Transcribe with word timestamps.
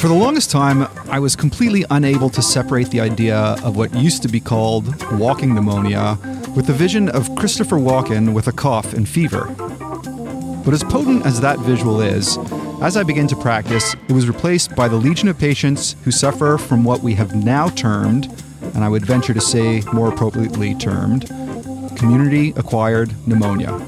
For 0.00 0.08
the 0.08 0.14
longest 0.14 0.50
time, 0.50 0.88
I 1.10 1.18
was 1.18 1.36
completely 1.36 1.84
unable 1.90 2.30
to 2.30 2.40
separate 2.40 2.88
the 2.88 3.00
idea 3.00 3.36
of 3.62 3.76
what 3.76 3.94
used 3.94 4.22
to 4.22 4.28
be 4.28 4.40
called 4.40 4.86
walking 5.12 5.54
pneumonia 5.54 6.16
with 6.56 6.66
the 6.66 6.72
vision 6.72 7.10
of 7.10 7.36
Christopher 7.36 7.76
Walken 7.76 8.32
with 8.32 8.46
a 8.46 8.52
cough 8.52 8.94
and 8.94 9.06
fever. 9.06 9.54
But 10.64 10.72
as 10.72 10.82
potent 10.84 11.26
as 11.26 11.42
that 11.42 11.58
visual 11.58 12.00
is, 12.00 12.38
as 12.80 12.96
I 12.96 13.02
began 13.02 13.26
to 13.26 13.36
practice, 13.36 13.94
it 14.08 14.12
was 14.12 14.26
replaced 14.26 14.74
by 14.74 14.88
the 14.88 14.96
legion 14.96 15.28
of 15.28 15.38
patients 15.38 15.96
who 16.02 16.10
suffer 16.10 16.56
from 16.56 16.82
what 16.82 17.02
we 17.02 17.12
have 17.16 17.34
now 17.34 17.68
termed, 17.68 18.26
and 18.74 18.82
I 18.82 18.88
would 18.88 19.04
venture 19.04 19.34
to 19.34 19.40
say 19.42 19.82
more 19.92 20.08
appropriately 20.08 20.74
termed, 20.76 21.28
community 21.98 22.54
acquired 22.56 23.14
pneumonia. 23.28 23.78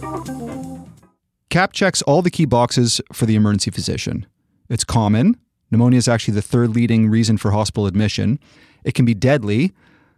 CAP 1.48 1.72
checks 1.72 2.02
all 2.02 2.20
the 2.20 2.30
key 2.30 2.44
boxes 2.44 3.00
for 3.14 3.24
the 3.24 3.34
emergency 3.34 3.70
physician. 3.70 4.26
It's 4.68 4.84
common, 4.84 5.38
Pneumonia 5.73 5.96
is 5.96 6.07
actually 6.07 6.34
the 6.34 6.43
third 6.43 6.70
leading 6.77 7.09
reason 7.09 7.39
for 7.39 7.50
hospital 7.50 7.86
admission. 7.86 8.39
It 8.85 8.93
can 8.93 9.07
be 9.07 9.14
deadly, 9.14 9.72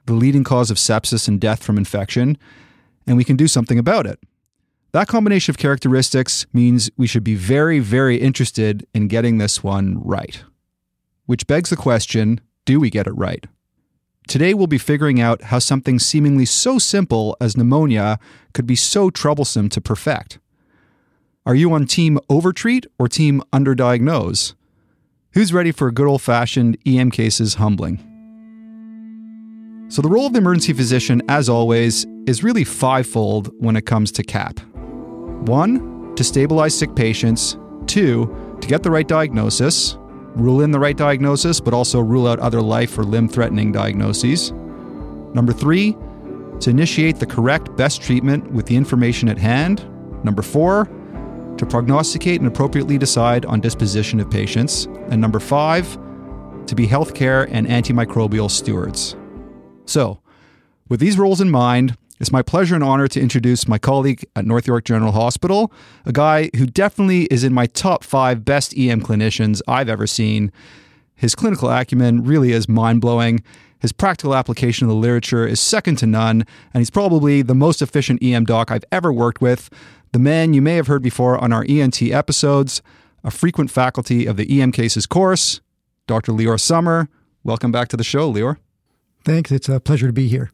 the 0.06 0.12
leading 0.12 0.42
cause 0.42 0.70
of 0.70 0.76
sepsis 0.76 1.28
and 1.28 1.40
death 1.40 1.62
from 1.62 1.78
infection, 1.78 2.36
and 3.06 3.16
we 3.16 3.24
can 3.24 3.36
do 3.36 3.46
something 3.46 3.78
about 3.78 4.04
it. 4.04 4.18
That 4.90 5.06
combination 5.06 5.52
of 5.52 5.58
characteristics 5.58 6.46
means 6.52 6.90
we 6.96 7.06
should 7.06 7.24
be 7.24 7.36
very, 7.36 7.78
very 7.78 8.16
interested 8.16 8.84
in 8.94 9.06
getting 9.06 9.38
this 9.38 9.62
one 9.62 10.02
right. 10.04 10.42
Which 11.26 11.46
begs 11.46 11.70
the 11.70 11.76
question 11.76 12.40
do 12.64 12.80
we 12.80 12.90
get 12.90 13.06
it 13.06 13.12
right? 13.12 13.46
Today, 14.26 14.54
we'll 14.54 14.66
be 14.66 14.78
figuring 14.78 15.20
out 15.20 15.42
how 15.42 15.58
something 15.58 15.98
seemingly 15.98 16.46
so 16.46 16.78
simple 16.78 17.36
as 17.40 17.56
pneumonia 17.56 18.18
could 18.54 18.66
be 18.66 18.76
so 18.76 19.10
troublesome 19.10 19.68
to 19.68 19.80
perfect. 19.80 20.38
Are 21.44 21.54
you 21.54 21.72
on 21.74 21.86
team 21.86 22.18
overtreat 22.30 22.86
or 22.98 23.06
team 23.06 23.42
underdiagnose? 23.52 24.54
Who's 25.34 25.52
ready 25.52 25.72
for 25.72 25.88
a 25.88 25.92
good 25.92 26.06
old 26.06 26.22
fashioned 26.22 26.78
EM 26.86 27.10
cases 27.10 27.54
humbling? 27.54 27.98
So, 29.88 30.00
the 30.00 30.08
role 30.08 30.26
of 30.26 30.32
the 30.32 30.38
emergency 30.38 30.72
physician, 30.72 31.22
as 31.28 31.48
always, 31.48 32.06
is 32.28 32.44
really 32.44 32.62
fivefold 32.62 33.50
when 33.58 33.74
it 33.74 33.84
comes 33.84 34.12
to 34.12 34.22
CAP. 34.22 34.60
One, 35.48 36.14
to 36.14 36.22
stabilize 36.22 36.78
sick 36.78 36.94
patients. 36.94 37.58
Two, 37.86 38.56
to 38.60 38.68
get 38.68 38.84
the 38.84 38.92
right 38.92 39.08
diagnosis, 39.08 39.96
rule 40.36 40.60
in 40.60 40.70
the 40.70 40.78
right 40.78 40.96
diagnosis, 40.96 41.58
but 41.58 41.74
also 41.74 41.98
rule 41.98 42.28
out 42.28 42.38
other 42.38 42.62
life 42.62 42.96
or 42.96 43.02
limb 43.02 43.28
threatening 43.28 43.72
diagnoses. 43.72 44.52
Number 44.52 45.52
three, 45.52 45.96
to 46.60 46.70
initiate 46.70 47.16
the 47.16 47.26
correct 47.26 47.76
best 47.76 48.00
treatment 48.00 48.52
with 48.52 48.66
the 48.66 48.76
information 48.76 49.28
at 49.28 49.38
hand. 49.38 49.84
Number 50.24 50.42
four, 50.42 50.88
to 51.58 51.66
prognosticate 51.66 52.40
and 52.40 52.48
appropriately 52.48 52.98
decide 52.98 53.44
on 53.46 53.60
disposition 53.60 54.20
of 54.20 54.30
patients. 54.30 54.86
And 55.08 55.20
number 55.20 55.40
five, 55.40 55.98
to 56.66 56.74
be 56.74 56.86
healthcare 56.86 57.48
and 57.50 57.66
antimicrobial 57.66 58.50
stewards. 58.50 59.16
So, 59.86 60.20
with 60.88 61.00
these 61.00 61.18
roles 61.18 61.40
in 61.40 61.50
mind, 61.50 61.96
it's 62.20 62.32
my 62.32 62.42
pleasure 62.42 62.74
and 62.74 62.84
honor 62.84 63.08
to 63.08 63.20
introduce 63.20 63.66
my 63.66 63.78
colleague 63.78 64.24
at 64.36 64.46
North 64.46 64.66
York 64.66 64.84
General 64.84 65.12
Hospital, 65.12 65.72
a 66.06 66.12
guy 66.12 66.50
who 66.56 66.66
definitely 66.66 67.24
is 67.24 67.44
in 67.44 67.52
my 67.52 67.66
top 67.66 68.04
five 68.04 68.44
best 68.44 68.76
EM 68.76 69.02
clinicians 69.02 69.60
I've 69.66 69.88
ever 69.88 70.06
seen. 70.06 70.52
His 71.14 71.34
clinical 71.34 71.68
acumen 71.70 72.24
really 72.24 72.52
is 72.52 72.68
mind 72.68 73.00
blowing. 73.00 73.42
His 73.80 73.92
practical 73.92 74.34
application 74.34 74.86
of 74.86 74.88
the 74.88 74.94
literature 74.94 75.46
is 75.46 75.60
second 75.60 75.96
to 75.96 76.06
none, 76.06 76.46
and 76.72 76.80
he's 76.80 76.90
probably 76.90 77.42
the 77.42 77.54
most 77.54 77.82
efficient 77.82 78.22
EM 78.22 78.44
doc 78.44 78.70
I've 78.70 78.84
ever 78.90 79.12
worked 79.12 79.40
with 79.40 79.68
the 80.14 80.20
man 80.20 80.54
you 80.54 80.62
may 80.62 80.76
have 80.76 80.86
heard 80.86 81.02
before 81.02 81.36
on 81.38 81.52
our 81.52 81.66
ENT 81.68 82.00
episodes, 82.00 82.80
a 83.24 83.32
frequent 83.32 83.68
faculty 83.68 84.26
of 84.26 84.36
the 84.36 84.62
EM 84.62 84.70
Cases 84.70 85.06
course, 85.06 85.60
Dr. 86.06 86.30
Lior 86.30 86.58
Sommer. 86.58 87.08
Welcome 87.42 87.72
back 87.72 87.88
to 87.88 87.96
the 87.96 88.04
show, 88.04 88.32
Lior. 88.32 88.58
Thanks. 89.24 89.50
It's 89.50 89.68
a 89.68 89.80
pleasure 89.80 90.06
to 90.06 90.12
be 90.12 90.28
here. 90.28 90.52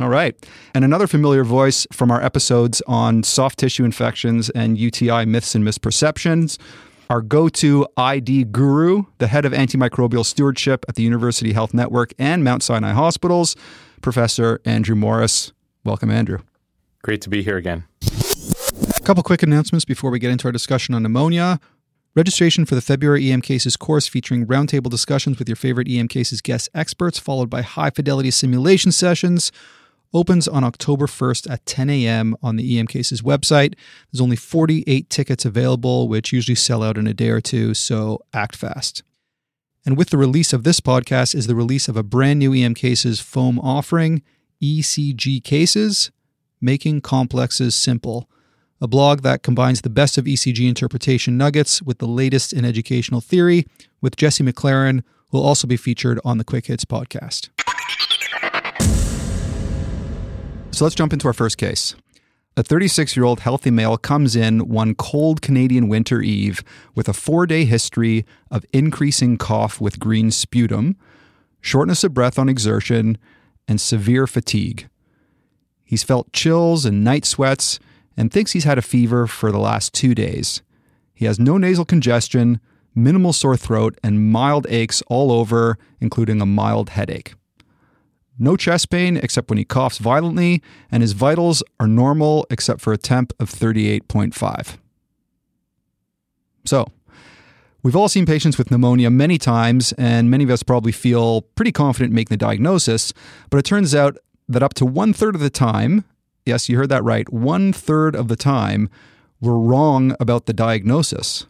All 0.00 0.08
right. 0.08 0.34
And 0.74 0.82
another 0.82 1.06
familiar 1.06 1.44
voice 1.44 1.86
from 1.92 2.10
our 2.10 2.22
episodes 2.22 2.80
on 2.86 3.22
soft 3.22 3.58
tissue 3.58 3.84
infections 3.84 4.48
and 4.48 4.78
UTI 4.78 5.26
myths 5.26 5.54
and 5.54 5.62
misperceptions, 5.62 6.56
our 7.10 7.20
go 7.20 7.50
to 7.50 7.86
ID 7.98 8.44
guru, 8.44 9.04
the 9.18 9.26
head 9.26 9.44
of 9.44 9.52
antimicrobial 9.52 10.24
stewardship 10.24 10.86
at 10.88 10.94
the 10.94 11.02
University 11.02 11.52
Health 11.52 11.74
Network 11.74 12.14
and 12.18 12.42
Mount 12.42 12.62
Sinai 12.62 12.92
Hospitals, 12.92 13.56
Professor 14.00 14.62
Andrew 14.64 14.96
Morris. 14.96 15.52
Welcome, 15.84 16.10
Andrew. 16.10 16.38
Great 17.02 17.20
to 17.20 17.28
be 17.28 17.42
here 17.42 17.58
again. 17.58 17.84
Couple 19.04 19.24
quick 19.24 19.42
announcements 19.42 19.84
before 19.84 20.12
we 20.12 20.20
get 20.20 20.30
into 20.30 20.46
our 20.46 20.52
discussion 20.52 20.94
on 20.94 21.02
pneumonia. 21.02 21.58
Registration 22.14 22.64
for 22.64 22.76
the 22.76 22.80
February 22.80 23.32
EM 23.32 23.42
Cases 23.42 23.76
course 23.76 24.06
featuring 24.06 24.46
roundtable 24.46 24.88
discussions 24.88 25.40
with 25.40 25.48
your 25.48 25.56
favorite 25.56 25.88
EM 25.90 26.06
Cases 26.06 26.40
guest 26.40 26.68
experts, 26.72 27.18
followed 27.18 27.50
by 27.50 27.62
high 27.62 27.90
fidelity 27.90 28.30
simulation 28.30 28.92
sessions, 28.92 29.50
opens 30.14 30.46
on 30.46 30.62
October 30.62 31.08
1st 31.08 31.50
at 31.50 31.66
10 31.66 31.90
a.m. 31.90 32.36
on 32.44 32.54
the 32.54 32.78
EM 32.78 32.86
Cases 32.86 33.22
website. 33.22 33.74
There's 34.12 34.20
only 34.20 34.36
48 34.36 35.10
tickets 35.10 35.44
available, 35.44 36.06
which 36.06 36.32
usually 36.32 36.54
sell 36.54 36.84
out 36.84 36.96
in 36.96 37.08
a 37.08 37.14
day 37.14 37.30
or 37.30 37.40
two, 37.40 37.74
so 37.74 38.20
act 38.32 38.54
fast. 38.54 39.02
And 39.84 39.96
with 39.96 40.10
the 40.10 40.18
release 40.18 40.52
of 40.52 40.62
this 40.62 40.78
podcast 40.78 41.34
is 41.34 41.48
the 41.48 41.56
release 41.56 41.88
of 41.88 41.96
a 41.96 42.04
brand 42.04 42.38
new 42.38 42.54
EM 42.54 42.74
Cases 42.74 43.18
foam 43.18 43.58
offering, 43.58 44.22
ECG 44.62 45.42
Cases, 45.42 46.12
making 46.60 47.00
complexes 47.00 47.74
simple 47.74 48.28
a 48.82 48.88
blog 48.88 49.22
that 49.22 49.44
combines 49.44 49.82
the 49.82 49.88
best 49.88 50.18
of 50.18 50.24
ECG 50.24 50.68
interpretation 50.68 51.38
nuggets 51.38 51.80
with 51.80 51.98
the 51.98 52.06
latest 52.06 52.52
in 52.52 52.64
educational 52.64 53.20
theory, 53.20 53.64
with 54.00 54.16
Jesse 54.16 54.42
McLaren, 54.42 55.04
who 55.28 55.38
will 55.38 55.46
also 55.46 55.68
be 55.68 55.76
featured 55.76 56.18
on 56.24 56.38
the 56.38 56.44
Quick 56.44 56.66
Hits 56.66 56.84
podcast. 56.84 57.48
So 60.72 60.84
let's 60.84 60.96
jump 60.96 61.12
into 61.12 61.28
our 61.28 61.32
first 61.32 61.58
case. 61.58 61.94
A 62.56 62.64
36 62.64 63.16
year 63.16 63.24
old 63.24 63.40
healthy 63.40 63.70
male 63.70 63.96
comes 63.96 64.34
in 64.34 64.68
one 64.68 64.96
cold 64.96 65.40
Canadian 65.40 65.86
winter 65.88 66.20
eve 66.20 66.64
with 66.96 67.08
a 67.08 67.12
four 67.12 67.46
day 67.46 67.64
history 67.64 68.26
of 68.50 68.66
increasing 68.72 69.38
cough 69.38 69.80
with 69.80 70.00
green 70.00 70.32
sputum, 70.32 70.96
shortness 71.60 72.02
of 72.02 72.14
breath 72.14 72.36
on 72.36 72.48
exertion, 72.48 73.16
and 73.68 73.80
severe 73.80 74.26
fatigue. 74.26 74.88
He's 75.84 76.02
felt 76.02 76.32
chills 76.32 76.84
and 76.84 77.04
night 77.04 77.24
sweats 77.24 77.78
and 78.16 78.30
thinks 78.30 78.52
he's 78.52 78.64
had 78.64 78.78
a 78.78 78.82
fever 78.82 79.26
for 79.26 79.50
the 79.50 79.58
last 79.58 79.92
two 79.92 80.14
days. 80.14 80.62
He 81.14 81.24
has 81.24 81.38
no 81.38 81.58
nasal 81.58 81.84
congestion, 81.84 82.60
minimal 82.94 83.32
sore 83.32 83.56
throat, 83.56 83.98
and 84.02 84.30
mild 84.30 84.66
aches 84.68 85.02
all 85.08 85.30
over, 85.32 85.78
including 86.00 86.40
a 86.40 86.46
mild 86.46 86.90
headache. 86.90 87.34
No 88.38 88.56
chest 88.56 88.90
pain 88.90 89.16
except 89.16 89.50
when 89.50 89.58
he 89.58 89.64
coughs 89.64 89.98
violently, 89.98 90.62
and 90.90 91.02
his 91.02 91.12
vitals 91.12 91.62
are 91.78 91.86
normal 91.86 92.46
except 92.50 92.80
for 92.80 92.92
a 92.92 92.98
temp 92.98 93.32
of 93.38 93.50
38.5. 93.50 94.78
So, 96.64 96.86
we've 97.82 97.96
all 97.96 98.08
seen 98.08 98.26
patients 98.26 98.58
with 98.58 98.70
pneumonia 98.70 99.10
many 99.10 99.38
times, 99.38 99.92
and 99.92 100.30
many 100.30 100.44
of 100.44 100.50
us 100.50 100.62
probably 100.62 100.92
feel 100.92 101.42
pretty 101.42 101.72
confident 101.72 102.12
making 102.12 102.34
the 102.36 102.44
diagnosis, 102.44 103.12
but 103.50 103.58
it 103.58 103.64
turns 103.64 103.94
out 103.94 104.16
that 104.48 104.62
up 104.62 104.74
to 104.74 104.86
one 104.86 105.12
third 105.12 105.34
of 105.34 105.40
the 105.40 105.50
time, 105.50 106.04
yes, 106.46 106.68
you 106.68 106.76
heard 106.76 106.88
that 106.88 107.04
right, 107.04 107.30
one 107.32 107.72
third 107.72 108.16
of 108.16 108.28
the 108.28 108.36
time, 108.36 108.88
we're 109.40 109.58
wrong 109.58 110.14
about 110.20 110.46
the 110.46 110.52
diagnosis. 110.52 111.46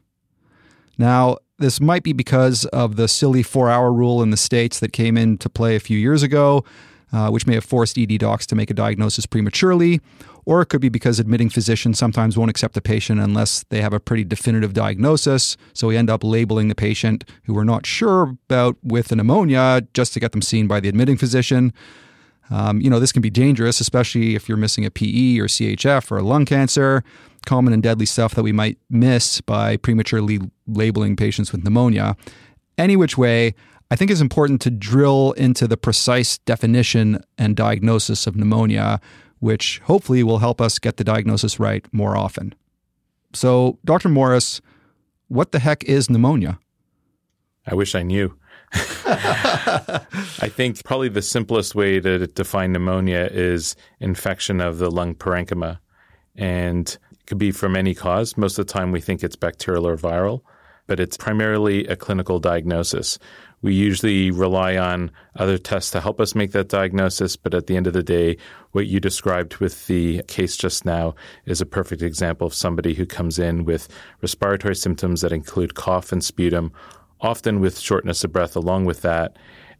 Now, 0.98 1.38
this 1.58 1.80
might 1.80 2.02
be 2.02 2.12
because 2.12 2.64
of 2.66 2.96
the 2.96 3.08
silly 3.08 3.42
four 3.42 3.70
hour 3.70 3.92
rule 3.92 4.22
in 4.22 4.30
the 4.30 4.36
States 4.36 4.80
that 4.80 4.92
came 4.92 5.16
into 5.16 5.48
play 5.48 5.76
a 5.76 5.80
few 5.80 5.98
years 5.98 6.22
ago, 6.22 6.64
uh, 7.12 7.30
which 7.30 7.46
may 7.46 7.54
have 7.54 7.64
forced 7.64 7.98
ED 7.98 8.18
docs 8.18 8.46
to 8.46 8.54
make 8.54 8.70
a 8.70 8.74
diagnosis 8.74 9.26
prematurely. 9.26 10.00
Or 10.44 10.60
it 10.60 10.66
could 10.66 10.80
be 10.80 10.88
because 10.88 11.20
admitting 11.20 11.50
physicians 11.50 11.98
sometimes 11.98 12.36
won't 12.36 12.50
accept 12.50 12.76
a 12.76 12.80
patient 12.80 13.20
unless 13.20 13.64
they 13.68 13.80
have 13.80 13.92
a 13.92 14.00
pretty 14.00 14.24
definitive 14.24 14.72
diagnosis. 14.72 15.56
So 15.72 15.86
we 15.86 15.96
end 15.96 16.10
up 16.10 16.24
labeling 16.24 16.66
the 16.66 16.74
patient 16.74 17.24
who 17.44 17.54
we're 17.54 17.62
not 17.62 17.86
sure 17.86 18.36
about 18.48 18.76
with 18.82 19.12
a 19.12 19.16
pneumonia 19.16 19.86
just 19.94 20.14
to 20.14 20.20
get 20.20 20.32
them 20.32 20.42
seen 20.42 20.66
by 20.66 20.80
the 20.80 20.88
admitting 20.88 21.16
physician. 21.16 21.72
Um, 22.50 22.80
you 22.80 22.90
know, 22.90 23.00
this 23.00 23.12
can 23.12 23.22
be 23.22 23.30
dangerous, 23.30 23.80
especially 23.80 24.34
if 24.34 24.48
you're 24.48 24.58
missing 24.58 24.84
a 24.84 24.90
PE 24.90 25.38
or 25.38 25.46
CHF 25.46 26.10
or 26.10 26.18
a 26.18 26.22
lung 26.22 26.44
cancer, 26.44 27.02
common 27.46 27.72
and 27.72 27.82
deadly 27.82 28.06
stuff 28.06 28.34
that 28.34 28.42
we 28.42 28.52
might 28.52 28.78
miss 28.90 29.40
by 29.40 29.76
prematurely 29.76 30.40
labeling 30.66 31.16
patients 31.16 31.52
with 31.52 31.64
pneumonia. 31.64 32.16
Any 32.78 32.96
which 32.96 33.16
way, 33.16 33.54
I 33.90 33.96
think 33.96 34.10
it's 34.10 34.20
important 34.20 34.60
to 34.62 34.70
drill 34.70 35.32
into 35.32 35.66
the 35.66 35.76
precise 35.76 36.38
definition 36.38 37.22
and 37.36 37.56
diagnosis 37.56 38.26
of 38.26 38.36
pneumonia, 38.36 39.00
which 39.40 39.80
hopefully 39.84 40.22
will 40.22 40.38
help 40.38 40.60
us 40.60 40.78
get 40.78 40.96
the 40.96 41.04
diagnosis 41.04 41.58
right 41.60 41.86
more 41.92 42.16
often. 42.16 42.54
So, 43.34 43.78
Dr. 43.84 44.08
Morris, 44.08 44.60
what 45.28 45.52
the 45.52 45.58
heck 45.58 45.84
is 45.84 46.08
pneumonia? 46.08 46.58
I 47.66 47.74
wish 47.74 47.94
I 47.94 48.02
knew. 48.02 48.36
I 48.74 50.48
think 50.48 50.82
probably 50.84 51.08
the 51.08 51.22
simplest 51.22 51.74
way 51.74 52.00
to 52.00 52.26
define 52.26 52.72
pneumonia 52.72 53.28
is 53.30 53.76
infection 54.00 54.60
of 54.60 54.78
the 54.78 54.90
lung 54.90 55.14
parenchyma. 55.14 55.78
And 56.36 56.88
it 56.88 57.26
could 57.26 57.38
be 57.38 57.52
from 57.52 57.76
any 57.76 57.94
cause. 57.94 58.36
Most 58.36 58.58
of 58.58 58.66
the 58.66 58.72
time, 58.72 58.92
we 58.92 59.00
think 59.00 59.22
it's 59.22 59.36
bacterial 59.36 59.86
or 59.86 59.96
viral. 59.96 60.42
but 60.86 61.00
it's 61.00 61.16
primarily 61.16 61.86
a 61.86 61.96
clinical 61.96 62.38
diagnosis. 62.38 63.18
We 63.62 63.74
usually 63.74 64.30
rely 64.30 64.76
on 64.76 65.12
other 65.36 65.56
tests 65.56 65.92
to 65.92 66.00
help 66.00 66.20
us 66.20 66.34
make 66.34 66.50
that 66.52 66.68
diagnosis, 66.68 67.36
but 67.36 67.54
at 67.54 67.68
the 67.68 67.76
end 67.76 67.86
of 67.86 67.92
the 67.92 68.02
day, 68.02 68.36
what 68.72 68.88
you 68.88 68.98
described 68.98 69.58
with 69.58 69.86
the 69.86 70.22
case 70.24 70.56
just 70.56 70.84
now 70.84 71.14
is 71.46 71.60
a 71.60 71.66
perfect 71.66 72.02
example 72.02 72.46
of 72.46 72.54
somebody 72.54 72.94
who 72.94 73.06
comes 73.06 73.38
in 73.38 73.64
with 73.64 73.88
respiratory 74.20 74.74
symptoms 74.74 75.20
that 75.20 75.32
include 75.32 75.74
cough 75.74 76.10
and 76.10 76.24
sputum, 76.24 76.72
often 77.22 77.60
with 77.60 77.78
shortness 77.78 78.24
of 78.24 78.32
breath 78.32 78.54
along 78.56 78.84
with 78.84 79.00
that, 79.02 79.36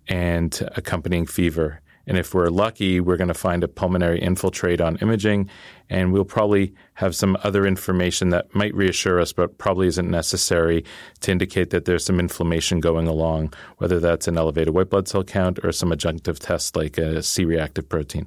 and 0.09 0.69
accompanying 0.77 1.27
fever. 1.27 1.81
And 2.07 2.19
if 2.19 2.35
we're 2.35 2.49
lucky, 2.49 2.99
we're 2.99 3.17
going 3.17 3.29
to 3.29 3.35
find 3.35 3.63
a 3.63 3.69
pulmonary 3.69 4.21
infiltrate 4.21 4.81
on 4.81 4.97
imaging, 4.97 5.49
and 5.89 6.13
we'll 6.13 6.25
probably 6.25 6.75
have 6.95 7.15
some 7.15 7.37
other 7.45 7.65
information 7.65 8.31
that 8.31 8.53
might 8.55 8.75
reassure 8.75 9.21
us, 9.21 9.33
but 9.33 9.59
probably 9.59 9.87
isn't 9.87 10.11
necessary 10.11 10.85
to 11.21 11.31
indicate 11.31 11.71
that 11.71 11.85
there's 11.85 12.05
some 12.05 12.19
inflammation 12.19 12.81
going 12.81 13.07
along, 13.07 13.55
whether 13.79 14.01
that's 14.01 14.27
an 14.27 14.37
elevated 14.37 14.75
white 14.75 14.91
blood 14.91 15.07
cell 15.07 15.23
count 15.23 15.61
or 15.65 15.71
some 15.71 15.91
adjunctive 15.91 16.41
test 16.41 16.75
like 16.75 16.99
a 16.99 17.23
C 17.23 17.45
reactive 17.45 17.89
protein. 17.89 18.27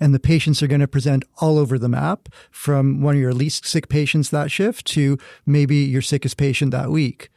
And 0.00 0.14
the 0.14 0.18
patients 0.18 0.62
are 0.62 0.66
going 0.66 0.80
to 0.80 0.88
present 0.88 1.24
all 1.40 1.58
over 1.58 1.78
the 1.78 1.88
map 1.88 2.28
from 2.50 3.02
one 3.02 3.14
of 3.14 3.20
your 3.20 3.34
least 3.34 3.66
sick 3.66 3.88
patients 3.88 4.30
that 4.30 4.50
shift 4.50 4.86
to 4.86 5.18
maybe 5.44 5.76
your 5.76 6.02
sickest 6.02 6.36
patient 6.36 6.72
that 6.72 6.90
week. 6.90 7.30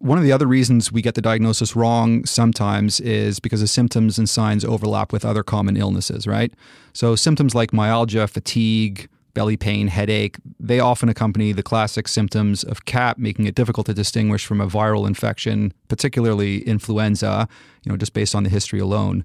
One 0.00 0.16
of 0.16 0.22
the 0.22 0.30
other 0.30 0.46
reasons 0.46 0.92
we 0.92 1.02
get 1.02 1.16
the 1.16 1.22
diagnosis 1.22 1.74
wrong 1.74 2.24
sometimes 2.24 3.00
is 3.00 3.40
because 3.40 3.60
the 3.60 3.66
symptoms 3.66 4.16
and 4.16 4.28
signs 4.28 4.64
overlap 4.64 5.12
with 5.12 5.24
other 5.24 5.42
common 5.42 5.76
illnesses, 5.76 6.24
right? 6.24 6.52
So 6.92 7.16
symptoms 7.16 7.54
like 7.54 7.72
myalgia, 7.72 8.28
fatigue, 8.28 9.08
belly 9.34 9.56
pain, 9.56 9.88
headache, 9.88 10.36
they 10.60 10.78
often 10.78 11.08
accompany 11.08 11.52
the 11.52 11.62
classic 11.64 12.06
symptoms 12.06 12.62
of 12.62 12.84
CAP, 12.84 13.18
making 13.18 13.46
it 13.46 13.56
difficult 13.56 13.86
to 13.86 13.94
distinguish 13.94 14.46
from 14.46 14.60
a 14.60 14.68
viral 14.68 15.06
infection, 15.06 15.72
particularly 15.88 16.58
influenza, 16.60 17.48
you 17.84 17.90
know, 17.90 17.96
just 17.96 18.12
based 18.12 18.34
on 18.34 18.44
the 18.44 18.50
history 18.50 18.78
alone. 18.78 19.24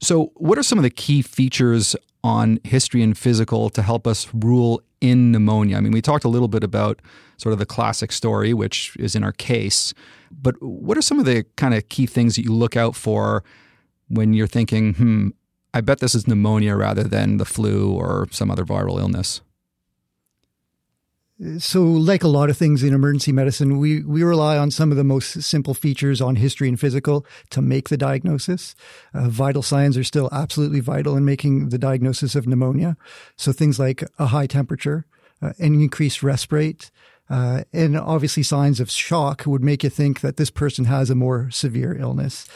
So, 0.00 0.32
what 0.34 0.58
are 0.58 0.62
some 0.62 0.78
of 0.78 0.82
the 0.82 0.90
key 0.90 1.22
features 1.22 1.96
on 2.22 2.58
history 2.64 3.02
and 3.02 3.16
physical 3.16 3.70
to 3.70 3.82
help 3.82 4.06
us 4.06 4.28
rule 4.34 4.82
in 5.00 5.32
pneumonia? 5.32 5.76
I 5.76 5.80
mean, 5.80 5.92
we 5.92 6.02
talked 6.02 6.24
a 6.24 6.28
little 6.28 6.48
bit 6.48 6.64
about 6.64 7.00
sort 7.36 7.52
of 7.52 7.58
the 7.58 7.66
classic 7.66 8.12
story, 8.12 8.54
which 8.54 8.96
is 8.98 9.14
in 9.14 9.24
our 9.24 9.32
case, 9.32 9.94
but 10.30 10.54
what 10.62 10.96
are 10.96 11.02
some 11.02 11.18
of 11.18 11.24
the 11.24 11.44
kind 11.56 11.74
of 11.74 11.88
key 11.88 12.06
things 12.06 12.36
that 12.36 12.42
you 12.42 12.52
look 12.52 12.76
out 12.76 12.96
for 12.96 13.44
when 14.08 14.32
you're 14.32 14.46
thinking, 14.46 14.94
hmm, 14.94 15.28
I 15.72 15.80
bet 15.80 15.98
this 15.98 16.14
is 16.14 16.28
pneumonia 16.28 16.76
rather 16.76 17.04
than 17.04 17.38
the 17.38 17.44
flu 17.44 17.92
or 17.92 18.28
some 18.30 18.50
other 18.50 18.64
viral 18.64 18.98
illness? 18.98 19.40
So, 21.58 21.82
like 21.82 22.22
a 22.22 22.28
lot 22.28 22.48
of 22.48 22.56
things 22.56 22.84
in 22.84 22.94
emergency 22.94 23.32
medicine, 23.32 23.78
we, 23.78 24.04
we 24.04 24.22
rely 24.22 24.56
on 24.56 24.70
some 24.70 24.92
of 24.92 24.96
the 24.96 25.02
most 25.02 25.42
simple 25.42 25.74
features 25.74 26.20
on 26.20 26.36
history 26.36 26.68
and 26.68 26.78
physical 26.78 27.26
to 27.50 27.60
make 27.60 27.88
the 27.88 27.96
diagnosis. 27.96 28.76
Uh, 29.12 29.28
vital 29.28 29.60
signs 29.62 29.98
are 29.98 30.04
still 30.04 30.28
absolutely 30.30 30.78
vital 30.78 31.16
in 31.16 31.24
making 31.24 31.70
the 31.70 31.78
diagnosis 31.78 32.36
of 32.36 32.46
pneumonia. 32.46 32.96
So, 33.36 33.50
things 33.50 33.80
like 33.80 34.04
a 34.16 34.26
high 34.26 34.46
temperature, 34.46 35.06
uh, 35.42 35.54
an 35.58 35.74
increased 35.74 36.20
respirate, 36.20 36.92
uh, 37.28 37.64
and 37.72 37.98
obviously 37.98 38.44
signs 38.44 38.78
of 38.78 38.88
shock 38.88 39.42
would 39.44 39.64
make 39.64 39.82
you 39.82 39.90
think 39.90 40.20
that 40.20 40.36
this 40.36 40.50
person 40.50 40.84
has 40.84 41.10
a 41.10 41.16
more 41.16 41.50
severe 41.50 41.96
illness. 41.96 42.46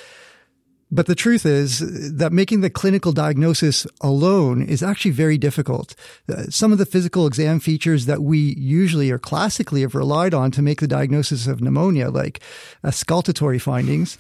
But 0.91 1.07
the 1.07 1.15
truth 1.15 1.45
is 1.45 1.81
that 2.17 2.33
making 2.33 2.63
the 2.63 2.71
clinical 2.71 3.13
diagnosis 3.13 3.87
alone 4.01 4.63
is 4.63 4.83
actually 4.83 5.11
very 5.11 5.37
difficult. 5.37 5.95
Uh, 6.29 6.45
some 6.45 6.73
of 6.73 6.79
the 6.79 6.87
physical 6.87 7.27
exam 7.27 7.61
features 7.61 8.07
that 8.07 8.23
we 8.23 8.55
usually 8.57 9.11
or 9.11 9.19
classically 9.19 9.83
have 9.83 9.95
relied 9.95 10.33
on 10.33 10.51
to 10.53 10.63
make 10.63 10.81
the 10.81 10.89
diagnosis 10.89 11.47
of 11.47 11.61
pneumonia, 11.61 12.11
like 12.11 12.41
auscultatory 12.83 13.61
findings, 13.61 14.17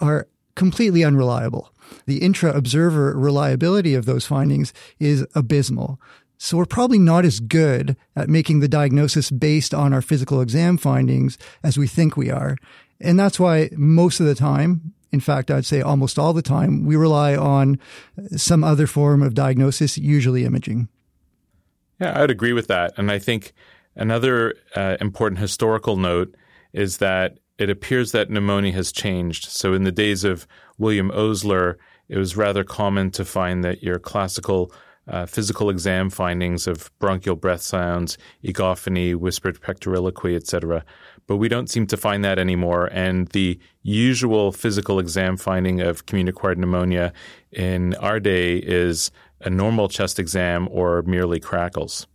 are 0.00 0.26
completely 0.56 1.04
unreliable. 1.04 1.72
The 2.06 2.18
intra 2.18 2.52
observer 2.52 3.16
reliability 3.16 3.94
of 3.94 4.04
those 4.04 4.26
findings 4.26 4.74
is 4.98 5.24
abysmal. 5.36 6.00
So 6.36 6.56
we're 6.56 6.66
probably 6.66 6.98
not 6.98 7.24
as 7.24 7.40
good 7.40 7.96
at 8.16 8.28
making 8.28 8.60
the 8.60 8.68
diagnosis 8.68 9.30
based 9.30 9.72
on 9.72 9.92
our 9.92 10.02
physical 10.02 10.40
exam 10.40 10.78
findings 10.78 11.38
as 11.62 11.78
we 11.78 11.86
think 11.86 12.16
we 12.16 12.30
are. 12.30 12.56
And 13.00 13.18
that's 13.18 13.38
why 13.38 13.70
most 13.76 14.20
of 14.20 14.26
the 14.26 14.34
time, 14.34 14.94
in 15.10 15.20
fact, 15.20 15.50
I'd 15.50 15.66
say 15.66 15.80
almost 15.80 16.18
all 16.18 16.32
the 16.32 16.42
time, 16.42 16.84
we 16.84 16.96
rely 16.96 17.34
on 17.34 17.78
some 18.36 18.62
other 18.62 18.86
form 18.86 19.22
of 19.22 19.34
diagnosis, 19.34 19.96
usually 19.96 20.44
imaging. 20.44 20.88
Yeah, 22.00 22.20
I'd 22.20 22.30
agree 22.30 22.52
with 22.52 22.66
that. 22.68 22.92
And 22.96 23.10
I 23.10 23.18
think 23.18 23.52
another 23.96 24.54
uh, 24.76 24.96
important 25.00 25.40
historical 25.40 25.96
note 25.96 26.34
is 26.72 26.98
that 26.98 27.38
it 27.58 27.70
appears 27.70 28.12
that 28.12 28.30
pneumonia 28.30 28.72
has 28.72 28.92
changed. 28.92 29.46
So 29.46 29.72
in 29.72 29.84
the 29.84 29.92
days 29.92 30.24
of 30.24 30.46
William 30.76 31.10
Osler, 31.10 31.78
it 32.08 32.16
was 32.16 32.36
rather 32.36 32.62
common 32.62 33.10
to 33.12 33.24
find 33.24 33.64
that 33.64 33.82
your 33.82 33.98
classical 33.98 34.72
uh, 35.08 35.26
physical 35.26 35.70
exam 35.70 36.10
findings 36.10 36.66
of 36.66 36.90
bronchial 36.98 37.34
breath 37.34 37.62
sounds, 37.62 38.18
egophony, 38.42 39.14
whispered 39.14 39.60
pectoriloquy, 39.60 40.36
etc. 40.36 40.84
But 41.28 41.36
we 41.36 41.48
don't 41.48 41.70
seem 41.70 41.86
to 41.86 41.96
find 41.96 42.24
that 42.24 42.38
anymore. 42.38 42.88
And 42.90 43.28
the 43.28 43.60
usual 43.82 44.50
physical 44.50 44.98
exam 44.98 45.36
finding 45.36 45.80
of 45.80 46.06
community-acquired 46.06 46.58
pneumonia 46.58 47.12
in 47.52 47.94
our 47.96 48.18
day 48.18 48.56
is 48.56 49.12
a 49.42 49.50
normal 49.50 49.88
chest 49.88 50.18
exam 50.18 50.66
or 50.70 51.02
merely 51.02 51.38
crackles. 51.38 52.08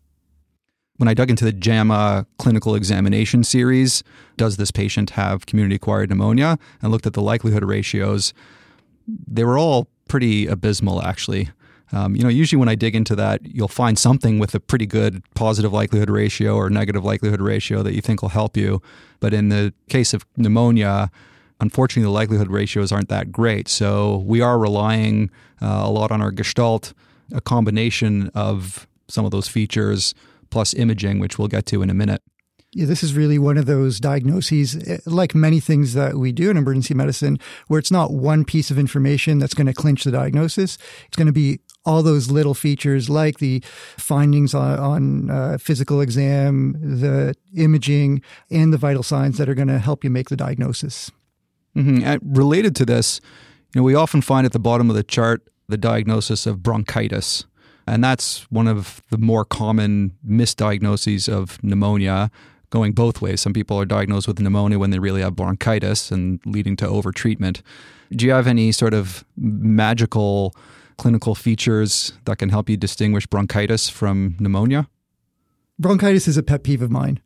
When 0.97 1.07
I 1.07 1.13
dug 1.13 1.29
into 1.29 1.45
the 1.45 1.53
JAMA 1.53 2.27
clinical 2.37 2.75
examination 2.75 3.43
series, 3.43 4.03
does 4.35 4.57
this 4.57 4.71
patient 4.71 5.11
have 5.11 5.45
community 5.45 5.75
acquired 5.75 6.09
pneumonia, 6.09 6.57
and 6.81 6.91
looked 6.91 7.07
at 7.07 7.13
the 7.13 7.21
likelihood 7.21 7.63
ratios, 7.63 8.33
they 9.07 9.43
were 9.43 9.57
all 9.57 9.87
pretty 10.07 10.47
abysmal, 10.47 11.01
actually. 11.01 11.49
Um, 11.93 12.15
you 12.15 12.23
know, 12.23 12.29
usually 12.29 12.59
when 12.59 12.69
I 12.69 12.75
dig 12.75 12.95
into 12.95 13.15
that, 13.15 13.45
you'll 13.45 13.67
find 13.67 13.99
something 13.99 14.39
with 14.39 14.55
a 14.55 14.59
pretty 14.59 14.87
good 14.87 15.23
positive 15.35 15.71
likelihood 15.71 16.09
ratio 16.09 16.55
or 16.55 16.69
negative 16.69 17.05
likelihood 17.05 17.39
ratio 17.39 17.83
that 17.83 17.93
you 17.93 18.01
think 18.01 18.23
will 18.23 18.29
help 18.29 18.57
you. 18.57 18.81
But 19.19 19.33
in 19.33 19.49
the 19.49 19.73
case 19.89 20.13
of 20.13 20.25
pneumonia, 20.35 21.11
unfortunately, 21.59 22.07
the 22.07 22.11
likelihood 22.11 22.49
ratios 22.49 22.91
aren't 22.91 23.09
that 23.09 23.31
great. 23.31 23.67
So 23.67 24.23
we 24.25 24.41
are 24.41 24.57
relying 24.57 25.29
uh, 25.61 25.83
a 25.85 25.91
lot 25.91 26.11
on 26.11 26.19
our 26.19 26.31
gestalt, 26.31 26.93
a 27.31 27.41
combination 27.41 28.29
of 28.33 28.87
some 29.07 29.23
of 29.23 29.31
those 29.31 29.47
features 29.47 30.15
plus 30.49 30.73
imaging, 30.73 31.19
which 31.19 31.37
we'll 31.37 31.47
get 31.47 31.67
to 31.67 31.83
in 31.83 31.91
a 31.91 31.93
minute. 31.93 32.23
Yeah, 32.75 32.87
this 32.87 33.03
is 33.03 33.13
really 33.13 33.37
one 33.37 33.59
of 33.59 33.67
those 33.67 33.99
diagnoses, 33.99 34.75
eh, 34.87 34.97
like 35.05 35.35
many 35.35 35.59
things 35.59 35.93
that 35.93 36.15
we 36.15 36.31
do 36.31 36.49
in 36.49 36.57
emergency 36.57 36.95
medicine, 36.95 37.37
where 37.67 37.77
it's 37.77 37.91
not 37.91 38.11
one 38.11 38.45
piece 38.45 38.71
of 38.71 38.79
information 38.79 39.37
that's 39.37 39.53
going 39.53 39.67
to 39.67 39.73
clinch 39.73 40.03
the 40.03 40.11
diagnosis. 40.11 40.79
It's 41.05 41.15
going 41.15 41.27
to 41.27 41.33
be 41.33 41.59
all 41.85 42.03
those 42.03 42.31
little 42.31 42.53
features 42.53 43.09
like 43.09 43.39
the 43.39 43.61
findings 43.97 44.53
on, 44.53 44.79
on 44.79 45.29
uh, 45.29 45.57
physical 45.57 46.01
exam, 46.01 46.73
the 46.81 47.35
imaging, 47.55 48.21
and 48.49 48.73
the 48.73 48.77
vital 48.77 49.03
signs 49.03 49.37
that 49.37 49.49
are 49.49 49.55
going 49.55 49.67
to 49.67 49.79
help 49.79 50.03
you 50.03 50.09
make 50.09 50.29
the 50.29 50.37
diagnosis. 50.37 51.11
Mm-hmm. 51.75 52.35
related 52.35 52.75
to 52.75 52.85
this, 52.85 53.19
you 53.73 53.81
know, 53.81 53.83
we 53.83 53.95
often 53.95 54.21
find 54.21 54.45
at 54.45 54.51
the 54.51 54.59
bottom 54.59 54.91
of 54.91 54.95
the 54.95 55.01
chart 55.03 55.41
the 55.67 55.77
diagnosis 55.77 56.45
of 56.45 56.61
bronchitis. 56.61 57.45
And 57.87 58.03
that's 58.03 58.43
one 58.51 58.67
of 58.67 59.01
the 59.09 59.17
more 59.17 59.43
common 59.43 60.11
misdiagnoses 60.25 61.27
of 61.27 61.61
pneumonia, 61.63 62.29
going 62.69 62.93
both 62.93 63.21
ways. 63.21 63.41
Some 63.41 63.53
people 63.53 63.79
are 63.79 63.85
diagnosed 63.85 64.27
with 64.27 64.39
pneumonia 64.39 64.79
when 64.79 64.91
they 64.91 64.99
really 64.99 65.21
have 65.21 65.35
bronchitis 65.35 66.11
and 66.11 66.39
leading 66.45 66.75
to 66.77 66.85
overtreatment. 66.85 67.61
Do 68.11 68.25
you 68.25 68.31
have 68.31 68.47
any 68.47 68.71
sort 68.71 68.93
of 68.93 69.25
magical 69.35 70.55
clinical 71.03 71.35
features 71.35 72.13
that 72.23 72.37
can 72.37 72.47
help 72.47 72.69
you 72.69 72.77
distinguish 72.77 73.27
bronchitis 73.27 73.89
from 73.89 74.37
pneumonia? 74.39 74.87
Bronchitis 75.77 76.29
is 76.29 76.37
a 76.37 76.43
pet 76.43 76.63
peeve 76.63 76.81
of 76.81 76.89
mine. 76.89 77.19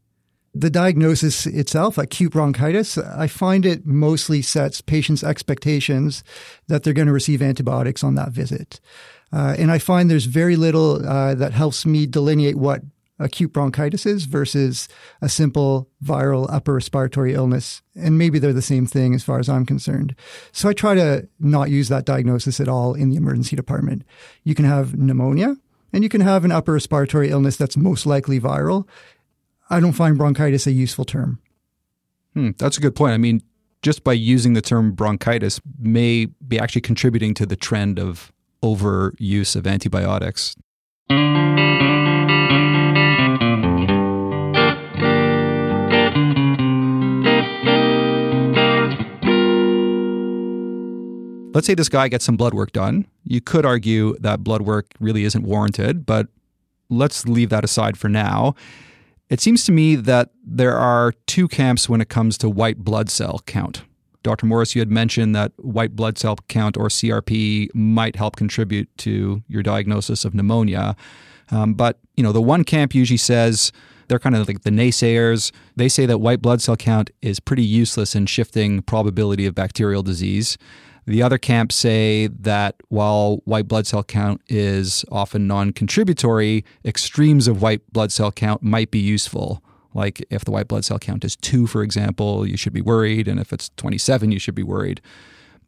The 0.56 0.72
diagnosis 0.72 1.46
itself, 1.46 2.00
acute 2.00 2.32
bronchitis, 2.32 2.98
I 2.98 3.28
find 3.28 3.68
it 3.68 3.86
mostly 3.86 4.42
sets 4.42 4.82
patients' 4.82 5.24
expectations 5.24 6.24
that 6.68 6.82
they're 6.82 7.00
going 7.00 7.06
to 7.06 7.14
receive 7.14 7.40
antibiotics 7.40 8.04
on 8.04 8.16
that 8.16 8.32
visit. 8.32 8.82
Uh, 9.32 9.56
and 9.60 9.70
I 9.70 9.78
find 9.78 10.10
there's 10.10 10.26
very 10.26 10.56
little 10.56 11.08
uh, 11.08 11.36
that 11.36 11.52
helps 11.52 11.86
me 11.86 12.08
delineate 12.08 12.56
what 12.56 12.82
acute 13.20 13.54
bronchitis 13.54 14.06
is 14.06 14.26
versus 14.26 14.88
a 15.22 15.30
simple 15.30 15.90
viral 16.04 16.48
upper 16.52 16.74
respiratory 16.76 17.34
illness. 17.34 17.82
And 17.96 18.18
maybe 18.18 18.40
they're 18.40 18.54
the 18.54 18.62
same 18.62 18.86
thing 18.86 19.16
as 19.16 19.24
far 19.24 19.40
as 19.40 19.50
I'm 19.50 19.66
concerned. 19.66 20.16
So 20.52 20.70
I 20.70 20.74
try 20.74 20.96
to 20.96 21.28
not 21.40 21.70
use 21.70 21.90
that 21.90 22.06
diagnosis 22.06 22.60
at 22.60 22.68
all 22.68 22.94
in 22.94 23.10
the 23.10 23.16
emergency 23.16 23.56
department. 23.56 24.04
You 24.44 24.56
can 24.56 24.66
have 24.66 24.98
pneumonia 24.98 25.56
and 25.94 26.04
you 26.04 26.10
can 26.10 26.22
have 26.22 26.46
an 26.46 26.52
upper 26.52 26.74
respiratory 26.74 27.30
illness 27.30 27.58
that's 27.58 27.78
most 27.78 28.06
likely 28.06 28.40
viral. 28.40 28.88
I 29.70 29.80
don't 29.80 29.94
find 29.94 30.18
bronchitis 30.18 30.68
a 30.68 30.72
useful 30.72 31.06
term. 31.06 31.40
Hmm, 32.34 32.52
that's 32.58 32.78
a 32.78 32.82
good 32.82 32.96
point. 32.96 33.14
I 33.14 33.18
mean, 33.18 33.42
just 33.82 34.04
by 34.04 34.14
using 34.14 34.54
the 34.54 34.62
term 34.62 34.92
bronchitis 34.92 35.60
may 35.80 36.26
be 36.48 36.60
actually 36.60 36.82
contributing 36.82 37.34
to 37.36 37.46
the 37.46 37.56
trend 37.56 38.00
of 38.00 38.32
overuse 38.64 39.56
of 39.56 39.68
antibiotics. 39.68 40.56
Let's 51.58 51.66
say 51.66 51.74
this 51.74 51.90
guy 51.90 52.08
gets 52.08 52.24
some 52.24 52.38
blood 52.38 52.54
work 52.54 52.72
done. 52.72 53.08
You 53.24 53.42
could 53.42 53.66
argue 53.66 54.16
that 54.20 54.44
blood 54.44 54.62
work 54.62 54.92
really 55.00 55.24
isn't 55.24 55.42
warranted, 55.44 56.06
but 56.06 56.28
let's 56.88 57.26
leave 57.26 57.50
that 57.50 57.64
aside 57.64 57.98
for 57.98 58.10
now. 58.10 58.54
It 59.32 59.42
seems 59.42 59.66
to 59.66 59.72
me 59.72 59.96
that 59.96 60.30
there 60.46 60.78
are 60.78 61.14
two 61.26 61.48
camps 61.48 61.90
when 61.90 62.00
it 62.00 62.10
comes 62.10 62.38
to 62.38 62.48
white 62.48 62.78
blood 62.78 63.10
cell 63.10 63.42
count. 63.48 63.82
Dr. 64.22 64.46
Morris, 64.46 64.76
you 64.76 64.82
had 64.82 64.92
mentioned 64.92 65.36
that 65.36 65.52
white 65.58 65.96
blood 65.96 66.20
cell 66.20 66.36
count 66.48 66.78
or 66.78 66.90
CRP 66.90 67.74
might 67.74 68.18
help 68.18 68.36
contribute 68.36 68.96
to 69.00 69.42
your 69.48 69.64
diagnosis 69.64 70.26
of 70.26 70.36
pneumonia. 70.36 70.96
Um, 71.50 71.74
but, 71.74 71.98
you 72.16 72.22
know, 72.24 72.32
the 72.32 72.40
one 72.40 72.66
camp 72.66 72.94
usually 72.94 73.18
says 73.18 73.72
they're 74.10 74.20
kind 74.20 74.36
of 74.36 74.48
like 74.48 74.62
the 74.62 74.70
naysayers. 74.70 75.52
They 75.76 75.90
say 75.90 76.06
that 76.06 76.20
white 76.20 76.40
blood 76.40 76.62
cell 76.62 76.78
count 76.78 77.10
is 77.24 77.40
pretty 77.40 77.64
useless 77.64 78.14
in 78.14 78.28
shifting 78.28 78.84
probability 78.84 79.48
of 79.48 79.56
bacterial 79.56 80.04
disease. 80.04 80.56
The 81.08 81.24
other 81.24 81.38
camps 81.38 81.76
say 81.76 82.28
that 82.28 82.76
while 82.90 83.38
white 83.46 83.70
blood 83.70 83.88
cell 83.88 84.04
count 84.04 84.42
is 84.50 85.06
often 85.10 85.48
non 85.48 85.72
contributory, 85.72 86.66
extremes 86.84 87.48
of 87.48 87.62
white 87.62 87.82
blood 87.94 88.12
cell 88.12 88.30
count 88.30 88.62
might 88.62 88.92
be 88.92 89.00
useful. 89.00 89.64
Like 89.94 90.24
if 90.30 90.44
the 90.44 90.52
white 90.52 90.68
blood 90.68 90.84
cell 90.84 91.00
count 91.00 91.24
is 91.24 91.38
two, 91.38 91.66
for 91.66 91.82
example, 91.82 92.46
you 92.46 92.58
should 92.58 92.74
be 92.74 92.82
worried. 92.82 93.30
And 93.30 93.40
if 93.40 93.54
it's 93.54 93.70
27, 93.78 94.34
you 94.34 94.38
should 94.38 94.54
be 94.54 94.64
worried. 94.64 95.00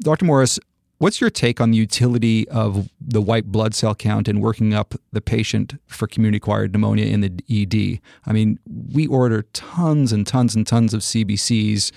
Dr. 0.01 0.25
Morris, 0.25 0.59
what's 0.97 1.21
your 1.21 1.29
take 1.29 1.61
on 1.61 1.71
the 1.71 1.77
utility 1.77 2.45
of 2.49 2.89
the 2.99 3.21
white 3.21 3.45
blood 3.45 3.73
cell 3.73 3.95
count 3.95 4.27
in 4.27 4.41
working 4.41 4.73
up 4.73 4.93
the 5.13 5.21
patient 5.21 5.79
for 5.87 6.05
community 6.05 6.37
acquired 6.37 6.73
pneumonia 6.73 7.05
in 7.05 7.21
the 7.21 7.31
ED? 7.49 8.01
I 8.25 8.33
mean, 8.33 8.59
we 8.93 9.07
order 9.07 9.43
tons 9.53 10.11
and 10.11 10.27
tons 10.27 10.53
and 10.53 10.67
tons 10.67 10.93
of 10.93 10.99
CBCs, 10.99 11.93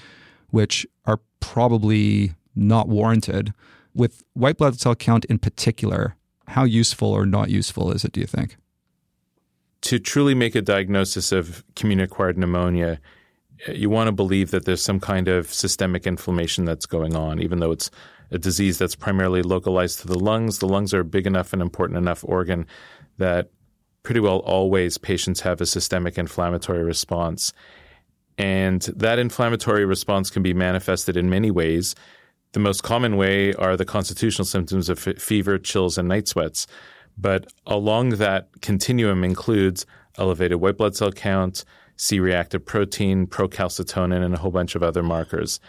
which 0.51 0.87
are 1.07 1.19
probably 1.41 2.35
not 2.55 2.89
warranted. 2.89 3.53
With 3.95 4.25
white 4.35 4.57
blood 4.57 4.79
cell 4.81 4.95
count 4.95 5.25
in 5.27 5.39
particular, 5.39 6.17
how 6.49 6.65
useful 6.65 7.09
or 7.09 7.27
not 7.27 7.51
useful 7.51 7.93
is 7.93 8.05
it, 8.05 8.13
do 8.13 8.21
you 8.21 8.27
think? 8.27 8.57
To 9.83 9.99
truly 9.99 10.35
make 10.35 10.55
a 10.55 10.63
diagnosis 10.63 11.33
of 11.33 11.65
community 11.75 12.05
acquired 12.05 12.39
pneumonia, 12.39 13.01
eh, 13.67 13.73
you 13.73 13.91
want 13.91 14.09
to 14.09 14.13
believe 14.13 14.51
that 14.51 14.65
there's 14.65 14.83
some 14.83 15.01
kind 15.01 15.29
of 15.29 15.53
systemic 15.53 16.07
inflammation 16.07 16.65
that's 16.65 16.87
going 16.87 17.17
on, 17.17 17.41
even 17.41 17.59
though 17.59 17.73
it's 17.73 17.91
a 18.31 18.39
disease 18.39 18.79
that's 18.79 18.95
primarily 18.95 19.43
localized 19.43 20.01
to 20.01 20.07
the 20.07 20.19
lungs. 20.19 20.59
The 20.59 20.69
lungs 20.69 20.95
are 20.95 21.01
a 21.01 21.05
big 21.05 21.27
enough 21.27 21.53
and 21.53 21.61
important 21.61 21.99
enough 21.99 22.25
organ 22.25 22.67
that 23.19 23.51
pretty 24.03 24.21
well 24.21 24.39
always 24.39 24.99
patients 24.99 25.41
have 25.41 25.61
a 25.61 25.67
systemic 25.67 26.19
inflammatory 26.19 26.83
response. 26.83 27.53
And 28.39 28.81
that 28.97 29.19
inflammatory 29.19 29.85
response 29.85 30.31
can 30.31 30.43
be 30.43 30.55
manifested 30.55 31.17
in 31.17 31.29
many 31.29 31.51
ways. 31.51 31.95
The 32.53 32.61
most 32.61 32.83
common 32.83 33.17
way 33.17 33.55
are 33.55 33.77
the 33.77 33.87
constitutional 33.87 34.45
symptoms 34.45 34.91
of 34.91 34.99
fever, 34.99 35.59
chills, 35.59 35.97
and 35.97 36.07
night 36.07 36.29
sweats. 36.29 36.67
But 37.17 37.53
along 37.67 38.11
that 38.11 38.49
continuum 38.61 39.25
includes 39.25 39.87
elevated 40.19 40.61
white 40.61 40.77
blood 40.77 40.95
cell 40.95 41.13
count, 41.13 41.65
C 41.97 42.21
reactive 42.21 42.65
protein, 42.65 43.27
procalcitonin, 43.27 44.23
and 44.23 44.35
a 44.35 44.39
whole 44.39 44.51
bunch 44.51 44.75
of 44.75 44.83
other 44.83 45.03
markers. 45.03 45.61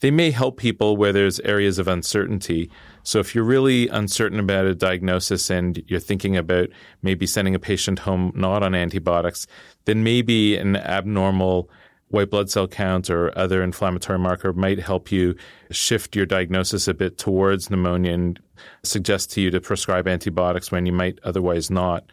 They 0.00 0.10
may 0.10 0.30
help 0.30 0.58
people 0.58 0.98
where 0.98 1.12
there's 1.12 1.40
areas 1.40 1.78
of 1.78 1.88
uncertainty. 1.88 2.70
So 3.04 3.20
if 3.20 3.34
you're 3.34 3.44
really 3.44 3.88
uncertain 3.88 4.38
about 4.38 4.66
a 4.66 4.74
diagnosis 4.74 5.48
and 5.48 5.82
you're 5.86 6.00
thinking 6.00 6.36
about 6.36 6.68
maybe 7.00 7.26
sending 7.26 7.54
a 7.54 7.58
patient 7.58 8.00
home 8.00 8.30
not 8.34 8.62
on 8.62 8.74
antibiotics, 8.74 9.46
then 9.86 10.04
maybe 10.04 10.56
an 10.56 10.76
abnormal 10.76 11.70
white 12.14 12.30
blood 12.30 12.48
cell 12.50 12.66
count 12.66 13.10
or 13.10 13.36
other 13.36 13.62
inflammatory 13.62 14.18
marker 14.18 14.52
might 14.52 14.78
help 14.78 15.12
you 15.12 15.34
shift 15.70 16.16
your 16.16 16.24
diagnosis 16.24 16.88
a 16.88 16.94
bit 16.94 17.18
towards 17.18 17.68
pneumonia 17.68 18.12
and 18.12 18.40
suggest 18.82 19.30
to 19.32 19.40
you 19.40 19.50
to 19.50 19.60
prescribe 19.60 20.08
antibiotics 20.08 20.70
when 20.70 20.86
you 20.86 20.92
might 20.92 21.18
otherwise 21.24 21.70
not. 21.70 22.04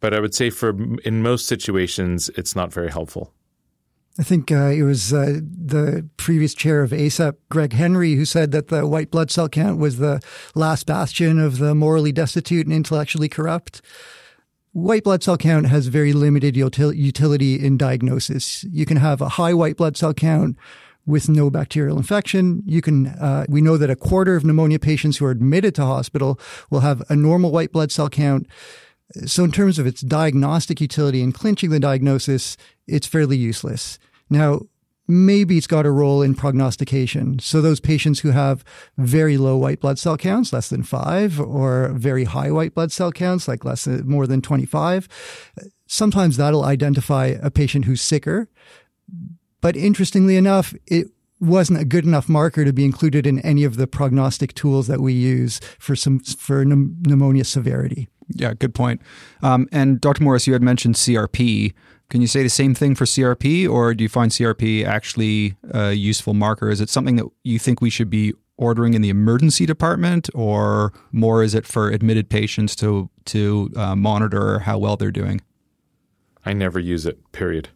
But 0.00 0.14
I 0.14 0.20
would 0.20 0.34
say 0.34 0.50
for 0.50 0.76
in 1.04 1.22
most 1.22 1.46
situations, 1.46 2.28
it's 2.36 2.54
not 2.54 2.72
very 2.72 2.90
helpful. 2.90 3.32
I 4.20 4.24
think 4.24 4.50
uh, 4.50 4.66
it 4.66 4.82
was 4.82 5.12
uh, 5.12 5.38
the 5.42 6.08
previous 6.16 6.52
chair 6.52 6.82
of 6.82 6.90
ACEP, 6.90 7.36
Greg 7.50 7.72
Henry, 7.72 8.14
who 8.14 8.24
said 8.24 8.50
that 8.50 8.66
the 8.66 8.84
white 8.84 9.12
blood 9.12 9.30
cell 9.30 9.48
count 9.48 9.78
was 9.78 9.98
the 9.98 10.20
last 10.56 10.86
bastion 10.86 11.38
of 11.38 11.58
the 11.58 11.74
morally 11.74 12.10
destitute 12.10 12.66
and 12.66 12.74
intellectually 12.74 13.28
corrupt 13.28 13.80
white 14.72 15.04
blood 15.04 15.22
cell 15.22 15.36
count 15.36 15.66
has 15.66 15.86
very 15.86 16.12
limited 16.12 16.56
utility 16.56 17.64
in 17.64 17.76
diagnosis. 17.76 18.64
You 18.64 18.86
can 18.86 18.98
have 18.98 19.20
a 19.20 19.30
high 19.30 19.54
white 19.54 19.76
blood 19.76 19.96
cell 19.96 20.14
count 20.14 20.56
with 21.06 21.28
no 21.28 21.50
bacterial 21.50 21.96
infection. 21.96 22.62
You 22.66 22.82
can, 22.82 23.06
uh, 23.06 23.46
we 23.48 23.62
know 23.62 23.78
that 23.78 23.90
a 23.90 23.96
quarter 23.96 24.36
of 24.36 24.44
pneumonia 24.44 24.78
patients 24.78 25.16
who 25.16 25.24
are 25.24 25.30
admitted 25.30 25.74
to 25.76 25.84
hospital 25.84 26.38
will 26.70 26.80
have 26.80 27.02
a 27.08 27.16
normal 27.16 27.50
white 27.50 27.72
blood 27.72 27.90
cell 27.90 28.10
count. 28.10 28.46
So 29.24 29.42
in 29.42 29.52
terms 29.52 29.78
of 29.78 29.86
its 29.86 30.02
diagnostic 30.02 30.82
utility 30.82 31.22
in 31.22 31.32
clinching 31.32 31.70
the 31.70 31.80
diagnosis, 31.80 32.58
it's 32.86 33.06
fairly 33.06 33.38
useless. 33.38 33.98
Now, 34.28 34.60
maybe 35.08 35.56
it's 35.56 35.66
got 35.66 35.86
a 35.86 35.90
role 35.90 36.22
in 36.22 36.34
prognostication. 36.34 37.38
So 37.38 37.60
those 37.60 37.80
patients 37.80 38.20
who 38.20 38.30
have 38.30 38.62
very 38.98 39.38
low 39.38 39.56
white 39.56 39.80
blood 39.80 39.98
cell 39.98 40.18
counts, 40.18 40.52
less 40.52 40.68
than 40.68 40.82
five, 40.82 41.40
or 41.40 41.88
very 41.94 42.24
high 42.24 42.50
white 42.50 42.74
blood 42.74 42.92
cell 42.92 43.10
counts, 43.10 43.48
like 43.48 43.64
less 43.64 43.84
than 43.84 44.06
more 44.06 44.26
than 44.26 44.42
25, 44.42 45.08
sometimes 45.86 46.36
that'll 46.36 46.64
identify 46.64 47.34
a 47.42 47.50
patient 47.50 47.86
who's 47.86 48.02
sicker. 48.02 48.48
But 49.60 49.76
interestingly 49.76 50.36
enough, 50.36 50.74
it 50.86 51.08
wasn't 51.40 51.80
a 51.80 51.84
good 51.84 52.04
enough 52.04 52.28
marker 52.28 52.64
to 52.64 52.72
be 52.72 52.84
included 52.84 53.26
in 53.26 53.38
any 53.40 53.64
of 53.64 53.76
the 53.76 53.86
prognostic 53.86 54.54
tools 54.54 54.88
that 54.88 55.00
we 55.00 55.12
use 55.12 55.60
for 55.78 55.96
some 55.96 56.18
for 56.20 56.64
pneumonia 56.64 57.44
severity. 57.44 58.08
Yeah, 58.28 58.54
good 58.54 58.74
point. 58.74 59.00
Um, 59.42 59.68
and 59.72 60.00
Dr. 60.00 60.22
Morris, 60.22 60.46
you 60.46 60.52
had 60.52 60.62
mentioned 60.62 60.96
CRP. 60.96 61.72
Can 62.10 62.22
you 62.22 62.26
say 62.26 62.42
the 62.42 62.48
same 62.48 62.74
thing 62.74 62.94
for 62.94 63.04
CRP, 63.04 63.68
or 63.68 63.92
do 63.92 64.02
you 64.02 64.08
find 64.08 64.30
CRP 64.30 64.84
actually 64.84 65.56
a 65.70 65.92
useful 65.92 66.32
marker? 66.32 66.70
Is 66.70 66.80
it 66.80 66.88
something 66.88 67.16
that 67.16 67.26
you 67.44 67.58
think 67.58 67.82
we 67.82 67.90
should 67.90 68.08
be 68.08 68.32
ordering 68.56 68.94
in 68.94 69.02
the 69.02 69.10
emergency 69.10 69.66
department, 69.66 70.30
or 70.34 70.92
more 71.12 71.42
is 71.42 71.54
it 71.54 71.66
for 71.66 71.90
admitted 71.90 72.30
patients 72.30 72.74
to 72.76 73.10
to 73.26 73.70
uh, 73.76 73.94
monitor 73.94 74.60
how 74.60 74.78
well 74.78 74.96
they're 74.96 75.10
doing? 75.10 75.40
I 76.46 76.54
never 76.54 76.78
use 76.78 77.04
it. 77.04 77.32
Period. 77.32 77.68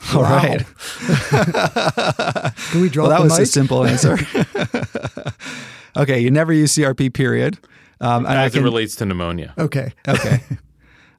All 0.14 0.22
wow. 0.22 0.36
right. 0.36 0.64
Can 2.70 2.80
we 2.80 2.88
drop? 2.88 3.08
Well, 3.08 3.16
that 3.16 3.22
was 3.22 3.32
mic? 3.32 3.42
a 3.42 3.46
simple 3.46 3.84
answer. 3.84 4.18
okay, 5.96 6.18
you 6.20 6.30
never 6.30 6.52
use 6.52 6.74
CRP. 6.74 7.14
Period. 7.14 7.58
Um, 8.00 8.26
As 8.26 8.52
can, 8.52 8.60
it 8.60 8.64
relates 8.64 8.96
to 8.96 9.06
pneumonia. 9.06 9.54
Okay. 9.56 9.92
Okay. 10.06 10.42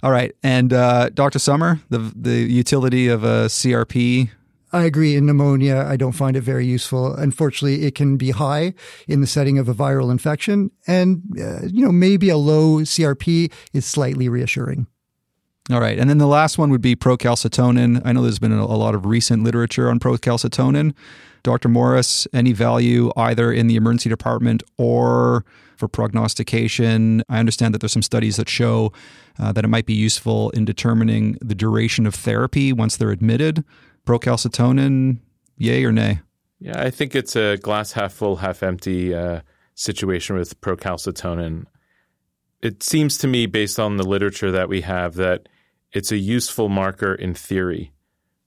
All 0.04 0.12
right, 0.12 0.34
and 0.44 0.74
uh, 0.74 1.10
Dr. 1.10 1.40
Sommer, 1.40 1.80
the 1.90 2.00
the 2.16 2.36
utility 2.36 3.08
of 3.08 3.24
a 3.24 3.48
CRP. 3.48 4.30
I 4.74 4.84
agree. 4.84 5.16
In 5.16 5.26
pneumonia, 5.26 5.86
I 5.88 5.96
don't 5.96 6.12
find 6.12 6.36
it 6.36 6.42
very 6.42 6.66
useful. 6.66 7.16
Unfortunately, 7.16 7.86
it 7.86 7.96
can 7.96 8.18
be 8.18 8.32
high 8.32 8.74
in 9.08 9.22
the 9.22 9.28
setting 9.28 9.58
of 9.58 9.70
a 9.70 9.74
viral 9.74 10.12
infection, 10.12 10.72
and 10.86 11.24
uh, 11.40 11.66
you 11.66 11.84
know 11.84 11.92
maybe 11.92 12.30
a 12.30 12.38
low 12.38 12.80
CRP 12.80 13.52
is 13.74 13.86
slightly 13.86 14.30
reassuring. 14.30 14.88
All 15.72 15.82
right, 15.82 15.98
and 15.98 16.10
then 16.10 16.18
the 16.18 16.28
last 16.28 16.58
one 16.58 16.70
would 16.70 16.82
be 16.82 16.96
procalcitonin. 16.96 18.02
I 18.06 18.14
know 18.14 18.22
there's 18.22 18.40
been 18.40 18.54
a 18.54 18.66
lot 18.66 18.96
of 18.96 19.06
recent 19.06 19.44
literature 19.44 19.90
on 19.90 20.00
procalcitonin. 20.00 20.94
Dr. 21.48 21.70
Morris, 21.70 22.28
any 22.34 22.52
value 22.52 23.10
either 23.16 23.54
in 23.54 23.68
the 23.68 23.78
emergency 23.78 24.10
department 24.10 24.64
or 24.78 25.46
for 25.78 25.88
prognostication. 25.88 27.24
I 27.30 27.40
understand 27.40 27.74
that 27.74 27.80
there's 27.80 27.94
some 27.94 28.02
studies 28.02 28.36
that 28.36 28.50
show 28.50 28.92
uh, 29.40 29.54
that 29.54 29.64
it 29.64 29.70
might 29.70 29.86
be 29.86 29.94
useful 29.94 30.50
in 30.50 30.66
determining 30.66 31.38
the 31.40 31.56
duration 31.56 32.06
of 32.06 32.14
therapy 32.14 32.74
once 32.74 32.98
they're 32.98 33.12
admitted. 33.12 33.64
Procalcitonin, 34.06 35.20
yay 35.58 35.86
or 35.86 35.94
nay? 35.94 36.20
Yeah, 36.60 36.82
I 36.82 36.90
think 36.90 37.16
it's 37.16 37.38
a 37.38 37.56
glass 37.56 37.94
half 37.94 38.12
full, 38.12 38.36
half 38.36 38.62
empty 38.62 39.16
uh, 39.16 39.40
situation 39.74 40.36
with 40.36 40.60
procalcitonin. 40.60 41.64
It 42.62 42.84
seems 42.84 43.18
to 43.20 43.28
me, 43.28 43.46
based 43.46 43.80
on 43.80 43.96
the 43.96 44.04
literature 44.04 44.52
that 44.52 44.68
we 44.68 44.82
have, 44.82 45.16
that 45.16 45.48
it's 45.94 46.12
a 46.12 46.18
useful 46.18 46.68
marker 46.68 47.16
in 47.16 47.34
theory. 47.34 47.94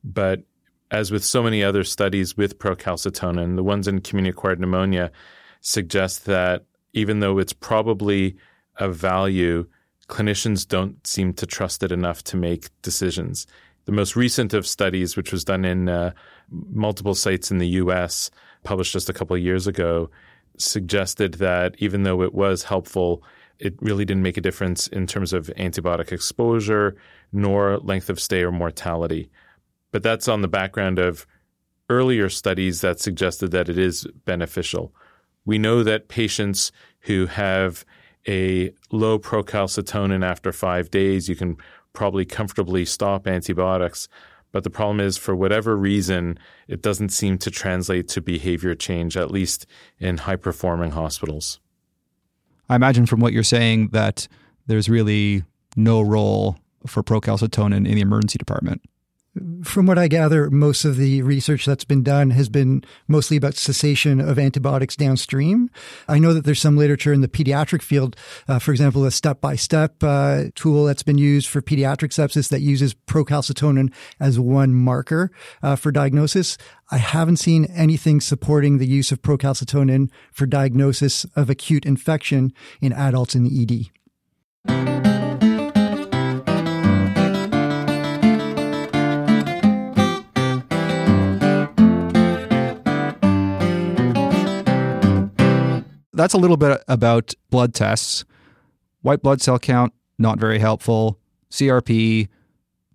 But 0.04 0.42
as 0.90 1.10
with 1.10 1.24
so 1.24 1.42
many 1.42 1.62
other 1.62 1.84
studies 1.84 2.36
with 2.36 2.58
procalcitonin, 2.58 3.56
the 3.56 3.64
ones 3.64 3.86
in 3.86 4.00
community 4.00 4.30
acquired 4.30 4.60
pneumonia 4.60 5.10
suggest 5.60 6.24
that 6.26 6.64
even 6.92 7.20
though 7.20 7.38
it's 7.38 7.52
probably 7.52 8.36
of 8.78 8.96
value, 8.96 9.66
clinicians 10.08 10.66
don't 10.66 11.06
seem 11.06 11.32
to 11.34 11.46
trust 11.46 11.82
it 11.82 11.92
enough 11.92 12.24
to 12.24 12.36
make 12.36 12.68
decisions. 12.82 13.46
The 13.84 13.92
most 13.92 14.16
recent 14.16 14.52
of 14.52 14.66
studies, 14.66 15.16
which 15.16 15.32
was 15.32 15.44
done 15.44 15.64
in 15.64 15.88
uh, 15.88 16.12
multiple 16.50 17.14
sites 17.14 17.50
in 17.50 17.58
the 17.58 17.68
US, 17.68 18.30
published 18.64 18.92
just 18.92 19.08
a 19.08 19.12
couple 19.12 19.36
of 19.36 19.42
years 19.42 19.66
ago, 19.66 20.10
suggested 20.58 21.34
that 21.34 21.74
even 21.78 22.02
though 22.02 22.22
it 22.22 22.34
was 22.34 22.64
helpful, 22.64 23.22
it 23.58 23.74
really 23.80 24.04
didn't 24.04 24.22
make 24.22 24.36
a 24.36 24.42
difference 24.42 24.86
in 24.88 25.06
terms 25.06 25.32
of 25.32 25.46
antibiotic 25.58 26.12
exposure 26.12 26.96
nor 27.32 27.78
length 27.78 28.10
of 28.10 28.18
stay 28.18 28.42
or 28.42 28.50
mortality. 28.50 29.30
But 29.90 30.02
that's 30.02 30.28
on 30.28 30.42
the 30.42 30.48
background 30.48 30.98
of 30.98 31.26
earlier 31.88 32.28
studies 32.28 32.80
that 32.80 33.00
suggested 33.00 33.50
that 33.50 33.68
it 33.68 33.76
is 33.76 34.06
beneficial 34.24 34.94
We 35.44 35.58
know 35.58 35.82
that 35.82 36.08
patients 36.08 36.70
who 37.00 37.26
have 37.26 37.84
a 38.28 38.72
low 38.92 39.18
procalcitonin 39.18 40.24
after 40.24 40.52
five 40.52 40.90
days, 40.90 41.28
you 41.28 41.34
can 41.34 41.56
probably 41.92 42.24
comfortably 42.24 42.84
stop 42.84 43.26
antibiotics. 43.26 44.06
But 44.52 44.64
the 44.64 44.70
problem 44.70 45.00
is, 45.00 45.16
for 45.16 45.34
whatever 45.34 45.76
reason, 45.76 46.38
it 46.68 46.82
doesn't 46.82 47.08
seem 47.08 47.38
to 47.38 47.50
translate 47.50 48.06
to 48.08 48.20
behavior 48.20 48.74
change, 48.74 49.16
at 49.16 49.30
least 49.30 49.66
in 49.98 50.18
high 50.18 50.36
performing 50.36 50.90
hospitals. 50.90 51.58
I 52.68 52.76
imagine 52.76 53.06
from 53.06 53.20
what 53.20 53.32
you're 53.32 53.42
saying 53.42 53.88
that 53.88 54.28
there's 54.66 54.88
really 54.88 55.42
no 55.74 56.02
role 56.02 56.58
for 56.86 57.02
procalcitonin 57.02 57.88
in 57.88 57.94
the 57.94 58.00
emergency 58.00 58.38
department 58.38 58.82
from 59.64 59.86
what 59.86 59.98
I 59.98 60.08
gather, 60.08 60.50
most 60.50 60.84
of 60.84 60.96
the 60.96 61.22
research 61.22 61.66
that's 61.66 61.84
been 61.84 62.02
done 62.02 62.30
has 62.30 62.48
been 62.48 62.84
mostly 63.08 63.36
about 63.36 63.54
cessation 63.54 64.20
of 64.20 64.38
antibiotics 64.38 64.96
downstream. 64.96 65.70
I 66.08 66.18
know 66.18 66.32
that 66.32 66.44
there's 66.44 66.60
some 66.60 66.76
literature 66.76 67.12
in 67.12 67.20
the 67.20 67.28
pediatric 67.28 67.82
field, 67.82 68.16
uh, 68.48 68.58
for 68.58 68.70
example, 68.72 69.04
a 69.04 69.10
step 69.10 69.40
by 69.40 69.56
step 69.56 69.98
tool 70.54 70.84
that's 70.84 71.02
been 71.02 71.18
used 71.18 71.48
for 71.48 71.62
pediatric 71.62 72.10
sepsis 72.10 72.48
that 72.48 72.60
uses 72.60 72.94
procalcitonin 72.94 73.92
as 74.18 74.38
one 74.38 74.74
marker 74.74 75.30
uh, 75.62 75.76
for 75.76 75.92
diagnosis. 75.92 76.58
I 76.90 76.98
haven't 76.98 77.36
seen 77.36 77.66
anything 77.66 78.20
supporting 78.20 78.78
the 78.78 78.86
use 78.86 79.12
of 79.12 79.22
procalcitonin 79.22 80.10
for 80.32 80.46
diagnosis 80.46 81.24
of 81.36 81.48
acute 81.50 81.86
infection 81.86 82.52
in 82.80 82.92
adults 82.92 83.34
in 83.34 83.44
the 83.44 83.90
ED. 84.66 85.09
That's 96.20 96.34
a 96.34 96.38
little 96.38 96.56
bit 96.56 96.82
about 96.86 97.34
blood 97.50 97.74
tests. 97.74 98.24
White 99.02 99.22
blood 99.22 99.40
cell 99.40 99.58
count, 99.58 99.94
not 100.18 100.38
very 100.38 100.58
helpful. 100.58 101.18
CRP, 101.50 102.28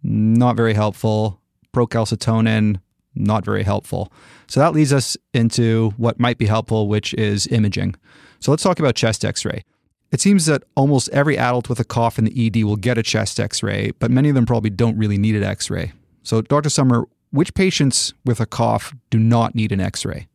not 0.03 0.55
very 0.55 0.73
helpful. 0.73 1.41
Procalcitonin, 1.73 2.79
not 3.15 3.43
very 3.43 3.63
helpful. 3.63 4.11
So 4.47 4.59
that 4.59 4.73
leads 4.73 4.93
us 4.93 5.17
into 5.33 5.91
what 5.97 6.19
might 6.19 6.37
be 6.37 6.45
helpful, 6.45 6.87
which 6.87 7.13
is 7.15 7.47
imaging. 7.47 7.95
So 8.39 8.51
let's 8.51 8.63
talk 8.63 8.79
about 8.79 8.95
chest 8.95 9.25
x 9.25 9.43
ray. 9.43 9.63
It 10.11 10.21
seems 10.21 10.45
that 10.45 10.63
almost 10.75 11.09
every 11.09 11.37
adult 11.37 11.67
with 11.67 11.79
a 11.79 11.83
cough 11.83 12.19
in 12.19 12.25
the 12.25 12.47
ED 12.47 12.63
will 12.63 12.75
get 12.75 12.97
a 12.97 13.03
chest 13.03 13.39
x 13.39 13.63
ray, 13.63 13.91
but 13.99 14.11
many 14.11 14.29
of 14.29 14.35
them 14.35 14.45
probably 14.45 14.69
don't 14.69 14.97
really 14.97 15.17
need 15.17 15.35
an 15.35 15.43
x 15.43 15.69
ray. 15.69 15.93
So, 16.21 16.41
Dr. 16.41 16.69
Sommer, 16.69 17.05
which 17.31 17.53
patients 17.53 18.13
with 18.23 18.39
a 18.39 18.45
cough 18.45 18.93
do 19.09 19.17
not 19.17 19.55
need 19.55 19.71
an 19.71 19.81
x 19.81 20.05
ray? 20.05 20.27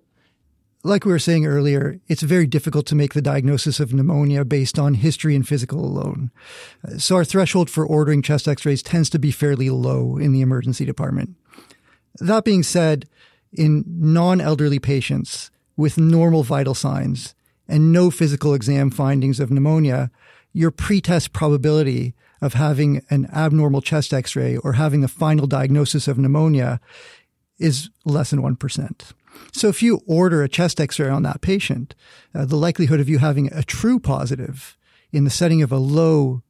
Like 0.83 1.05
we 1.05 1.13
were 1.13 1.19
saying 1.19 1.47
earlier, 1.47 2.01
it's 2.09 2.23
very 2.23 2.47
difficult 2.47 2.87
to 2.87 2.95
make 2.95 3.13
the 3.13 3.23
diagnosis 3.23 3.81
of 3.81 3.93
pneumonia 3.93 4.45
based 4.45 4.79
on 4.79 4.95
history 4.95 5.37
and 5.37 5.47
physical 5.47 5.85
alone. 5.85 6.31
Uh, 6.87 6.97
so 6.97 7.17
our 7.17 7.25
threshold 7.25 7.69
for 7.69 7.85
ordering 7.85 8.23
chest 8.23 8.49
x-rays 8.49 8.83
tends 8.83 9.11
to 9.11 9.19
be 9.19 9.31
fairly 9.31 9.69
low 9.69 10.17
in 10.17 10.33
the 10.33 10.41
emergency 10.41 10.85
department. 10.85 11.37
That 12.19 12.45
being 12.45 12.63
said, 12.63 13.09
in 13.53 13.85
non-elderly 13.87 14.79
patients 14.79 15.51
with 15.77 15.99
normal 15.99 16.45
vital 16.45 16.75
signs 16.75 17.35
and 17.69 17.93
no 17.93 18.11
physical 18.11 18.55
exam 18.55 18.91
findings 18.91 19.41
of 19.41 19.51
pneumonia, 19.51 20.11
your 20.53 20.71
pretest 20.71 21.33
probability 21.33 22.15
of 22.41 22.55
having 22.55 23.05
an 23.11 23.29
abnormal 23.33 23.83
chest 23.83 24.15
x-ray 24.15 24.57
or 24.57 24.75
having 24.75 25.01
the 25.01 25.09
final 25.09 25.47
diagnosis 25.47 26.09
of 26.09 26.19
pneumonia 26.19 26.81
is 27.59 27.91
less 28.05 28.31
than 28.31 28.41
1%. 28.41 29.13
So 29.53 29.69
if 29.69 29.83
you 29.83 30.01
order 30.07 30.43
a 30.43 30.49
chest 30.49 30.81
x-ray 30.81 31.09
on 31.09 31.23
that 31.25 31.41
patient, 31.41 31.95
uh, 32.35 32.45
the 32.45 32.57
likelihood 32.57 33.01
of 33.01 33.09
you 33.09 33.19
having 33.19 33.53
a 33.53 33.63
true 33.63 33.99
positive 33.99 34.77
in 35.13 35.25
the 35.25 35.31
setting 35.31 35.63
of 35.63 35.73
a 35.73 35.79
low 35.79 36.43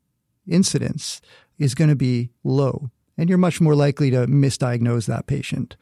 incidence 0.47 1.21
is 1.59 1.75
going 1.75 1.91
to 1.91 1.97
be 1.97 2.31
low. 2.45 2.91
And 3.17 3.29
you're 3.29 3.39
much 3.39 3.61
more 3.61 3.75
likely 3.75 4.11
to 4.11 4.27
misdiagnose 4.27 5.07
that 5.07 5.27
patient. 5.27 5.77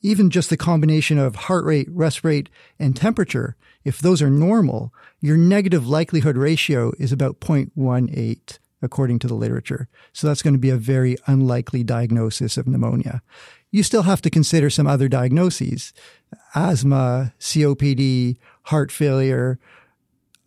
Even 0.00 0.30
just 0.30 0.50
the 0.50 0.56
combination 0.56 1.18
of 1.18 1.34
heart 1.34 1.64
rate, 1.64 1.88
resp 1.88 2.24
rate, 2.24 2.50
and 2.78 2.94
temperature, 2.94 3.56
if 3.84 4.00
those 4.00 4.20
are 4.20 4.30
normal, 4.30 4.92
your 5.20 5.36
negative 5.36 5.88
likelihood 5.88 6.36
ratio 6.36 6.92
is 6.98 7.12
about 7.12 7.40
0.18 7.40 8.58
according 8.82 9.18
to 9.18 9.26
the 9.26 9.34
literature. 9.34 9.88
So 10.12 10.26
that's 10.26 10.42
going 10.42 10.52
to 10.52 10.60
be 10.60 10.70
a 10.70 10.76
very 10.76 11.16
unlikely 11.26 11.82
diagnosis 11.82 12.58
of 12.58 12.68
pneumonia 12.68 13.22
you 13.74 13.82
still 13.82 14.02
have 14.02 14.22
to 14.22 14.30
consider 14.30 14.70
some 14.70 14.86
other 14.86 15.08
diagnoses 15.08 15.92
asthma, 16.54 17.34
COPD, 17.40 18.36
heart 18.66 18.92
failure, 18.92 19.58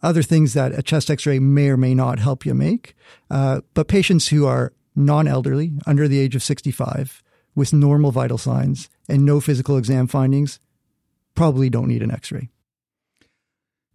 other 0.02 0.24
things 0.24 0.54
that 0.54 0.72
a 0.72 0.82
chest 0.82 1.12
x 1.12 1.26
ray 1.26 1.38
may 1.38 1.68
or 1.68 1.76
may 1.76 1.94
not 1.94 2.20
help 2.20 2.46
you 2.46 2.54
make. 2.54 2.96
Uh, 3.30 3.60
but 3.74 3.90
patients 3.90 4.30
who 4.30 4.46
are 4.46 4.72
non 4.96 5.28
elderly, 5.28 5.74
under 5.86 6.08
the 6.08 6.20
age 6.20 6.38
of 6.38 6.44
65, 6.44 7.22
with 7.54 7.74
normal 7.74 8.12
vital 8.12 8.38
signs 8.38 8.88
and 9.10 9.26
no 9.26 9.42
physical 9.42 9.76
exam 9.76 10.08
findings, 10.08 10.62
probably 11.36 11.70
don't 11.70 11.90
need 11.90 12.04
an 12.04 12.12
x 12.12 12.32
ray. 12.32 12.48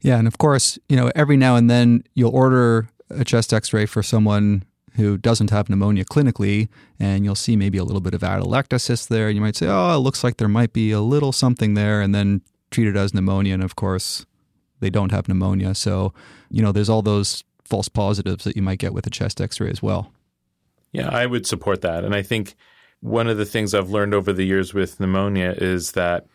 Yeah. 0.02 0.18
And 0.18 0.28
of 0.28 0.36
course, 0.36 0.78
you 0.90 0.96
know, 0.96 1.10
every 1.14 1.38
now 1.38 1.56
and 1.56 1.70
then 1.70 2.04
you'll 2.12 2.36
order 2.36 2.86
a 3.08 3.24
chest 3.24 3.54
x 3.54 3.72
ray 3.72 3.86
for 3.86 4.02
someone 4.02 4.64
who 4.96 5.16
doesn't 5.16 5.50
have 5.50 5.68
pneumonia 5.68 6.04
clinically, 6.04 6.68
and 6.98 7.24
you'll 7.24 7.34
see 7.34 7.56
maybe 7.56 7.78
a 7.78 7.84
little 7.84 8.00
bit 8.00 8.14
of 8.14 8.20
atelectasis 8.20 9.08
there. 9.08 9.28
And 9.28 9.34
you 9.34 9.40
might 9.40 9.56
say, 9.56 9.66
oh, 9.68 9.94
it 9.94 9.98
looks 9.98 10.22
like 10.22 10.36
there 10.36 10.48
might 10.48 10.72
be 10.72 10.92
a 10.92 11.00
little 11.00 11.32
something 11.32 11.74
there, 11.74 12.00
and 12.00 12.14
then 12.14 12.42
treat 12.70 12.88
it 12.88 12.96
as 12.96 13.14
pneumonia. 13.14 13.54
And 13.54 13.62
of 13.62 13.76
course, 13.76 14.26
they 14.80 14.90
don't 14.90 15.12
have 15.12 15.28
pneumonia. 15.28 15.74
So, 15.74 16.12
you 16.50 16.62
know, 16.62 16.72
there's 16.72 16.88
all 16.88 17.02
those 17.02 17.44
false 17.64 17.88
positives 17.88 18.44
that 18.44 18.56
you 18.56 18.62
might 18.62 18.78
get 18.78 18.92
with 18.92 19.06
a 19.06 19.10
chest 19.10 19.40
x 19.40 19.60
ray 19.60 19.70
as 19.70 19.82
well. 19.82 20.12
Yeah, 20.92 21.08
I 21.08 21.24
would 21.24 21.46
support 21.46 21.80
that. 21.82 22.04
And 22.04 22.14
I 22.14 22.22
think 22.22 22.54
one 23.00 23.28
of 23.28 23.38
the 23.38 23.46
things 23.46 23.74
I've 23.74 23.90
learned 23.90 24.14
over 24.14 24.32
the 24.32 24.44
years 24.44 24.74
with 24.74 25.00
pneumonia 25.00 25.54
is 25.56 25.92
that 25.92 26.26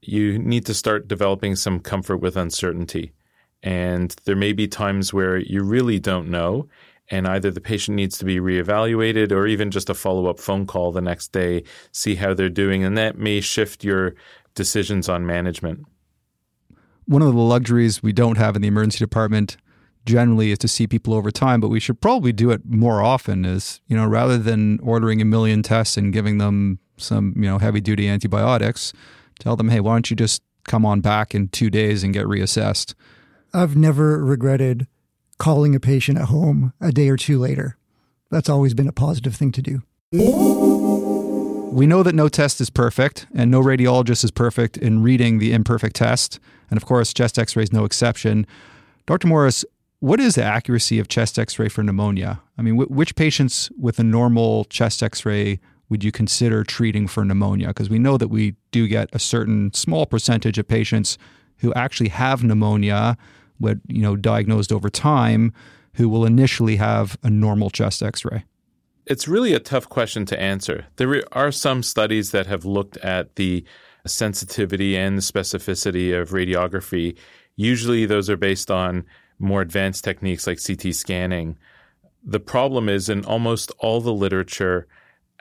you 0.00 0.38
need 0.38 0.64
to 0.66 0.74
start 0.74 1.08
developing 1.08 1.54
some 1.54 1.80
comfort 1.80 2.18
with 2.18 2.36
uncertainty. 2.36 3.12
And 3.62 4.14
there 4.24 4.36
may 4.36 4.52
be 4.52 4.68
times 4.68 5.12
where 5.12 5.36
you 5.36 5.62
really 5.62 5.98
don't 5.98 6.28
know 6.28 6.68
and 7.10 7.26
either 7.26 7.50
the 7.50 7.60
patient 7.60 7.96
needs 7.96 8.18
to 8.18 8.24
be 8.24 8.38
reevaluated 8.38 9.32
or 9.32 9.46
even 9.46 9.70
just 9.70 9.90
a 9.90 9.94
follow 9.94 10.26
up 10.26 10.40
phone 10.40 10.66
call 10.66 10.92
the 10.92 11.00
next 11.00 11.32
day, 11.32 11.62
see 11.92 12.16
how 12.16 12.34
they're 12.34 12.48
doing. 12.48 12.82
And 12.84 12.98
that 12.98 13.16
may 13.16 13.40
shift 13.40 13.84
your 13.84 14.14
decisions 14.54 15.08
on 15.08 15.26
management. 15.26 15.86
One 17.06 17.22
of 17.22 17.32
the 17.32 17.40
luxuries 17.40 18.02
we 18.02 18.12
don't 18.12 18.38
have 18.38 18.56
in 18.56 18.62
the 18.62 18.68
emergency 18.68 18.98
department 18.98 19.56
generally 20.04 20.50
is 20.50 20.58
to 20.58 20.68
see 20.68 20.86
people 20.86 21.14
over 21.14 21.30
time, 21.30 21.60
but 21.60 21.68
we 21.68 21.80
should 21.80 22.00
probably 22.00 22.32
do 22.32 22.50
it 22.50 22.62
more 22.64 23.02
often 23.02 23.44
is, 23.44 23.80
you 23.86 23.96
know, 23.96 24.06
rather 24.06 24.38
than 24.38 24.80
ordering 24.80 25.20
a 25.20 25.24
million 25.24 25.62
tests 25.62 25.96
and 25.96 26.12
giving 26.12 26.38
them 26.38 26.78
some, 26.96 27.34
you 27.36 27.42
know, 27.42 27.58
heavy 27.58 27.80
duty 27.80 28.08
antibiotics, 28.08 28.92
tell 29.38 29.56
them, 29.56 29.68
hey, 29.68 29.80
why 29.80 29.94
don't 29.94 30.10
you 30.10 30.16
just 30.16 30.42
come 30.64 30.84
on 30.84 31.00
back 31.00 31.34
in 31.34 31.48
two 31.48 31.70
days 31.70 32.02
and 32.02 32.14
get 32.14 32.26
reassessed? 32.26 32.94
I've 33.52 33.76
never 33.76 34.24
regretted 34.24 34.86
calling 35.38 35.74
a 35.74 35.80
patient 35.80 36.18
at 36.18 36.26
home 36.26 36.72
a 36.80 36.92
day 36.92 37.08
or 37.08 37.16
two 37.16 37.38
later. 37.38 37.76
That's 38.30 38.48
always 38.48 38.74
been 38.74 38.88
a 38.88 38.92
positive 38.92 39.34
thing 39.34 39.52
to 39.52 39.62
do. 39.62 39.82
We 41.72 41.86
know 41.86 42.02
that 42.02 42.14
no 42.14 42.28
test 42.28 42.60
is 42.60 42.70
perfect, 42.70 43.26
and 43.34 43.50
no 43.50 43.60
radiologist 43.60 44.24
is 44.24 44.30
perfect 44.30 44.76
in 44.76 45.02
reading 45.02 45.38
the 45.38 45.52
imperfect 45.52 45.96
test. 45.96 46.40
And 46.70 46.76
of 46.76 46.86
course, 46.86 47.12
chest 47.12 47.38
x 47.38 47.54
ray 47.54 47.64
is 47.64 47.72
no 47.72 47.84
exception. 47.84 48.46
Dr. 49.04 49.28
Morris, 49.28 49.64
what 50.00 50.20
is 50.20 50.34
the 50.36 50.42
accuracy 50.42 50.98
of 50.98 51.08
chest 51.08 51.38
x 51.38 51.58
ray 51.58 51.68
for 51.68 51.82
pneumonia? 51.82 52.40
I 52.56 52.62
mean, 52.62 52.76
which 52.76 53.14
patients 53.14 53.70
with 53.78 53.98
a 53.98 54.04
normal 54.04 54.64
chest 54.66 55.02
x 55.02 55.24
ray 55.24 55.60
would 55.88 56.02
you 56.02 56.10
consider 56.10 56.64
treating 56.64 57.06
for 57.06 57.24
pneumonia? 57.24 57.68
Because 57.68 57.90
we 57.90 57.98
know 57.98 58.16
that 58.16 58.28
we 58.28 58.56
do 58.70 58.88
get 58.88 59.08
a 59.12 59.18
certain 59.18 59.72
small 59.72 60.06
percentage 60.06 60.58
of 60.58 60.66
patients 60.66 61.18
who 61.58 61.72
actually 61.74 62.08
have 62.08 62.42
pneumonia 62.42 63.16
what 63.58 63.78
you 63.86 64.02
know 64.02 64.16
diagnosed 64.16 64.72
over 64.72 64.88
time 64.88 65.52
who 65.94 66.08
will 66.08 66.26
initially 66.26 66.76
have 66.76 67.16
a 67.22 67.30
normal 67.30 67.70
chest 67.70 68.02
x-ray? 68.02 68.44
It's 69.06 69.28
really 69.28 69.54
a 69.54 69.60
tough 69.60 69.88
question 69.88 70.26
to 70.26 70.40
answer. 70.40 70.86
There 70.96 71.22
are 71.32 71.52
some 71.52 71.82
studies 71.82 72.32
that 72.32 72.46
have 72.46 72.64
looked 72.64 72.96
at 72.98 73.36
the 73.36 73.64
sensitivity 74.06 74.96
and 74.96 75.18
specificity 75.18 76.18
of 76.18 76.30
radiography. 76.30 77.16
Usually 77.56 78.04
those 78.04 78.28
are 78.28 78.36
based 78.36 78.70
on 78.70 79.04
more 79.38 79.60
advanced 79.60 80.04
techniques 80.04 80.46
like 80.46 80.58
CT 80.64 80.94
scanning. 80.94 81.56
The 82.24 82.40
problem 82.40 82.88
is 82.88 83.08
in 83.08 83.24
almost 83.24 83.70
all 83.78 84.00
the 84.00 84.12
literature 84.12 84.86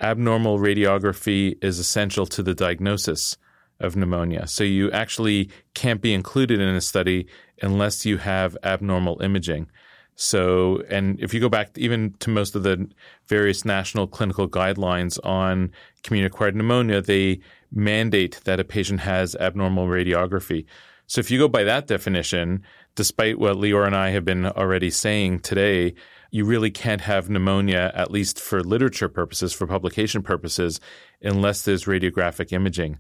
abnormal 0.02 0.60
radiography 0.60 1.58
is 1.64 1.80
essential 1.80 2.26
to 2.28 2.44
the 2.44 2.54
diagnosis 2.54 3.38
of 3.80 3.96
pneumonia. 3.96 4.48
So 4.48 4.64
you 4.64 4.92
actually 4.92 5.50
can't 5.74 6.02
be 6.02 6.14
included 6.14 6.60
in 6.60 6.76
a 6.76 6.82
study 6.82 7.28
unless 7.62 8.06
you 8.06 8.18
have 8.18 8.58
abnormal 8.64 9.22
imaging. 9.22 9.68
So, 10.16 10.82
and 10.90 11.20
if 11.20 11.34
you 11.34 11.42
go 11.42 11.50
back 11.50 11.78
even 11.78 12.14
to 12.20 12.30
most 12.30 12.56
of 12.56 12.64
the 12.64 12.90
various 13.28 13.66
national 13.66 14.08
clinical 14.08 14.48
guidelines 14.48 15.20
on 15.26 15.72
community 16.04 16.34
acquired 16.34 16.56
pneumonia, 16.56 17.02
they 17.02 17.42
mandate 17.72 18.40
that 18.46 18.60
a 18.60 18.64
patient 18.64 19.02
has 19.02 19.36
abnormal 19.36 19.88
radiography. 19.88 20.66
So 21.08 21.20
if 21.20 21.30
you 21.30 21.38
go 21.38 21.50
by 21.50 21.64
that 21.66 21.88
definition, 21.88 22.64
despite 22.96 23.40
what 23.40 23.58
Lior 23.58 23.86
and 23.86 23.96
I 23.96 24.10
have 24.12 24.24
been 24.24 24.46
already 24.46 24.90
saying 24.90 25.40
today, 25.40 25.94
you 26.32 26.46
really 26.46 26.72
can't 26.72 27.02
have 27.02 27.30
pneumonia, 27.30 27.92
at 27.94 28.12
least 28.12 28.40
for 28.40 28.64
literature 28.64 29.10
purposes, 29.10 29.54
for 29.54 29.68
publication 29.68 30.24
purposes, 30.24 30.80
unless 31.22 31.62
there's 31.62 31.86
radiographic 31.86 32.52
imaging. 32.52 32.98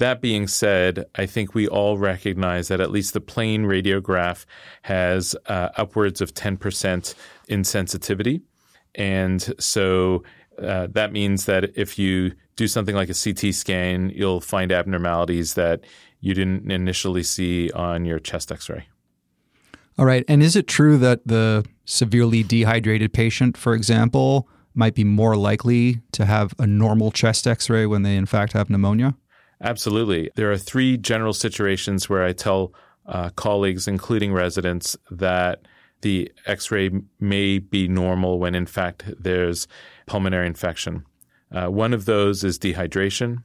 That 0.00 0.22
being 0.22 0.46
said, 0.46 1.04
I 1.14 1.26
think 1.26 1.54
we 1.54 1.68
all 1.68 1.98
recognize 1.98 2.68
that 2.68 2.80
at 2.80 2.90
least 2.90 3.12
the 3.12 3.20
plain 3.20 3.64
radiograph 3.64 4.46
has 4.80 5.36
uh, 5.44 5.68
upwards 5.76 6.22
of 6.22 6.32
10% 6.32 7.14
insensitivity. 7.50 8.40
And 8.94 9.54
so 9.58 10.24
uh, 10.58 10.86
that 10.92 11.12
means 11.12 11.44
that 11.44 11.76
if 11.76 11.98
you 11.98 12.32
do 12.56 12.66
something 12.66 12.94
like 12.94 13.10
a 13.10 13.14
CT 13.14 13.54
scan, 13.54 14.08
you'll 14.14 14.40
find 14.40 14.72
abnormalities 14.72 15.52
that 15.54 15.84
you 16.20 16.32
didn't 16.32 16.72
initially 16.72 17.22
see 17.22 17.70
on 17.72 18.06
your 18.06 18.18
chest 18.18 18.50
x 18.50 18.70
ray. 18.70 18.88
All 19.98 20.06
right. 20.06 20.24
And 20.28 20.42
is 20.42 20.56
it 20.56 20.66
true 20.66 20.96
that 20.96 21.26
the 21.26 21.62
severely 21.84 22.42
dehydrated 22.42 23.12
patient, 23.12 23.54
for 23.54 23.74
example, 23.74 24.48
might 24.74 24.94
be 24.94 25.04
more 25.04 25.36
likely 25.36 26.00
to 26.12 26.24
have 26.24 26.54
a 26.58 26.66
normal 26.66 27.10
chest 27.10 27.46
x 27.46 27.68
ray 27.68 27.84
when 27.84 28.00
they, 28.00 28.16
in 28.16 28.24
fact, 28.24 28.54
have 28.54 28.70
pneumonia? 28.70 29.14
Absolutely. 29.62 30.30
There 30.36 30.50
are 30.50 30.58
three 30.58 30.96
general 30.96 31.32
situations 31.32 32.08
where 32.08 32.24
I 32.24 32.32
tell 32.32 32.72
uh, 33.06 33.30
colleagues, 33.30 33.88
including 33.88 34.32
residents, 34.32 34.96
that 35.10 35.62
the 36.00 36.32
x 36.46 36.70
ray 36.70 36.90
may 37.18 37.58
be 37.58 37.86
normal 37.88 38.38
when, 38.38 38.54
in 38.54 38.66
fact, 38.66 39.04
there's 39.18 39.68
pulmonary 40.06 40.46
infection. 40.46 41.04
Uh, 41.52 41.66
one 41.66 41.92
of 41.92 42.04
those 42.04 42.42
is 42.44 42.58
dehydration. 42.58 43.42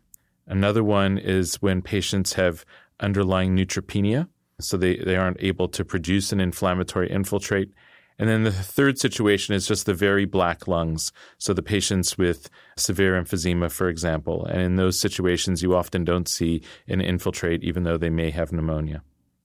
Another 0.47 0.83
one 0.83 1.17
is 1.17 1.55
when 1.61 1.81
patients 1.81 2.33
have 2.33 2.65
underlying 2.99 3.55
neutropenia, 3.57 4.27
so 4.59 4.77
they, 4.77 4.97
they 4.97 5.15
aren't 5.15 5.41
able 5.41 5.67
to 5.69 5.83
produce 5.83 6.31
an 6.31 6.39
inflammatory 6.39 7.09
infiltrate. 7.09 7.71
And 8.17 8.29
then 8.29 8.43
the 8.43 8.51
third 8.51 8.97
situation 8.97 9.53
is 9.53 9.67
just 9.67 9.85
the 9.85 9.93
very 9.93 10.25
black 10.25 10.67
lungs. 10.67 11.11
So 11.37 11.53
the 11.53 11.61
patients 11.61 12.17
with 12.17 12.49
severe 12.77 13.21
emphysema, 13.21 13.69
for 13.71 13.89
example. 13.89 14.45
And 14.45 14.61
in 14.61 14.75
those 14.77 14.99
situations, 14.99 15.61
you 15.61 15.75
often 15.75 16.05
don't 16.05 16.27
see 16.27 16.61
an 16.87 17.01
infiltrate, 17.01 17.63
even 17.63 17.83
though 17.83 17.97
they 17.97 18.09
may 18.09 18.31
have 18.31 18.53
pneumonia. 18.53 19.01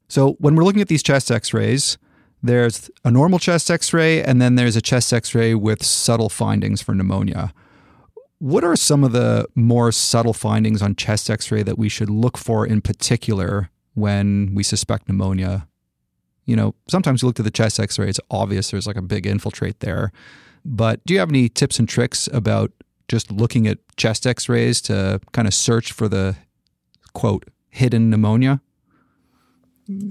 So 0.09 0.33
when 0.39 0.55
we're 0.55 0.65
looking 0.65 0.83
at 0.83 0.89
these 0.89 1.03
chest 1.03 1.31
x 1.31 1.53
rays, 1.53 1.99
there's 2.43 2.91
a 3.05 3.11
normal 3.11 3.39
chest 3.39 3.71
x 3.71 3.93
ray, 3.93 4.23
and 4.23 4.41
then 4.41 4.55
there's 4.55 4.77
a 4.77 4.81
chest 4.81 5.13
x 5.13 5.35
ray 5.35 5.55
with 5.55 5.85
subtle 5.85 6.29
findings 6.29 6.81
for 6.81 6.95
pneumonia. 6.95 7.53
What 8.39 8.65
are 8.65 8.77
some 8.77 9.05
of 9.05 9.13
the 9.13 9.47
more 9.55 9.93
subtle 9.93 10.33
findings 10.33 10.81
on 10.81 10.95
chest 10.95 11.29
x 11.29 11.51
ray 11.53 11.63
that 11.63 11.77
we 11.77 11.89
should 11.89 12.09
look 12.09 12.39
for 12.39 12.67
in 12.67 12.81
particular 12.81 13.71
when 13.95 14.55
we 14.55 14.63
suspect 14.63 15.09
pneumonia? 15.09 15.69
You 16.51 16.57
know, 16.57 16.75
sometimes 16.89 17.23
you 17.23 17.29
look 17.29 17.39
at 17.39 17.45
the 17.45 17.51
chest 17.53 17.79
x 17.79 17.97
ray, 17.97 18.09
it's 18.09 18.19
obvious 18.29 18.73
there's 18.73 18.89
like 18.89 18.97
a 18.97 19.03
big 19.03 19.25
infiltrate 19.25 19.79
there. 19.79 20.11
But 20.65 21.01
do 21.07 21.15
you 21.15 21.21
have 21.21 21.29
any 21.29 21.49
tips 21.49 21.79
and 21.79 21.89
tricks 21.89 22.29
about 22.33 22.73
just 23.07 23.31
looking 23.31 23.69
at 23.69 23.79
chest 23.97 24.27
x 24.27 24.49
rays 24.49 24.81
to 24.83 25.21
kind 25.31 25.47
of 25.47 25.55
search 25.55 25.93
for 25.93 26.09
the 26.09 26.35
quote 27.13 27.45
hidden 27.69 28.11
pneumonia? 28.11 28.61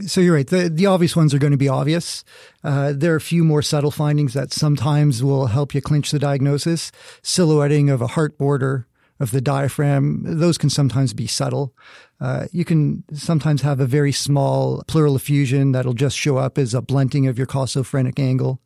So 0.07 0.21
you're 0.21 0.35
right. 0.35 0.47
The, 0.47 0.69
the 0.69 0.85
obvious 0.85 1.13
ones 1.13 1.33
are 1.33 1.39
going 1.39 1.51
to 1.51 1.57
be 1.57 1.67
obvious. 1.67 2.23
Uh, 2.63 2.93
there 2.95 3.11
are 3.11 3.17
a 3.17 3.21
few 3.21 3.43
more 3.43 3.61
subtle 3.61 3.91
findings 3.91 4.33
that 4.33 4.53
sometimes 4.53 5.21
will 5.21 5.47
help 5.47 5.73
you 5.73 5.81
clinch 5.81 6.11
the 6.11 6.19
diagnosis. 6.19 6.91
Silhouetting 7.21 7.89
of 7.89 8.01
a 8.01 8.07
heart 8.07 8.37
border 8.37 8.87
of 9.19 9.31
the 9.31 9.41
diaphragm, 9.41 10.23
those 10.23 10.57
can 10.57 10.69
sometimes 10.69 11.13
be 11.13 11.27
subtle. 11.27 11.73
Uh, 12.21 12.47
you 12.51 12.63
can 12.63 13.03
sometimes 13.13 13.61
have 13.61 13.79
a 13.79 13.85
very 13.85 14.11
small 14.11 14.83
pleural 14.87 15.15
effusion 15.15 15.71
that'll 15.73 15.93
just 15.93 16.17
show 16.17 16.37
up 16.37 16.57
as 16.57 16.73
a 16.73 16.81
blunting 16.81 17.27
of 17.27 17.37
your 17.37 17.47
costophrenic 17.47 18.19
angle. 18.19 18.61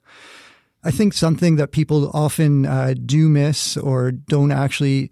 I 0.83 0.91
think 0.91 1.13
something 1.13 1.55
that 1.55 1.71
people 1.71 2.11
often 2.13 2.65
uh, 2.65 2.93
do 3.05 3.29
miss 3.29 3.77
or 3.77 4.11
don't 4.11 4.51
actually 4.51 5.11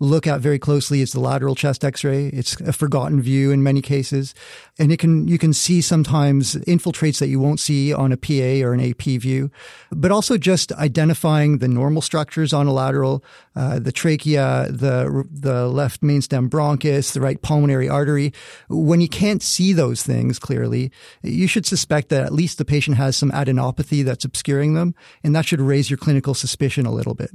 look 0.00 0.26
at 0.26 0.40
very 0.40 0.58
closely 0.58 1.00
is 1.00 1.12
the 1.12 1.20
lateral 1.20 1.54
chest 1.54 1.84
x-ray. 1.84 2.26
It's 2.28 2.60
a 2.60 2.72
forgotten 2.72 3.20
view 3.20 3.50
in 3.50 3.62
many 3.62 3.82
cases. 3.82 4.34
And 4.78 4.92
it 4.92 4.98
can, 4.98 5.26
you 5.26 5.38
can 5.38 5.52
see 5.52 5.80
sometimes 5.80 6.54
infiltrates 6.54 7.18
that 7.18 7.28
you 7.28 7.40
won't 7.40 7.58
see 7.58 7.92
on 7.92 8.12
a 8.12 8.16
PA 8.16 8.64
or 8.64 8.72
an 8.72 8.80
AP 8.80 9.02
view, 9.20 9.50
but 9.90 10.12
also 10.12 10.38
just 10.38 10.70
identifying 10.72 11.58
the 11.58 11.68
normal 11.68 12.00
structures 12.00 12.52
on 12.52 12.66
a 12.66 12.72
lateral, 12.72 13.24
uh, 13.56 13.80
the 13.80 13.92
trachea, 13.92 14.68
the, 14.70 15.26
the 15.30 15.66
left 15.66 16.02
mainstem 16.02 16.48
bronchus, 16.48 17.12
the 17.12 17.20
right 17.20 17.42
pulmonary 17.42 17.88
artery. 17.88 18.32
When 18.68 19.00
you 19.00 19.08
can't 19.08 19.42
see 19.42 19.72
those 19.72 20.02
things 20.02 20.38
clearly, 20.38 20.92
you 21.22 21.48
should 21.48 21.66
suspect 21.66 22.08
that 22.10 22.24
at 22.24 22.32
least 22.32 22.58
the 22.58 22.64
patient 22.64 22.96
has 22.98 23.16
some 23.16 23.32
adenopathy 23.32 24.04
that's 24.04 24.24
obscuring 24.24 24.74
them. 24.74 24.94
And 25.24 25.34
that 25.34 25.46
should 25.46 25.60
raise 25.60 25.90
your 25.90 25.96
clinical 25.96 26.34
suspicion 26.34 26.86
a 26.86 26.92
little 26.92 27.14
bit. 27.14 27.30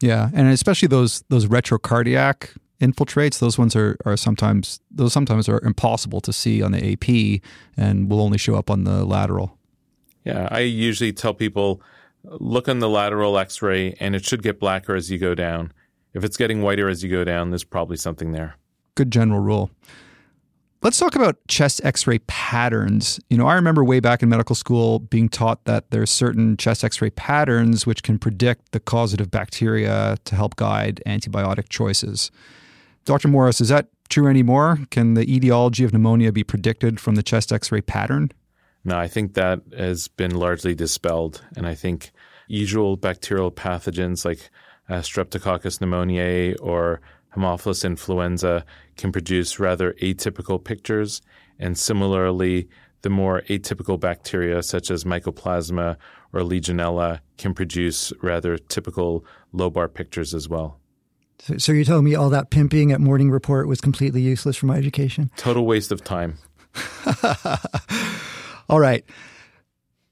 Yeah, 0.00 0.30
and 0.34 0.48
especially 0.48 0.88
those 0.88 1.24
those 1.28 1.46
retrocardiac 1.46 2.56
infiltrates, 2.80 3.38
those 3.38 3.58
ones 3.58 3.74
are, 3.76 3.96
are 4.04 4.16
sometimes 4.16 4.80
those 4.90 5.12
sometimes 5.12 5.48
are 5.48 5.60
impossible 5.64 6.20
to 6.20 6.32
see 6.32 6.62
on 6.62 6.72
the 6.72 6.92
AP 6.92 7.40
and 7.76 8.10
will 8.10 8.20
only 8.20 8.38
show 8.38 8.56
up 8.56 8.70
on 8.70 8.84
the 8.84 9.04
lateral. 9.04 9.56
Yeah, 10.24 10.48
I 10.50 10.60
usually 10.60 11.12
tell 11.12 11.34
people 11.34 11.82
look 12.24 12.68
on 12.68 12.78
the 12.78 12.88
lateral 12.88 13.38
x-ray 13.38 13.94
and 14.00 14.14
it 14.14 14.24
should 14.24 14.42
get 14.42 14.58
blacker 14.58 14.94
as 14.94 15.10
you 15.10 15.18
go 15.18 15.34
down. 15.34 15.72
If 16.14 16.24
it's 16.24 16.36
getting 16.36 16.62
whiter 16.62 16.88
as 16.88 17.02
you 17.02 17.10
go 17.10 17.24
down, 17.24 17.50
there's 17.50 17.64
probably 17.64 17.96
something 17.96 18.32
there. 18.32 18.56
Good 18.94 19.10
general 19.10 19.40
rule. 19.40 19.70
Let's 20.84 20.98
talk 20.98 21.16
about 21.16 21.38
chest 21.48 21.80
x-ray 21.82 22.18
patterns. 22.26 23.18
You 23.30 23.38
know, 23.38 23.46
I 23.46 23.54
remember 23.54 23.82
way 23.82 24.00
back 24.00 24.22
in 24.22 24.28
medical 24.28 24.54
school 24.54 24.98
being 24.98 25.30
taught 25.30 25.64
that 25.64 25.90
there's 25.90 26.10
certain 26.10 26.58
chest 26.58 26.84
x-ray 26.84 27.08
patterns 27.08 27.86
which 27.86 28.02
can 28.02 28.18
predict 28.18 28.72
the 28.72 28.80
causative 28.80 29.30
bacteria 29.30 30.18
to 30.26 30.34
help 30.34 30.56
guide 30.56 31.00
antibiotic 31.06 31.70
choices. 31.70 32.30
Dr. 33.06 33.28
Morris, 33.28 33.62
is 33.62 33.70
that 33.70 33.88
true 34.10 34.28
anymore? 34.28 34.78
Can 34.90 35.14
the 35.14 35.22
etiology 35.22 35.84
of 35.84 35.94
pneumonia 35.94 36.32
be 36.32 36.44
predicted 36.44 37.00
from 37.00 37.14
the 37.14 37.22
chest 37.22 37.50
x-ray 37.50 37.80
pattern? 37.80 38.30
No, 38.84 38.98
I 38.98 39.08
think 39.08 39.32
that 39.32 39.62
has 39.74 40.08
been 40.08 40.34
largely 40.34 40.74
dispelled 40.74 41.42
and 41.56 41.66
I 41.66 41.74
think 41.74 42.10
usual 42.46 42.98
bacterial 42.98 43.50
pathogens 43.50 44.26
like 44.26 44.50
uh, 44.90 44.96
Streptococcus 44.96 45.78
pneumoniae 45.78 46.56
or 46.60 47.00
Haemophilus 47.34 47.86
influenza 47.86 48.66
can 48.96 49.12
produce 49.12 49.58
rather 49.58 49.92
atypical 49.94 50.62
pictures, 50.62 51.22
and 51.58 51.78
similarly, 51.78 52.68
the 53.02 53.10
more 53.10 53.42
atypical 53.48 54.00
bacteria 54.00 54.62
such 54.62 54.90
as 54.90 55.04
Mycoplasma 55.04 55.96
or 56.32 56.40
Legionella 56.40 57.20
can 57.36 57.54
produce 57.54 58.12
rather 58.22 58.56
typical 58.56 59.24
lobar 59.54 59.92
pictures 59.92 60.34
as 60.34 60.48
well. 60.48 60.80
So, 61.38 61.58
so 61.58 61.72
you're 61.72 61.84
telling 61.84 62.04
me 62.04 62.14
all 62.14 62.30
that 62.30 62.50
pimping 62.50 62.92
at 62.92 63.00
Morning 63.00 63.30
Report 63.30 63.68
was 63.68 63.80
completely 63.80 64.22
useless 64.22 64.56
for 64.56 64.66
my 64.66 64.76
education? 64.76 65.30
Total 65.36 65.64
waste 65.64 65.92
of 65.92 66.02
time. 66.02 66.38
all 68.68 68.80
right. 68.80 69.04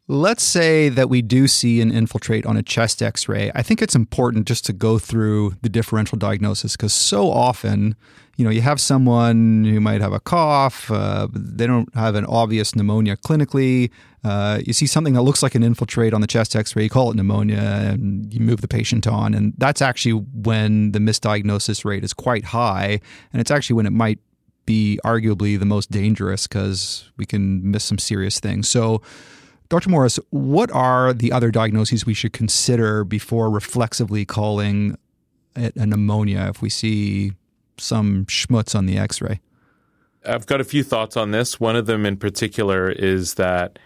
Let's 0.09 0.43
say 0.43 0.88
that 0.88 1.09
we 1.09 1.23
do 1.23 1.47
see 1.47 1.81
an 1.81 1.93
infiltrate 1.93 2.45
on 2.45 2.57
a 2.57 2.62
chest 2.62 3.03
x 3.03 3.29
ray. 3.29 3.53
I 3.55 3.62
think 3.62 3.81
it's 3.81 3.95
important 3.95 4.49
just 4.49 4.65
to 4.67 4.73
go 4.73 4.99
through 4.99 5.55
the 5.62 5.69
differential 5.69 6.19
diagnosis 6.19 6.77
because 6.77 6.93
so 6.93 7.31
often, 7.31 7.95
you 8.37 8.45
know, 8.45 8.51
you 8.51 8.62
have 8.62 8.81
someone 8.81 9.65
who 9.65 9.81
might 9.81 10.01
have 10.01 10.12
a 10.12 10.19
cough, 10.19 10.91
uh, 10.91 11.29
they 11.33 11.69
don't 11.69 11.95
have 11.95 12.17
an 12.17 12.27
obvious 12.27 12.75
pneumonia 12.75 13.17
clinically. 13.17 13.93
Uh, 14.25 14.61
you 14.67 14.73
see 14.73 14.87
something 14.87 15.15
that 15.15 15.23
looks 15.23 15.41
like 15.41 15.55
an 15.55 15.62
infiltrate 15.62 16.12
on 16.12 16.21
the 16.21 16.27
chest 16.27 16.57
x 16.57 16.75
ray, 16.75 16.83
you 16.83 16.91
call 16.91 17.12
it 17.12 17.17
pneumonia, 17.17 17.61
and 17.93 18.35
you 18.35 18.41
move 18.41 18.61
the 18.61 18.69
patient 18.69 19.07
on. 19.07 19.35
And 19.35 19.55
that's 19.57 19.81
actually 19.81 20.15
when 20.15 20.91
the 20.91 20.99
misdiagnosis 20.99 21.85
rate 21.85 22.03
is 22.03 22.12
quite 22.12 22.47
high. 22.47 23.01
And 23.33 23.41
it's 23.41 23.53
actually 23.53 23.75
when 23.75 23.87
it 23.87 23.93
might 23.93 24.19
be 24.67 24.99
arguably 25.05 25.57
the 25.57 25.65
most 25.65 25.93
dangerous 25.93 26.49
because 26.49 27.09
we 27.17 27.25
can 27.25 27.71
miss 27.71 27.85
some 27.85 27.99
serious 27.99 28.41
things. 28.41 28.69
So, 28.69 29.01
Dr. 29.73 29.89
Morris, 29.89 30.21
what 30.29 30.71
are 30.73 31.15
the 31.15 31.33
other 31.33 31.51
diagnoses 31.51 32.05
we 32.05 32.13
should 32.13 32.35
consider 32.35 33.05
before 33.05 33.49
reflexively 33.49 34.27
calling 34.27 34.99
it 35.57 35.75
a 35.77 35.87
pneumonia 35.87 36.49
if 36.51 36.61
we 36.61 36.69
see 36.69 37.33
some 37.79 38.27
schmutz 38.27 38.75
on 38.75 38.85
the 38.85 38.99
x 38.99 39.23
ray? 39.23 39.41
I've 40.27 40.45
got 40.45 40.61
a 40.61 40.65
few 40.65 40.85
thoughts 40.85 41.17
on 41.17 41.31
this. 41.31 41.59
One 41.59 41.75
of 41.75 41.87
them 41.87 42.05
in 42.05 42.19
particular 42.19 42.91
is 42.91 43.37
that 43.37 43.79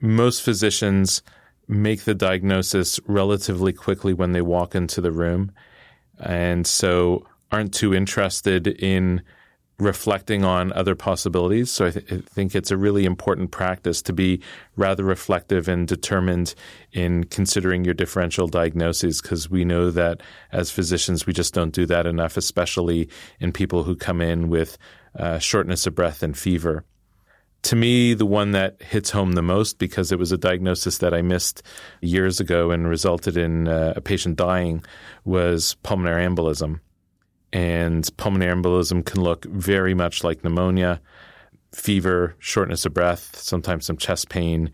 most 0.00 0.42
physicians 0.42 1.22
make 1.68 2.02
the 2.02 2.14
diagnosis 2.16 2.98
relatively 3.06 3.72
quickly 3.72 4.14
when 4.14 4.32
they 4.32 4.42
walk 4.42 4.74
into 4.74 5.00
the 5.00 5.12
room, 5.12 5.52
and 6.18 6.66
so 6.66 7.24
aren't 7.52 7.72
too 7.72 7.94
interested 7.94 8.66
in 8.66 9.22
reflecting 9.78 10.44
on 10.44 10.72
other 10.72 10.94
possibilities. 10.94 11.70
So 11.70 11.86
I, 11.86 11.90
th- 11.90 12.12
I, 12.12 12.16
think 12.18 12.54
it's 12.54 12.70
a 12.70 12.76
really 12.76 13.04
important 13.04 13.50
practice 13.50 14.02
to 14.02 14.12
be 14.12 14.40
rather 14.76 15.02
reflective 15.02 15.66
and 15.66 15.88
determined 15.88 16.54
in 16.92 17.24
considering 17.24 17.84
your 17.84 17.94
differential 17.94 18.46
diagnoses 18.46 19.20
because 19.20 19.50
we 19.50 19.64
know 19.64 19.90
that 19.90 20.22
as 20.52 20.70
physicians, 20.70 21.26
we 21.26 21.32
just 21.32 21.54
don't 21.54 21.74
do 21.74 21.86
that 21.86 22.06
enough, 22.06 22.36
especially 22.36 23.08
in 23.40 23.52
people 23.52 23.82
who 23.82 23.96
come 23.96 24.20
in 24.20 24.48
with 24.48 24.78
uh, 25.18 25.38
shortness 25.38 25.86
of 25.86 25.94
breath 25.94 26.22
and 26.22 26.38
fever. 26.38 26.84
to 27.62 27.76
me, 27.76 28.12
the 28.14 28.26
one 28.26 28.52
that 28.52 28.80
hits 28.82 29.10
home 29.10 29.32
the 29.32 29.42
most 29.42 29.78
because 29.78 30.12
it 30.12 30.18
was 30.18 30.30
a 30.30 30.38
diagnosis 30.38 30.98
that 30.98 31.14
I 31.14 31.22
missed 31.22 31.62
years 32.02 32.38
ago 32.38 32.70
and 32.70 32.86
resulted 32.86 33.36
in 33.36 33.68
uh, 33.68 33.94
a 33.96 34.00
patient 34.00 34.36
dying 34.36 34.84
was 35.24 35.74
pulmonary 35.82 36.26
embolism. 36.26 36.80
And 37.54 38.06
pulmonary 38.18 38.52
embolism 38.52 39.02
can 39.04 39.22
look 39.22 39.46
very 39.46 39.94
much 39.94 40.22
like 40.22 40.44
pneumonia, 40.44 41.00
fever, 41.72 42.34
shortness 42.38 42.84
of 42.84 42.92
breath, 42.92 43.36
sometimes 43.36 43.86
some 43.86 43.96
chest 43.96 44.28
pain, 44.28 44.70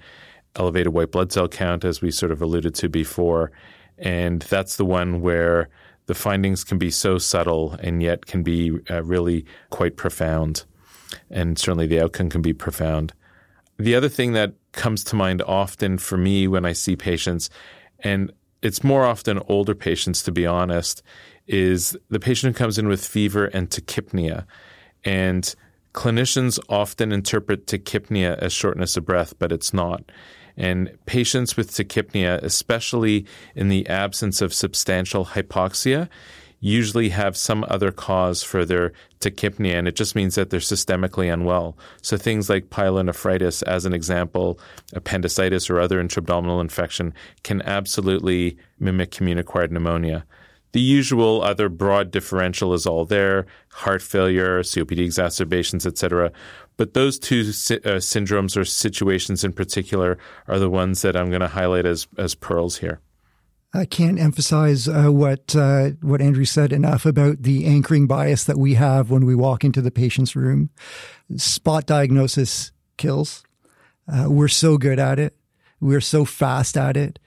elevated 0.57 0.93
white 0.93 1.13
blood 1.13 1.31
cell 1.31 1.47
count, 1.47 1.85
as 1.85 2.03
we 2.03 2.11
sort 2.11 2.33
of 2.33 2.43
alluded 2.43 2.75
to 2.75 2.89
before. 2.89 3.53
And 3.99 4.43
that's 4.43 4.77
the 4.77 4.85
one 4.85 5.21
where 5.21 5.69
the 6.07 6.15
findings 6.15 6.65
can 6.65 6.79
be 6.79 6.91
so 6.91 7.19
subtle 7.19 7.77
and 7.81 8.03
yet 8.03 8.27
can 8.27 8.43
be 8.43 8.73
uh, 8.91 9.05
really 9.05 9.45
quite 9.69 9.97
profound 9.97 10.65
and 11.31 11.59
certainly 11.59 11.87
the 11.87 12.01
outcome 12.01 12.31
can 12.31 12.43
be 12.43 12.53
profound. 12.53 13.13
The 13.79 13.95
other 13.95 14.09
thing 14.09 14.33
that 14.33 14.55
comes 14.73 15.05
to 15.05 15.17
mind 15.17 15.43
often 15.43 15.99
for 15.99 16.17
me 16.17 16.47
when 16.47 16.65
I 16.65 16.73
see 16.73 16.97
patients, 16.97 17.51
and 18.01 18.33
it's 18.63 18.85
more 18.85 19.05
often 19.05 19.41
older 19.49 19.75
patients, 19.75 20.23
to 20.25 20.33
be 20.33 20.47
honest, 20.47 21.03
is 21.51 21.97
the 22.09 22.21
patient 22.21 22.55
who 22.55 22.59
comes 22.59 22.79
in 22.79 22.87
with 22.87 23.05
fever 23.05 23.47
and 23.47 23.69
tachypnea. 23.69 24.47
And 25.05 25.53
clinicians 25.93 26.61
often 26.69 27.11
interpret 27.11 27.67
tachypnea 27.67 28.39
as 28.39 28.53
shortness 28.53 28.97
of 28.97 29.05
breath, 29.05 29.35
but 29.39 29.51
it's 29.51 29.75
not. 29.75 30.05
And 30.57 30.97
patients 31.07 31.57
with 31.57 31.73
tachypnea, 31.73 32.41
especially 32.43 33.27
in 33.57 33.69
the 33.69 33.89
absence 33.89 34.41
of 34.41 34.55
substantial 34.55 35.27
hypoxia, 35.27 36.09
usually 36.61 37.09
have 37.09 37.37
some 37.37 37.65
other 37.69 37.91
cause 37.91 38.43
for 38.43 38.65
their 38.65 38.93
tachypnea, 39.21 39.75
and 39.75 39.89
it 39.89 39.97
just 39.97 40.15
means 40.15 40.35
that 40.35 40.51
they're 40.51 40.61
systemically 40.61 41.33
unwell. 41.33 41.77
So 42.03 42.17
things 42.17 42.51
like 42.51 42.69
pyelonephritis, 42.71 43.63
as 43.63 43.87
an 43.87 43.95
example, 43.95 44.61
appendicitis 44.93 45.71
or 45.71 45.81
other 45.81 45.99
intra-abdominal 45.99 46.61
infection 46.61 47.15
can 47.43 47.63
absolutely 47.63 48.59
mimic 48.79 49.11
commune-acquired 49.11 49.73
pneumonia. 49.73 50.27
The 50.73 50.81
usual 50.81 51.43
other 51.43 51.69
broad 51.69 52.11
differential 52.11 52.75
is 52.75 52.87
all 52.87 53.05
there: 53.05 53.47
heart 53.71 54.03
failure, 54.03 54.63
COPD 54.63 54.99
exacerbations, 55.01 55.87
etc. 55.87 56.33
But 56.77 56.95
those 56.95 57.19
two 57.19 57.41
uh, 57.41 58.01
syndromes 58.01 58.57
or 58.57 58.65
situations 58.65 59.45
in 59.45 59.53
particular 59.53 60.17
are 60.49 60.59
the 60.59 60.71
ones 60.71 61.03
that 61.03 61.17
I'm 61.17 61.29
going 61.29 61.41
to 61.41 61.49
highlight 61.49 61.87
as 61.87 62.07
as 62.17 62.35
pearls 62.35 62.79
here. 62.79 63.01
I 63.73 63.85
can't 63.85 64.19
emphasize 64.19 64.89
uh, 64.89 65.09
what 65.09 65.55
uh, 65.55 65.91
what 66.01 66.21
Andrew 66.21 66.45
said 66.45 66.73
enough 66.73 67.07
about 67.07 67.43
the 67.43 67.67
anchoring 67.67 68.07
bias 68.07 68.45
that 68.45 68.59
we 68.59 68.75
have 68.75 69.11
when 69.11 69.25
we 69.25 69.35
walk 69.35 69.65
into 69.65 69.81
the 69.81 69.93
patient's 69.93 70.35
room. 70.35 70.71
Spot 71.37 71.87
diagnosis 71.87 72.73
kills. 72.97 73.45
Uh, 74.13 74.27
we're 74.29 74.49
so 74.49 74.77
good 74.77 74.99
at 74.99 75.19
it. 75.19 75.37
We're 75.81 76.01
so 76.01 76.25
fast 76.25 76.77
at 76.77 76.97
it. 76.97 77.19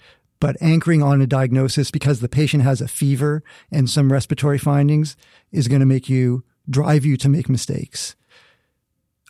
But 0.43 0.57
anchoring 0.59 1.01
on 1.01 1.21
a 1.21 1.25
diagnosis 1.25 1.89
because 1.89 2.19
the 2.19 2.27
patient 2.27 2.63
has 2.63 2.81
a 2.81 2.87
fever 2.89 3.45
and 3.71 3.89
some 3.89 4.11
respiratory 4.11 4.57
findings 4.57 5.15
is 5.53 5.69
going 5.69 5.79
to 5.79 5.85
make 5.85 6.09
you 6.09 6.43
drive 6.69 7.05
you 7.05 7.15
to 7.15 7.29
make 7.29 7.47
mistakes. 7.47 8.17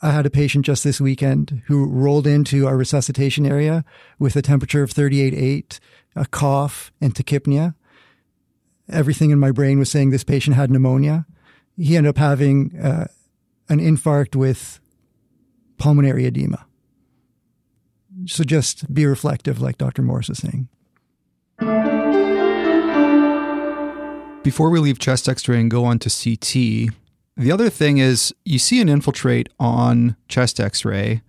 I 0.02 0.10
had 0.10 0.26
a 0.26 0.32
patient 0.32 0.66
just 0.66 0.84
this 0.84 1.00
weekend 1.00 1.62
who 1.68 1.86
rolled 1.86 2.26
into 2.26 2.66
our 2.66 2.76
resuscitation 2.76 3.46
area 3.46 3.86
with 4.18 4.36
a 4.36 4.42
temperature 4.42 4.82
of 4.82 4.92
38.8 4.92 5.80
a 6.16 6.26
cough, 6.26 6.92
and 7.00 7.14
tachypnea. 7.14 7.76
Everything 8.90 9.30
in 9.30 9.38
my 9.38 9.52
brain 9.52 9.78
was 9.78 9.92
saying 9.92 10.10
this 10.10 10.24
patient 10.24 10.56
had 10.56 10.72
pneumonia. 10.72 11.28
He 11.78 11.96
ended 11.96 12.10
up 12.10 12.18
having 12.18 12.76
uh, 12.80 13.06
an 13.70 13.80
infarct 13.80 14.36
with 14.36 14.80
pulmonary 15.78 16.26
edema. 16.26 16.66
So 18.26 18.44
just 18.44 18.92
be 18.92 19.06
reflective, 19.06 19.62
like 19.62 19.78
Dr. 19.78 20.02
Morris 20.02 20.32
is 20.32 20.40
saying. 20.40 20.70
Before 24.44 24.70
we 24.70 24.80
leave 24.80 25.00
chest 25.00 25.30
x 25.30 25.48
ray 25.48 25.60
and 25.60 25.72
go 25.72 25.86
on 25.86 26.00
to 26.00 26.10
CT, 26.10 26.94
the 27.38 27.52
other 27.52 27.70
thing 27.70 27.98
is 27.98 28.34
you 28.46 28.60
see 28.60 28.82
an 28.82 28.90
infiltrate 28.90 29.50
on 29.60 30.16
chest 30.28 30.60
x 30.60 30.84
ray 30.84 31.22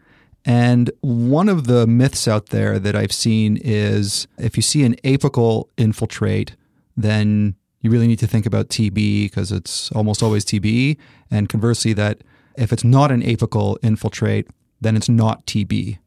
and 0.45 0.91
one 1.01 1.49
of 1.49 1.67
the 1.67 1.87
myths 1.87 2.29
out 2.29 2.47
there 2.47 2.79
that 2.79 2.95
I've 2.95 3.13
seen 3.13 3.57
is 3.57 4.27
if 4.39 4.57
you 4.57 4.63
see 4.63 4.85
an 4.85 4.95
apical 4.97 5.69
infiltrate, 5.77 6.55
then 6.97 7.55
you 7.81 7.91
really 7.91 8.07
need 8.07 8.19
to 8.19 8.27
think 8.27 8.45
about 8.45 8.69
TB 8.69 9.25
because 9.25 9.51
it's 9.51 9.91
almost 9.93 10.23
always 10.23 10.45
TB. 10.45 10.99
And 11.31 11.49
conversely, 11.49 11.95
that 11.95 12.23
if 12.57 12.73
it's 12.73 12.85
not 12.85 13.11
an 13.11 13.23
apical 13.23 13.77
infiltrate, 13.83 14.49
then 14.81 14.97
it's 14.97 15.09
not 15.09 15.47
TB. 15.47 15.99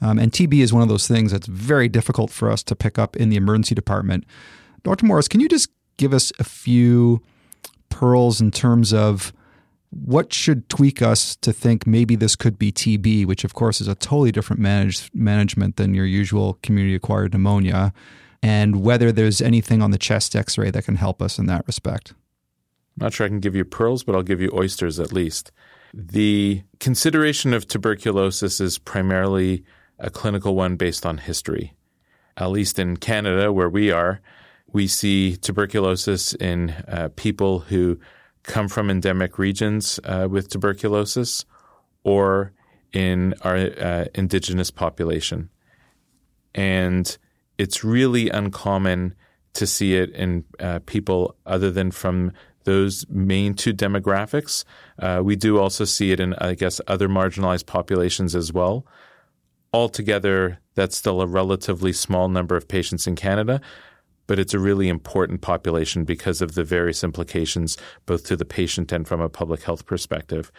Um, 0.00 0.18
and 0.18 0.32
TB 0.32 0.62
is 0.62 0.72
one 0.72 0.82
of 0.82 0.88
those 0.88 1.06
things 1.06 1.32
that's 1.32 1.46
very 1.46 1.88
difficult 1.88 2.30
for 2.30 2.50
us 2.50 2.62
to 2.64 2.74
pick 2.74 2.98
up 2.98 3.16
in 3.16 3.28
the 3.28 3.36
emergency 3.36 3.74
department. 3.74 4.24
Dr. 4.82 5.06
Morris, 5.06 5.28
can 5.28 5.40
you 5.40 5.48
just 5.48 5.68
give 5.96 6.12
us 6.12 6.32
a 6.38 6.44
few 6.44 7.22
pearls 7.88 8.40
in 8.40 8.50
terms 8.50 8.92
of 8.92 9.32
what 9.90 10.32
should 10.32 10.68
tweak 10.70 11.02
us 11.02 11.36
to 11.36 11.52
think 11.52 11.86
maybe 11.86 12.16
this 12.16 12.34
could 12.34 12.58
be 12.58 12.72
TB, 12.72 13.26
which 13.26 13.44
of 13.44 13.52
course 13.52 13.80
is 13.80 13.88
a 13.88 13.94
totally 13.94 14.32
different 14.32 14.60
manage, 14.60 15.10
management 15.12 15.76
than 15.76 15.94
your 15.94 16.06
usual 16.06 16.58
community 16.62 16.94
acquired 16.94 17.32
pneumonia, 17.32 17.92
and 18.42 18.82
whether 18.82 19.12
there's 19.12 19.42
anything 19.42 19.82
on 19.82 19.90
the 19.90 19.98
chest 19.98 20.34
x 20.34 20.56
ray 20.56 20.70
that 20.70 20.84
can 20.84 20.96
help 20.96 21.20
us 21.20 21.38
in 21.38 21.46
that 21.46 21.66
respect? 21.66 22.14
I'm 22.98 23.04
not 23.04 23.12
sure 23.12 23.26
I 23.26 23.28
can 23.28 23.40
give 23.40 23.54
you 23.54 23.64
pearls, 23.64 24.02
but 24.02 24.14
I'll 24.14 24.22
give 24.22 24.40
you 24.40 24.50
oysters 24.54 24.98
at 24.98 25.12
least. 25.12 25.52
The 25.94 26.62
consideration 26.80 27.52
of 27.52 27.68
tuberculosis 27.68 28.60
is 28.60 28.78
primarily 28.78 29.64
a 29.98 30.10
clinical 30.10 30.54
one 30.54 30.76
based 30.76 31.04
on 31.04 31.18
history. 31.18 31.74
At 32.36 32.50
least 32.50 32.78
in 32.78 32.96
Canada, 32.96 33.52
where 33.52 33.68
we 33.68 33.90
are, 33.90 34.20
we 34.72 34.86
see 34.86 35.36
tuberculosis 35.36 36.34
in 36.34 36.70
uh, 36.88 37.08
people 37.16 37.60
who 37.60 37.98
come 38.42 38.68
from 38.68 38.90
endemic 38.90 39.38
regions 39.38 40.00
uh, 40.04 40.26
with 40.30 40.48
tuberculosis 40.48 41.44
or 42.04 42.52
in 42.92 43.34
our 43.42 43.56
uh, 43.56 44.04
indigenous 44.14 44.70
population. 44.70 45.48
And 46.54 47.16
it's 47.58 47.84
really 47.84 48.28
uncommon 48.28 49.14
to 49.54 49.66
see 49.66 49.94
it 49.94 50.10
in 50.10 50.44
uh, 50.58 50.80
people 50.86 51.36
other 51.46 51.70
than 51.70 51.90
from 51.90 52.32
those 52.64 53.06
main 53.08 53.54
two 53.54 53.74
demographics. 53.74 54.64
Uh, 54.98 55.20
we 55.22 55.36
do 55.36 55.58
also 55.58 55.84
see 55.84 56.12
it 56.12 56.20
in, 56.20 56.34
I 56.34 56.54
guess, 56.54 56.80
other 56.86 57.08
marginalized 57.08 57.66
populations 57.66 58.34
as 58.34 58.52
well. 58.52 58.86
Altogether, 59.72 60.58
that's 60.74 60.96
still 60.96 61.20
a 61.20 61.26
relatively 61.26 61.92
small 61.92 62.28
number 62.28 62.56
of 62.56 62.68
patients 62.68 63.06
in 63.06 63.16
Canada, 63.16 63.60
but 64.32 64.38
it's 64.38 64.54
a 64.54 64.58
really 64.58 64.88
important 64.88 65.42
population 65.42 66.04
because 66.04 66.40
of 66.40 66.54
the 66.54 66.64
various 66.64 67.04
implications, 67.04 67.76
both 68.06 68.24
to 68.24 68.34
the 68.34 68.46
patient 68.46 68.90
and 68.90 69.06
from 69.06 69.20
a 69.20 69.28
public 69.28 69.62
health 69.62 69.84
perspective. 69.84 70.50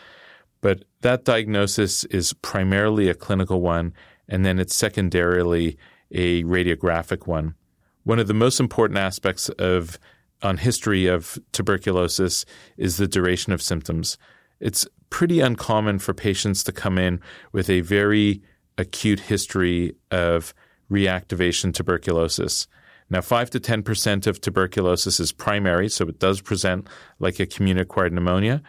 But 0.61 0.83
that 1.01 1.25
diagnosis 1.25 2.03
is 2.03 2.33
primarily 2.33 3.09
a 3.09 3.15
clinical 3.15 3.61
one, 3.61 3.95
and 4.27 4.45
then 4.45 4.59
it's 4.59 4.75
secondarily 4.75 5.75
a 6.11 6.43
radiographic 6.43 7.25
one. 7.25 7.55
One 8.03 8.19
of 8.19 8.27
the 8.27 8.35
most 8.35 8.59
important 8.59 8.99
aspects 8.99 9.49
of 9.49 9.97
on 10.43 10.57
history 10.57 11.07
of 11.07 11.39
tuberculosis 11.51 12.45
is 12.77 12.97
the 12.97 13.07
duration 13.07 13.53
of 13.53 13.61
symptoms. 13.63 14.19
It's 14.59 14.85
pretty 15.09 15.39
uncommon 15.39 15.97
for 15.97 16.13
patients 16.13 16.63
to 16.65 16.71
come 16.71 16.99
in 16.99 17.19
with 17.53 17.71
a 17.71 17.81
very 17.81 18.43
acute 18.77 19.21
history 19.21 19.95
of 20.11 20.53
reactivation 20.91 21.73
tuberculosis. 21.73 22.67
Now, 23.13 23.21
5 23.21 23.51
to 23.51 23.59
10% 23.59 24.25
of 24.25 24.41
tuberculosis 24.41 25.19
is 25.19 25.31
primary, 25.31 25.87
so 25.87 26.07
it 26.07 26.17
does 26.17 26.41
present 26.41 26.87
like 27.19 27.39
a 27.39 27.45
community 27.45 27.83
acquired 27.83 28.11
pneumonia, 28.11 28.63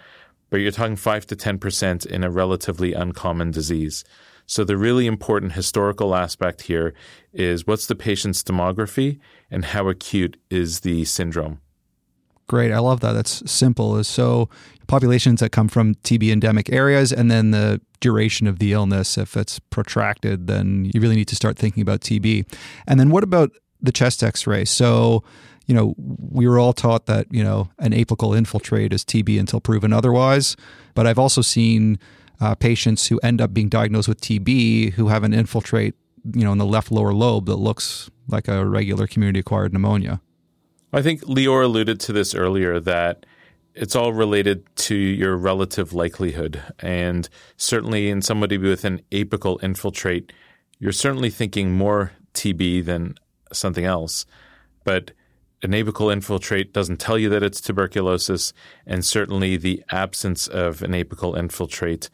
but 0.50 0.58
you're 0.58 0.70
talking 0.70 0.96
5 0.96 1.26
to 1.28 1.34
10% 1.34 2.04
in 2.04 2.22
a 2.22 2.30
relatively 2.30 2.92
uncommon 2.92 3.52
disease. 3.52 4.04
So, 4.44 4.62
the 4.62 4.76
really 4.76 5.06
important 5.06 5.52
historical 5.52 6.14
aspect 6.14 6.60
here 6.60 6.92
is 7.32 7.66
what's 7.66 7.86
the 7.86 7.94
patient's 7.94 8.42
demography 8.42 9.18
and 9.50 9.64
how 9.64 9.88
acute 9.88 10.36
is 10.50 10.80
the 10.80 11.06
syndrome. 11.06 11.62
Great. 12.46 12.70
I 12.70 12.80
love 12.80 13.00
that. 13.00 13.12
That's 13.12 13.50
simple. 13.50 14.04
So, 14.04 14.50
populations 14.86 15.40
that 15.40 15.52
come 15.52 15.68
from 15.68 15.94
TB 15.94 16.30
endemic 16.30 16.70
areas, 16.70 17.14
and 17.14 17.30
then 17.30 17.52
the 17.52 17.80
duration 18.00 18.46
of 18.46 18.58
the 18.58 18.74
illness. 18.74 19.16
If 19.16 19.38
it's 19.38 19.58
protracted, 19.58 20.48
then 20.48 20.90
you 20.92 21.00
really 21.00 21.16
need 21.16 21.28
to 21.28 21.36
start 21.36 21.56
thinking 21.56 21.80
about 21.80 22.02
TB. 22.02 22.44
And 22.86 23.00
then, 23.00 23.08
what 23.08 23.24
about 23.24 23.50
the 23.84 23.92
chest 23.92 24.22
x-ray. 24.22 24.64
So, 24.64 25.22
you 25.66 25.74
know, 25.74 25.94
we 25.98 26.46
were 26.46 26.58
all 26.58 26.72
taught 26.72 27.06
that, 27.06 27.26
you 27.30 27.42
know, 27.42 27.70
an 27.78 27.92
apical 27.92 28.36
infiltrate 28.36 28.92
is 28.92 29.04
TB 29.04 29.38
until 29.38 29.60
proven 29.60 29.92
otherwise. 29.92 30.56
But 30.94 31.06
I've 31.06 31.18
also 31.18 31.40
seen 31.40 31.98
uh, 32.40 32.54
patients 32.54 33.08
who 33.08 33.18
end 33.20 33.40
up 33.40 33.54
being 33.54 33.68
diagnosed 33.68 34.08
with 34.08 34.20
TB 34.20 34.92
who 34.92 35.08
have 35.08 35.24
an 35.24 35.32
infiltrate, 35.32 35.94
you 36.32 36.44
know, 36.44 36.52
in 36.52 36.58
the 36.58 36.66
left 36.66 36.90
lower 36.90 37.12
lobe 37.12 37.46
that 37.46 37.56
looks 37.56 38.10
like 38.28 38.48
a 38.48 38.66
regular 38.66 39.06
community 39.06 39.40
acquired 39.40 39.72
pneumonia. 39.72 40.20
I 40.92 41.02
think 41.02 41.22
Lior 41.22 41.64
alluded 41.64 41.98
to 42.00 42.12
this 42.12 42.34
earlier 42.34 42.78
that 42.80 43.26
it's 43.74 43.96
all 43.96 44.12
related 44.12 44.64
to 44.76 44.94
your 44.94 45.36
relative 45.36 45.92
likelihood. 45.92 46.62
And 46.78 47.28
certainly 47.56 48.08
in 48.08 48.22
somebody 48.22 48.56
with 48.58 48.84
an 48.84 49.00
apical 49.10 49.60
infiltrate, 49.62 50.32
you're 50.78 50.92
certainly 50.92 51.30
thinking 51.30 51.72
more 51.72 52.12
TB 52.34 52.84
than 52.84 53.16
something 53.56 53.84
else. 53.84 54.26
But 54.84 55.12
an 55.62 55.72
apical 55.72 56.12
infiltrate 56.12 56.72
doesn't 56.72 56.98
tell 57.00 57.18
you 57.18 57.28
that 57.30 57.42
it's 57.42 57.60
tuberculosis, 57.60 58.52
and 58.86 59.04
certainly 59.04 59.56
the 59.56 59.82
absence 59.90 60.46
of 60.46 60.82
an 60.82 60.92
apical 60.92 61.38
infiltrate, 61.38 62.10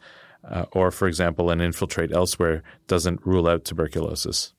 uh, 0.49 0.65
or 0.71 0.89
for 0.91 1.07
example, 1.07 1.51
an 1.51 1.59
infiltrate 1.59 2.11
elsewhere, 2.13 2.63
doesn't 2.87 3.25
rule 3.25 3.47
out 3.47 3.65
tuberculosis. 3.65 4.53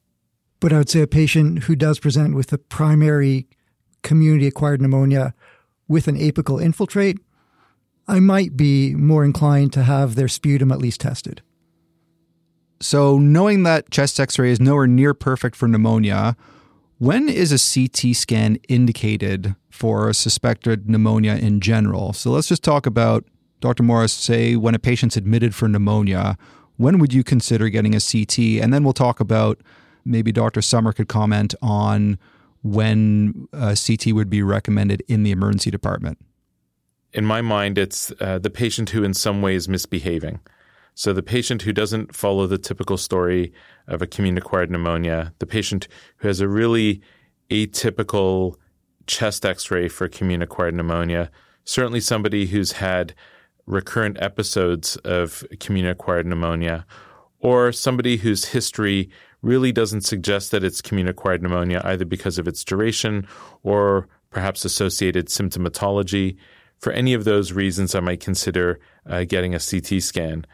But 0.60 0.72
I 0.72 0.78
would 0.78 0.90
say 0.90 1.00
a 1.00 1.06
patient 1.06 1.64
who 1.64 1.74
does 1.74 1.98
present 1.98 2.34
with 2.36 2.52
a 2.52 2.58
primary 2.58 3.48
community 4.02 4.46
acquired 4.46 4.80
pneumonia 4.80 5.34
with 5.88 6.08
an 6.08 6.16
apical 6.16 6.62
infiltrate, 6.62 7.18
I 8.06 8.20
might 8.20 8.56
be 8.56 8.94
more 8.94 9.24
inclined 9.24 9.72
to 9.74 9.84
have 9.84 10.14
their 10.14 10.28
sputum 10.28 10.72
at 10.72 10.78
least 10.78 11.00
tested. 11.00 11.42
So, 12.80 13.18
knowing 13.18 13.62
that 13.62 13.90
chest 13.90 14.18
x 14.18 14.38
ray 14.38 14.50
is 14.50 14.60
nowhere 14.60 14.88
near 14.88 15.14
perfect 15.14 15.54
for 15.54 15.68
pneumonia, 15.68 16.36
when 17.02 17.28
is 17.28 17.50
a 17.50 17.58
CT 17.58 18.14
scan 18.14 18.58
indicated 18.68 19.56
for 19.70 20.12
suspected 20.12 20.88
pneumonia 20.88 21.34
in 21.34 21.58
general? 21.58 22.12
So, 22.12 22.30
let's 22.30 22.46
just 22.46 22.62
talk 22.62 22.86
about, 22.86 23.24
Dr. 23.58 23.82
Morris, 23.82 24.12
say 24.12 24.54
when 24.54 24.76
a 24.76 24.78
patient's 24.78 25.16
admitted 25.16 25.52
for 25.52 25.66
pneumonia, 25.66 26.38
when 26.76 27.00
would 27.00 27.12
you 27.12 27.24
consider 27.24 27.68
getting 27.70 27.96
a 27.96 28.00
CT? 28.00 28.62
And 28.62 28.72
then 28.72 28.84
we'll 28.84 28.92
talk 28.92 29.18
about 29.18 29.60
maybe 30.04 30.30
Dr. 30.30 30.62
Sommer 30.62 30.92
could 30.92 31.08
comment 31.08 31.56
on 31.60 32.20
when 32.62 33.48
a 33.52 33.76
CT 33.76 34.14
would 34.14 34.30
be 34.30 34.44
recommended 34.44 35.02
in 35.08 35.24
the 35.24 35.32
emergency 35.32 35.72
department? 35.72 36.18
In 37.12 37.24
my 37.24 37.40
mind, 37.40 37.78
it's 37.78 38.12
uh, 38.20 38.38
the 38.38 38.48
patient 38.48 38.90
who, 38.90 39.02
in 39.02 39.12
some 39.12 39.42
way, 39.42 39.56
is 39.56 39.68
misbehaving. 39.68 40.38
So, 40.94 41.12
the 41.12 41.22
patient 41.22 41.62
who 41.62 41.72
doesn't 41.72 42.14
follow 42.14 42.46
the 42.46 42.58
typical 42.58 42.98
story 42.98 43.52
of 43.88 44.02
a 44.02 44.06
community 44.06 44.44
acquired 44.44 44.70
pneumonia, 44.70 45.32
the 45.38 45.46
patient 45.46 45.88
who 46.18 46.28
has 46.28 46.40
a 46.40 46.48
really 46.48 47.00
atypical 47.50 48.56
chest 49.06 49.44
x 49.44 49.70
ray 49.70 49.88
for 49.88 50.08
community 50.08 50.44
acquired 50.44 50.74
pneumonia, 50.74 51.30
certainly 51.64 52.00
somebody 52.00 52.46
who's 52.46 52.72
had 52.72 53.14
recurrent 53.66 54.20
episodes 54.20 54.96
of 54.96 55.44
community 55.60 55.92
acquired 55.92 56.26
pneumonia, 56.26 56.84
or 57.40 57.72
somebody 57.72 58.16
whose 58.18 58.46
history 58.46 59.10
really 59.40 59.72
doesn't 59.72 60.02
suggest 60.02 60.50
that 60.50 60.62
it's 60.62 60.80
community 60.80 61.10
acquired 61.10 61.42
pneumonia 61.42 61.80
either 61.84 62.04
because 62.04 62.38
of 62.38 62.46
its 62.46 62.64
duration 62.64 63.26
or 63.62 64.08
perhaps 64.30 64.64
associated 64.64 65.26
symptomatology. 65.26 66.36
For 66.78 66.92
any 66.92 67.14
of 67.14 67.24
those 67.24 67.52
reasons, 67.52 67.94
I 67.94 68.00
might 68.00 68.20
consider 68.20 68.80
uh, 69.06 69.24
getting 69.24 69.54
a 69.54 69.60
CT 69.60 70.02
scan. 70.02 70.46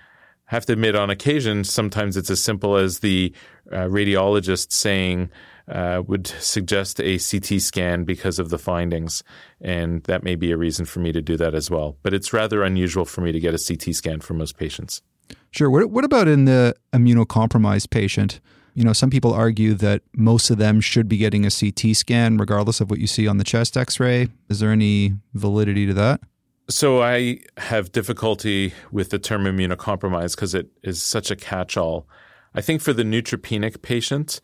Have 0.49 0.67
to 0.67 0.73
admit, 0.75 0.95
on 0.95 1.11
occasion, 1.11 1.65
sometimes 1.65 2.17
it's 2.17 2.31
as 2.31 2.43
simple 2.43 2.77
as 2.77 2.99
the 2.99 3.33
uh, 3.71 3.87
radiologist 3.87 4.73
saying, 4.73 5.31
uh, 5.71 6.03
would 6.07 6.27
suggest 6.27 7.01
a 7.01 7.19
CT 7.19 7.61
scan 7.61 8.05
because 8.05 8.39
of 8.39 8.51
the 8.51 8.59
findings. 8.59 9.23
And 9.61 10.03
that 10.05 10.23
may 10.23 10.35
be 10.35 10.51
a 10.51 10.57
reason 10.57 10.87
for 10.87 11.01
me 11.01 11.13
to 11.13 11.21
do 11.21 11.37
that 11.37 11.55
as 11.55 11.71
well. 11.71 11.97
But 12.03 12.15
it's 12.15 12.33
rather 12.33 12.63
unusual 12.63 13.05
for 13.05 13.21
me 13.21 13.33
to 13.33 13.41
get 13.41 13.55
a 13.55 13.59
CT 13.59 13.95
scan 13.95 14.21
for 14.21 14.35
most 14.35 14.57
patients. 14.57 15.03
Sure. 15.51 15.71
What, 15.71 15.91
what 15.91 16.05
about 16.05 16.29
in 16.29 16.47
the 16.47 16.75
immunocompromised 16.93 17.91
patient? 17.91 18.41
You 18.75 18.85
know, 18.85 18.93
some 18.93 19.11
people 19.11 19.35
argue 19.35 19.75
that 19.75 20.03
most 20.15 20.51
of 20.51 20.59
them 20.59 20.81
should 20.81 21.09
be 21.09 21.17
getting 21.17 21.45
a 21.45 21.51
CT 21.51 21.97
scan 21.97 22.39
regardless 22.39 22.81
of 22.81 22.91
what 22.91 23.01
you 23.01 23.07
see 23.07 23.27
on 23.27 23.39
the 23.39 23.45
chest 23.45 23.77
x 23.77 23.99
ray. 23.99 24.29
Is 24.49 24.61
there 24.61 24.71
any 24.71 25.15
validity 25.35 25.87
to 25.87 25.95
that? 25.95 26.21
So 26.71 27.03
I 27.03 27.39
have 27.57 27.93
difficulty 27.93 28.75
with 28.93 29.09
the 29.09 29.19
term 29.19 29.45
immunocompromised 29.45 30.37
because 30.37 30.55
it 30.55 30.69
is 30.83 31.03
such 31.03 31.31
a 31.31 31.37
catch 31.37 31.79
all. 31.79 32.07
I 32.55 32.61
think 32.61 32.83
for 32.83 32.93
the 32.93 33.05
neutropenic 33.05 33.81
patient, 33.81 34.43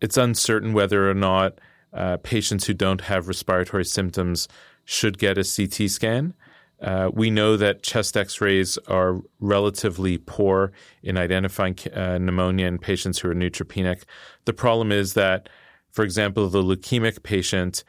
it's 0.00 0.16
uncertain 0.16 0.72
whether 0.72 1.10
or 1.10 1.14
not 1.14 1.60
uh, 1.92 2.16
patients 2.18 2.66
who 2.66 2.72
don't 2.72 3.02
have 3.02 3.28
respiratory 3.28 3.84
symptoms 3.84 4.48
should 4.84 5.18
get 5.18 5.36
a 5.36 5.44
CT 5.44 5.90
scan. 5.90 6.32
Uh, 6.80 7.10
we 7.12 7.30
know 7.30 7.56
that 7.58 7.82
chest 7.82 8.16
x 8.16 8.40
rays 8.40 8.78
are 8.88 9.20
relatively 9.40 10.16
poor 10.16 10.72
in 11.02 11.18
identifying 11.18 11.76
uh, 11.94 12.16
pneumonia 12.18 12.66
in 12.66 12.78
patients 12.78 13.18
who 13.18 13.30
are 13.30 13.34
neutropenic. 13.34 14.04
The 14.46 14.52
problem 14.52 14.92
is 14.92 15.14
that, 15.14 15.48
for 15.92 16.04
example, 16.04 16.48
the 16.48 16.62
leukemic 16.62 17.22
patient, 17.22 17.84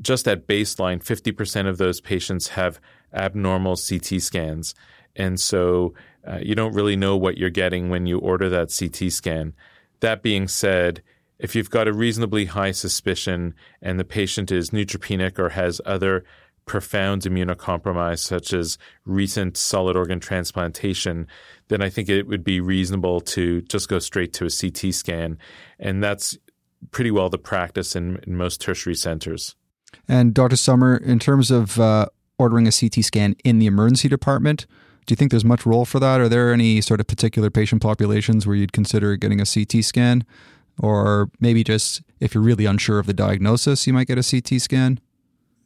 just 0.00 0.28
at 0.28 0.46
baseline, 0.46 1.02
50% 1.02 1.68
of 1.68 1.78
those 1.78 2.00
patients 2.00 2.48
have 2.48 2.80
abnormal 3.16 3.76
CT 3.76 4.20
scans. 4.20 4.74
And 5.14 5.40
so 5.40 5.94
uh, 6.26 6.38
you 6.42 6.54
don't 6.54 6.74
really 6.74 6.96
know 6.96 7.16
what 7.16 7.38
you're 7.38 7.50
getting 7.50 7.88
when 7.88 8.06
you 8.06 8.18
order 8.18 8.48
that 8.50 8.74
CT 8.76 9.10
scan. 9.12 9.54
That 10.00 10.22
being 10.22 10.48
said, 10.48 11.02
if 11.38 11.54
you've 11.54 11.70
got 11.70 11.88
a 11.88 11.92
reasonably 11.92 12.46
high 12.46 12.72
suspicion 12.72 13.54
and 13.82 13.98
the 13.98 14.04
patient 14.04 14.50
is 14.50 14.70
neutropenic 14.70 15.38
or 15.38 15.50
has 15.50 15.80
other 15.84 16.24
profound 16.66 17.22
immunocompromise, 17.22 18.18
such 18.18 18.52
as 18.52 18.76
recent 19.04 19.56
solid 19.56 19.96
organ 19.96 20.18
transplantation, 20.18 21.26
then 21.68 21.80
I 21.80 21.88
think 21.88 22.08
it 22.08 22.26
would 22.26 22.42
be 22.42 22.60
reasonable 22.60 23.20
to 23.20 23.62
just 23.62 23.88
go 23.88 23.98
straight 23.98 24.32
to 24.34 24.46
a 24.46 24.50
CT 24.50 24.92
scan. 24.92 25.38
And 25.78 26.02
that's 26.02 26.36
pretty 26.90 27.10
well 27.10 27.28
the 27.28 27.38
practice 27.38 27.94
in, 27.94 28.18
in 28.26 28.36
most 28.36 28.60
tertiary 28.60 28.96
centers. 28.96 29.54
And 30.08 30.34
Dr. 30.34 30.56
Sommer, 30.56 30.96
in 30.96 31.18
terms 31.18 31.50
of 31.50 31.78
uh, 31.78 32.06
ordering 32.38 32.66
a 32.66 32.72
CT 32.72 33.04
scan 33.04 33.36
in 33.44 33.58
the 33.58 33.66
emergency 33.66 34.08
department, 34.08 34.66
do 35.06 35.12
you 35.12 35.16
think 35.16 35.30
there's 35.30 35.44
much 35.44 35.64
role 35.64 35.84
for 35.84 36.00
that? 36.00 36.20
Are 36.20 36.28
there 36.28 36.52
any 36.52 36.80
sort 36.80 37.00
of 37.00 37.06
particular 37.06 37.48
patient 37.48 37.80
populations 37.80 38.46
where 38.46 38.56
you'd 38.56 38.72
consider 38.72 39.16
getting 39.16 39.40
a 39.40 39.46
CT 39.46 39.84
scan? 39.84 40.24
Or 40.78 41.30
maybe 41.40 41.64
just 41.64 42.02
if 42.20 42.34
you're 42.34 42.42
really 42.42 42.66
unsure 42.66 42.98
of 42.98 43.06
the 43.06 43.14
diagnosis, 43.14 43.86
you 43.86 43.92
might 43.92 44.08
get 44.08 44.18
a 44.18 44.28
CT 44.28 44.60
scan? 44.60 45.00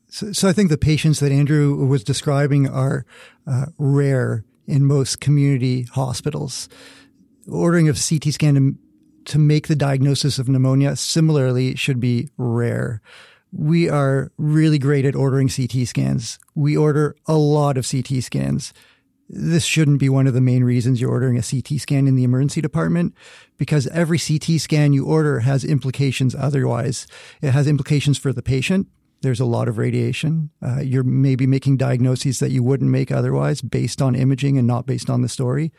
So, 0.08 0.32
so 0.32 0.48
I 0.48 0.52
think 0.52 0.70
the 0.70 0.78
patients 0.78 1.20
that 1.20 1.32
Andrew 1.32 1.74
was 1.86 2.04
describing 2.04 2.68
are 2.68 3.06
uh, 3.46 3.66
rare 3.78 4.44
in 4.66 4.84
most 4.84 5.20
community 5.20 5.82
hospitals. 5.82 6.68
Ordering 7.50 7.88
a 7.88 7.94
CT 7.94 8.34
scan 8.34 8.54
to, 8.54 9.32
to 9.32 9.38
make 9.38 9.68
the 9.68 9.76
diagnosis 9.76 10.38
of 10.38 10.48
pneumonia 10.48 10.96
similarly 10.96 11.76
should 11.76 11.98
be 11.98 12.28
rare. 12.36 13.00
We 13.52 13.88
are 13.88 14.30
really 14.38 14.78
great 14.78 15.04
at 15.04 15.14
ordering 15.14 15.48
CT 15.48 15.86
scans. 15.86 16.38
We 16.54 16.76
order 16.76 17.16
a 17.26 17.34
lot 17.34 17.76
of 17.76 17.88
CT 17.88 18.22
scans. 18.22 18.72
This 19.28 19.64
shouldn't 19.64 20.00
be 20.00 20.08
one 20.08 20.26
of 20.26 20.34
the 20.34 20.40
main 20.40 20.64
reasons 20.64 21.00
you're 21.00 21.10
ordering 21.10 21.38
a 21.38 21.42
CT 21.42 21.80
scan 21.80 22.08
in 22.08 22.16
the 22.16 22.24
emergency 22.24 22.60
department 22.60 23.14
because 23.58 23.86
every 23.88 24.18
CT 24.18 24.60
scan 24.60 24.92
you 24.92 25.06
order 25.06 25.40
has 25.40 25.64
implications 25.64 26.34
otherwise. 26.34 27.06
It 27.40 27.52
has 27.52 27.66
implications 27.66 28.18
for 28.18 28.32
the 28.32 28.42
patient 28.42 28.88
there's 29.22 29.40
a 29.40 29.44
lot 29.44 29.68
of 29.68 29.78
radiation. 29.78 30.50
Uh, 30.62 30.80
you're 30.80 31.02
maybe 31.04 31.46
making 31.46 31.76
diagnoses 31.76 32.38
that 32.38 32.50
you 32.50 32.62
wouldn't 32.62 32.90
make 32.90 33.12
otherwise 33.12 33.60
based 33.60 34.00
on 34.00 34.14
imaging 34.14 34.56
and 34.56 34.66
not 34.66 34.86
based 34.86 35.10
on 35.10 35.22
the 35.22 35.28
story. 35.28 35.72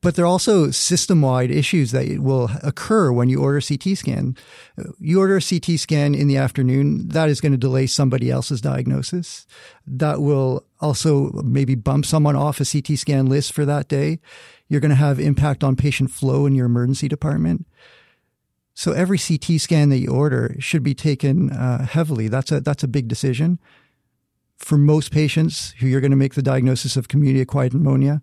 But 0.00 0.14
there 0.14 0.24
are 0.24 0.28
also 0.28 0.70
system 0.70 1.22
wide 1.22 1.50
issues 1.50 1.90
that 1.90 2.20
will 2.20 2.50
occur 2.62 3.10
when 3.10 3.28
you 3.28 3.40
order 3.40 3.58
a 3.58 3.62
CT 3.62 3.98
scan. 3.98 4.36
You 5.00 5.18
order 5.18 5.36
a 5.36 5.42
CT 5.42 5.80
scan 5.80 6.14
in 6.14 6.28
the 6.28 6.36
afternoon, 6.36 7.08
that 7.08 7.28
is 7.28 7.40
going 7.40 7.52
to 7.52 7.58
delay 7.58 7.88
somebody 7.88 8.30
else's 8.30 8.60
diagnosis. 8.60 9.46
That 9.86 10.20
will 10.20 10.64
also 10.80 11.30
maybe 11.42 11.74
bump 11.74 12.06
someone 12.06 12.36
off 12.36 12.60
a 12.60 12.64
CT 12.64 12.96
scan 12.98 13.26
list 13.26 13.52
for 13.52 13.64
that 13.64 13.88
day. 13.88 14.20
You're 14.68 14.80
going 14.80 14.90
to 14.90 14.94
have 14.94 15.18
impact 15.18 15.64
on 15.64 15.74
patient 15.74 16.12
flow 16.12 16.46
in 16.46 16.54
your 16.54 16.66
emergency 16.66 17.08
department. 17.08 17.66
So 18.74 18.92
every 18.92 19.18
CT 19.18 19.60
scan 19.60 19.88
that 19.88 19.98
you 19.98 20.10
order 20.10 20.54
should 20.60 20.84
be 20.84 20.94
taken 20.94 21.50
uh, 21.50 21.84
heavily. 21.84 22.28
That's 22.28 22.52
a 22.52 22.60
that's 22.60 22.84
a 22.84 22.88
big 22.88 23.08
decision. 23.08 23.58
For 24.68 24.76
most 24.76 25.12
patients 25.12 25.70
who 25.78 25.86
you're 25.86 26.02
going 26.02 26.10
to 26.10 26.16
make 26.18 26.34
the 26.34 26.42
diagnosis 26.42 26.94
of 26.98 27.08
community 27.08 27.40
acquired 27.40 27.72
pneumonia, 27.72 28.20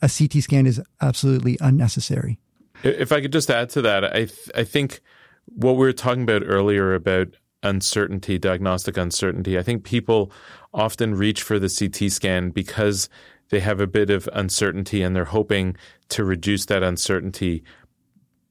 a 0.00 0.08
CT 0.08 0.34
scan 0.34 0.64
is 0.64 0.80
absolutely 1.00 1.58
unnecessary. 1.60 2.38
If 2.84 3.10
I 3.10 3.20
could 3.20 3.32
just 3.32 3.50
add 3.50 3.70
to 3.70 3.82
that, 3.82 4.04
I 4.04 4.26
th- 4.26 4.50
I 4.54 4.62
think 4.62 5.00
what 5.46 5.72
we 5.72 5.78
were 5.78 5.92
talking 5.92 6.22
about 6.22 6.44
earlier 6.46 6.94
about 6.94 7.34
uncertainty, 7.64 8.38
diagnostic 8.38 8.96
uncertainty. 8.96 9.58
I 9.58 9.64
think 9.64 9.82
people 9.82 10.30
often 10.72 11.16
reach 11.16 11.42
for 11.42 11.58
the 11.58 11.68
CT 11.68 12.12
scan 12.12 12.50
because 12.50 13.08
they 13.48 13.58
have 13.58 13.80
a 13.80 13.88
bit 13.88 14.10
of 14.10 14.28
uncertainty 14.32 15.02
and 15.02 15.16
they're 15.16 15.24
hoping 15.24 15.76
to 16.10 16.22
reduce 16.22 16.66
that 16.66 16.84
uncertainty 16.84 17.64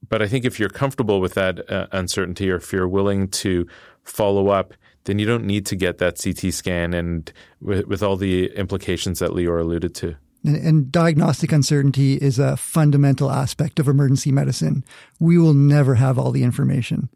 but 0.08 0.22
I 0.22 0.28
think 0.28 0.46
if 0.46 0.60
you're 0.60 0.70
comfortable 0.70 1.20
with 1.20 1.34
that 1.34 1.70
uh, 1.70 1.88
uncertainty 1.92 2.50
or 2.50 2.56
if 2.56 2.72
you're 2.72 2.88
willing 2.88 3.28
to 3.30 3.68
follow 4.04 4.48
up, 4.48 4.74
then 5.06 5.20
you 5.20 5.26
don't 5.26 5.46
need 5.46 5.66
to 5.68 5.76
get 5.76 5.98
that 6.00 6.22
CT 6.22 6.54
scan 6.54 6.94
and 6.94 7.32
with, 7.62 7.88
with 7.88 8.04
all 8.04 8.16
the 8.16 8.48
implications 8.56 9.20
that 9.20 9.32
Lior 9.32 9.60
alluded 9.62 9.96
to. 9.96 10.16
And, 10.46 10.56
and, 10.56 10.92
diagnostic 10.92 11.52
uncertainty 11.52 12.14
is 12.16 12.40
a 12.40 12.56
fundamental 12.56 13.30
aspect 13.30 13.78
of 13.78 13.90
emergency 13.90 14.32
medicine. 14.32 14.86
We 15.20 15.38
will 15.38 15.54
never 15.54 15.96
have 15.96 16.18
all 16.18 16.32
the 16.32 16.44
information. 16.44 17.10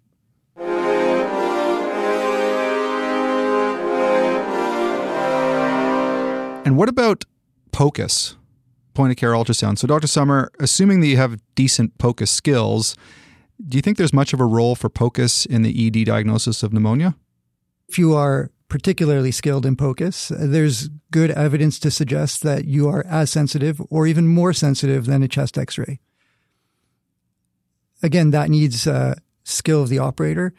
And 6.66 6.78
what 6.78 6.88
about 6.90 7.26
POCUS, 7.72 8.36
point 8.94 9.12
of 9.12 9.18
care 9.18 9.32
ultrasound? 9.32 9.78
So, 9.78 9.88
Dr. 9.88 10.08
Sommer, 10.08 10.52
assuming 10.60 11.02
that 11.02 11.08
you 11.08 11.18
have 11.18 11.40
decent 11.56 11.98
POCUS 11.98 12.30
skills, 12.30 12.96
do 13.68 13.78
you 13.78 13.82
think 13.82 13.98
there's 13.98 14.14
much 14.14 14.34
of 14.34 14.40
a 14.40 14.46
role 14.46 14.76
for 14.76 14.90
POCUS 14.90 15.46
in 15.46 15.62
the 15.62 15.88
ED 15.88 16.06
diagnosis 16.06 16.64
of 16.64 16.74
pneumonia? 16.74 17.16
If 17.94 18.00
you 18.00 18.16
are 18.16 18.50
particularly 18.70 19.30
skilled 19.30 19.68
in 19.68 19.76
POCUS, 19.76 20.32
there's 20.36 20.90
good 21.12 21.30
evidence 21.30 21.78
to 21.78 21.92
suggest 21.92 22.42
that 22.42 22.66
you 22.66 22.90
are 22.90 23.06
as 23.06 23.30
sensitive 23.30 23.80
or 23.92 24.08
even 24.08 24.28
more 24.28 24.52
sensitive 24.52 25.06
than 25.06 25.22
a 25.22 25.28
chest 25.28 25.60
x 25.60 25.78
ray. 25.78 26.00
Again, 28.02 28.32
that 28.32 28.50
needs 28.50 28.88
uh, 28.88 29.14
skill 29.44 29.84
of 29.84 29.90
the 29.90 30.00
operator. 30.00 30.56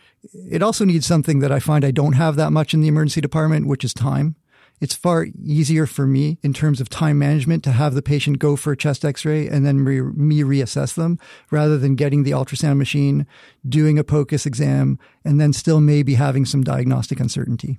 It 0.48 0.62
also 0.62 0.84
needs 0.84 1.06
something 1.06 1.40
that 1.40 1.50
I 1.50 1.58
find 1.58 1.84
I 1.84 1.90
don't 1.90 2.12
have 2.12 2.36
that 2.36 2.52
much 2.52 2.72
in 2.72 2.82
the 2.82 2.86
emergency 2.86 3.20
department, 3.20 3.66
which 3.66 3.82
is 3.82 3.92
time. 3.92 4.36
It's 4.84 4.94
far 4.94 5.28
easier 5.42 5.86
for 5.86 6.06
me 6.06 6.36
in 6.42 6.52
terms 6.52 6.78
of 6.78 6.90
time 6.90 7.18
management 7.18 7.64
to 7.64 7.72
have 7.72 7.94
the 7.94 8.02
patient 8.02 8.38
go 8.38 8.54
for 8.54 8.72
a 8.72 8.76
chest 8.76 9.02
x-ray 9.02 9.48
and 9.48 9.64
then 9.64 9.82
re- 9.82 10.02
me 10.02 10.42
reassess 10.42 10.92
them 10.92 11.18
rather 11.50 11.78
than 11.78 11.94
getting 11.94 12.22
the 12.22 12.32
ultrasound 12.32 12.76
machine, 12.76 13.26
doing 13.66 13.98
a 13.98 14.04
POCUS 14.04 14.44
exam, 14.44 14.98
and 15.24 15.40
then 15.40 15.54
still 15.54 15.80
maybe 15.80 16.16
having 16.16 16.44
some 16.44 16.62
diagnostic 16.62 17.18
uncertainty. 17.18 17.78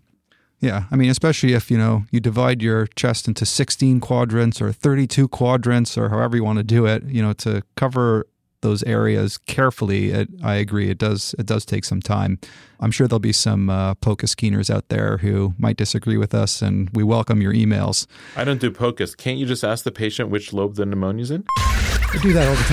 Yeah, 0.60 0.86
I 0.90 0.96
mean, 0.96 1.12
especially 1.12 1.54
if 1.54 1.70
you 1.70 1.78
know 1.78 2.06
you 2.10 2.20
divide 2.20 2.64
your 2.64 2.88
chest 2.96 3.28
into 3.28 3.46
16 3.46 4.00
quadrants 4.00 4.60
or 4.60 4.72
32 4.72 5.28
quadrants 5.28 6.00
or 6.00 6.10
however 6.10 6.36
you 6.38 6.44
want 6.44 6.58
to 6.58 6.64
do 6.64 6.88
it, 6.88 7.04
you 7.04 7.22
know, 7.22 7.34
to 7.34 7.62
cover 7.76 8.26
those 8.66 8.84
areas 8.84 9.38
carefully, 9.38 10.10
it, 10.10 10.28
I 10.44 10.56
agree. 10.56 10.90
It 10.90 10.98
does 10.98 11.36
it 11.38 11.46
does 11.46 11.64
take 11.66 11.86
some 11.86 12.02
time. 12.02 12.40
I'm 12.80 12.92
sure 12.92 13.08
there'll 13.08 13.20
be 13.20 13.32
some 13.32 13.70
uh, 13.70 13.94
POCUS 13.96 14.36
keeners 14.36 14.70
out 14.70 14.90
there 14.90 15.18
who 15.18 15.54
might 15.58 15.78
disagree 15.78 16.18
with 16.18 16.34
us, 16.34 16.62
and 16.62 16.90
we 16.94 17.04
welcome 17.04 17.42
your 17.42 17.54
emails. 17.54 18.08
I 18.36 18.44
don't 18.44 18.60
do 18.60 18.72
POCUS. 18.72 19.16
Can't 19.16 19.38
you 19.38 19.46
just 19.46 19.64
ask 19.64 19.84
the 19.86 19.92
patient 19.92 20.30
which 20.30 20.52
lobe 20.52 20.76
the 20.76 20.84
pneumonia's 20.84 21.32
in? 21.32 21.46
I 21.58 22.20
do 22.22 22.34
that 22.34 22.48
all 22.48 22.56
the 22.56 22.64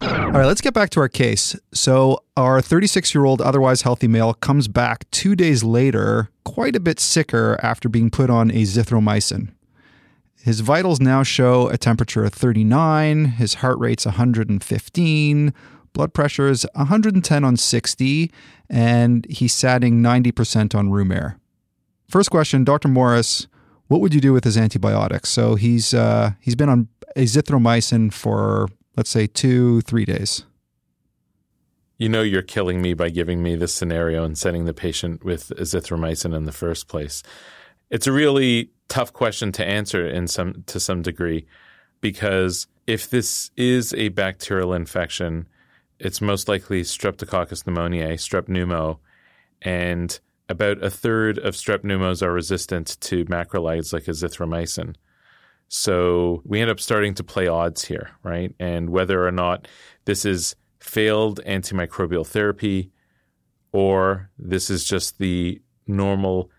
time. 0.00 0.24
all 0.26 0.32
right, 0.32 0.46
let's 0.46 0.60
get 0.60 0.74
back 0.74 0.90
to 0.90 1.00
our 1.00 1.08
case. 1.08 1.56
So, 1.72 2.22
our 2.36 2.60
36 2.60 3.14
year 3.14 3.24
old, 3.24 3.40
otherwise 3.40 3.82
healthy 3.82 4.08
male 4.08 4.34
comes 4.34 4.68
back 4.68 5.10
two 5.10 5.34
days 5.36 5.62
later, 5.64 6.30
quite 6.44 6.76
a 6.76 6.80
bit 6.80 7.00
sicker 7.00 7.58
after 7.62 7.88
being 7.88 8.10
put 8.10 8.30
on 8.30 8.50
azithromycin. 8.50 9.52
His 10.46 10.60
vitals 10.60 11.00
now 11.00 11.24
show 11.24 11.68
a 11.70 11.76
temperature 11.76 12.24
of 12.24 12.32
39, 12.32 13.24
his 13.24 13.54
heart 13.54 13.80
rate's 13.80 14.06
115, 14.06 15.54
blood 15.92 16.14
pressure 16.14 16.46
is 16.46 16.64
110 16.76 17.42
on 17.42 17.56
60, 17.56 18.30
and 18.70 19.26
he's 19.28 19.52
satting 19.52 20.00
90% 20.00 20.72
on 20.72 20.90
room 20.90 21.10
air. 21.10 21.40
First 22.08 22.30
question, 22.30 22.62
Dr. 22.62 22.86
Morris, 22.86 23.48
what 23.88 24.00
would 24.00 24.14
you 24.14 24.20
do 24.20 24.32
with 24.32 24.44
his 24.44 24.56
antibiotics? 24.56 25.30
So 25.30 25.56
he's 25.56 25.92
uh, 25.92 26.34
he's 26.38 26.54
been 26.54 26.68
on 26.68 26.86
azithromycin 27.16 28.12
for 28.12 28.68
let's 28.96 29.10
say 29.10 29.26
two, 29.26 29.80
three 29.80 30.04
days. 30.04 30.44
You 31.98 32.08
know 32.08 32.22
you're 32.22 32.42
killing 32.42 32.80
me 32.80 32.94
by 32.94 33.08
giving 33.08 33.42
me 33.42 33.56
this 33.56 33.74
scenario 33.74 34.22
and 34.22 34.38
sending 34.38 34.64
the 34.64 34.72
patient 34.72 35.24
with 35.24 35.48
azithromycin 35.58 36.36
in 36.36 36.44
the 36.44 36.52
first 36.52 36.86
place. 36.86 37.24
It's 37.90 38.06
a 38.06 38.12
really 38.12 38.70
tough 38.88 39.12
question 39.12 39.52
to 39.52 39.64
answer 39.64 40.06
in 40.06 40.26
some 40.26 40.62
to 40.66 40.80
some 40.80 41.02
degree 41.02 41.46
because 42.00 42.66
if 42.86 43.10
this 43.10 43.50
is 43.56 43.92
a 43.94 44.08
bacterial 44.10 44.72
infection, 44.72 45.48
it's 45.98 46.20
most 46.20 46.48
likely 46.48 46.82
Streptococcus 46.82 47.64
pneumoniae, 47.64 48.14
strep 48.14 48.48
pneumo, 48.48 48.98
and 49.62 50.20
about 50.48 50.82
a 50.84 50.90
third 50.90 51.38
of 51.38 51.54
strep 51.54 51.78
pneumos 51.78 52.22
are 52.22 52.32
resistant 52.32 52.96
to 53.00 53.24
macrolides 53.24 53.92
like 53.92 54.04
azithromycin. 54.04 54.94
So 55.68 56.42
we 56.44 56.60
end 56.60 56.70
up 56.70 56.78
starting 56.78 57.14
to 57.14 57.24
play 57.24 57.48
odds 57.48 57.84
here, 57.84 58.10
right? 58.22 58.54
And 58.60 58.90
whether 58.90 59.26
or 59.26 59.32
not 59.32 59.66
this 60.04 60.24
is 60.24 60.54
failed 60.78 61.40
antimicrobial 61.44 62.26
therapy 62.26 62.92
or 63.72 64.30
this 64.38 64.70
is 64.70 64.84
just 64.84 65.18
the 65.18 65.60
normal 65.88 66.50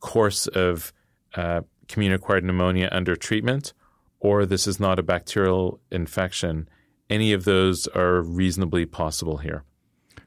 course 0.00 0.46
of 0.46 0.92
uh, 1.34 1.60
commune 1.88 2.12
acquired 2.12 2.44
pneumonia 2.44 2.88
under 2.92 3.16
treatment, 3.16 3.72
or 4.20 4.46
this 4.46 4.66
is 4.66 4.80
not 4.80 4.98
a 4.98 5.02
bacterial 5.02 5.80
infection. 5.90 6.68
Any 7.10 7.32
of 7.32 7.44
those 7.44 7.86
are 7.88 8.22
reasonably 8.22 8.86
possible 8.86 9.38
here. 9.38 9.64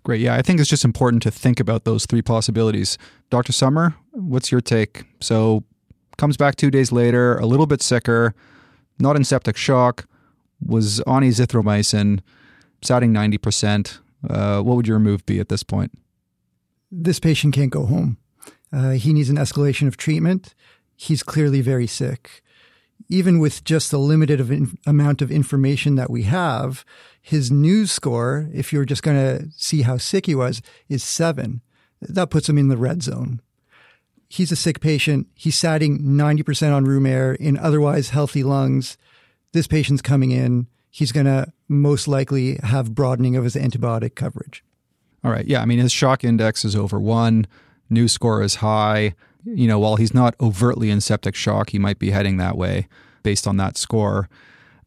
Great. 0.04 0.22
Yeah, 0.22 0.36
I 0.36 0.42
think 0.42 0.60
it's 0.60 0.70
just 0.70 0.86
important 0.86 1.22
to 1.24 1.32
think 1.32 1.60
about 1.60 1.84
those 1.84 2.06
three 2.06 2.22
possibilities. 2.22 2.98
Dr. 3.30 3.52
Sommer, 3.52 3.96
what's 4.12 4.52
your 4.52 4.62
take? 4.62 5.04
So, 5.20 5.64
comes 6.18 6.38
back 6.38 6.56
two 6.56 6.72
days 6.72 6.92
later, 6.92 7.38
a 7.38 7.46
little 7.46 7.68
bit 7.68 7.82
sicker, 7.82 8.34
not 9.00 9.16
in 9.16 9.24
septic 9.24 9.58
shock, 9.58 10.08
was 10.66 11.02
on 11.02 11.24
azithromycin, 11.24 12.22
satting 12.82 13.14
90%. 13.14 14.00
Uh, 14.30 14.62
what 14.62 14.76
would 14.78 14.88
your 14.88 15.00
move 15.00 15.26
be 15.26 15.40
at 15.40 15.50
this 15.50 15.64
point? 15.64 15.92
This 16.92 17.20
patient 17.20 17.54
can't 17.54 17.72
go 17.72 17.86
home. 17.86 18.18
Uh, 18.72 18.92
he 18.92 19.14
needs 19.14 19.30
an 19.30 19.38
escalation 19.38 19.88
of 19.88 19.98
treatment 19.98 20.56
he's 20.98 21.24
clearly 21.24 21.62
very 21.62 21.88
sick. 21.88 22.42
Even 23.08 23.40
with 23.40 23.64
just 23.64 23.92
the 23.92 24.00
limited 24.00 24.42
of 24.42 24.52
in, 24.52 24.78
amount 24.86 25.22
of 25.22 25.32
information 25.32 25.96
that 25.96 26.10
we 26.10 26.24
have, 26.24 26.84
his 27.22 27.50
news 27.52 27.92
score, 27.92 28.50
if 28.54 28.74
you're 28.74 28.84
just 28.84 29.04
going 29.04 29.16
to 29.16 29.50
see 29.56 29.84
how 29.84 29.98
sick 29.98 30.26
he 30.26 30.36
was, 30.36 30.62
is 30.90 31.04
seven. 31.04 31.62
That 32.02 32.32
puts 32.32 32.50
him 32.50 32.58
in 32.58 32.68
the 32.68 32.76
red 32.78 33.04
zone. 33.04 33.42
He's 34.28 34.52
a 34.52 34.58
sick 34.58 34.82
patient. 34.82 35.28
He's 35.36 35.58
satting 35.58 36.00
90% 36.00 36.76
on 36.76 36.84
room 36.84 37.06
air 37.06 37.34
in 37.34 37.58
otherwise 37.58 38.10
healthy 38.10 38.44
lungs. 38.44 38.98
This 39.54 39.68
patient's 39.68 40.02
coming 40.02 40.32
in. 40.32 40.68
He's 40.90 41.12
going 41.12 41.28
to 41.28 41.54
most 41.70 42.08
likely 42.08 42.58
have 42.64 42.96
broadening 42.96 43.38
of 43.38 43.44
his 43.44 43.56
antibiotic 43.56 44.16
coverage. 44.16 44.64
All 45.24 45.32
right. 45.32 45.46
Yeah. 45.46 45.62
I 45.62 45.66
mean, 45.66 45.80
his 45.80 45.92
shock 45.92 46.24
index 46.24 46.66
is 46.66 46.76
over 46.76 47.00
one, 47.00 47.46
news 47.90 48.12
score 48.12 48.42
is 48.42 48.56
high 48.56 49.16
you 49.56 49.68
know, 49.68 49.80
while 49.80 49.96
he's 49.96 50.14
not 50.14 50.36
overtly 50.42 50.90
in 50.90 51.02
septic 51.02 51.36
shock, 51.36 51.70
he 51.70 51.80
might 51.80 52.00
be 52.00 52.12
heading 52.12 52.38
that 52.38 52.58
way 52.58 52.88
based 53.24 53.48
on 53.48 53.58
that 53.58 53.78
score. 53.78 54.30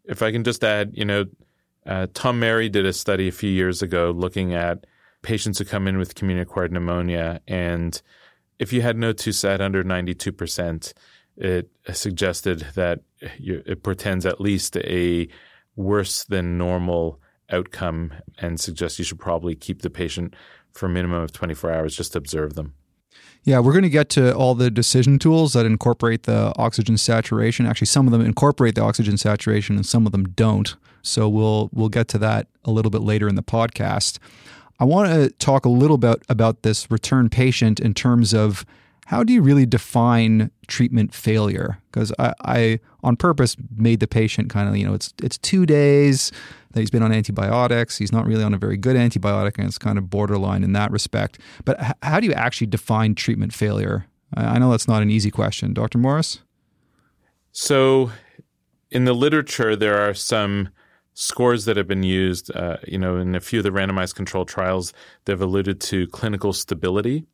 If 0.04 0.22
I 0.22 0.32
can 0.32 0.44
just 0.44 0.62
add, 0.64 0.92
you 0.94 1.04
know, 1.04 1.24
uh, 1.86 2.06
Tom 2.14 2.38
Marrie 2.38 2.68
did 2.68 2.86
a 2.86 2.92
study 2.92 3.28
a 3.28 3.32
few 3.32 3.50
years 3.50 3.82
ago 3.82 4.10
looking 4.10 4.54
at 4.54 4.86
patients 5.22 5.58
who 5.58 5.64
come 5.64 5.86
in 5.86 5.98
with 5.98 6.14
community 6.14 6.42
acquired 6.42 6.72
pneumonia. 6.72 7.40
And 7.48 8.00
if 8.58 8.72
you 8.72 8.82
had 8.82 8.96
No2 8.96 9.34
sat 9.34 9.60
under 9.60 9.82
92%, 9.82 10.92
it 11.36 11.70
suggested 11.92 12.66
that 12.74 13.00
it 13.20 13.82
portends 13.82 14.26
at 14.26 14.40
least 14.40 14.76
a 14.76 15.28
worse 15.76 16.24
than 16.24 16.58
normal 16.58 17.20
outcome 17.50 18.12
and 18.38 18.60
suggests 18.60 18.98
you 18.98 19.04
should 19.04 19.18
probably 19.18 19.54
keep 19.54 19.82
the 19.82 19.90
patient 19.90 20.34
for 20.72 20.86
a 20.86 20.90
minimum 20.90 21.22
of 21.22 21.32
24 21.32 21.72
hours, 21.72 21.96
just 21.96 22.14
observe 22.14 22.54
them. 22.54 22.74
Yeah, 23.44 23.58
we're 23.60 23.72
going 23.72 23.82
to 23.82 23.90
get 23.90 24.10
to 24.10 24.34
all 24.34 24.54
the 24.54 24.70
decision 24.70 25.18
tools 25.18 25.54
that 25.54 25.64
incorporate 25.64 26.24
the 26.24 26.52
oxygen 26.56 26.98
saturation. 26.98 27.66
Actually, 27.66 27.86
some 27.86 28.06
of 28.06 28.12
them 28.12 28.20
incorporate 28.20 28.74
the 28.74 28.82
oxygen 28.82 29.16
saturation 29.16 29.76
and 29.76 29.86
some 29.86 30.04
of 30.04 30.12
them 30.12 30.28
don't. 30.30 30.76
So 31.02 31.28
we'll 31.28 31.70
we'll 31.72 31.88
get 31.88 32.08
to 32.08 32.18
that 32.18 32.48
a 32.64 32.70
little 32.70 32.90
bit 32.90 33.00
later 33.00 33.28
in 33.28 33.34
the 33.34 33.42
podcast. 33.42 34.18
I 34.78 34.84
want 34.84 35.08
to 35.08 35.30
talk 35.38 35.64
a 35.64 35.70
little 35.70 35.98
bit 35.98 36.22
about 36.28 36.62
this 36.62 36.90
return 36.90 37.28
patient 37.28 37.80
in 37.80 37.94
terms 37.94 38.34
of 38.34 38.64
how 39.10 39.24
do 39.24 39.32
you 39.32 39.42
really 39.42 39.66
define 39.66 40.52
treatment 40.68 41.12
failure? 41.12 41.78
Because 41.90 42.12
I, 42.20 42.32
I, 42.42 42.80
on 43.02 43.16
purpose, 43.16 43.56
made 43.74 43.98
the 43.98 44.06
patient 44.06 44.50
kind 44.50 44.68
of, 44.68 44.76
you 44.76 44.86
know, 44.86 44.94
it's 44.94 45.12
it's 45.20 45.36
two 45.36 45.66
days 45.66 46.30
that 46.70 46.78
he's 46.78 46.92
been 46.92 47.02
on 47.02 47.10
antibiotics. 47.10 47.98
He's 47.98 48.12
not 48.12 48.24
really 48.24 48.44
on 48.44 48.54
a 48.54 48.56
very 48.56 48.76
good 48.76 48.94
antibiotic, 48.94 49.58
and 49.58 49.66
it's 49.66 49.78
kind 49.78 49.98
of 49.98 50.10
borderline 50.10 50.62
in 50.62 50.74
that 50.74 50.92
respect. 50.92 51.40
But 51.64 51.82
h- 51.82 51.92
how 52.04 52.20
do 52.20 52.28
you 52.28 52.32
actually 52.34 52.68
define 52.68 53.16
treatment 53.16 53.52
failure? 53.52 54.06
I 54.32 54.60
know 54.60 54.70
that's 54.70 54.86
not 54.86 55.02
an 55.02 55.10
easy 55.10 55.32
question, 55.32 55.74
Dr. 55.74 55.98
Morris. 55.98 56.42
So, 57.50 58.12
in 58.92 59.06
the 59.06 59.12
literature, 59.12 59.74
there 59.74 59.98
are 60.08 60.14
some 60.14 60.68
scores 61.14 61.64
that 61.64 61.76
have 61.76 61.88
been 61.88 62.04
used. 62.04 62.54
Uh, 62.54 62.76
you 62.86 62.96
know, 62.96 63.16
in 63.16 63.34
a 63.34 63.40
few 63.40 63.58
of 63.58 63.64
the 63.64 63.70
randomized 63.70 64.14
controlled 64.14 64.46
trials, 64.46 64.92
they've 65.24 65.42
alluded 65.42 65.80
to 65.80 66.06
clinical 66.06 66.52
stability 66.52 67.26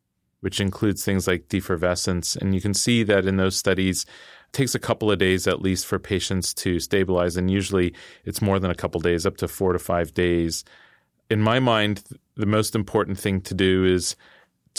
which 0.47 0.61
includes 0.61 1.05
things 1.05 1.27
like 1.27 1.49
defervescence. 1.49 2.37
And 2.37 2.55
you 2.55 2.61
can 2.61 2.73
see 2.73 3.03
that 3.03 3.27
in 3.27 3.37
those 3.37 3.57
studies, 3.57 4.05
it 4.05 4.53
takes 4.53 4.77
a 4.77 4.79
couple 4.79 5.11
of 5.11 5.19
days 5.19 5.49
at 5.49 5.61
least 5.61 5.87
for 5.87 5.99
patients 5.99 6.55
to 6.55 6.79
stabilize. 6.79 7.37
And 7.37 7.51
usually 7.51 7.93
it's 8.25 8.41
more 8.41 8.61
than 8.61 8.71
a 8.71 8.77
couple 8.77 9.01
days, 9.01 9.27
up 9.27 9.39
to 9.39 9.49
four 9.49 9.73
to 9.73 9.81
five 9.81 10.15
days. 10.15 10.63
In 11.29 11.43
my 11.43 11.59
mind, 11.59 12.05
the 12.37 12.47
most 12.47 12.77
important 12.77 13.19
thing 13.19 13.41
to 13.41 13.55
do 13.55 13.85
is 13.85 14.15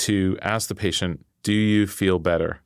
to 0.07 0.37
ask 0.41 0.69
the 0.69 0.73
patient, 0.73 1.25
Do 1.43 1.51
you 1.51 1.85
feel 1.85 2.17
better? 2.17 2.61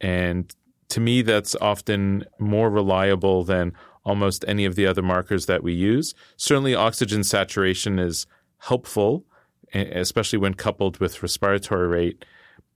And 0.00 0.52
to 0.88 0.98
me, 0.98 1.22
that's 1.22 1.54
often 1.60 2.24
more 2.40 2.68
reliable 2.68 3.44
than 3.44 3.74
almost 4.04 4.44
any 4.48 4.64
of 4.64 4.74
the 4.74 4.88
other 4.88 5.02
markers 5.02 5.46
that 5.46 5.62
we 5.62 5.72
use. 5.72 6.16
Certainly, 6.36 6.74
oxygen 6.74 7.22
saturation 7.22 8.00
is 8.00 8.26
helpful 8.58 9.24
especially 9.72 10.38
when 10.38 10.54
coupled 10.54 10.98
with 10.98 11.22
respiratory 11.22 11.88
rate. 11.88 12.24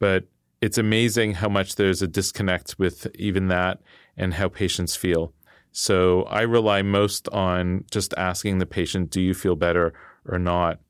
But 0.05 0.25
it's 0.61 0.77
amazing 0.77 1.35
how 1.35 1.49
much 1.49 1.77
there's 1.77 2.03
a 2.03 2.07
disconnect 2.07 2.79
with 2.79 3.07
even 3.15 3.49
that 3.49 3.81
and 4.19 4.35
how 4.35 4.49
patients 4.49 4.95
feel. 4.97 5.33
So 5.73 6.25
I 6.25 6.43
rely 6.43 6.83
most 6.83 7.29
on 7.31 7.85
just 7.91 8.13
asking 8.19 8.59
the 8.59 8.67
patient, 8.67 9.11
do 9.11 9.21
you 9.21 9.33
feel 9.33 9.57
better 9.57 9.95
or 10.27 10.39
not? 10.39 10.81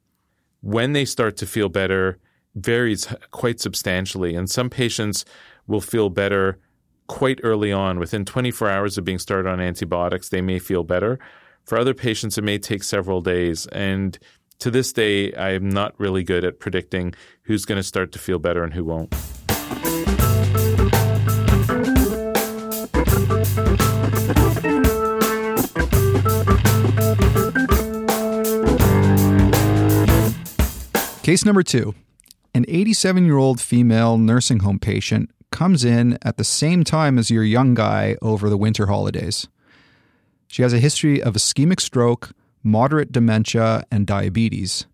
When 0.62 0.94
they 0.94 1.04
start 1.04 1.36
to 1.36 1.46
feel 1.46 1.68
better 1.68 2.18
varies 2.54 3.06
quite 3.30 3.60
substantially. 3.60 4.34
And 4.34 4.48
some 4.48 4.70
patients 4.70 5.24
will 5.66 5.80
feel 5.80 6.10
better 6.10 6.58
quite 7.06 7.40
early 7.42 7.72
on. 7.72 7.98
Within 7.98 8.24
24 8.24 8.68
hours 8.70 8.98
of 8.98 9.04
being 9.04 9.18
started 9.18 9.48
on 9.48 9.60
antibiotics, 9.60 10.28
they 10.28 10.40
may 10.40 10.58
feel 10.58 10.84
better. 10.84 11.18
For 11.64 11.78
other 11.78 11.94
patients, 11.94 12.38
it 12.38 12.44
may 12.44 12.58
take 12.58 12.82
several 12.82 13.20
days. 13.20 13.66
And 13.68 14.18
to 14.58 14.70
this 14.70 14.92
day, 14.92 15.32
I 15.34 15.50
am 15.50 15.68
not 15.68 15.94
really 15.98 16.22
good 16.22 16.44
at 16.44 16.60
predicting 16.60 17.14
who's 17.42 17.64
going 17.64 17.76
to 17.76 17.82
start 17.82 18.12
to 18.12 18.18
feel 18.18 18.38
better 18.38 18.64
and 18.64 18.74
who 18.74 18.84
won't. 18.84 19.14
Case 31.22 31.44
number 31.46 31.62
two 31.62 31.94
an 32.54 32.64
87 32.68 33.24
year 33.24 33.38
old 33.38 33.60
female 33.60 34.18
nursing 34.18 34.60
home 34.60 34.78
patient 34.78 35.30
comes 35.50 35.84
in 35.84 36.18
at 36.22 36.36
the 36.36 36.44
same 36.44 36.84
time 36.84 37.18
as 37.18 37.30
your 37.30 37.44
young 37.44 37.74
guy 37.74 38.16
over 38.20 38.50
the 38.50 38.58
winter 38.58 38.86
holidays. 38.86 39.48
She 40.48 40.62
has 40.62 40.72
a 40.72 40.78
history 40.78 41.22
of 41.22 41.34
ischemic 41.34 41.80
stroke, 41.80 42.32
moderate 42.64 43.12
dementia, 43.12 43.84
and 43.90 44.06
diabetes. 44.06 44.86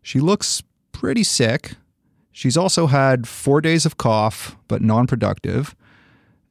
She 0.00 0.20
looks 0.20 0.62
pretty 0.92 1.24
sick. 1.24 1.72
She's 2.32 2.56
also 2.56 2.86
had 2.86 3.28
four 3.28 3.60
days 3.60 3.84
of 3.84 3.98
cough, 3.98 4.56
but 4.68 4.80
non 4.80 5.06
productive. 5.06 5.74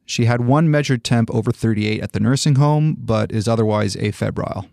She 0.06 0.26
had 0.26 0.42
one 0.42 0.70
measured 0.70 1.04
temp 1.04 1.34
over 1.34 1.52
38 1.52 2.02
at 2.02 2.12
the 2.12 2.20
nursing 2.20 2.56
home, 2.56 2.98
but 3.00 3.32
is 3.32 3.48
otherwise 3.48 3.96
afebrile. 3.96 4.68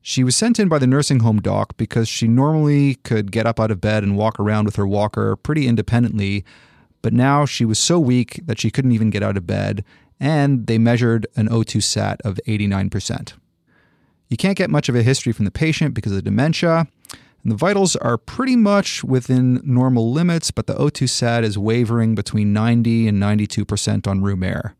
She 0.00 0.24
was 0.24 0.36
sent 0.36 0.58
in 0.58 0.68
by 0.68 0.78
the 0.78 0.86
nursing 0.86 1.20
home 1.20 1.40
doc 1.40 1.76
because 1.76 2.08
she 2.08 2.28
normally 2.28 2.94
could 2.96 3.30
get 3.30 3.46
up 3.46 3.60
out 3.60 3.70
of 3.70 3.80
bed 3.80 4.02
and 4.02 4.16
walk 4.16 4.40
around 4.40 4.64
with 4.64 4.76
her 4.76 4.86
walker 4.86 5.36
pretty 5.36 5.66
independently, 5.66 6.44
but 7.02 7.12
now 7.12 7.44
she 7.44 7.64
was 7.64 7.78
so 7.78 8.00
weak 8.00 8.40
that 8.46 8.58
she 8.58 8.70
couldn't 8.70 8.92
even 8.92 9.10
get 9.10 9.22
out 9.22 9.36
of 9.36 9.46
bed, 9.46 9.84
and 10.18 10.66
they 10.66 10.78
measured 10.78 11.26
an 11.36 11.48
O2 11.48 11.82
sat 11.82 12.20
of 12.22 12.40
89%. 12.46 13.34
You 14.28 14.36
can't 14.36 14.56
get 14.56 14.70
much 14.70 14.88
of 14.88 14.94
a 14.94 15.02
history 15.02 15.32
from 15.32 15.44
the 15.44 15.50
patient 15.50 15.94
because 15.94 16.12
of 16.12 16.24
dementia, 16.24 16.86
and 17.42 17.52
the 17.52 17.56
vitals 17.56 17.96
are 17.96 18.18
pretty 18.18 18.56
much 18.56 19.02
within 19.04 19.60
normal 19.64 20.12
limits, 20.12 20.50
but 20.50 20.66
the 20.66 20.74
O2 20.74 21.08
sat 21.08 21.44
is 21.44 21.56
wavering 21.56 22.14
between 22.14 22.52
90 22.52 23.08
and 23.08 23.22
92% 23.22 24.06
on 24.06 24.22
room 24.22 24.42
air. 24.42 24.74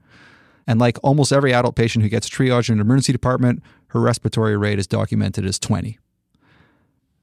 And 0.66 0.78
like 0.78 0.98
almost 1.02 1.32
every 1.32 1.54
adult 1.54 1.76
patient 1.76 2.02
who 2.02 2.10
gets 2.10 2.28
triaged 2.28 2.68
in 2.68 2.74
an 2.74 2.80
emergency 2.80 3.12
department, 3.12 3.62
her 3.88 4.00
respiratory 4.00 4.56
rate 4.56 4.78
is 4.78 4.86
documented 4.86 5.46
as 5.46 5.58
20. 5.58 5.98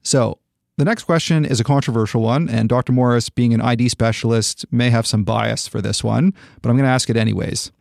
So, 0.02 0.38
the 0.78 0.84
next 0.84 1.04
question 1.04 1.46
is 1.46 1.58
a 1.58 1.64
controversial 1.64 2.20
one, 2.20 2.50
and 2.50 2.68
Dr. 2.68 2.92
Morris, 2.92 3.30
being 3.30 3.54
an 3.54 3.62
ID 3.62 3.88
specialist, 3.88 4.66
may 4.70 4.90
have 4.90 5.06
some 5.06 5.24
bias 5.24 5.66
for 5.66 5.80
this 5.80 6.04
one, 6.04 6.34
but 6.60 6.68
I'm 6.68 6.76
going 6.76 6.84
to 6.84 6.90
ask 6.90 7.08
it 7.08 7.16
anyways. 7.16 7.72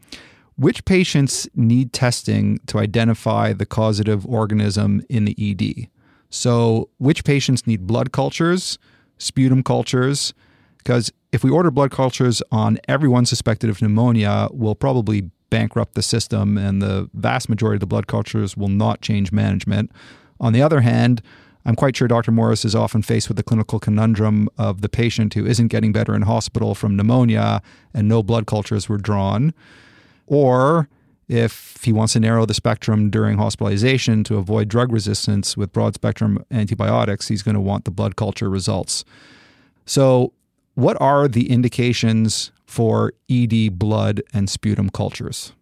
Which 0.57 0.85
patients 0.85 1.49
need 1.53 1.91
testing 1.91 2.59
to 2.67 2.79
identify 2.79 3.51
the 3.51 3.65
causative 3.65 4.25
organism 4.25 5.03
in 5.09 5.25
the 5.25 5.35
ED? 5.37 5.89
So, 6.29 6.89
which 6.97 7.25
patients 7.25 7.67
need 7.67 7.85
blood 7.85 8.13
cultures, 8.13 8.79
sputum 9.17 9.63
cultures? 9.63 10.33
Because 10.77 11.11
if 11.33 11.43
we 11.43 11.49
order 11.49 11.71
blood 11.71 11.91
cultures 11.91 12.41
on 12.51 12.79
everyone 12.87 13.25
suspected 13.25 13.69
of 13.69 13.81
pneumonia, 13.81 14.47
we'll 14.51 14.75
probably 14.75 15.29
bankrupt 15.49 15.93
the 15.93 16.01
system, 16.01 16.57
and 16.57 16.81
the 16.81 17.09
vast 17.13 17.49
majority 17.49 17.75
of 17.75 17.81
the 17.81 17.85
blood 17.85 18.07
cultures 18.07 18.55
will 18.55 18.69
not 18.69 19.01
change 19.01 19.31
management. 19.31 19.91
On 20.39 20.53
the 20.53 20.61
other 20.61 20.81
hand, 20.81 21.21
I'm 21.65 21.75
quite 21.75 21.97
sure 21.97 22.07
Dr. 22.07 22.31
Morris 22.31 22.63
is 22.63 22.75
often 22.75 23.01
faced 23.01 23.27
with 23.27 23.37
the 23.37 23.43
clinical 23.43 23.79
conundrum 23.79 24.47
of 24.57 24.81
the 24.81 24.89
patient 24.89 25.33
who 25.33 25.45
isn't 25.45 25.67
getting 25.67 25.91
better 25.91 26.15
in 26.15 26.21
hospital 26.21 26.75
from 26.75 26.95
pneumonia 26.95 27.61
and 27.93 28.07
no 28.07 28.21
blood 28.21 28.45
cultures 28.45 28.87
were 28.87 28.97
drawn. 28.97 29.53
Or 30.27 30.89
if 31.27 31.77
he 31.83 31.91
wants 31.91 32.13
to 32.13 32.19
narrow 32.19 32.45
the 32.45 32.53
spectrum 32.53 33.09
during 33.09 33.37
hospitalization 33.37 34.23
to 34.25 34.37
avoid 34.37 34.67
drug 34.67 34.91
resistance 34.91 35.57
with 35.57 35.73
broad 35.73 35.95
spectrum 35.95 36.43
antibiotics, 36.51 37.27
he's 37.27 37.41
going 37.41 37.55
to 37.55 37.61
want 37.61 37.85
the 37.85 37.91
blood 37.91 38.15
culture 38.15 38.49
results. 38.49 39.03
So, 39.85 40.33
what 40.75 40.99
are 40.99 41.27
the 41.27 41.49
indications 41.49 42.51
for 42.65 43.13
ED 43.29 43.79
blood 43.79 44.21
and 44.33 44.49
sputum 44.49 44.89
cultures? 44.89 45.53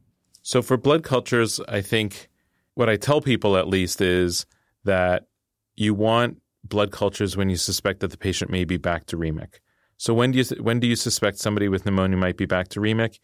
So, 0.41 0.61
for 0.61 0.76
blood 0.76 1.03
cultures, 1.03 1.59
I 1.68 1.82
think 1.82 2.30
what 2.74 2.89
I 2.89 2.97
tell 2.97 3.22
people 3.22 3.55
at 3.55 3.68
least 3.68 4.01
is 4.01 4.45
that 4.84 5.28
you 5.76 5.93
want 5.93 6.41
blood 6.64 6.91
cultures 6.91 7.38
when 7.38 7.49
you 7.49 7.57
suspect 7.57 7.99
that 7.99 8.11
the 8.11 8.18
patient 8.18 8.49
may 8.49 8.66
be 8.66 8.78
bacteremic. 8.78 9.59
So, 9.97 10.14
when 10.14 10.32
do 10.32 10.39
you 10.39 10.45
when 10.61 10.80
do 10.80 10.88
you 10.88 10.95
suspect 10.95 11.38
somebody 11.38 11.70
with 11.70 11.86
pneumonia 11.86 12.18
might 12.18 12.38
be 12.38 12.47
bacteremic? 12.47 13.20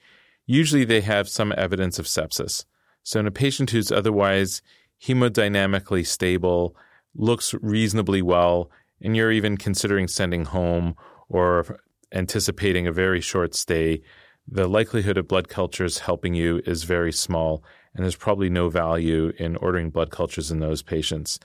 Usually, 0.52 0.84
they 0.84 1.02
have 1.02 1.30
some 1.30 1.54
evidence 1.56 2.00
of 2.00 2.08
sepsis. 2.08 2.66
So, 3.04 3.20
in 3.20 3.28
a 3.28 3.32
patient 3.32 3.70
who's 3.70 3.92
otherwise 3.92 4.64
hemodynamically 5.00 6.08
stable, 6.08 6.76
looks 7.14 7.54
reasonably 7.62 8.24
well, 8.24 8.72
and 9.00 9.16
you're 9.16 9.32
even 9.32 9.58
considering 9.58 10.08
sending 10.08 10.46
home 10.46 10.96
or 11.28 11.80
anticipating 12.12 12.88
a 12.88 12.92
very 12.92 13.22
short 13.22 13.54
stay, 13.54 14.02
the 14.48 14.68
likelihood 14.68 15.20
of 15.20 15.28
blood 15.28 15.50
cultures 15.50 16.00
helping 16.00 16.34
you 16.34 16.64
is 16.66 16.82
very 16.82 17.12
small, 17.12 17.64
and 17.94 18.04
there's 18.04 18.16
probably 18.16 18.50
no 18.50 18.70
value 18.70 19.32
in 19.38 19.56
ordering 19.58 19.92
blood 19.92 20.10
cultures 20.10 20.50
in 20.50 20.62
those 20.62 20.82
patients. 20.82 21.40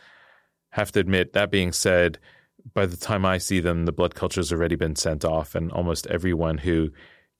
Have 0.71 0.93
to 0.93 1.01
admit, 1.01 1.35
that 1.35 1.51
being 1.51 1.73
said, 1.73 2.19
by 2.73 2.87
the 2.87 2.97
time 2.97 3.27
I 3.27 3.37
see 3.37 3.61
them, 3.61 3.85
the 3.85 3.93
blood 3.93 4.15
culture's 4.15 4.51
already 4.51 4.77
been 4.77 4.97
sent 4.97 5.27
off, 5.27 5.55
and 5.55 5.71
almost 5.73 6.07
everyone 6.07 6.57
who 6.57 6.91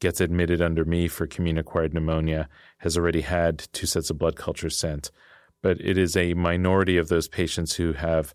gets 0.01 0.21
admitted 0.21 0.61
under 0.61 0.85
me 0.85 1.09
for 1.09 1.27
commune 1.27 1.59
acquired 1.59 1.95
pneumonia 1.95 2.49
has 2.79 2.97
already 2.97 3.23
had 3.23 3.67
two 3.73 3.87
sets 3.87 4.11
of 4.11 4.19
blood 4.19 4.37
cultures 4.37 4.77
sent. 4.77 5.11
But 5.63 5.81
it 5.81 5.97
is 5.97 6.17
a 6.17 6.35
minority 6.35 6.99
of 6.99 7.09
those 7.09 7.29
patients 7.29 7.75
who 7.75 7.95
have 7.95 8.35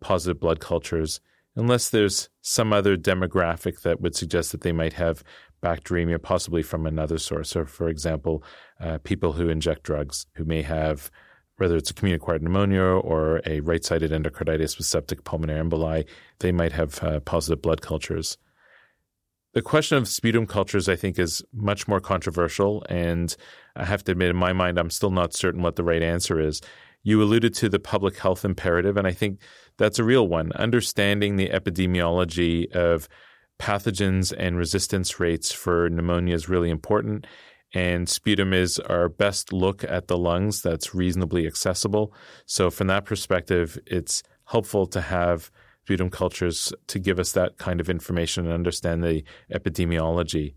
positive 0.00 0.38
blood 0.38 0.60
cultures 0.60 1.20
unless 1.56 1.88
there's 1.88 2.28
some 2.42 2.72
other 2.72 2.96
demographic 2.96 3.80
that 3.80 4.00
would 4.00 4.14
suggest 4.14 4.52
that 4.52 4.60
they 4.60 4.72
might 4.72 4.92
have 4.92 5.24
bacteremia, 5.62 6.22
possibly 6.22 6.62
from 6.62 6.86
another 6.86 7.18
source. 7.18 7.50
So, 7.50 7.64
for 7.64 7.88
example, 7.88 8.44
uh, 8.78 8.98
people 8.98 9.32
who 9.32 9.48
inject 9.48 9.82
drugs 9.82 10.26
who 10.34 10.44
may 10.44 10.62
have, 10.62 11.10
whether 11.56 11.76
it's 11.76 11.90
a 11.90 11.94
community 11.94 12.22
acquired 12.22 12.42
pneumonia 12.42 12.82
or 12.82 13.40
a 13.46 13.60
right 13.60 13.82
sided 13.82 14.10
endocarditis 14.10 14.76
with 14.76 14.86
septic 14.86 15.24
pulmonary 15.24 15.64
emboli, 15.64 16.04
they 16.40 16.52
might 16.52 16.72
have 16.72 17.02
uh, 17.02 17.20
positive 17.20 17.62
blood 17.62 17.80
cultures. 17.80 18.36
The 19.56 19.62
question 19.62 19.96
of 19.96 20.06
sputum 20.06 20.46
cultures, 20.46 20.86
I 20.86 20.96
think, 20.96 21.18
is 21.18 21.42
much 21.54 21.88
more 21.88 21.98
controversial. 21.98 22.84
And 22.90 23.34
I 23.74 23.86
have 23.86 24.04
to 24.04 24.12
admit, 24.12 24.28
in 24.28 24.36
my 24.36 24.52
mind, 24.52 24.78
I'm 24.78 24.90
still 24.90 25.10
not 25.10 25.32
certain 25.32 25.62
what 25.62 25.76
the 25.76 25.82
right 25.82 26.02
answer 26.02 26.38
is. 26.38 26.60
You 27.04 27.22
alluded 27.22 27.54
to 27.54 27.70
the 27.70 27.78
public 27.78 28.18
health 28.18 28.44
imperative, 28.44 28.98
and 28.98 29.06
I 29.06 29.12
think 29.12 29.40
that's 29.78 29.98
a 29.98 30.04
real 30.04 30.28
one. 30.28 30.52
Understanding 30.56 31.36
the 31.36 31.48
epidemiology 31.48 32.70
of 32.72 33.08
pathogens 33.58 34.30
and 34.36 34.58
resistance 34.58 35.18
rates 35.18 35.52
for 35.52 35.88
pneumonia 35.88 36.34
is 36.34 36.50
really 36.50 36.68
important. 36.68 37.26
And 37.72 38.10
sputum 38.10 38.52
is 38.52 38.78
our 38.78 39.08
best 39.08 39.54
look 39.54 39.82
at 39.84 40.08
the 40.08 40.18
lungs 40.18 40.60
that's 40.60 40.94
reasonably 40.94 41.46
accessible. 41.46 42.12
So, 42.44 42.68
from 42.68 42.88
that 42.88 43.06
perspective, 43.06 43.78
it's 43.86 44.22
helpful 44.44 44.86
to 44.88 45.00
have 45.00 45.50
sputum 45.86 46.10
cultures 46.10 46.72
to 46.88 46.98
give 46.98 47.20
us 47.20 47.30
that 47.30 47.58
kind 47.58 47.80
of 47.80 47.88
information 47.88 48.44
and 48.44 48.52
understand 48.52 49.04
the 49.04 49.22
epidemiology. 49.54 50.54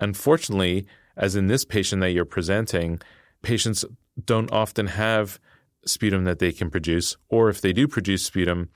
Unfortunately, 0.00 0.86
as 1.16 1.34
in 1.34 1.46
this 1.46 1.64
patient 1.64 2.02
that 2.02 2.10
you're 2.10 2.26
presenting, 2.26 3.00
patients 3.40 3.86
don't 4.22 4.52
often 4.52 4.88
have 4.88 5.40
sputum 5.86 6.24
that 6.24 6.40
they 6.40 6.52
can 6.52 6.68
produce, 6.68 7.16
or 7.30 7.48
if 7.48 7.62
they 7.62 7.72
do 7.72 7.88
produce 7.88 8.26
sputum, 8.26 8.68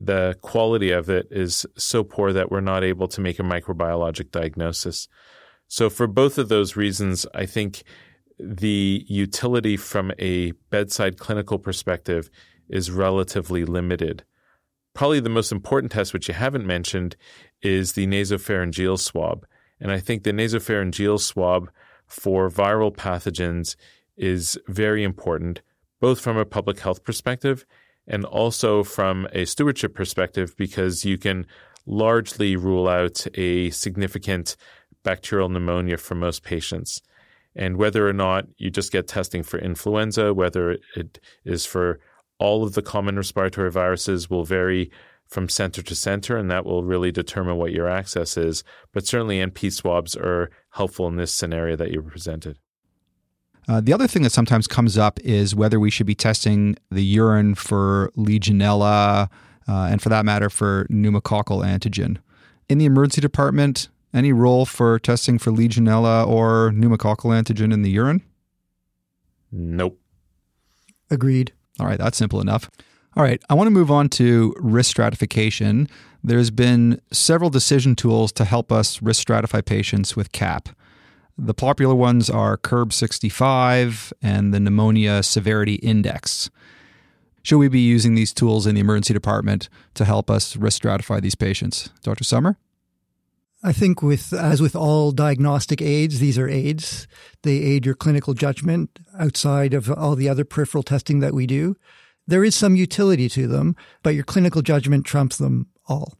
the 0.00 0.36
quality 0.42 0.90
of 0.90 1.08
it 1.08 1.28
is 1.30 1.64
so 1.76 2.02
poor 2.02 2.32
that 2.32 2.50
we're 2.50 2.60
not 2.60 2.82
able 2.82 3.06
to 3.06 3.20
make 3.20 3.38
a 3.38 3.44
microbiologic 3.44 4.32
diagnosis. 4.32 5.06
So, 5.68 5.88
for 5.88 6.08
both 6.08 6.38
of 6.38 6.48
those 6.48 6.74
reasons, 6.74 7.24
I 7.34 7.46
think 7.46 7.84
the 8.40 9.04
utility 9.06 9.76
from 9.76 10.10
a 10.18 10.50
bedside 10.70 11.18
clinical 11.18 11.60
perspective 11.60 12.30
is 12.68 12.90
relatively 12.90 13.64
limited. 13.64 14.24
Probably 14.96 15.20
the 15.20 15.28
most 15.28 15.52
important 15.52 15.92
test, 15.92 16.14
which 16.14 16.26
you 16.26 16.32
haven't 16.32 16.66
mentioned, 16.66 17.16
is 17.60 17.92
the 17.92 18.06
nasopharyngeal 18.06 18.98
swab. 18.98 19.44
And 19.78 19.92
I 19.92 20.00
think 20.00 20.22
the 20.22 20.32
nasopharyngeal 20.32 21.20
swab 21.20 21.70
for 22.06 22.48
viral 22.48 22.96
pathogens 22.96 23.76
is 24.16 24.58
very 24.68 25.04
important 25.04 25.60
both 26.00 26.18
from 26.18 26.38
a 26.38 26.46
public 26.46 26.80
health 26.80 27.04
perspective 27.04 27.66
and 28.06 28.24
also 28.24 28.82
from 28.82 29.28
a 29.32 29.44
stewardship 29.44 29.94
perspective, 29.94 30.56
because 30.56 31.04
you 31.04 31.18
can 31.18 31.46
largely 31.84 32.56
rule 32.56 32.88
out 32.88 33.26
a 33.34 33.68
significant 33.70 34.56
bacterial 35.02 35.50
pneumonia 35.50 35.98
for 35.98 36.14
most 36.14 36.42
patients. 36.42 37.02
And 37.54 37.76
whether 37.76 38.08
or 38.08 38.14
not 38.14 38.46
you 38.56 38.70
just 38.70 38.92
get 38.92 39.08
testing 39.08 39.42
for 39.42 39.58
influenza, 39.58 40.32
whether 40.32 40.78
it 40.94 41.20
is 41.44 41.66
for 41.66 42.00
all 42.38 42.64
of 42.64 42.74
the 42.74 42.82
common 42.82 43.16
respiratory 43.16 43.70
viruses, 43.70 44.28
will 44.30 44.44
vary 44.44 44.90
from 45.26 45.48
center 45.48 45.82
to 45.82 45.94
center, 45.94 46.36
and 46.36 46.50
that 46.50 46.64
will 46.64 46.84
really 46.84 47.10
determine 47.10 47.56
what 47.56 47.72
your 47.72 47.88
access 47.88 48.36
is. 48.36 48.62
But 48.92 49.06
certainly, 49.06 49.38
NP 49.38 49.72
swabs 49.72 50.16
are 50.16 50.50
helpful 50.70 51.08
in 51.08 51.16
this 51.16 51.32
scenario 51.32 51.76
that 51.76 51.90
you 51.90 52.02
presented. 52.02 52.58
Uh, 53.68 53.80
the 53.80 53.92
other 53.92 54.06
thing 54.06 54.22
that 54.22 54.30
sometimes 54.30 54.68
comes 54.68 54.96
up 54.96 55.18
is 55.20 55.54
whether 55.54 55.80
we 55.80 55.90
should 55.90 56.06
be 56.06 56.14
testing 56.14 56.76
the 56.90 57.02
urine 57.02 57.54
for 57.54 58.12
Legionella, 58.16 59.28
uh, 59.68 59.88
and 59.90 60.00
for 60.00 60.08
that 60.08 60.24
matter, 60.24 60.48
for 60.48 60.86
pneumococcal 60.88 61.64
antigen. 61.64 62.18
In 62.68 62.78
the 62.78 62.84
emergency 62.84 63.20
department, 63.20 63.88
any 64.14 64.32
role 64.32 64.64
for 64.64 64.98
testing 64.98 65.38
for 65.38 65.50
Legionella 65.50 66.26
or 66.26 66.70
pneumococcal 66.70 67.30
antigen 67.30 67.72
in 67.72 67.82
the 67.82 67.90
urine? 67.90 68.22
Nope. 69.50 69.98
Agreed. 71.10 71.52
All 71.78 71.86
right, 71.86 71.98
that's 71.98 72.18
simple 72.18 72.40
enough. 72.40 72.70
All 73.16 73.22
right, 73.22 73.42
I 73.48 73.54
want 73.54 73.66
to 73.66 73.72
move 73.72 73.90
on 73.90 74.08
to 74.10 74.54
risk 74.58 74.90
stratification. 74.90 75.88
There's 76.22 76.50
been 76.50 77.00
several 77.12 77.50
decision 77.50 77.96
tools 77.96 78.32
to 78.32 78.44
help 78.44 78.70
us 78.70 79.00
risk 79.00 79.26
stratify 79.26 79.64
patients 79.64 80.16
with 80.16 80.32
CAP. 80.32 80.68
The 81.38 81.54
popular 81.54 81.94
ones 81.94 82.30
are 82.30 82.56
CURB 82.56 82.92
65 82.92 84.12
and 84.22 84.54
the 84.54 84.60
Pneumonia 84.60 85.22
Severity 85.22 85.74
Index. 85.76 86.50
Should 87.42 87.58
we 87.58 87.68
be 87.68 87.80
using 87.80 88.14
these 88.14 88.32
tools 88.32 88.66
in 88.66 88.74
the 88.74 88.80
emergency 88.80 89.14
department 89.14 89.68
to 89.94 90.04
help 90.04 90.30
us 90.30 90.56
risk 90.56 90.82
stratify 90.82 91.20
these 91.20 91.34
patients? 91.34 91.90
Dr. 92.02 92.24
Sommer? 92.24 92.58
I 93.66 93.72
think 93.72 94.00
with 94.00 94.32
as 94.32 94.62
with 94.62 94.76
all 94.76 95.10
diagnostic 95.10 95.82
aids, 95.82 96.20
these 96.20 96.38
are 96.38 96.48
aids. 96.48 97.08
They 97.42 97.56
aid 97.56 97.84
your 97.84 97.96
clinical 97.96 98.32
judgment 98.32 99.00
outside 99.18 99.74
of 99.74 99.90
all 99.90 100.14
the 100.14 100.28
other 100.28 100.44
peripheral 100.44 100.84
testing 100.84 101.18
that 101.18 101.34
we 101.34 101.48
do. 101.48 101.76
There 102.28 102.44
is 102.44 102.54
some 102.54 102.76
utility 102.76 103.28
to 103.30 103.48
them, 103.48 103.74
but 104.04 104.14
your 104.14 104.22
clinical 104.22 104.62
judgment 104.62 105.04
trumps 105.04 105.38
them 105.38 105.66
all. 105.88 106.14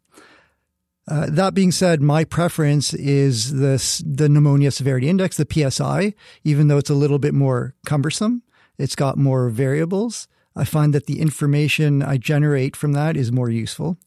Uh, 1.07 1.27
that 1.31 1.55
being 1.55 1.71
said, 1.71 2.03
my 2.03 2.25
preference 2.25 2.93
is 2.95 3.55
this, 3.55 4.03
the 4.05 4.29
pneumonia 4.29 4.73
severity 4.73 5.09
index, 5.09 5.37
the 5.37 5.47
PSI, 5.49 6.15
even 6.43 6.67
though 6.67 6.79
it's 6.79 6.91
a 6.91 6.95
little 6.95 7.21
bit 7.21 7.33
more 7.33 7.77
cumbersome. 7.87 8.43
It's 8.77 8.97
got 8.97 9.19
more 9.19 9.51
variables. 9.51 10.27
I 10.57 10.65
find 10.65 10.93
that 10.95 11.07
the 11.07 11.21
information 11.21 12.03
I 12.03 12.17
generate 12.17 12.75
from 12.75 12.93
that 12.95 13.17
is 13.17 13.31
more 13.31 13.51
useful 13.51 13.99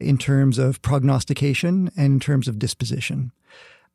in 0.00 0.18
terms 0.18 0.58
of 0.58 0.80
prognostication 0.82 1.90
and 1.96 2.14
in 2.14 2.20
terms 2.20 2.48
of 2.48 2.58
disposition. 2.58 3.32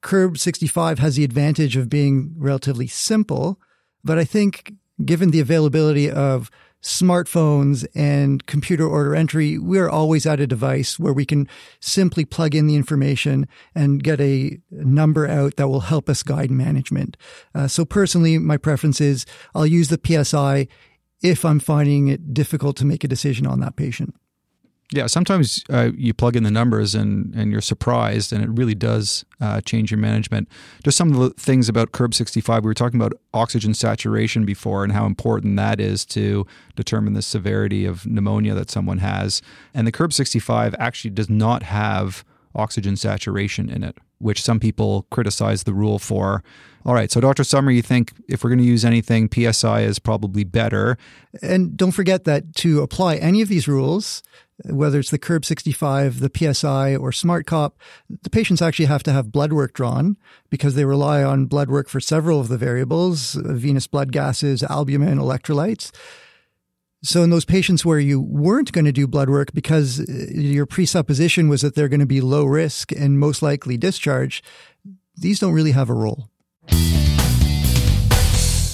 CURB 0.02 0.38
65 0.38 1.00
has 1.00 1.16
the 1.16 1.24
advantage 1.24 1.78
of 1.78 1.90
being 1.90 2.34
relatively 2.38 2.88
simple, 2.88 3.60
but 4.04 4.20
I 4.20 4.26
think 4.26 4.74
given 5.04 5.32
the 5.32 5.40
availability 5.40 6.12
of 6.12 6.52
smartphones 6.84 7.88
and 7.96 8.46
computer 8.46 8.86
order 8.86 9.16
entry, 9.16 9.58
we're 9.58 9.90
always 9.90 10.26
at 10.26 10.42
a 10.42 10.46
device 10.46 11.00
where 11.00 11.14
we 11.14 11.26
can 11.26 11.48
simply 11.80 12.26
plug 12.26 12.54
in 12.54 12.68
the 12.68 12.76
information 12.76 13.48
and 13.74 14.04
get 14.04 14.20
a 14.20 14.60
number 14.70 15.26
out 15.26 15.56
that 15.56 15.70
will 15.70 15.80
help 15.80 16.10
us 16.10 16.22
guide 16.22 16.52
management. 16.52 17.16
Uh, 17.56 17.68
so 17.68 17.86
personally, 17.86 18.38
my 18.38 18.58
preference 18.58 19.00
is 19.00 19.26
I'll 19.56 19.66
use 19.66 19.88
the 19.88 20.00
PSI 20.06 20.68
if 21.22 21.46
I'm 21.46 21.62
finding 21.62 22.10
it 22.10 22.34
difficult 22.34 22.76
to 22.78 22.86
make 22.86 23.06
a 23.06 23.08
decision 23.08 23.48
on 23.48 23.62
that 23.62 23.78
patient. 23.78 24.14
Yeah, 24.94 25.08
sometimes 25.08 25.64
uh, 25.72 25.90
you 25.98 26.14
plug 26.14 26.36
in 26.36 26.44
the 26.44 26.52
numbers 26.52 26.94
and, 26.94 27.34
and 27.34 27.52
you're 27.52 27.62
surprised, 27.62 28.32
and 28.32 28.44
it 28.44 28.50
really 28.52 28.76
does 28.76 29.26
uh, 29.42 29.60
change 29.62 29.90
your 29.90 29.98
management. 29.98 30.48
Just 30.84 30.98
some 30.98 31.12
of 31.12 31.18
the 31.18 31.30
things 31.32 31.68
about 31.68 31.94
CURB 31.94 32.14
65. 32.14 32.64
We 32.64 32.68
were 32.68 32.76
talking 32.76 33.02
about 33.02 33.14
oxygen 33.34 33.74
saturation 33.74 34.46
before 34.46 34.84
and 34.84 34.94
how 34.94 35.08
important 35.08 35.58
that 35.58 35.80
is 35.80 36.06
to 36.08 36.46
determine 36.76 37.14
the 37.14 37.24
severity 37.24 37.86
of 37.86 38.06
pneumonia 38.06 38.54
that 38.54 38.70
someone 38.70 39.00
has. 39.00 39.42
And 39.74 39.88
the 39.88 39.92
CURB 39.92 40.14
65 40.14 40.76
actually 40.78 41.10
does 41.10 41.30
not 41.30 41.64
have 41.64 42.24
oxygen 42.54 42.96
saturation 42.96 43.72
in 43.72 43.84
it, 43.84 43.98
which 44.24 44.42
some 44.42 44.60
people 44.60 45.06
criticize 45.12 45.64
the 45.64 45.74
rule 45.74 46.00
for. 46.00 46.44
All 46.86 46.94
right, 46.94 47.12
so 47.12 47.22
Dr. 47.22 47.44
Sommer, 47.44 47.72
you 47.72 47.82
think 47.82 48.12
if 48.28 48.44
we're 48.44 48.50
going 48.50 48.60
to 48.60 48.66
use 48.66 48.84
anything, 48.84 49.30
PSI 49.32 49.82
is 49.82 50.00
probably 50.00 50.44
better. 50.44 50.98
And 51.42 51.78
don't 51.78 51.92
forget 51.92 52.26
that 52.26 52.56
to 52.56 52.82
apply 52.82 53.16
any 53.16 53.42
of 53.42 53.48
these 53.48 53.68
rules, 53.68 54.22
whether 54.66 55.00
it's 55.00 55.10
the 55.10 55.20
CURB 55.20 55.46
65, 55.46 56.20
the 56.20 56.54
PSI, 56.54 56.96
or 56.96 57.12
SMART-COP, 57.12 57.80
the 58.24 58.30
patients 58.30 58.62
actually 58.62 58.86
have 58.86 59.04
to 59.04 59.14
have 59.14 59.32
blood 59.32 59.54
work 59.54 59.74
drawn 59.74 60.18
because 60.50 60.76
they 60.76 60.86
rely 60.86 61.24
on 61.24 61.46
blood 61.46 61.70
work 61.70 61.88
for 61.88 62.00
several 62.00 62.40
of 62.40 62.50
the 62.50 62.58
variables 62.58 63.38
uh, 63.38 63.54
venous 63.54 63.88
blood 63.88 64.12
gases, 64.12 64.62
albumin, 64.64 65.18
electrolytes. 65.18 65.92
So, 67.06 67.22
in 67.22 67.32
those 67.32 67.44
patients 67.44 67.84
where 67.84 68.00
you 68.00 68.22
weren't 68.22 68.72
going 68.72 68.86
to 68.86 68.94
do 68.94 69.08
blood 69.08 69.30
work 69.30 69.52
because 69.54 70.00
uh, 70.00 70.06
your 70.32 70.66
presupposition 70.66 71.50
was 71.50 71.62
that 71.62 71.76
they're 71.76 71.90
going 71.90 72.00
to 72.00 72.06
be 72.06 72.22
low 72.22 72.46
risk 72.46 72.94
and 72.94 73.20
most 73.20 73.42
likely 73.42 73.76
discharge, 73.76 74.42
these 75.18 75.38
don't 75.40 75.52
really 75.52 75.72
have 75.72 75.90
a 75.90 75.94
role. 75.94 76.30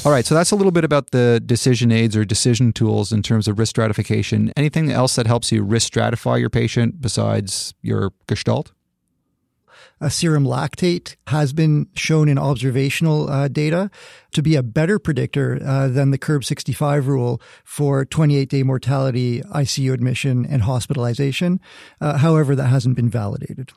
All 0.05 0.11
right, 0.11 0.25
so 0.25 0.35
that's 0.35 0.51
a 0.51 0.55
little 0.55 0.71
bit 0.71 0.83
about 0.83 1.09
the 1.09 1.41
decision 1.43 1.91
aids 1.91 2.15
or 2.15 2.23
decision 2.23 2.71
tools 2.71 3.11
in 3.11 3.23
terms 3.23 3.47
of 3.47 3.57
risk 3.57 3.71
stratification. 3.71 4.53
Anything 4.55 4.91
else 4.91 5.15
that 5.15 5.25
helps 5.25 5.51
you 5.51 5.63
risk 5.63 5.91
stratify 5.91 6.39
your 6.39 6.51
patient 6.51 7.01
besides 7.01 7.73
your 7.81 8.11
gestalt? 8.27 8.71
A 10.01 10.09
serum 10.09 10.45
lactate 10.45 11.15
has 11.27 11.51
been 11.51 11.87
shown 11.93 12.29
in 12.29 12.37
observational 12.37 13.29
uh, 13.29 13.47
data 13.49 13.91
to 14.31 14.41
be 14.41 14.55
a 14.55 14.63
better 14.63 14.97
predictor 14.97 15.59
uh, 15.65 15.87
than 15.89 16.11
the 16.11 16.17
CURB 16.17 16.45
65 16.45 17.07
rule 17.07 17.41
for 17.65 18.05
28 18.05 18.49
day 18.49 18.63
mortality, 18.63 19.41
ICU 19.41 19.93
admission, 19.93 20.45
and 20.45 20.61
hospitalization. 20.61 21.59
Uh, 21.99 22.17
however, 22.17 22.55
that 22.55 22.67
hasn't 22.67 22.95
been 22.95 23.09
validated. 23.09 23.73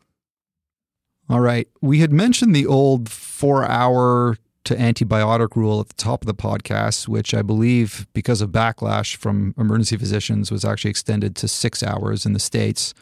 All 1.29 1.41
right. 1.41 1.69
We 1.81 2.01
had 2.01 2.13
mentioned 2.13 2.55
the 2.55 2.67
old 2.67 3.09
four 3.09 3.65
hour 3.65 4.37
to 4.65 4.77
antibiotic 4.77 5.57
rule 5.57 5.81
at 5.81 5.89
the 5.89 5.95
top 5.95 6.23
of 6.23 6.27
the 6.27 6.35
podcast, 6.35 7.09
which 7.09 7.35
I 7.35 7.43
believe, 7.43 8.07
because 8.13 8.41
of 8.41 8.51
backlash 8.51 9.17
from 9.17 9.55
emergency 9.59 9.97
physicians, 9.97 10.53
was 10.53 10.65
actually 10.65 10.91
extended 10.91 11.35
to 11.37 11.49
six 11.49 11.83
hours 11.83 12.25
in 12.25 12.33
the 12.33 12.39
States. 12.39 12.95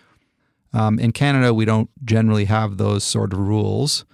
Um, 0.72 0.98
in 0.98 1.12
Canada, 1.12 1.52
we 1.52 1.64
don't 1.64 1.90
generally 2.04 2.44
have 2.44 2.76
those 2.76 3.02
sort 3.04 3.32
of 3.32 3.38
rules. 3.40 4.04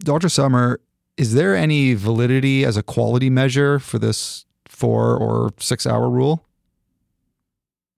Dr. 0.00 0.28
Sommer, 0.28 0.80
is 1.16 1.34
there 1.34 1.54
any 1.54 1.94
validity 1.94 2.64
as 2.64 2.76
a 2.76 2.82
quality 2.82 3.30
measure 3.30 3.78
for 3.78 3.98
this 3.98 4.44
four 4.66 5.16
or 5.16 5.52
six 5.58 5.86
hour 5.86 6.08
rule? 6.08 6.44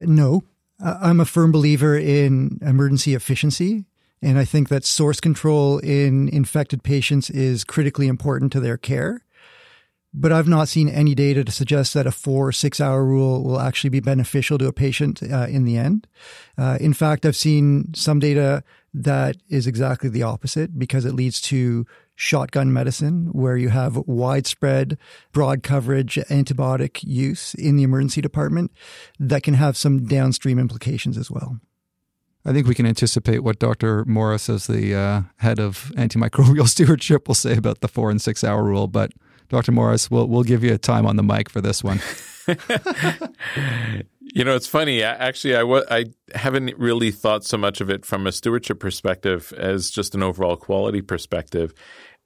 No. 0.01 0.45
I'm 0.81 1.19
a 1.19 1.25
firm 1.25 1.51
believer 1.51 1.99
in 1.99 2.59
emergency 2.63 3.15
efficiency 3.15 3.87
and 4.21 4.39
I 4.39 4.45
think 4.45 4.69
that 4.69 4.85
source 4.85 5.21
control 5.21 5.79
in 5.79 6.29
infected 6.29 6.83
patients 6.83 7.31
is 7.31 7.65
critically 7.65 8.09
important 8.09 8.53
to 8.53 8.61
their 8.61 8.77
care. 8.77 9.23
But 10.15 10.33
I've 10.33 10.49
not 10.49 10.69
seen 10.69 10.89
any 10.89 11.15
data 11.15 11.45
to 11.45 11.53
suggest 11.53 11.93
that 11.95 12.07
a 12.07 12.11
four 12.11 12.49
or 12.49 12.53
six 12.53 12.81
hour 12.81 13.05
rule 13.05 13.45
will 13.45 13.61
actually 13.61 13.91
be 13.91 14.01
beneficial 14.01 14.57
to 14.59 14.67
a 14.67 14.73
patient 14.73 15.23
uh, 15.23 15.47
in 15.49 15.65
the 15.65 15.77
end. 15.77 16.07
Uh, 16.57 16.79
in 16.81 16.95
fact, 16.95 17.27
I've 17.27 17.37
seen 17.37 17.93
some 17.95 18.19
data 18.19 18.65
that 18.95 19.37
is 19.49 19.67
exactly 19.67 20.09
the 20.09 20.23
opposite 20.23 20.79
because 20.79 21.05
it 21.05 21.13
leads 21.13 21.41
to 21.43 21.87
shotgun 22.15 22.73
medicine 22.73 23.29
where 23.33 23.57
you 23.57 23.69
have 23.69 23.97
widespread, 24.09 24.99
broad 25.33 25.63
coverage 25.63 26.17
antibiotic 26.29 27.05
use 27.05 27.55
in 27.55 27.77
the 27.77 27.85
emergency 27.85 28.21
department 28.21 28.73
that 29.21 29.43
can 29.43 29.55
have 29.55 29.77
some 29.77 30.07
downstream 30.07 30.59
implications 30.59 31.17
as 31.17 31.31
well. 31.31 31.61
I 32.45 32.53
think 32.53 32.67
we 32.67 32.75
can 32.75 32.87
anticipate 32.87 33.45
what 33.45 33.59
Dr. 33.59 34.05
Morris, 34.07 34.49
as 34.49 34.67
the 34.67 34.95
uh, 34.95 35.23
head 35.37 35.61
of 35.61 35.93
antimicrobial 35.97 36.67
stewardship, 36.69 37.29
will 37.29 37.35
say 37.35 37.57
about 37.57 37.81
the 37.83 37.89
four 37.89 38.11
and 38.11 38.21
six 38.21 38.43
hour 38.43 38.65
rule. 38.65 38.87
But 38.89 39.13
Dr. 39.49 39.73
Morris, 39.73 40.11
we'll 40.11 40.27
we'll 40.27 40.43
give 40.43 40.63
you 40.63 40.75
a 40.75 40.79
time 40.79 41.07
on 41.07 41.17
the 41.17 41.23
mic 41.23 41.49
for 41.49 41.61
this 41.61 41.83
one. 41.83 42.01
you 44.21 44.45
know, 44.45 44.55
it's 44.55 44.67
funny. 44.67 45.03
Actually, 45.03 45.57
I 45.57 45.61
w- 45.61 45.85
I 45.91 46.07
haven't 46.35 46.77
really 46.79 47.11
thought 47.11 47.45
so 47.45 47.57
much 47.57 47.81
of 47.81 47.91
it 47.91 48.05
from 48.05 48.27
a 48.27 48.33
stewardship 48.33 48.81
perspective 48.81 49.53
as 49.57 49.91
just 49.91 50.15
an 50.15 50.23
overall 50.23 50.57
quality 50.57 51.03
perspective. 51.03 51.73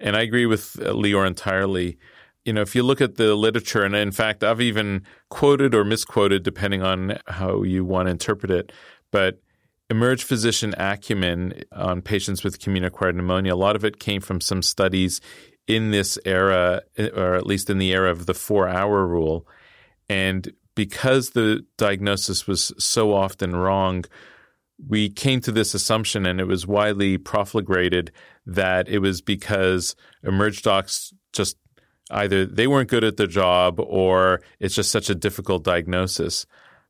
And 0.00 0.16
I 0.16 0.22
agree 0.22 0.46
with 0.46 0.78
uh, 0.80 0.92
Lior 0.92 1.26
entirely. 1.26 1.96
You 2.44 2.52
know, 2.52 2.60
if 2.60 2.74
you 2.74 2.82
look 2.82 3.00
at 3.00 3.16
the 3.16 3.36
literature, 3.36 3.84
and 3.84 3.94
in 3.94 4.10
fact, 4.10 4.42
I've 4.42 4.60
even 4.60 5.02
quoted 5.30 5.76
or 5.76 5.84
misquoted, 5.84 6.42
depending 6.42 6.82
on 6.82 7.18
how 7.28 7.62
you 7.62 7.84
want 7.84 8.06
to 8.06 8.10
interpret 8.10 8.50
it, 8.50 8.72
but 9.12 9.40
emerged 9.90 10.24
physician 10.24 10.74
acumen 10.76 11.62
on 11.70 12.02
patients 12.02 12.42
with 12.42 12.58
community-acquired 12.58 13.14
pneumonia, 13.14 13.54
a 13.54 13.56
lot 13.56 13.76
of 13.76 13.84
it 13.84 14.00
came 14.00 14.20
from 14.20 14.40
some 14.40 14.62
studies 14.62 15.20
in 15.66 15.90
this 15.90 16.18
era, 16.24 16.82
or 17.14 17.34
at 17.34 17.46
least 17.46 17.70
in 17.70 17.78
the 17.78 17.92
era 17.92 18.10
of 18.10 18.26
the 18.26 18.34
four-hour 18.34 19.06
rule. 19.06 19.46
And 20.08 20.52
because 20.74 21.30
the 21.30 21.64
diagnosis 21.76 22.46
was 22.46 22.72
so 22.78 23.14
often 23.14 23.54
wrong, 23.54 24.04
we 24.88 25.08
came 25.08 25.40
to 25.42 25.52
this 25.52 25.74
assumption, 25.74 26.26
and 26.26 26.40
it 26.40 26.46
was 26.46 26.66
widely 26.66 27.18
profligated 27.18 28.10
that 28.46 28.88
it 28.88 28.98
was 28.98 29.20
because 29.20 29.94
emerge 30.24 30.62
docs 30.62 31.12
just 31.32 31.56
either 32.10 32.44
they 32.44 32.66
weren't 32.66 32.90
good 32.90 33.04
at 33.04 33.16
their 33.16 33.26
job 33.26 33.78
or 33.78 34.42
it's 34.60 34.74
just 34.74 34.90
such 34.90 35.08
a 35.08 35.14
difficult 35.14 35.64
diagnosis. 35.64 36.46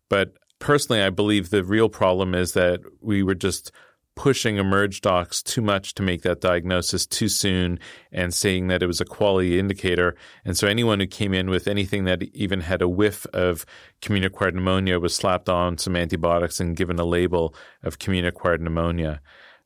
But 0.09 0.33
personally, 0.59 1.03
I 1.03 1.11
believe 1.11 1.51
the 1.51 1.63
real 1.65 1.89
problem 1.89 2.35
is 2.35 2.53
that 2.55 2.81
we 3.01 3.23
were 3.23 3.35
just 3.35 3.73
pushing 4.15 4.57
emerge 4.57 5.01
docs 5.01 5.43
too 5.43 5.63
much 5.63 5.95
to 5.95 6.03
make 6.03 6.23
that 6.23 6.41
diagnosis 6.41 7.07
too 7.07 7.29
soon 7.29 7.79
and 8.11 8.35
saying 8.35 8.69
that 8.69 8.83
it 8.83 8.87
was 8.87 9.01
a 9.01 9.07
quality 9.07 9.59
indicator. 9.59 10.15
And 10.45 10.57
so 10.57 10.67
anyone 10.67 11.01
who 11.01 11.07
came 11.07 11.33
in 11.33 11.49
with 11.49 11.67
anything 11.67 12.05
that 12.05 12.23
even 12.35 12.61
had 12.61 12.83
a 12.83 12.89
whiff 12.89 13.27
of 13.33 13.65
community 14.03 14.33
acquired 14.33 14.55
pneumonia 14.55 15.01
was 15.01 15.15
slapped 15.15 15.49
on 15.49 15.79
some 15.79 15.97
antibiotics 15.97 16.61
and 16.61 16.77
given 16.77 16.99
a 16.99 17.05
label 17.05 17.55
of 17.83 17.99
community 17.99 18.29
acquired 18.29 18.61
pneumonia. 18.61 19.21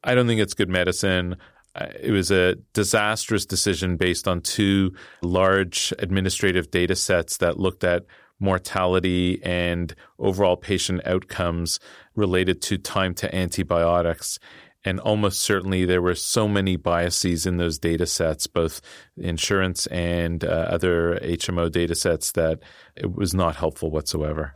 I 0.04 0.14
don't 0.14 0.28
think 0.28 0.40
it's 0.40 0.54
good 0.54 0.70
medicine. 0.70 1.36
It 2.00 2.12
was 2.12 2.30
a 2.30 2.54
disastrous 2.72 3.44
decision 3.44 3.96
based 3.96 4.28
on 4.28 4.40
two 4.40 4.92
large 5.22 5.92
administrative 5.98 6.70
data 6.70 6.94
sets 6.94 7.38
that 7.38 7.58
looked 7.58 7.84
at 7.84 8.04
mortality 8.38 9.40
and 9.42 9.94
overall 10.18 10.56
patient 10.56 11.00
outcomes 11.06 11.80
related 12.16 12.62
to 12.62 12.78
time 12.78 13.14
to 13.14 13.34
antibiotics. 13.34 14.38
And 14.84 15.00
almost 15.00 15.40
certainly 15.40 15.84
there 15.84 16.00
were 16.00 16.14
so 16.14 16.46
many 16.46 16.76
biases 16.76 17.44
in 17.44 17.56
those 17.56 17.78
data 17.78 18.06
sets, 18.06 18.46
both 18.46 18.80
insurance 19.16 19.86
and 19.88 20.44
uh, 20.44 20.46
other 20.46 21.18
HMO 21.22 21.70
data 21.70 21.96
sets, 21.96 22.30
that 22.32 22.60
it 22.94 23.14
was 23.16 23.34
not 23.34 23.56
helpful 23.56 23.90
whatsoever. 23.90 24.54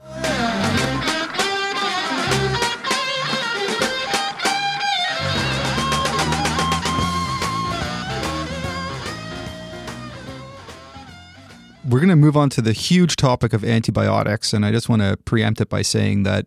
We're 11.91 11.99
going 11.99 12.11
to 12.11 12.15
move 12.17 12.37
on 12.37 12.51
to 12.51 12.63
the 12.63 12.73
huge 12.73 13.17
topic 13.17 13.53
of 13.53 13.65
antibiotics. 13.65 14.53
And 14.53 14.65
I 14.65 14.71
just 14.71 14.89
want 14.89 15.03
to 15.03 15.17
preempt 15.25 15.61
it 15.61 15.69
by 15.69 15.83
saying 15.83 16.23
that 16.23 16.47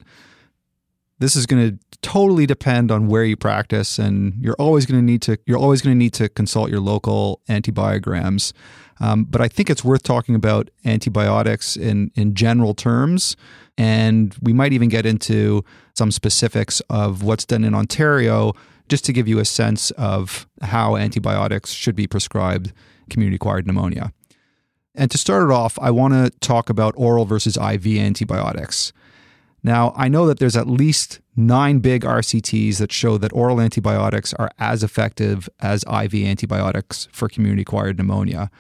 this 1.20 1.36
is 1.36 1.46
going 1.46 1.72
to 1.72 1.98
totally 2.02 2.46
depend 2.46 2.92
on 2.92 3.08
where 3.08 3.24
you 3.24 3.38
practice 3.38 3.98
and 3.98 4.34
you're 4.40 4.56
always 4.60 4.86
going 4.86 5.00
to 5.00 5.06
need 5.06 5.22
to 5.22 5.38
you're 5.46 5.58
always 5.58 5.82
going 5.82 5.94
to 5.94 5.98
need 5.98 6.14
to 6.14 6.28
consult 6.30 6.70
your 6.70 6.82
local 6.82 7.42
antibiograms 7.48 8.52
um, 9.00 9.24
but 9.24 9.40
i 9.40 9.48
think 9.48 9.70
it's 9.70 9.84
worth 9.84 10.04
talking 10.04 10.36
about 10.36 10.70
antibiotics 10.86 11.78
in 11.78 12.12
in 12.16 12.36
general 12.36 12.74
terms 12.74 13.38
and 13.78 14.36
we 14.42 14.52
might 14.54 14.74
even 14.74 14.90
get 14.90 15.06
into 15.06 15.64
some 15.96 16.12
specifics 16.12 16.82
of 16.90 17.24
what's 17.24 17.46
done 17.46 17.64
in 17.64 17.74
ontario 17.74 18.54
just 18.90 19.06
to 19.06 19.14
give 19.14 19.28
you 19.28 19.40
a 19.40 19.46
sense 19.46 19.92
of 19.92 20.46
how 20.62 20.98
antibiotics 20.98 21.72
should 21.72 21.96
be 21.96 22.06
prescribed 22.06 22.74
community 23.10 23.36
acquired 23.36 23.66
pneumonia. 23.66 24.12
And 24.96 25.10
to 25.10 25.18
start 25.18 25.50
it 25.50 25.54
off 25.54 25.80
i 25.80 25.90
want 25.90 26.14
to 26.14 26.30
talk 26.42 26.70
about 26.70 26.94
oral 26.98 27.24
versus 27.24 27.58
iv 27.58 27.88
antibiotics 27.88 28.92
now, 29.64 29.94
I 29.96 30.10
know 30.10 30.28
that 30.28 30.40
there's 30.40 30.58
at 30.58 30.68
least 30.68 31.22
nine 31.38 31.80
big 31.80 32.04
RCTs 32.04 32.78
that 32.80 32.92
show 32.92 33.18
that 33.18 33.32
oral 33.32 33.62
antibiotics 33.62 34.34
are 34.34 34.52
as 34.60 34.84
effective 34.84 35.48
as 35.62 35.84
IV 35.84 36.14
antibiotics 36.16 37.08
for 37.14 37.30
community 37.30 37.62
acquired 37.62 37.98
pneumonia. 37.98 38.52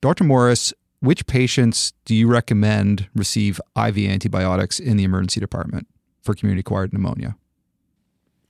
Dr. 0.00 0.24
Morris, 0.24 0.72
which 1.00 1.26
patients 1.26 1.92
do 2.06 2.14
you 2.14 2.28
recommend 2.28 3.08
receive 3.14 3.60
IV 3.76 3.98
antibiotics 3.98 4.80
in 4.80 4.96
the 4.96 5.04
emergency 5.04 5.38
department 5.38 5.86
for 6.22 6.34
community 6.34 6.60
acquired 6.60 6.94
pneumonia? 6.94 7.36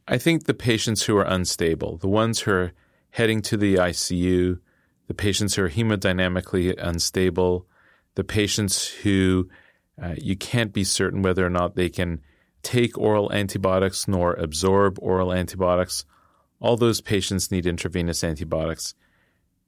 I 0.06 0.18
think 0.18 0.44
the 0.44 0.54
patients 0.54 1.02
who 1.02 1.16
are 1.16 1.24
unstable, 1.24 1.96
the 1.96 2.08
ones 2.08 2.40
who 2.40 2.52
are 2.52 2.72
heading 3.10 3.42
to 3.42 3.56
the 3.56 3.74
ICU, 3.74 4.60
the 5.08 5.14
patients 5.14 5.56
who 5.56 5.64
are 5.64 5.70
hemodynamically 5.70 6.74
unstable, 6.78 7.66
the 8.14 8.22
patients 8.22 8.86
who 8.86 9.48
uh, 10.00 10.14
you 10.16 10.36
can't 10.36 10.72
be 10.72 10.84
certain 10.84 11.22
whether 11.22 11.44
or 11.44 11.50
not 11.50 11.74
they 11.74 11.88
can 11.88 12.20
take 12.62 12.98
oral 12.98 13.32
antibiotics 13.32 14.08
nor 14.08 14.34
absorb 14.34 14.98
oral 15.00 15.32
antibiotics. 15.32 16.04
All 16.60 16.76
those 16.76 17.00
patients 17.00 17.50
need 17.50 17.66
intravenous 17.66 18.24
antibiotics. 18.24 18.94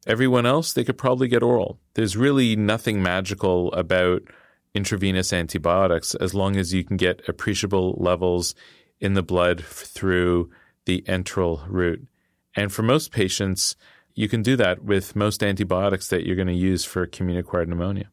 Everyone 0.07 0.47
else, 0.47 0.73
they 0.73 0.85
could 0.85 0.99
probably 0.99 1.29
get 1.29 1.43
oral. 1.43 1.79
There's 1.95 2.17
really 2.17 2.57
nothing 2.57 3.03
magical 3.03 3.73
about 3.73 4.23
intravenous 4.75 5.33
antibiotics 5.33 6.15
as 6.15 6.35
long 6.35 6.57
as 6.57 6.73
you 6.73 6.85
can 6.85 6.97
get 6.97 7.29
appreciable 7.29 7.97
levels 7.99 8.55
in 9.01 9.15
the 9.15 9.23
blood 9.23 9.65
through 9.65 10.51
the 10.85 11.03
enteral 11.03 11.63
route. 11.69 12.07
And 12.55 12.73
for 12.73 12.83
most 12.83 13.13
patients, 13.13 13.77
you 14.15 14.29
can 14.29 14.43
do 14.43 14.57
that 14.57 14.83
with 14.83 15.15
most 15.15 15.43
antibiotics 15.43 16.09
that 16.09 16.27
you're 16.27 16.37
going 16.37 16.49
to 16.49 16.55
use 16.55 16.85
for 16.85 17.07
community 17.07 17.41
acquired 17.41 17.69
pneumonia. 17.69 18.11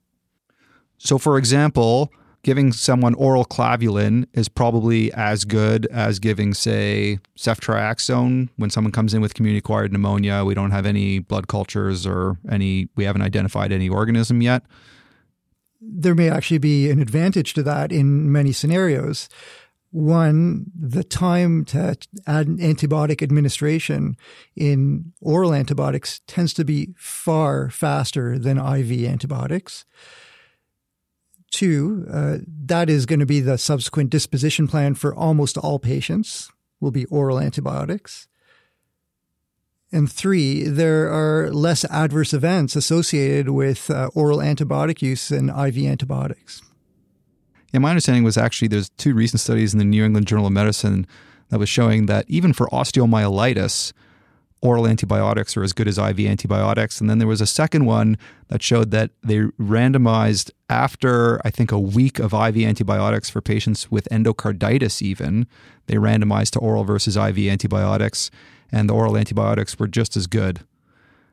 So, 0.97 1.17
for 1.17 1.37
example, 1.37 2.11
giving 2.45 2.71
someone 2.71 3.15
oral 3.15 3.43
clavulin 3.43 4.27
is 4.33 4.47
probably 4.47 5.11
as 5.13 5.45
good 5.45 5.87
as 5.87 6.19
giving, 6.19 6.53
say, 6.53 7.17
ceftriaxone 7.35 8.49
when 8.57 8.69
someone 8.69 8.91
comes 8.91 9.15
in 9.15 9.21
with 9.21 9.33
community 9.33 9.57
acquired 9.57 9.91
pneumonia. 9.91 10.45
We 10.45 10.53
don't 10.53 10.69
have 10.69 10.85
any 10.85 11.17
blood 11.17 11.47
cultures 11.47 12.05
or 12.05 12.37
any, 12.49 12.87
we 12.95 13.03
haven't 13.03 13.23
identified 13.23 13.71
any 13.71 13.89
organism 13.89 14.43
yet. 14.43 14.63
There 15.81 16.13
may 16.13 16.29
actually 16.29 16.59
be 16.59 16.89
an 16.91 17.01
advantage 17.01 17.55
to 17.55 17.63
that 17.63 17.91
in 17.91 18.31
many 18.31 18.51
scenarios. 18.51 19.27
One, 19.89 20.65
the 20.79 21.03
time 21.03 21.65
to 21.65 21.97
add 22.27 22.47
antibiotic 22.47 23.23
administration 23.23 24.17
in 24.55 25.13
oral 25.19 25.53
antibiotics 25.53 26.21
tends 26.27 26.53
to 26.55 26.65
be 26.65 26.93
far 26.97 27.69
faster 27.69 28.37
than 28.37 28.57
IV 28.57 29.05
antibiotics. 29.09 29.85
Two, 31.55 32.05
uh, 32.11 32.39
that 32.65 32.89
is 32.89 33.05
going 33.05 33.21
to 33.21 33.25
be 33.25 33.39
the 33.39 33.57
subsequent 33.57 34.09
disposition 34.09 34.67
plan 34.67 34.93
for 34.93 35.15
almost 35.15 35.57
all 35.57 35.79
patients 35.79 36.51
will 36.81 36.91
be 36.91 37.05
oral 37.05 37.39
antibiotics. 37.39 38.27
And 39.89 40.11
three, 40.11 40.63
there 40.63 41.09
are 41.09 41.49
less 41.53 41.85
adverse 41.85 42.33
events 42.33 42.75
associated 42.75 43.51
with 43.51 43.89
uh, 43.89 44.09
oral 44.13 44.39
antibiotic 44.39 45.01
use 45.01 45.29
than 45.29 45.47
IV 45.47 45.77
antibiotics. 45.77 46.61
Yeah, 47.71 47.79
my 47.79 47.91
understanding 47.91 48.25
was 48.25 48.37
actually 48.37 48.67
there's 48.67 48.89
two 48.89 49.13
recent 49.13 49.39
studies 49.39 49.71
in 49.71 49.79
the 49.79 49.85
New 49.85 50.03
England 50.03 50.27
Journal 50.27 50.47
of 50.47 50.51
Medicine 50.51 51.07
that 51.51 51.59
was 51.59 51.69
showing 51.69 52.07
that 52.07 52.25
even 52.27 52.51
for 52.51 52.67
osteomyelitis, 52.67 53.93
oral 54.61 54.87
antibiotics 54.87 55.55
are 55.55 55.63
as 55.63 55.73
good 55.73 55.87
as 55.87 55.97
IV 55.97 56.19
antibiotics. 56.21 56.99
And 56.99 57.09
then 57.09 57.19
there 57.19 57.27
was 57.27 57.41
a 57.41 57.47
second 57.47 57.85
one 57.85 58.17
that 58.47 58.63
showed 58.63 58.91
that 58.91 59.11
they 59.23 59.39
randomized 59.59 60.51
after, 60.69 61.39
I 61.45 61.51
think, 61.51 61.71
a 61.71 61.79
week 61.79 62.19
of 62.19 62.33
IV 62.33 62.57
antibiotics 62.57 63.29
for 63.29 63.41
patients 63.41 63.91
with 63.91 64.07
endocarditis, 64.11 65.01
even. 65.01 65.47
They 65.87 65.95
randomized 65.95 66.51
to 66.51 66.59
oral 66.59 66.83
versus 66.83 67.15
IV 67.15 67.37
antibiotics, 67.37 68.31
and 68.71 68.89
the 68.89 68.93
oral 68.93 69.17
antibiotics 69.17 69.77
were 69.77 69.87
just 69.87 70.17
as 70.17 70.25
good. 70.25 70.61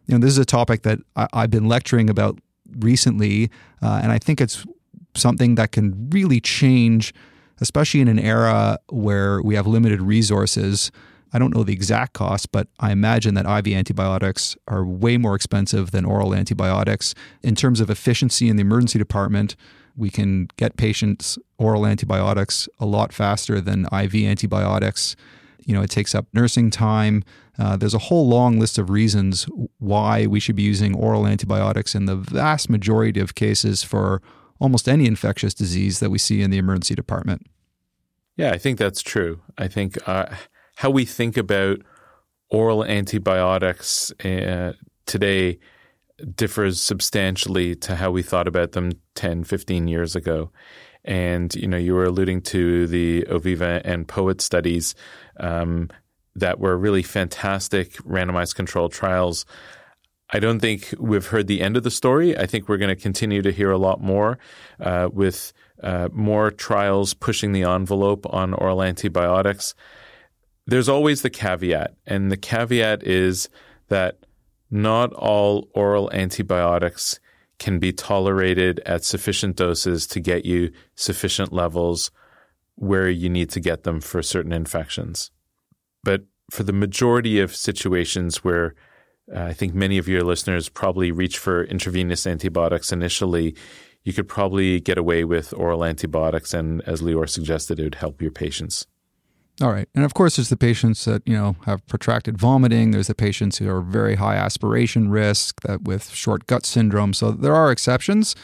You 0.06 0.14
know, 0.14 0.20
this 0.20 0.32
is 0.32 0.38
a 0.38 0.44
topic 0.44 0.82
that 0.82 0.98
I, 1.16 1.28
have 1.34 1.50
been 1.50 1.68
lecturing 1.68 2.10
about 2.10 2.38
recently, 2.78 3.50
uh, 3.80 4.00
and 4.02 4.12
I 4.12 4.18
think 4.18 4.40
it's 4.40 4.66
something 5.14 5.54
that 5.54 5.72
can 5.72 6.10
really 6.10 6.40
change, 6.40 7.14
especially 7.60 8.00
in 8.00 8.08
an 8.08 8.18
era 8.18 8.78
where 8.88 9.40
we 9.42 9.54
have 9.54 9.66
limited 9.66 10.02
resources. 10.02 10.90
I 11.32 11.38
don't 11.38 11.54
know 11.54 11.62
the 11.62 11.72
exact 11.72 12.12
cost, 12.12 12.52
but 12.52 12.68
I 12.78 12.92
imagine 12.92 13.34
that 13.34 13.46
IV 13.46 13.74
antibiotics 13.74 14.56
are 14.68 14.84
way 14.84 15.16
more 15.16 15.34
expensive 15.34 15.90
than 15.90 16.04
oral 16.04 16.34
antibiotics. 16.34 17.14
In 17.42 17.54
terms 17.54 17.80
of 17.80 17.88
efficiency 17.88 18.48
in 18.48 18.56
the 18.56 18.60
emergency 18.60 18.98
department, 18.98 19.56
we 19.96 20.10
can 20.10 20.48
get 20.56 20.76
patients 20.76 21.38
oral 21.58 21.86
antibiotics 21.86 22.68
a 22.78 22.86
lot 22.86 23.12
faster 23.12 23.60
than 23.60 23.86
IV 23.86 24.14
antibiotics. 24.14 25.16
You 25.64 25.74
know, 25.74 25.82
it 25.82 25.90
takes 25.90 26.14
up 26.14 26.26
nursing 26.32 26.70
time. 26.70 27.24
Uh, 27.58 27.76
there's 27.76 27.94
a 27.94 27.98
whole 27.98 28.26
long 28.26 28.58
list 28.58 28.78
of 28.78 28.90
reasons 28.90 29.46
why 29.78 30.26
we 30.26 30.40
should 30.40 30.56
be 30.56 30.62
using 30.62 30.94
oral 30.94 31.26
antibiotics 31.26 31.94
in 31.94 32.06
the 32.06 32.16
vast 32.16 32.70
majority 32.70 33.20
of 33.20 33.34
cases 33.34 33.82
for 33.82 34.22
almost 34.58 34.88
any 34.88 35.06
infectious 35.06 35.54
disease 35.54 36.00
that 36.00 36.10
we 36.10 36.18
see 36.18 36.40
in 36.40 36.50
the 36.50 36.58
emergency 36.58 36.94
department. 36.94 37.46
Yeah, 38.36 38.52
I 38.52 38.58
think 38.58 38.78
that's 38.78 39.02
true. 39.02 39.40
I 39.58 39.68
think 39.68 39.98
uh, 40.08 40.34
how 40.76 40.90
we 40.90 41.04
think 41.04 41.36
about 41.36 41.78
oral 42.50 42.84
antibiotics 42.84 44.12
uh, 44.24 44.72
today 45.06 45.58
differs 46.34 46.80
substantially 46.80 47.74
to 47.74 47.96
how 47.96 48.10
we 48.10 48.22
thought 48.22 48.46
about 48.46 48.72
them 48.72 48.92
10, 49.14 49.44
15 49.44 49.88
years 49.88 50.14
ago. 50.14 50.50
And, 51.04 51.52
you 51.54 51.66
know, 51.66 51.76
you 51.76 51.94
were 51.94 52.04
alluding 52.04 52.42
to 52.42 52.86
the 52.86 53.22
Oviva 53.22 53.80
and 53.84 54.06
POET 54.06 54.40
studies 54.40 54.94
um, 55.40 55.90
that 56.36 56.60
were 56.60 56.76
really 56.76 57.02
fantastic 57.02 57.94
randomized 58.04 58.54
controlled 58.54 58.92
trials. 58.92 59.44
I 60.30 60.38
don't 60.38 60.60
think 60.60 60.94
we've 60.98 61.26
heard 61.26 61.46
the 61.46 61.60
end 61.60 61.76
of 61.76 61.82
the 61.82 61.90
story. 61.90 62.36
I 62.38 62.46
think 62.46 62.68
we're 62.68 62.78
going 62.78 62.94
to 62.94 63.00
continue 63.00 63.42
to 63.42 63.52
hear 63.52 63.70
a 63.70 63.78
lot 63.78 64.00
more 64.00 64.38
uh, 64.80 65.08
with 65.12 65.52
uh, 65.82 66.08
more 66.12 66.50
trials 66.50 67.12
pushing 67.14 67.52
the 67.52 67.64
envelope 67.64 68.24
on 68.32 68.54
oral 68.54 68.82
antibiotics. 68.82 69.74
There's 70.66 70.88
always 70.88 71.22
the 71.22 71.30
caveat, 71.30 71.94
and 72.06 72.30
the 72.30 72.36
caveat 72.36 73.02
is 73.02 73.48
that 73.88 74.18
not 74.70 75.12
all 75.12 75.68
oral 75.74 76.10
antibiotics 76.12 77.20
can 77.58 77.78
be 77.78 77.92
tolerated 77.92 78.80
at 78.86 79.04
sufficient 79.04 79.56
doses 79.56 80.06
to 80.08 80.20
get 80.20 80.44
you 80.44 80.72
sufficient 80.94 81.52
levels 81.52 82.10
where 82.76 83.08
you 83.08 83.28
need 83.28 83.50
to 83.50 83.60
get 83.60 83.84
them 83.84 84.00
for 84.00 84.22
certain 84.22 84.52
infections. 84.52 85.30
But 86.02 86.22
for 86.50 86.62
the 86.62 86.72
majority 86.72 87.38
of 87.38 87.54
situations 87.54 88.42
where 88.42 88.74
uh, 89.34 89.44
I 89.44 89.52
think 89.52 89.74
many 89.74 89.98
of 89.98 90.08
your 90.08 90.22
listeners 90.22 90.68
probably 90.68 91.12
reach 91.12 91.38
for 91.38 91.64
intravenous 91.64 92.26
antibiotics 92.26 92.92
initially, 92.92 93.54
you 94.02 94.12
could 94.12 94.28
probably 94.28 94.80
get 94.80 94.98
away 94.98 95.24
with 95.24 95.54
oral 95.54 95.84
antibiotics, 95.84 96.52
and 96.52 96.82
as 96.82 97.00
Lior 97.00 97.28
suggested, 97.28 97.78
it 97.78 97.84
would 97.84 97.94
help 97.96 98.20
your 98.20 98.32
patients. 98.32 98.86
All 99.61 99.70
right. 99.70 99.88
And 99.94 100.05
of 100.05 100.14
course, 100.14 100.36
there's 100.36 100.48
the 100.48 100.57
patients 100.57 101.05
that, 101.05 101.22
you 101.26 101.34
know, 101.34 101.57
have 101.66 101.86
protracted 101.86 102.38
vomiting. 102.38 102.90
There's 102.90 103.09
the 103.09 103.14
patients 103.14 103.59
who 103.59 103.68
are 103.68 103.82
very 103.82 104.16
high 104.16 104.34
aspiration 104.34 105.11
risk 105.11 105.61
that 105.62 105.82
with 105.82 106.11
short 106.11 106.46
gut 106.46 106.64
syndrome. 106.64 107.12
So 107.12 107.30
there 107.30 107.55
are 107.55 107.70
exceptions. 107.70 108.34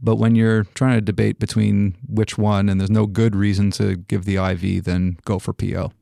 But 0.00 0.16
when 0.16 0.34
you're 0.34 0.64
trying 0.74 0.94
to 0.94 1.00
debate 1.00 1.38
between 1.38 1.96
which 2.06 2.38
one 2.38 2.68
and 2.68 2.80
there's 2.80 2.90
no 2.90 3.06
good 3.06 3.34
reason 3.34 3.70
to 3.72 3.96
give 3.96 4.24
the 4.24 4.36
IV, 4.36 4.84
then 4.84 5.18
go 5.24 5.38
for 5.38 5.52
PO. 5.52 5.92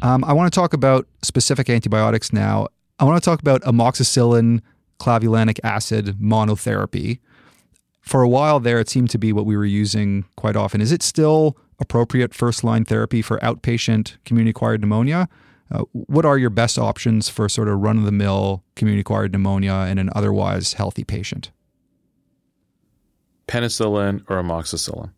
Um, 0.00 0.24
I 0.24 0.32
want 0.32 0.50
to 0.52 0.56
talk 0.56 0.72
about 0.72 1.06
specific 1.22 1.68
antibiotics 1.68 2.32
now. 2.32 2.68
I 2.98 3.04
want 3.04 3.22
to 3.22 3.24
talk 3.24 3.40
about 3.40 3.62
amoxicillin 3.62 4.62
clavulanic 4.98 5.58
acid 5.62 6.16
monotherapy. 6.20 7.18
For 8.00 8.22
a 8.22 8.28
while 8.28 8.60
there, 8.60 8.80
it 8.80 8.88
seemed 8.88 9.10
to 9.10 9.18
be 9.18 9.32
what 9.32 9.44
we 9.44 9.56
were 9.56 9.66
using 9.66 10.24
quite 10.36 10.56
often. 10.56 10.80
Is 10.80 10.92
it 10.92 11.02
still 11.02 11.58
appropriate 11.78 12.34
first 12.34 12.64
line 12.64 12.84
therapy 12.84 13.22
for 13.22 13.38
outpatient 13.38 14.16
community 14.24 14.50
acquired 14.50 14.80
pneumonia? 14.80 15.28
Uh, 15.70 15.84
what 15.92 16.24
are 16.24 16.38
your 16.38 16.50
best 16.50 16.78
options 16.78 17.28
for 17.28 17.48
sort 17.48 17.68
of 17.68 17.78
run 17.80 17.98
of 17.98 18.04
the 18.04 18.12
mill 18.12 18.64
community 18.74 19.00
acquired 19.00 19.32
pneumonia 19.32 19.86
in 19.90 19.98
an 19.98 20.10
otherwise 20.14 20.74
healthy 20.74 21.04
patient? 21.04 21.50
Penicillin 23.46 24.22
or 24.28 24.42
amoxicillin. 24.42 25.10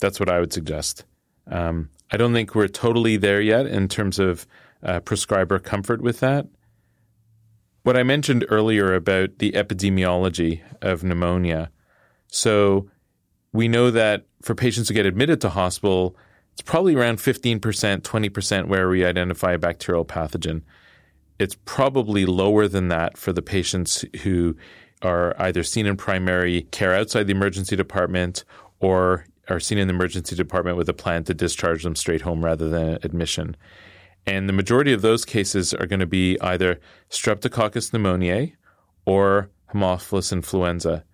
That's 0.00 0.20
what 0.20 0.28
I 0.28 0.40
would 0.40 0.52
suggest. 0.52 1.04
Um, 1.46 1.90
I 2.10 2.16
don't 2.16 2.32
think 2.32 2.54
we're 2.54 2.68
totally 2.68 3.16
there 3.16 3.40
yet 3.40 3.66
in 3.66 3.88
terms 3.88 4.18
of 4.18 4.46
uh, 4.82 5.00
prescriber 5.00 5.58
comfort 5.58 6.00
with 6.00 6.20
that. 6.20 6.46
What 7.82 7.96
I 7.96 8.02
mentioned 8.02 8.46
earlier 8.48 8.94
about 8.94 9.38
the 9.38 9.52
epidemiology 9.52 10.60
of 10.80 11.04
pneumonia. 11.04 11.70
So 12.28 12.88
we 13.54 13.68
know 13.68 13.90
that 13.92 14.26
for 14.42 14.54
patients 14.54 14.88
who 14.88 14.94
get 14.94 15.06
admitted 15.06 15.40
to 15.40 15.48
hospital, 15.48 16.16
it's 16.52 16.60
probably 16.60 16.96
around 16.96 17.18
15%, 17.18 17.60
20% 17.60 18.66
where 18.66 18.88
we 18.88 19.04
identify 19.04 19.52
a 19.52 19.58
bacterial 19.58 20.04
pathogen. 20.04 20.62
It's 21.38 21.56
probably 21.64 22.26
lower 22.26 22.66
than 22.66 22.88
that 22.88 23.16
for 23.16 23.32
the 23.32 23.42
patients 23.42 24.04
who 24.22 24.56
are 25.02 25.40
either 25.40 25.62
seen 25.62 25.86
in 25.86 25.96
primary 25.96 26.62
care 26.72 26.94
outside 26.94 27.28
the 27.28 27.32
emergency 27.32 27.76
department 27.76 28.44
or 28.80 29.24
are 29.48 29.60
seen 29.60 29.78
in 29.78 29.86
the 29.86 29.94
emergency 29.94 30.34
department 30.34 30.76
with 30.76 30.88
a 30.88 30.94
plan 30.94 31.22
to 31.24 31.34
discharge 31.34 31.84
them 31.84 31.94
straight 31.94 32.22
home 32.22 32.44
rather 32.44 32.68
than 32.68 32.98
admission. 33.04 33.56
And 34.26 34.48
the 34.48 34.52
majority 34.52 34.92
of 34.92 35.02
those 35.02 35.24
cases 35.24 35.72
are 35.72 35.86
going 35.86 36.00
to 36.00 36.06
be 36.06 36.40
either 36.40 36.80
Streptococcus 37.08 37.92
pneumoniae 37.92 38.54
or 39.06 39.50
Haemophilus 39.72 40.32
influenza. 40.32 41.04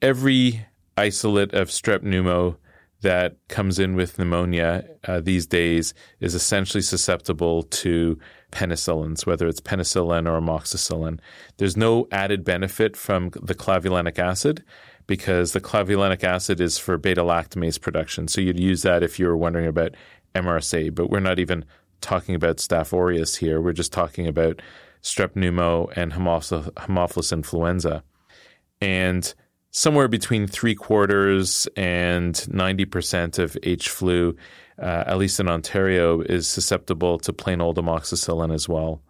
Every 0.00 0.66
isolate 0.96 1.52
of 1.54 1.68
strep 1.68 2.00
pneumo 2.00 2.56
that 3.02 3.36
comes 3.48 3.78
in 3.78 3.94
with 3.94 4.18
pneumonia 4.18 4.84
uh, 5.06 5.20
these 5.20 5.46
days 5.46 5.92
is 6.20 6.34
essentially 6.34 6.80
susceptible 6.80 7.62
to 7.64 8.18
penicillins, 8.50 9.26
whether 9.26 9.46
it's 9.46 9.60
penicillin 9.60 10.26
or 10.26 10.40
amoxicillin. 10.40 11.18
There's 11.58 11.76
no 11.76 12.08
added 12.10 12.44
benefit 12.44 12.96
from 12.96 13.30
the 13.42 13.54
clavulanic 13.54 14.18
acid 14.18 14.64
because 15.06 15.52
the 15.52 15.60
clavulanic 15.60 16.24
acid 16.24 16.60
is 16.60 16.78
for 16.78 16.96
beta 16.96 17.20
lactamase 17.20 17.80
production. 17.80 18.26
So 18.26 18.40
you'd 18.40 18.58
use 18.58 18.82
that 18.82 19.02
if 19.02 19.18
you 19.18 19.26
were 19.26 19.36
wondering 19.36 19.66
about 19.66 19.94
MRSA, 20.34 20.94
but 20.94 21.10
we're 21.10 21.20
not 21.20 21.38
even 21.38 21.64
talking 22.00 22.34
about 22.34 22.56
Staph 22.56 22.92
aureus 22.92 23.36
here. 23.36 23.60
We're 23.60 23.72
just 23.72 23.92
talking 23.92 24.26
about 24.26 24.62
strep 25.02 25.34
pneumo 25.34 25.92
and 25.94 26.12
Haemophilus 26.12 27.32
influenza. 27.32 28.02
And 28.80 29.34
somewhere 29.74 30.06
between 30.06 30.46
three 30.46 30.76
quarters 30.76 31.66
and 31.76 32.34
90% 32.34 33.40
of 33.40 33.58
H 33.64 33.88
flu, 33.88 34.36
uh, 34.80 35.02
at 35.06 35.18
least 35.18 35.40
in 35.40 35.48
Ontario, 35.48 36.20
is 36.20 36.46
susceptible 36.46 37.18
to 37.18 37.32
plain 37.32 37.60
old 37.60 37.76
amoxicillin 37.76 38.54
as 38.54 38.68
well. 38.68 39.02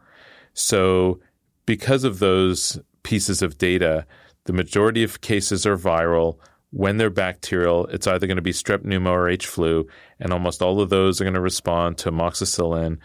So, 0.54 1.20
because 1.66 2.02
of 2.02 2.18
those 2.18 2.80
pieces 3.02 3.42
of 3.42 3.58
data, 3.58 4.06
the 4.44 4.54
majority 4.54 5.02
of 5.02 5.20
cases 5.20 5.66
are 5.66 5.76
viral. 5.76 6.38
When 6.70 6.96
they're 6.96 7.10
bacterial, 7.10 7.86
it's 7.88 8.06
either 8.06 8.26
going 8.26 8.36
to 8.36 8.42
be 8.42 8.52
strep 8.52 8.84
pneumo 8.84 9.10
or 9.10 9.28
H 9.28 9.46
flu, 9.46 9.86
and 10.18 10.32
almost 10.32 10.62
all 10.62 10.80
of 10.80 10.88
those 10.88 11.20
are 11.20 11.24
going 11.24 11.34
to 11.34 11.40
respond 11.40 11.98
to 11.98 12.10
amoxicillin, 12.10 12.96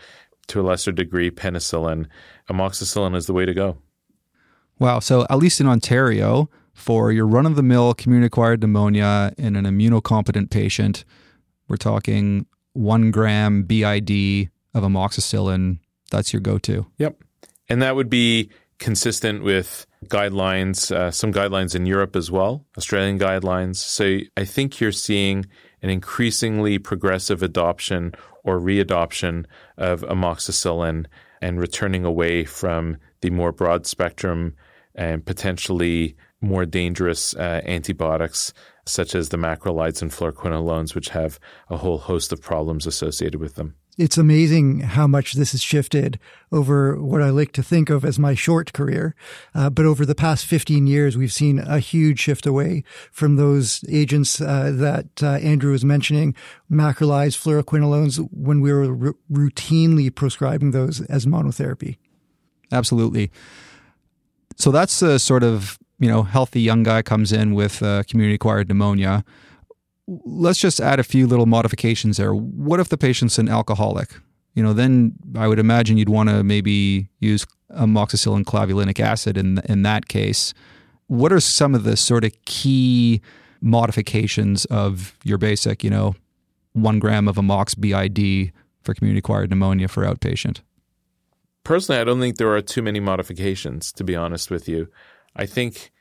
to 0.47 0.61
a 0.61 0.63
lesser 0.63 0.93
degree, 0.93 1.29
penicillin. 1.29 2.07
Amoxicillin 2.49 3.17
is 3.17 3.25
the 3.25 3.33
way 3.33 3.45
to 3.45 3.53
go. 3.53 3.77
Wow. 4.79 4.99
So, 4.99 5.27
at 5.29 5.39
least 5.39 5.59
in 5.59 5.67
Ontario, 5.67 6.49
for 6.79 7.11
your 7.11 7.27
run 7.27 7.45
of 7.45 7.55
the 7.55 7.63
mill 7.63 7.93
community 7.93 8.27
acquired 8.27 8.61
pneumonia 8.61 9.33
in 9.37 9.55
an 9.55 9.65
immunocompetent 9.65 10.49
patient, 10.49 11.03
we're 11.67 11.77
talking 11.77 12.45
one 12.73 13.11
gram 13.11 13.63
BID 13.63 14.49
of 14.73 14.83
amoxicillin. 14.83 15.79
That's 16.09 16.33
your 16.33 16.39
go 16.39 16.57
to. 16.59 16.87
Yep. 16.97 17.21
And 17.67 17.81
that 17.81 17.95
would 17.95 18.09
be 18.09 18.49
consistent 18.79 19.43
with 19.43 19.85
guidelines, 20.05 20.89
uh, 20.95 21.11
some 21.11 21.33
guidelines 21.33 21.75
in 21.75 21.85
Europe 21.85 22.15
as 22.15 22.31
well, 22.31 22.65
Australian 22.77 23.19
guidelines. 23.19 23.75
So 23.75 24.19
I 24.37 24.45
think 24.45 24.79
you're 24.79 24.93
seeing 24.93 25.45
an 25.81 25.89
increasingly 25.89 26.79
progressive 26.79 27.43
adoption 27.43 28.13
or 28.43 28.59
readoption 28.59 29.45
of 29.77 30.01
amoxicillin 30.01 31.05
and 31.41 31.59
returning 31.59 32.05
away 32.05 32.45
from 32.45 32.97
the 33.21 33.29
more 33.29 33.51
broad 33.51 33.85
spectrum 33.85 34.55
and 34.95 35.25
potentially 35.25 36.15
more 36.41 36.65
dangerous 36.65 37.35
uh, 37.35 37.61
antibiotics 37.65 38.53
such 38.85 39.13
as 39.13 39.29
the 39.29 39.37
macrolides 39.37 40.01
and 40.01 40.11
fluoroquinolones, 40.11 40.95
which 40.95 41.09
have 41.09 41.39
a 41.69 41.77
whole 41.77 41.99
host 41.99 42.31
of 42.31 42.41
problems 42.41 42.87
associated 42.87 43.39
with 43.39 43.55
them 43.55 43.75
it's 43.99 44.17
amazing 44.17 44.79
how 44.79 45.05
much 45.05 45.33
this 45.33 45.51
has 45.51 45.61
shifted 45.61 46.19
over 46.53 46.99
what 47.03 47.21
I 47.21 47.31
like 47.31 47.51
to 47.51 47.61
think 47.61 47.89
of 47.89 48.05
as 48.05 48.17
my 48.17 48.33
short 48.33 48.71
career. 48.71 49.13
Uh, 49.53 49.69
but 49.69 49.85
over 49.85 50.05
the 50.05 50.15
past 50.15 50.45
15 50.45 50.87
years, 50.87 51.17
we've 51.17 51.33
seen 51.33 51.59
a 51.59 51.79
huge 51.79 52.17
shift 52.17 52.45
away 52.45 52.85
from 53.11 53.35
those 53.35 53.83
agents 53.89 54.39
uh, 54.39 54.71
that 54.73 55.21
uh, 55.21 55.31
Andrew 55.43 55.73
was 55.73 55.83
mentioning, 55.83 56.33
macrolides, 56.71 57.35
fluoroquinolones, 57.37 58.25
when 58.31 58.61
we 58.61 58.71
were 58.71 59.07
r- 59.07 59.15
routinely 59.29 60.15
prescribing 60.15 60.71
those 60.71 61.01
as 61.07 61.25
monotherapy. 61.25 61.97
Absolutely. 62.71 63.31
So 64.55 64.71
that's 64.71 65.01
a 65.01 65.19
sort 65.19 65.43
of, 65.43 65.77
you 65.99 66.07
know, 66.07 66.23
healthy 66.23 66.61
young 66.61 66.83
guy 66.83 67.01
comes 67.01 67.31
in 67.31 67.53
with 67.53 67.83
uh, 67.83 68.03
community 68.03 68.35
acquired 68.35 68.69
pneumonia 68.69 69.23
let's 70.25 70.59
just 70.59 70.79
add 70.79 70.99
a 70.99 71.03
few 71.03 71.27
little 71.27 71.45
modifications 71.45 72.17
there. 72.17 72.33
What 72.33 72.79
if 72.79 72.89
the 72.89 72.97
patient's 72.97 73.37
an 73.37 73.47
alcoholic? 73.47 74.09
You 74.55 74.63
know, 74.63 74.73
then 74.73 75.13
I 75.35 75.47
would 75.47 75.59
imagine 75.59 75.97
you'd 75.97 76.09
want 76.09 76.29
to 76.29 76.43
maybe 76.43 77.09
use 77.19 77.45
amoxicillin 77.71 78.43
clavulanic 78.43 78.99
acid 78.99 79.37
in 79.37 79.61
in 79.65 79.83
that 79.83 80.07
case. 80.07 80.53
What 81.07 81.31
are 81.31 81.39
some 81.39 81.75
of 81.75 81.83
the 81.83 81.95
sort 81.95 82.23
of 82.23 82.33
key 82.45 83.21
modifications 83.61 84.65
of 84.65 85.17
your 85.23 85.37
basic, 85.37 85.83
you 85.83 85.89
know, 85.89 86.15
one 86.73 86.99
gram 86.99 87.27
of 87.27 87.35
amox 87.35 87.79
BID 87.79 88.51
for 88.81 88.93
community 88.93 89.19
acquired 89.19 89.49
pneumonia 89.49 89.87
for 89.87 90.03
outpatient? 90.03 90.61
Personally, 91.63 92.01
I 92.01 92.03
don't 92.03 92.19
think 92.19 92.37
there 92.37 92.53
are 92.55 92.61
too 92.61 92.81
many 92.81 92.99
modifications, 92.99 93.91
to 93.93 94.03
be 94.03 94.15
honest 94.15 94.49
with 94.49 94.67
you. 94.67 94.87
I 95.35 95.45
think 95.45 95.91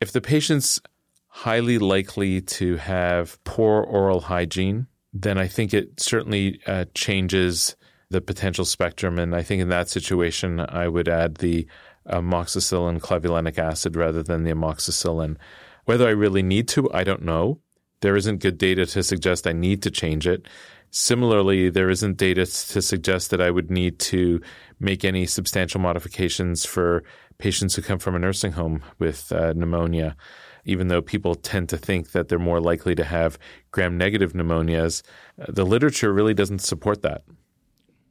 if 0.00 0.12
the 0.12 0.20
patient's 0.20 0.80
highly 1.28 1.78
likely 1.78 2.40
to 2.40 2.76
have 2.76 3.42
poor 3.44 3.82
oral 3.82 4.20
hygiene, 4.20 4.86
then 5.12 5.38
I 5.38 5.46
think 5.46 5.72
it 5.72 6.00
certainly 6.00 6.60
uh, 6.66 6.86
changes 6.94 7.76
the 8.10 8.20
potential 8.20 8.64
spectrum. 8.64 9.18
And 9.18 9.34
I 9.34 9.42
think 9.42 9.62
in 9.62 9.68
that 9.68 9.88
situation, 9.88 10.60
I 10.60 10.88
would 10.88 11.08
add 11.08 11.36
the 11.36 11.66
amoxicillin 12.08 13.00
clavulanic 13.00 13.58
acid 13.58 13.96
rather 13.96 14.22
than 14.22 14.44
the 14.44 14.52
amoxicillin. 14.52 15.36
Whether 15.84 16.06
I 16.06 16.12
really 16.12 16.42
need 16.42 16.68
to, 16.68 16.90
I 16.92 17.04
don't 17.04 17.22
know. 17.22 17.60
There 18.00 18.16
isn't 18.16 18.42
good 18.42 18.58
data 18.58 18.86
to 18.86 19.02
suggest 19.02 19.46
I 19.46 19.52
need 19.52 19.82
to 19.82 19.90
change 19.90 20.26
it. 20.26 20.46
Similarly, 20.90 21.70
there 21.70 21.90
isn't 21.90 22.16
data 22.16 22.46
to 22.46 22.82
suggest 22.82 23.30
that 23.30 23.40
I 23.40 23.50
would 23.50 23.70
need 23.70 23.98
to 24.00 24.40
make 24.80 25.04
any 25.04 25.26
substantial 25.26 25.80
modifications 25.80 26.64
for 26.64 27.04
patients 27.38 27.74
who 27.74 27.82
come 27.82 27.98
from 27.98 28.14
a 28.14 28.18
nursing 28.18 28.52
home 28.52 28.82
with 28.98 29.30
uh, 29.32 29.52
pneumonia. 29.54 30.16
Even 30.64 30.88
though 30.88 31.02
people 31.02 31.34
tend 31.34 31.68
to 31.70 31.76
think 31.76 32.12
that 32.12 32.28
they're 32.28 32.38
more 32.38 32.60
likely 32.60 32.94
to 32.94 33.04
have 33.04 33.38
gram 33.70 33.96
negative 33.96 34.32
pneumonias, 34.32 35.02
uh, 35.40 35.46
the 35.48 35.64
literature 35.64 36.12
really 36.12 36.34
doesn't 36.34 36.60
support 36.60 37.02
that. 37.02 37.22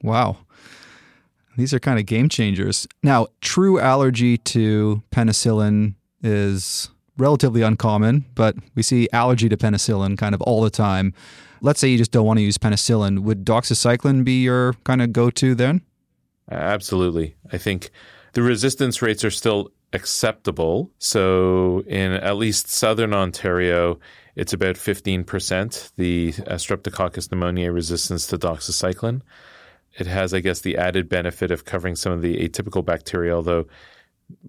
Wow. 0.01 0.37
These 1.57 1.73
are 1.73 1.79
kind 1.79 1.99
of 1.99 2.05
game 2.05 2.29
changers. 2.29 2.87
Now, 3.01 3.27
true 3.41 3.79
allergy 3.79 4.37
to 4.37 5.01
penicillin 5.11 5.95
is 6.21 6.89
relatively 7.17 7.63
uncommon, 7.63 8.25
but 8.35 8.55
we 8.75 8.83
see 8.83 9.09
allergy 9.11 9.49
to 9.49 9.57
penicillin 9.57 10.17
kind 10.17 10.35
of 10.35 10.41
all 10.41 10.61
the 10.61 10.69
time. 10.69 11.13
Let's 11.61 11.79
say 11.79 11.87
you 11.89 11.97
just 11.97 12.11
don't 12.11 12.25
want 12.25 12.37
to 12.37 12.43
use 12.43 12.57
penicillin. 12.57 13.19
Would 13.19 13.45
doxycycline 13.45 14.23
be 14.23 14.43
your 14.43 14.73
kind 14.83 15.01
of 15.01 15.13
go 15.13 15.29
to 15.31 15.55
then? 15.55 15.81
Absolutely. 16.51 17.35
I 17.51 17.57
think 17.57 17.89
the 18.33 18.41
resistance 18.41 19.01
rates 19.01 19.23
are 19.23 19.31
still 19.31 19.71
acceptable. 19.93 20.91
So 20.99 21.83
in 21.87 22.13
at 22.13 22.37
least 22.37 22.69
southern 22.69 23.13
Ontario, 23.13 23.99
it's 24.35 24.53
about 24.53 24.75
15%, 24.75 25.91
the 25.95 26.31
Streptococcus 26.33 27.29
pneumoniae 27.29 27.73
resistance 27.73 28.27
to 28.27 28.37
doxycycline. 28.37 29.21
It 29.97 30.05
has, 30.05 30.33
I 30.33 30.41
guess, 30.41 30.61
the 30.61 30.77
added 30.77 31.09
benefit 31.09 31.49
of 31.49 31.65
covering 31.65 31.95
some 31.95 32.11
of 32.11 32.21
the 32.21 32.47
atypical 32.47 32.85
bacteria, 32.85 33.35
although 33.35 33.65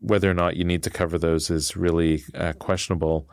whether 0.00 0.30
or 0.30 0.34
not 0.34 0.56
you 0.56 0.64
need 0.64 0.82
to 0.82 0.90
cover 0.90 1.18
those 1.18 1.50
is 1.50 1.76
really 1.76 2.22
uh, 2.34 2.52
questionable. 2.54 3.28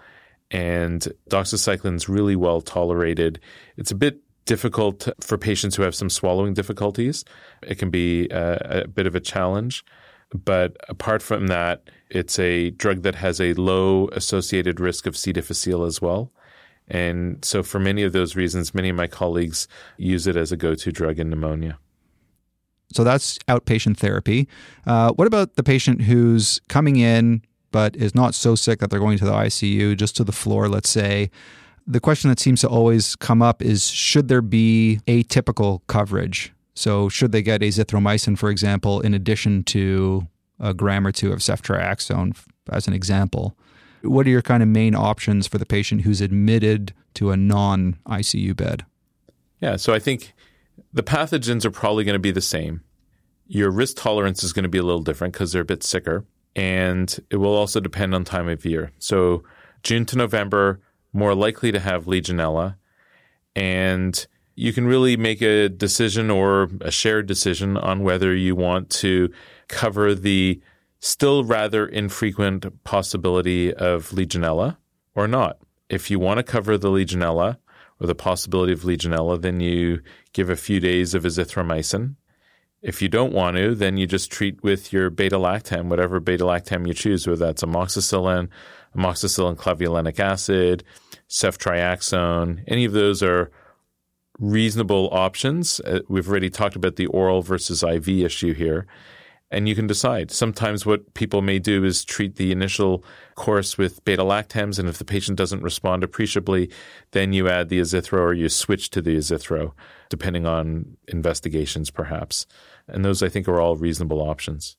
And 0.51 1.07
doxycycline 1.29 1.95
is 1.95 2.07
really 2.07 2.35
well 2.35 2.61
tolerated. 2.61 3.39
It's 3.77 3.91
a 3.91 3.95
bit 3.95 4.21
difficult 4.45 5.09
for 5.19 5.37
patients 5.37 5.75
who 5.75 5.83
have 5.83 5.95
some 5.95 6.09
swallowing 6.09 6.53
difficulties. 6.53 7.25
It 7.63 7.75
can 7.75 7.89
be 7.89 8.29
a, 8.29 8.83
a 8.83 8.87
bit 8.87 9.07
of 9.07 9.15
a 9.15 9.19
challenge. 9.19 9.83
But 10.33 10.77
apart 10.89 11.21
from 11.21 11.47
that, 11.47 11.89
it's 12.09 12.39
a 12.39 12.71
drug 12.71 13.01
that 13.03 13.15
has 13.15 13.39
a 13.39 13.53
low 13.53 14.07
associated 14.09 14.79
risk 14.79 15.05
of 15.07 15.17
C. 15.17 15.31
difficile 15.31 15.83
as 15.83 16.01
well. 16.01 16.31
And 16.87 17.43
so, 17.43 17.63
for 17.63 17.79
many 17.79 18.03
of 18.03 18.13
those 18.13 18.35
reasons, 18.35 18.75
many 18.75 18.89
of 18.89 18.95
my 18.95 19.07
colleagues 19.07 19.67
use 19.97 20.27
it 20.27 20.35
as 20.35 20.51
a 20.51 20.57
go 20.57 20.75
to 20.75 20.91
drug 20.91 21.19
in 21.19 21.29
pneumonia. 21.29 21.79
So 22.93 23.03
that's 23.03 23.39
outpatient 23.47 23.97
therapy. 23.97 24.47
Uh, 24.85 25.11
what 25.13 25.25
about 25.25 25.55
the 25.55 25.63
patient 25.63 26.03
who's 26.03 26.61
coming 26.69 26.97
in 26.97 27.41
but 27.76 27.93
is 27.97 28.15
not 28.15 28.34
so 28.34 28.55
sick 28.55 28.80
that 28.80 28.89
they're 28.89 29.01
going 29.01 29.17
to 29.17 29.26
the 29.26 29.34
ICU, 29.34 29.97
just 29.97 30.15
to 30.15 30.23
the 30.23 30.32
floor, 30.32 30.69
let's 30.69 30.89
say? 30.89 31.30
The 31.86 31.99
question 31.99 32.30
that 32.30 32.39
seems 32.39 32.61
to 32.61 32.69
always 32.69 33.17
come 33.17 33.41
up 33.41 33.61
is 33.61 33.89
should 33.89 34.30
there 34.30 34.41
be 34.41 35.01
atypical 35.07 35.82
coverage? 35.88 36.53
So, 36.73 37.09
should 37.09 37.34
they 37.34 37.41
get 37.41 37.59
azithromycin, 37.59 38.38
for 38.38 38.49
example, 38.49 39.01
in 39.01 39.13
addition 39.13 39.65
to 39.65 40.26
a 40.57 40.73
gram 40.73 41.05
or 41.05 41.11
two 41.11 41.34
of 41.34 41.39
ceftriaxone, 41.39 42.38
as 42.69 42.88
an 42.88 42.93
example? 42.93 43.57
What 44.03 44.26
are 44.26 44.30
your 44.30 44.41
kind 44.41 44.63
of 44.63 44.69
main 44.69 44.95
options 44.95 45.45
for 45.45 45.57
the 45.57 45.65
patient 45.65 46.03
who's 46.03 46.21
admitted 46.21 46.93
to 47.15 47.32
a 47.32 47.36
non 47.36 47.97
ICU 48.07 48.55
bed? 48.55 48.86
Yeah, 49.59 49.76
so 49.76 49.93
I 49.93 49.99
think 49.99 50.32
the 50.93 51.03
pathogens 51.03 51.65
are 51.65 51.71
probably 51.71 52.05
going 52.05 52.13
to 52.13 52.19
be 52.19 52.32
the 52.32 52.39
same. 52.39 52.84
Your 53.47 53.69
risk 53.69 53.97
tolerance 53.97 54.45
is 54.45 54.53
going 54.53 54.63
to 54.63 54.69
be 54.69 54.78
a 54.78 54.84
little 54.84 55.03
different 55.03 55.34
because 55.34 55.51
they're 55.51 55.63
a 55.63 55.65
bit 55.65 55.84
sicker. 55.84 56.23
And 56.55 57.19
it 57.29 57.37
will 57.37 57.55
also 57.55 57.79
depend 57.79 58.15
on 58.15 58.23
time 58.23 58.47
of 58.47 58.65
year. 58.65 58.91
So, 58.99 59.43
June 59.83 60.05
to 60.05 60.17
November, 60.17 60.79
more 61.13 61.35
likely 61.35 61.71
to 61.71 61.79
have 61.79 62.05
Legionella. 62.05 62.75
And 63.55 64.25
you 64.55 64.71
can 64.71 64.87
really 64.87 65.17
make 65.17 65.41
a 65.41 65.69
decision 65.69 66.31
or 66.31 66.69
a 66.81 66.91
shared 66.91 67.27
decision 67.27 67.77
on 67.77 68.03
whether 68.03 68.33
you 68.33 68.55
want 68.55 68.89
to 68.89 69.29
cover 69.67 70.15
the 70.15 70.61
still 70.99 71.43
rather 71.43 71.85
infrequent 71.85 72.83
possibility 72.83 73.73
of 73.73 74.09
Legionella 74.09 74.77
or 75.13 75.27
not. 75.27 75.57
If 75.89 76.09
you 76.09 76.19
want 76.19 76.37
to 76.37 76.43
cover 76.43 76.77
the 76.77 76.89
Legionella 76.89 77.57
or 77.99 78.07
the 78.07 78.15
possibility 78.15 78.73
of 78.73 78.81
Legionella, 78.81 79.41
then 79.41 79.59
you 79.59 80.01
give 80.33 80.49
a 80.49 80.55
few 80.55 80.79
days 80.79 81.13
of 81.13 81.23
azithromycin. 81.23 82.15
If 82.86 83.01
you 83.01 83.09
don't 83.09 83.33
want 83.33 83.57
to, 83.57 83.73
then 83.73 83.97
you 83.97 84.05
just 84.05 84.31
treat 84.31 84.61
with 84.61 84.93
your 84.93 85.09
beta 85.09 85.38
lactam, 85.38 85.86
whatever 85.86 86.19
beta 86.19 86.43
lactam 86.43 86.86
you 86.88 86.93
choose, 86.93 87.25
whether 87.25 87.43
that's 87.43 87.63
amoxicillin, 87.63 88.47
amoxicillin 88.95 89.55
clavulanic 89.55 90.19
acid, 90.19 90.83
ceftriaxone. 91.27 92.63
Any 92.67 92.86
of 92.86 92.91
those 92.91 93.23
are 93.23 93.49
reasonable 94.38 95.09
options. 95.11 95.79
Uh, 95.79 96.01
we've 96.07 96.29
already 96.29 96.51
talked 96.51 96.75
about 96.75 96.95
the 96.95 97.07
oral 97.07 97.41
versus 97.41 97.81
IV 97.81 98.07
issue 98.07 98.53
here 98.53 98.86
and 99.51 99.69
you 99.69 99.75
can 99.75 99.88
decide. 99.88 100.31
Sometimes 100.31 100.86
what 100.86 101.13
people 101.13 101.41
may 101.41 101.59
do 101.59 101.83
is 101.83 102.03
treat 102.03 102.36
the 102.36 102.51
initial 102.51 103.03
course 103.36 103.77
with 103.77 104.03
beta 104.03 104.23
lactams, 104.23 104.79
and 104.79 104.89
if 104.89 104.97
the 104.97 105.05
patient 105.05 105.38
doesn't 105.38 105.63
respond 105.63 106.03
appreciably, 106.03 106.69
then 107.11 107.31
you 107.31 107.47
add 107.47 107.69
the 107.69 107.79
azithro 107.79 108.19
or 108.19 108.33
you 108.33 108.49
switch 108.49 108.89
to 108.89 109.01
the 109.01 109.15
azithro, 109.15 109.71
depending 110.09 110.45
on 110.45 110.97
investigations, 111.07 111.91
perhaps. 111.91 112.47
And 112.88 113.03
those, 113.03 113.23
I 113.23 113.29
think, 113.29 113.47
are 113.47 113.59
all 113.59 113.75
reasonable 113.75 114.21
options. 114.21 114.77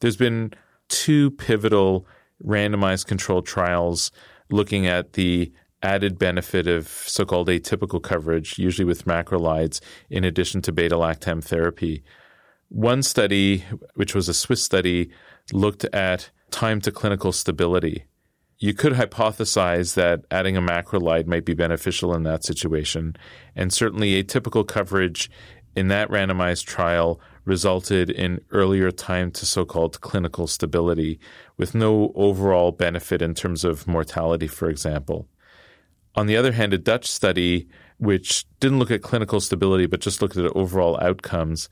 There's 0.00 0.16
been 0.16 0.52
two 0.88 1.30
pivotal 1.32 2.06
randomized 2.44 3.06
controlled 3.06 3.46
trials 3.46 4.10
looking 4.50 4.86
at 4.86 5.12
the 5.12 5.52
added 5.82 6.18
benefit 6.18 6.66
of 6.66 6.88
so 6.88 7.24
called 7.24 7.48
atypical 7.48 8.02
coverage, 8.02 8.58
usually 8.58 8.84
with 8.84 9.06
macrolides, 9.06 9.80
in 10.10 10.24
addition 10.24 10.60
to 10.62 10.72
beta 10.72 10.96
lactam 10.96 11.42
therapy. 11.42 12.02
One 12.68 13.02
study, 13.02 13.64
which 13.94 14.14
was 14.14 14.28
a 14.28 14.34
Swiss 14.34 14.62
study, 14.62 15.10
looked 15.52 15.84
at 15.86 16.30
time 16.50 16.80
to 16.82 16.92
clinical 16.92 17.32
stability. 17.32 18.04
You 18.58 18.74
could 18.74 18.92
hypothesize 18.92 19.94
that 19.94 20.26
adding 20.30 20.56
a 20.56 20.60
macrolide 20.60 21.26
might 21.26 21.46
be 21.46 21.54
beneficial 21.54 22.14
in 22.14 22.24
that 22.24 22.44
situation. 22.44 23.16
And 23.56 23.72
certainly, 23.72 24.22
atypical 24.22 24.66
coverage 24.66 25.30
in 25.80 25.88
that 25.88 26.10
randomized 26.10 26.66
trial 26.66 27.18
resulted 27.46 28.10
in 28.10 28.38
earlier 28.50 28.90
time 28.90 29.30
to 29.30 29.46
so 29.46 29.64
called 29.64 30.02
clinical 30.02 30.46
stability, 30.46 31.18
with 31.56 31.74
no 31.74 32.12
overall 32.14 32.70
benefit 32.70 33.22
in 33.22 33.32
terms 33.32 33.64
of 33.64 33.88
mortality, 33.88 34.46
for 34.46 34.68
example. 34.68 35.26
On 36.16 36.26
the 36.26 36.36
other 36.36 36.52
hand, 36.52 36.74
a 36.74 36.78
Dutch 36.78 37.10
study, 37.10 37.66
which 37.96 38.44
didn't 38.60 38.78
look 38.78 38.90
at 38.90 39.00
clinical 39.00 39.40
stability 39.40 39.86
but 39.86 40.02
just 40.02 40.20
looked 40.20 40.36
at 40.36 40.54
overall 40.54 41.00
outcomes, 41.00 41.70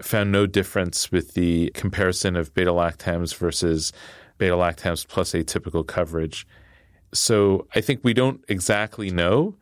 found 0.00 0.32
no 0.32 0.46
difference 0.46 1.12
with 1.12 1.34
the 1.34 1.70
comparison 1.74 2.36
of 2.36 2.54
beta 2.54 2.72
lactams 2.72 3.34
versus 3.34 3.92
beta 4.38 4.54
lactams 4.54 5.06
plus 5.06 5.32
atypical 5.32 5.86
coverage. 5.86 6.46
So 7.12 7.66
I 7.74 7.82
think 7.82 8.00
we 8.02 8.14
don't 8.14 8.42
exactly 8.48 9.10
know. 9.10 9.56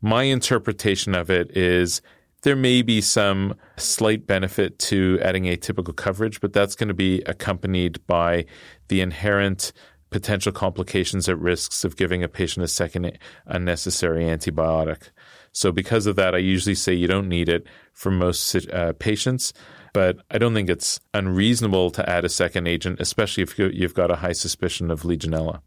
My 0.00 0.22
interpretation 0.22 1.16
of 1.16 1.30
it 1.30 1.56
is 1.56 2.00
there 2.42 2.56
may 2.56 2.82
be 2.82 3.00
some 3.00 3.54
slight 3.76 4.26
benefit 4.26 4.78
to 4.78 5.18
adding 5.22 5.44
atypical 5.44 5.94
coverage, 5.94 6.40
but 6.40 6.52
that's 6.52 6.74
going 6.74 6.88
to 6.88 6.94
be 6.94 7.22
accompanied 7.26 8.04
by 8.06 8.46
the 8.88 9.00
inherent 9.00 9.72
potential 10.10 10.52
complications 10.52 11.28
at 11.28 11.38
risks 11.38 11.84
of 11.84 11.96
giving 11.96 12.22
a 12.22 12.28
patient 12.28 12.64
a 12.64 12.68
second 12.68 13.18
unnecessary 13.46 14.24
antibiotic. 14.24 15.10
So, 15.52 15.72
because 15.72 16.06
of 16.06 16.16
that, 16.16 16.34
I 16.34 16.38
usually 16.38 16.74
say 16.74 16.94
you 16.94 17.06
don't 17.06 17.28
need 17.28 17.48
it 17.48 17.66
for 17.92 18.10
most 18.10 18.54
uh, 18.68 18.92
patients. 18.94 19.52
But 19.92 20.18
I 20.30 20.38
don't 20.38 20.54
think 20.54 20.70
it's 20.70 21.00
unreasonable 21.14 21.90
to 21.92 22.08
add 22.08 22.24
a 22.24 22.28
second 22.28 22.68
agent, 22.68 23.00
especially 23.00 23.42
if 23.42 23.58
you've 23.58 23.94
got 23.94 24.10
a 24.10 24.16
high 24.16 24.32
suspicion 24.32 24.90
of 24.90 25.02
Legionella. 25.02 25.62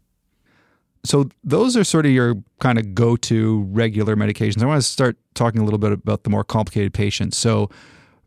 So 1.04 1.28
those 1.42 1.76
are 1.76 1.84
sort 1.84 2.06
of 2.06 2.12
your 2.12 2.36
kind 2.60 2.78
of 2.78 2.94
go-to 2.94 3.66
regular 3.70 4.16
medications. 4.16 4.62
I 4.62 4.66
want 4.66 4.82
to 4.82 4.88
start 4.88 5.16
talking 5.34 5.60
a 5.60 5.64
little 5.64 5.78
bit 5.78 5.92
about 5.92 6.24
the 6.24 6.30
more 6.30 6.44
complicated 6.44 6.94
patients. 6.94 7.36
So 7.36 7.68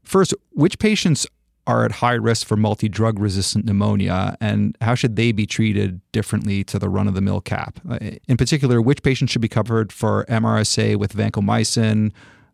first, 0.03 0.33
which 0.51 0.77
patients 0.77 1.25
are 1.65 1.83
at 1.83 1.91
high 1.91 2.13
risk 2.13 2.47
for 2.47 2.55
multi-drug 2.55 3.19
resistant 3.19 3.65
pneumonia 3.65 4.37
and 4.39 4.77
how 4.81 4.95
should 4.95 5.17
they 5.17 5.33
be 5.33 5.45
treated 5.45 5.99
differently 6.13 6.63
to 6.63 6.79
the 6.79 6.87
run-of-the-mill 6.87 7.41
cap? 7.41 7.79
Uh, 7.89 7.97
in 8.27 8.37
particular, 8.37 8.81
which 8.81 9.03
patients 9.03 9.31
should 9.31 9.41
be 9.41 9.49
covered 9.49 9.91
for 9.91 10.25
MRSA 10.29 10.95
with 10.95 11.13
vancomycin, 11.13 12.11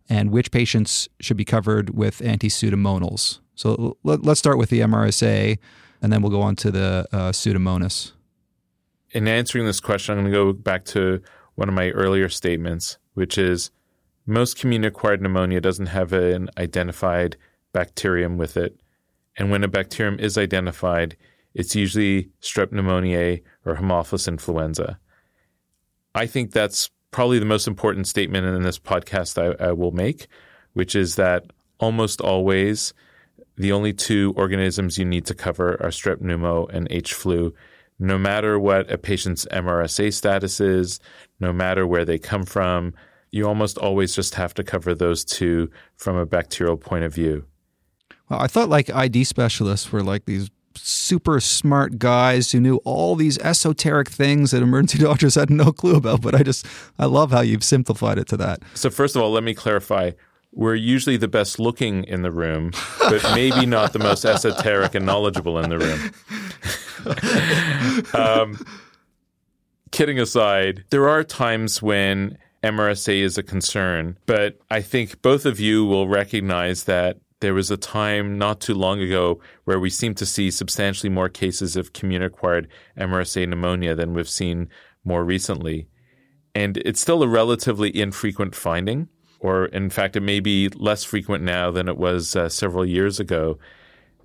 and 0.10 0.32
which 0.32 0.52
patients 0.52 1.08
should 1.20 1.38
be 1.38 1.46
covered 1.46 1.92
with 1.92 2.22
anti-pseudomonals. 2.22 3.40
So 3.56 3.98
let, 4.04 4.26
us 4.26 4.40
start 4.40 4.58
with 4.58 4.70
the 4.70 4.80
MRSA, 4.80 5.60
and 6.02 6.12
then 6.12 6.22
we'll 6.22 6.32
go 6.32 6.42
on 6.42 6.56
to 6.58 6.72
the 6.72 7.08
uh, 7.12 7.32
Pseudomonas. 7.32 8.14
In 9.14 9.28
answering 9.28 9.66
this 9.66 9.80
question, 9.80 10.18
I'm 10.18 10.24
going 10.24 10.34
to 10.34 10.38
go 10.38 10.54
back 10.54 10.86
to 10.86 11.22
one 11.54 11.70
of 11.70 11.76
my 11.76 11.92
earlier 11.92 12.30
statements, 12.30 12.98
which 13.14 13.38
is 13.38 13.70
most 14.26 14.58
community-acquired 14.58 15.22
pneumonia 15.22 15.62
doesn't 15.62 15.86
have 15.88 16.14
an 16.14 16.50
identified 16.58 17.38
bacterium 17.74 18.38
with 18.38 18.58
it, 18.58 18.80
and 19.38 19.52
when 19.52 19.64
a 19.64 19.68
bacterium 19.68 20.20
is 20.20 20.38
identified, 20.38 21.16
it's 21.54 21.76
usually 21.76 22.30
strep 22.42 22.72
pneumoniae 22.72 23.44
or 23.66 23.76
Haemophilus 23.76 24.28
influenza. 24.28 24.98
I 26.16 26.26
think 26.26 26.52
that's 26.52 26.90
probably 27.12 27.38
the 27.38 27.46
most 27.46 27.68
important 27.68 28.08
statement 28.08 28.48
in 28.48 28.64
this 28.64 28.80
podcast 28.80 29.38
I, 29.38 29.64
I 29.64 29.74
will 29.74 29.92
make, 29.92 30.26
which 30.74 30.96
is 30.96 31.16
that 31.18 31.46
almost 31.80 32.20
always 32.20 32.96
the 33.58 33.72
only 33.72 33.94
two 33.94 34.34
organisms 34.36 34.98
you 34.98 35.06
need 35.06 35.26
to 35.28 35.36
cover 35.36 35.74
are 35.74 35.90
strep 35.90 36.18
pneumo 36.18 36.68
and 36.74 36.88
H 36.90 37.14
flu. 37.14 37.54
No 38.04 38.18
matter 38.18 38.60
what 38.60 38.92
a 38.92 38.98
patient's 38.98 39.46
MRSA 39.46 40.14
status 40.14 40.60
is, 40.60 41.00
no 41.40 41.54
matter 41.54 41.88
where 41.88 42.04
they 42.04 42.20
come 42.20 42.44
from, 42.44 42.94
you 43.32 43.48
almost 43.48 43.78
always 43.78 44.14
just 44.14 44.36
have 44.36 44.54
to 44.56 44.64
cover 44.64 44.94
those 44.94 45.24
two 45.24 45.72
from 45.96 46.18
a 46.18 46.26
bacterial 46.26 46.76
point 46.76 47.06
of 47.06 47.14
view. 47.14 47.46
Well, 48.30 48.42
I 48.42 48.48
thought 48.48 48.68
like 48.68 48.90
ID 48.90 49.24
specialists 49.24 49.90
were 49.94 50.04
like 50.04 50.26
these 50.26 50.52
super 50.76 51.40
smart 51.40 51.98
guys 51.98 52.52
who 52.52 52.60
knew 52.60 52.82
all 52.84 53.16
these 53.16 53.38
esoteric 53.38 54.10
things 54.10 54.52
that 54.52 54.62
emergency 54.62 54.98
doctors 55.02 55.36
had 55.36 55.50
no 55.50 55.72
clue 55.72 55.96
about. 55.96 56.20
But 56.20 56.36
I 56.36 56.44
just, 56.44 56.66
I 57.00 57.06
love 57.06 57.32
how 57.32 57.40
you've 57.40 57.64
simplified 57.64 58.18
it 58.18 58.28
to 58.28 58.38
that. 58.38 58.62
So, 58.74 58.90
first 58.90 59.16
of 59.16 59.22
all, 59.22 59.32
let 59.32 59.44
me 59.44 59.54
clarify. 59.54 60.12
We're 60.56 60.76
usually 60.76 61.18
the 61.18 61.28
best 61.28 61.60
looking 61.60 62.04
in 62.04 62.22
the 62.22 62.32
room, 62.32 62.72
but 63.00 63.24
maybe 63.36 63.66
not 63.66 63.94
the 63.94 64.00
most 64.00 64.24
esoteric 64.24 64.96
and 64.96 65.06
knowledgeable 65.06 65.58
in 65.60 65.70
the 65.70 65.80
room. 65.80 66.12
um, 68.14 68.66
kidding 69.92 70.20
aside, 70.20 70.86
there 70.90 71.10
are 71.10 71.24
times 71.24 71.82
when 71.82 72.38
MRSA 72.64 73.22
is 73.22 73.38
a 73.38 73.44
concern, 73.44 74.18
but 74.26 74.60
I 74.70 74.82
think 74.82 75.22
both 75.22 75.46
of 75.46 75.60
you 75.60 75.86
will 75.86 76.08
recognize 76.08 76.86
that 76.86 77.18
there 77.44 77.54
was 77.54 77.70
a 77.70 77.76
time 77.76 78.38
not 78.38 78.62
too 78.62 78.74
long 78.74 79.02
ago 79.02 79.42
where 79.66 79.78
we 79.78 79.90
seemed 79.90 80.16
to 80.16 80.26
see 80.26 80.50
substantially 80.50 81.10
more 81.10 81.28
cases 81.28 81.76
of 81.76 81.92
community 81.92 82.34
acquired 82.34 82.70
MRSA 82.98 83.50
pneumonia 83.50 83.94
than 83.96 84.14
we've 84.14 84.30
seen 84.30 84.70
more 85.04 85.26
recently. 85.26 85.90
And 86.56 86.78
it's 86.78 87.02
still 87.02 87.22
a 87.22 87.28
relatively 87.28 87.90
infrequent 87.90 88.56
finding, 88.56 89.10
or 89.44 89.66
in 89.66 89.90
fact, 89.90 90.16
it 90.16 90.22
may 90.22 90.40
be 90.40 90.70
less 90.70 91.04
frequent 91.04 91.44
now 91.44 91.70
than 91.70 91.90
it 91.90 91.98
was 91.98 92.34
uh, 92.34 92.48
several 92.48 92.86
years 92.86 93.20
ago. 93.20 93.60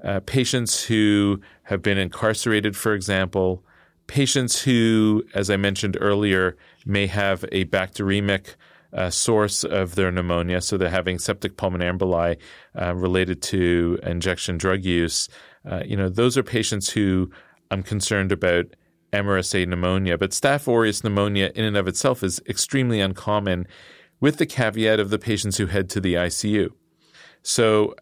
Uh, 0.05 0.21
patients 0.21 0.85
who 0.85 1.41
have 1.65 1.83
been 1.83 1.99
incarcerated, 1.99 2.77
for 2.77 2.95
example, 2.95 3.65
patients 4.07 4.63
who, 4.63 5.25
as 5.35 5.51
I 5.51 5.57
mentioned 5.57 5.99
earlier, 6.01 6.57
may 6.87 7.09
have 7.09 7.45
a 7.51 7.65
bacteremic 7.65 8.55
uh, 8.93 9.11
source 9.11 9.65
of 9.65 9.97
their 9.97 10.13
pneumonia. 10.13 10.61
So 10.61 10.79
they're 10.79 10.89
having 10.89 11.19
septic 11.19 11.57
pulmonary 11.57 11.93
emboli 11.93 12.39
uh, 12.81 12.95
related 12.95 13.43
to 13.43 13.99
injection 14.05 14.57
drug 14.57 14.85
use. 14.85 15.29
Uh, 15.69 15.83
you 15.85 15.97
know, 15.97 16.09
those 16.09 16.39
are 16.39 16.45
patients 16.45 16.91
who 16.91 17.29
I'm 17.73 17.83
concerned 17.83 18.31
about 18.31 18.67
MRSA 19.13 19.67
pneumonia. 19.67 20.17
But 20.17 20.31
Staph 20.31 20.69
aureus 20.69 21.03
pneumonia 21.03 21.51
in 21.57 21.65
and 21.65 21.77
of 21.77 21.89
itself 21.89 22.23
is 22.23 22.41
extremely 22.49 23.01
uncommon, 23.01 23.67
with 24.21 24.39
the 24.39 24.47
caveat 24.47 25.01
of 25.01 25.11
the 25.11 25.19
patients 25.19 25.59
who 25.59 25.67
head 25.67 25.89
to 25.91 26.01
the 26.01 26.15
ICU. 26.15 26.71
So 27.43 27.95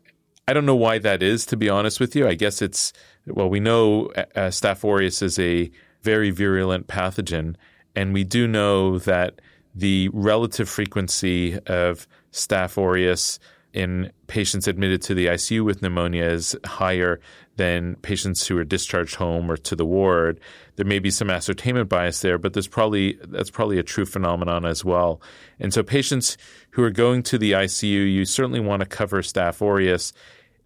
I 0.48 0.52
don't 0.52 0.66
know 0.66 0.76
why 0.76 0.98
that 0.98 1.22
is, 1.22 1.44
to 1.46 1.56
be 1.56 1.68
honest 1.68 2.00
with 2.00 2.14
you. 2.14 2.26
I 2.26 2.34
guess 2.34 2.62
it's, 2.62 2.92
well, 3.26 3.48
we 3.48 3.60
know 3.60 4.06
uh, 4.16 4.24
uh 4.34 4.50
Staph 4.50 4.84
aureus 4.84 5.22
is 5.22 5.38
a 5.38 5.70
very 6.02 6.30
virulent 6.30 6.86
pathogen, 6.86 7.56
and 7.94 8.14
we 8.14 8.24
do 8.24 8.46
know 8.46 8.98
that 9.00 9.40
the 9.74 10.08
relative 10.12 10.68
frequency 10.68 11.58
of 11.66 12.06
Staph 12.32 12.78
aureus 12.78 13.38
in 13.76 14.10
patients 14.26 14.66
admitted 14.66 15.02
to 15.02 15.14
the 15.14 15.26
ICU 15.26 15.62
with 15.62 15.82
pneumonia 15.82 16.24
is 16.24 16.56
higher 16.64 17.20
than 17.56 17.94
patients 17.96 18.46
who 18.46 18.56
are 18.56 18.64
discharged 18.64 19.16
home 19.16 19.50
or 19.50 19.58
to 19.58 19.76
the 19.76 19.84
ward. 19.84 20.40
There 20.76 20.86
may 20.86 20.98
be 20.98 21.10
some 21.10 21.28
ascertainment 21.28 21.90
bias 21.90 22.22
there, 22.22 22.38
but 22.38 22.54
there's 22.54 22.68
probably 22.68 23.18
that's 23.28 23.50
probably 23.50 23.78
a 23.78 23.82
true 23.82 24.06
phenomenon 24.06 24.64
as 24.64 24.82
well. 24.82 25.20
And 25.60 25.74
so 25.74 25.82
patients 25.82 26.38
who 26.70 26.82
are 26.82 26.90
going 26.90 27.22
to 27.24 27.36
the 27.36 27.52
ICU, 27.52 28.12
you 28.12 28.24
certainly 28.24 28.60
want 28.60 28.80
to 28.80 28.86
cover 28.86 29.20
Staph 29.20 29.60
aureus 29.60 30.14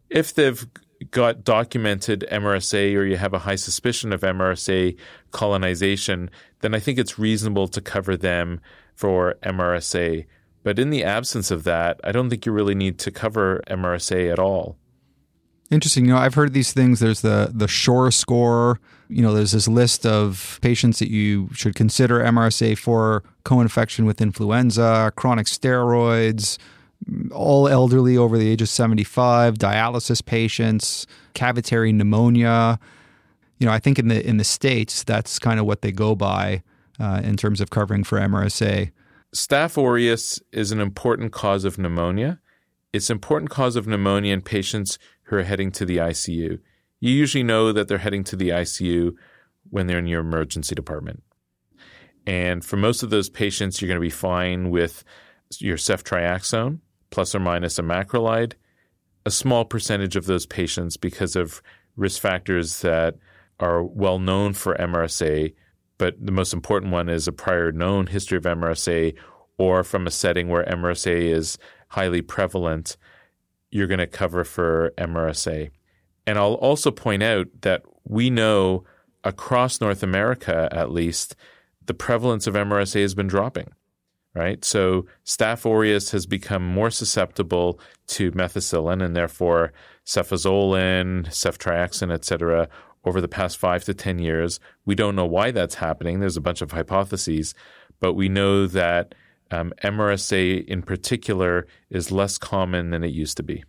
if 0.08 0.34
they've 0.34 0.64
got 1.10 1.44
documented 1.44 2.26
MRSA 2.30 2.94
or 2.94 3.04
you 3.04 3.16
have 3.16 3.32
a 3.32 3.38
high 3.40 3.56
suspicion 3.56 4.12
of 4.12 4.20
MRSA 4.20 4.96
colonization, 5.32 6.30
then 6.60 6.74
I 6.74 6.78
think 6.78 6.98
it's 6.98 7.18
reasonable 7.18 7.68
to 7.68 7.80
cover 7.80 8.16
them 8.16 8.60
for 8.94 9.36
MRSA. 9.42 10.26
But 10.62 10.78
in 10.78 10.90
the 10.90 11.04
absence 11.04 11.50
of 11.50 11.64
that, 11.64 12.00
I 12.04 12.12
don't 12.12 12.28
think 12.28 12.44
you 12.44 12.52
really 12.52 12.74
need 12.74 12.98
to 13.00 13.10
cover 13.10 13.62
MRSA 13.68 14.30
at 14.30 14.38
all. 14.38 14.76
Interesting. 15.70 16.06
You 16.06 16.12
know, 16.12 16.18
I've 16.18 16.34
heard 16.34 16.52
these 16.52 16.72
things. 16.72 16.98
There's 16.98 17.20
the 17.20 17.52
the 17.54 17.68
Shorr 17.68 18.10
score. 18.10 18.80
You 19.08 19.22
know, 19.22 19.32
there's 19.32 19.52
this 19.52 19.68
list 19.68 20.04
of 20.04 20.58
patients 20.62 20.98
that 20.98 21.10
you 21.10 21.48
should 21.52 21.74
consider 21.76 22.20
MRSA 22.20 22.76
for 22.76 23.22
co-infection 23.44 24.04
with 24.04 24.20
influenza, 24.20 25.12
chronic 25.16 25.46
steroids, 25.46 26.58
all 27.32 27.68
elderly 27.68 28.16
over 28.16 28.36
the 28.36 28.48
age 28.48 28.62
of 28.62 28.68
75, 28.68 29.54
dialysis 29.54 30.24
patients, 30.24 31.06
cavitary 31.34 31.94
pneumonia. 31.94 32.78
You 33.58 33.66
know, 33.66 33.72
I 33.72 33.78
think 33.78 33.98
in 33.98 34.08
the 34.08 34.26
in 34.26 34.38
the 34.38 34.44
states 34.44 35.04
that's 35.04 35.38
kind 35.38 35.60
of 35.60 35.66
what 35.66 35.82
they 35.82 35.92
go 35.92 36.16
by 36.16 36.64
uh, 36.98 37.20
in 37.22 37.36
terms 37.36 37.60
of 37.60 37.70
covering 37.70 38.02
for 38.02 38.18
MRSA. 38.18 38.90
Staph 39.34 39.80
aureus 39.80 40.40
is 40.50 40.72
an 40.72 40.80
important 40.80 41.30
cause 41.30 41.64
of 41.64 41.78
pneumonia. 41.78 42.40
It's 42.92 43.10
an 43.10 43.16
important 43.16 43.50
cause 43.50 43.76
of 43.76 43.86
pneumonia 43.86 44.34
in 44.34 44.42
patients 44.42 44.98
who 45.24 45.36
are 45.36 45.44
heading 45.44 45.70
to 45.72 45.84
the 45.84 45.98
ICU. 45.98 46.58
You 46.98 47.10
usually 47.10 47.44
know 47.44 47.72
that 47.72 47.86
they're 47.86 47.98
heading 47.98 48.24
to 48.24 48.36
the 48.36 48.48
ICU 48.48 49.12
when 49.68 49.86
they're 49.86 50.00
in 50.00 50.08
your 50.08 50.20
emergency 50.20 50.74
department. 50.74 51.22
And 52.26 52.64
for 52.64 52.76
most 52.76 53.04
of 53.04 53.10
those 53.10 53.30
patients, 53.30 53.80
you're 53.80 53.86
going 53.86 54.00
to 54.00 54.04
be 54.04 54.10
fine 54.10 54.70
with 54.70 55.04
your 55.58 55.76
ceftriaxone 55.76 56.80
plus 57.10 57.32
or 57.32 57.40
minus 57.40 57.78
a 57.78 57.82
macrolide. 57.82 58.54
A 59.24 59.30
small 59.30 59.64
percentage 59.64 60.16
of 60.16 60.26
those 60.26 60.46
patients, 60.46 60.96
because 60.96 61.36
of 61.36 61.62
risk 61.94 62.20
factors 62.20 62.80
that 62.80 63.16
are 63.60 63.84
well 63.84 64.18
known 64.18 64.54
for 64.54 64.74
MRSA, 64.74 65.54
but 66.00 66.14
the 66.18 66.32
most 66.32 66.54
important 66.54 66.92
one 66.92 67.10
is 67.10 67.28
a 67.28 67.32
prior 67.32 67.70
known 67.72 68.06
history 68.06 68.38
of 68.38 68.44
MRSA 68.44 69.14
or 69.58 69.84
from 69.84 70.06
a 70.06 70.10
setting 70.10 70.48
where 70.48 70.64
MRSA 70.64 71.30
is 71.30 71.58
highly 71.88 72.22
prevalent, 72.22 72.96
you're 73.70 73.86
going 73.86 73.98
to 73.98 74.06
cover 74.06 74.42
for 74.42 74.94
MRSA. 74.96 75.70
And 76.26 76.38
I'll 76.38 76.54
also 76.54 76.90
point 76.90 77.22
out 77.22 77.48
that 77.60 77.82
we 78.04 78.30
know 78.30 78.84
across 79.24 79.82
North 79.82 80.02
America, 80.02 80.70
at 80.72 80.90
least, 80.90 81.36
the 81.84 81.92
prevalence 81.92 82.46
of 82.46 82.54
MRSA 82.54 83.02
has 83.02 83.14
been 83.14 83.26
dropping 83.26 83.68
right? 84.34 84.64
So 84.64 85.06
Staph 85.24 85.66
aureus 85.66 86.12
has 86.12 86.24
become 86.24 86.64
more 86.64 86.90
susceptible 86.90 87.80
to 88.08 88.30
methicillin 88.32 89.04
and 89.04 89.16
therefore 89.16 89.72
cefazolin, 90.06 91.26
ceftriaxone, 91.26 92.12
et 92.12 92.24
cetera, 92.24 92.68
over 93.04 93.20
the 93.20 93.28
past 93.28 93.56
five 93.56 93.84
to 93.84 93.94
10 93.94 94.18
years. 94.18 94.60
We 94.84 94.94
don't 94.94 95.16
know 95.16 95.26
why 95.26 95.50
that's 95.50 95.76
happening. 95.76 96.20
There's 96.20 96.36
a 96.36 96.40
bunch 96.40 96.60
of 96.60 96.72
hypotheses, 96.72 97.54
but 97.98 98.14
we 98.14 98.28
know 98.28 98.66
that 98.66 99.14
um, 99.50 99.72
MRSA 99.82 100.64
in 100.66 100.82
particular 100.82 101.66
is 101.88 102.10
less 102.10 102.38
common 102.38 102.90
than 102.90 103.02
it 103.02 103.12
used 103.12 103.36
to 103.38 103.42
be. 103.42 103.64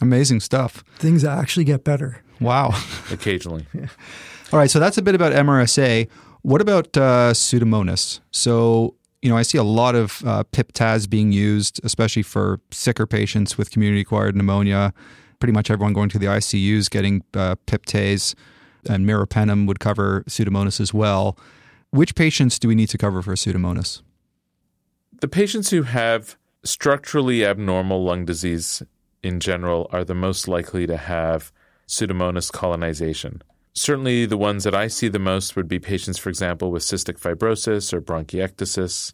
Amazing 0.00 0.40
stuff. 0.40 0.84
Things 0.96 1.24
actually 1.24 1.64
get 1.64 1.84
better. 1.84 2.22
Wow. 2.40 2.78
Occasionally. 3.10 3.66
yeah. 3.72 3.86
All 4.52 4.58
right, 4.58 4.70
so 4.70 4.78
that's 4.78 4.98
a 4.98 5.02
bit 5.02 5.14
about 5.14 5.32
MRSA. 5.32 6.08
What 6.42 6.60
about 6.60 6.96
uh, 6.96 7.32
Pseudomonas? 7.32 8.20
So, 8.30 8.96
you 9.22 9.30
know, 9.30 9.36
I 9.36 9.42
see 9.42 9.56
a 9.56 9.62
lot 9.64 9.94
of 9.94 10.22
uh, 10.26 10.44
PIP/TAZ 10.52 11.06
being 11.06 11.32
used, 11.32 11.80
especially 11.82 12.22
for 12.22 12.60
sicker 12.70 13.06
patients 13.06 13.56
with 13.56 13.70
community-acquired 13.70 14.36
pneumonia 14.36 14.92
pretty 15.44 15.52
much 15.52 15.70
everyone 15.70 15.92
going 15.92 16.08
to 16.08 16.18
the 16.18 16.24
ICUs 16.24 16.88
getting 16.88 17.22
uh, 17.34 17.54
PIP/TAZ 17.66 18.34
and 18.88 19.06
meropenem 19.06 19.66
would 19.66 19.78
cover 19.78 20.24
Pseudomonas 20.26 20.80
as 20.80 20.94
well. 20.94 21.36
Which 21.90 22.14
patients 22.14 22.58
do 22.58 22.66
we 22.66 22.74
need 22.74 22.88
to 22.88 22.96
cover 22.96 23.20
for 23.20 23.34
Pseudomonas? 23.34 24.00
The 25.20 25.28
patients 25.28 25.68
who 25.68 25.82
have 25.82 26.38
structurally 26.62 27.44
abnormal 27.44 28.02
lung 28.02 28.24
disease 28.24 28.82
in 29.22 29.38
general 29.38 29.86
are 29.92 30.02
the 30.02 30.14
most 30.14 30.48
likely 30.48 30.86
to 30.86 30.96
have 30.96 31.52
Pseudomonas 31.86 32.50
colonization. 32.50 33.42
Certainly, 33.74 34.24
the 34.24 34.38
ones 34.38 34.64
that 34.64 34.74
I 34.74 34.86
see 34.86 35.08
the 35.08 35.18
most 35.18 35.56
would 35.56 35.68
be 35.68 35.78
patients, 35.78 36.16
for 36.16 36.30
example, 36.30 36.70
with 36.70 36.84
cystic 36.84 37.20
fibrosis 37.20 37.92
or 37.92 38.00
bronchiectasis, 38.00 39.12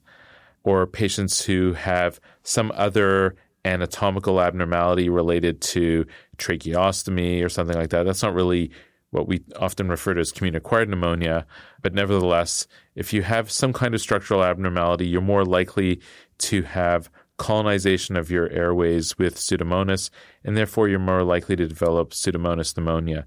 or 0.62 0.86
patients 0.86 1.46
who 1.46 1.72
have 1.72 2.20
some 2.44 2.70
other 2.76 3.34
anatomical 3.64 4.40
abnormality 4.40 5.08
related 5.08 5.60
to 5.60 6.06
tracheostomy 6.38 7.44
or 7.44 7.48
something 7.48 7.76
like 7.76 7.90
that. 7.90 8.04
That's 8.04 8.22
not 8.22 8.34
really 8.34 8.70
what 9.10 9.26
we 9.26 9.42
often 9.58 9.88
refer 9.88 10.14
to 10.14 10.20
as 10.20 10.32
community 10.32 10.58
acquired 10.58 10.88
pneumonia. 10.88 11.46
But 11.82 11.94
nevertheless, 11.94 12.66
if 12.94 13.12
you 13.12 13.22
have 13.22 13.50
some 13.50 13.72
kind 13.72 13.94
of 13.94 14.00
structural 14.00 14.44
abnormality, 14.44 15.06
you're 15.06 15.20
more 15.20 15.44
likely 15.44 16.00
to 16.38 16.62
have 16.62 17.10
colonization 17.36 18.16
of 18.16 18.30
your 18.30 18.48
airways 18.50 19.18
with 19.18 19.36
Pseudomonas, 19.36 20.10
and 20.44 20.56
therefore 20.56 20.88
you're 20.88 20.98
more 20.98 21.24
likely 21.24 21.56
to 21.56 21.66
develop 21.66 22.10
Pseudomonas 22.10 22.76
pneumonia. 22.76 23.26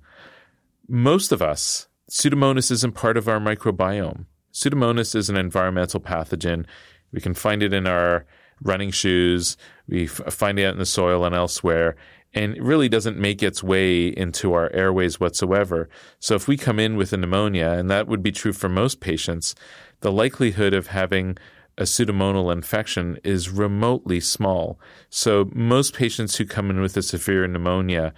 Most 0.87 1.31
of 1.31 1.41
us, 1.41 1.87
Pseudomonas 2.11 2.71
isn't 2.71 2.93
part 2.93 3.17
of 3.17 3.27
our 3.27 3.39
microbiome. 3.39 4.25
Pseudomonas 4.53 5.15
is 5.15 5.29
an 5.29 5.35
environmental 5.35 5.99
pathogen. 5.99 6.65
We 7.11 7.21
can 7.21 7.33
find 7.33 7.63
it 7.63 7.73
in 7.73 7.87
our 7.87 8.25
running 8.63 8.91
shoes. 8.91 9.57
We 9.87 10.07
find 10.07 10.57
it 10.57 10.69
in 10.69 10.79
the 10.79 10.85
soil 10.85 11.25
and 11.25 11.35
elsewhere. 11.35 11.95
And 12.33 12.55
it 12.55 12.63
really 12.63 12.89
doesn't 12.89 13.19
make 13.19 13.43
its 13.43 13.61
way 13.61 14.07
into 14.07 14.53
our 14.53 14.71
airways 14.73 15.19
whatsoever. 15.19 15.87
So 16.19 16.33
if 16.33 16.47
we 16.47 16.57
come 16.57 16.79
in 16.79 16.95
with 16.97 17.13
a 17.13 17.17
pneumonia, 17.17 17.69
and 17.69 17.91
that 17.91 18.07
would 18.07 18.23
be 18.23 18.31
true 18.31 18.53
for 18.53 18.69
most 18.69 18.99
patients, 19.01 19.53
the 19.99 20.11
likelihood 20.11 20.73
of 20.73 20.87
having 20.87 21.37
a 21.77 21.83
pseudomonal 21.83 22.51
infection 22.51 23.19
is 23.23 23.49
remotely 23.51 24.19
small. 24.19 24.79
So 25.09 25.49
most 25.53 25.93
patients 25.93 26.35
who 26.37 26.45
come 26.45 26.71
in 26.71 26.81
with 26.81 26.97
a 26.97 27.03
severe 27.03 27.47
pneumonia 27.47 28.13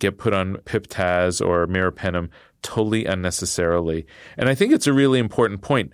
get 0.00 0.18
put 0.18 0.32
on 0.32 0.56
Pip/Taz 0.64 1.44
or 1.44 1.66
meropenem 1.66 2.28
totally 2.62 3.06
unnecessarily. 3.06 4.06
And 4.36 4.48
I 4.48 4.54
think 4.54 4.72
it's 4.72 4.86
a 4.86 4.92
really 4.92 5.18
important 5.18 5.60
point. 5.60 5.92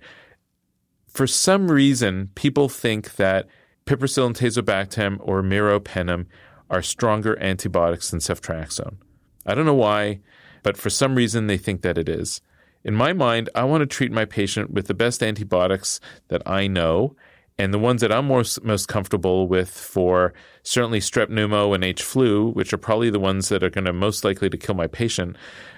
For 1.07 1.27
some 1.27 1.71
reason, 1.71 2.29
people 2.35 2.69
think 2.69 3.15
that 3.15 3.47
piperacillin 3.87 4.27
and 4.27 4.35
tazobactam 4.35 5.17
or 5.21 5.41
meropenem 5.41 6.27
are 6.69 6.81
stronger 6.81 7.39
antibiotics 7.41 8.11
than 8.11 8.19
ceftriaxone. 8.19 8.97
I 9.45 9.55
don't 9.55 9.65
know 9.65 9.73
why, 9.73 10.19
but 10.61 10.77
for 10.77 10.89
some 10.89 11.15
reason 11.15 11.47
they 11.47 11.57
think 11.57 11.81
that 11.81 11.97
it 11.97 12.09
is. 12.09 12.41
In 12.83 12.93
my 12.93 13.13
mind, 13.13 13.49
I 13.55 13.63
want 13.63 13.81
to 13.81 13.85
treat 13.85 14.11
my 14.11 14.25
patient 14.25 14.71
with 14.71 14.87
the 14.87 14.93
best 14.93 15.23
antibiotics 15.23 15.99
that 16.27 16.41
I 16.45 16.67
know 16.67 17.15
and 17.59 17.73
the 17.73 17.79
ones 17.79 18.01
that 18.01 18.11
I'm 18.11 18.27
most, 18.27 18.63
most 18.63 18.87
comfortable 18.87 19.47
with 19.47 19.69
for 19.69 20.33
certainly 20.61 20.99
strep 20.99 21.27
pneumo 21.27 21.73
and 21.73 21.83
H 21.83 22.03
flu, 22.03 22.51
which 22.51 22.71
are 22.71 22.77
probably 22.77 23.09
the 23.09 23.19
ones 23.19 23.49
that 23.49 23.63
are 23.63 23.69
going 23.69 23.85
to 23.85 23.93
most 23.93 24.23
likely 24.23 24.49
to 24.49 24.57
kill 24.57 24.75
my 24.75 24.85
patient, 24.85 25.35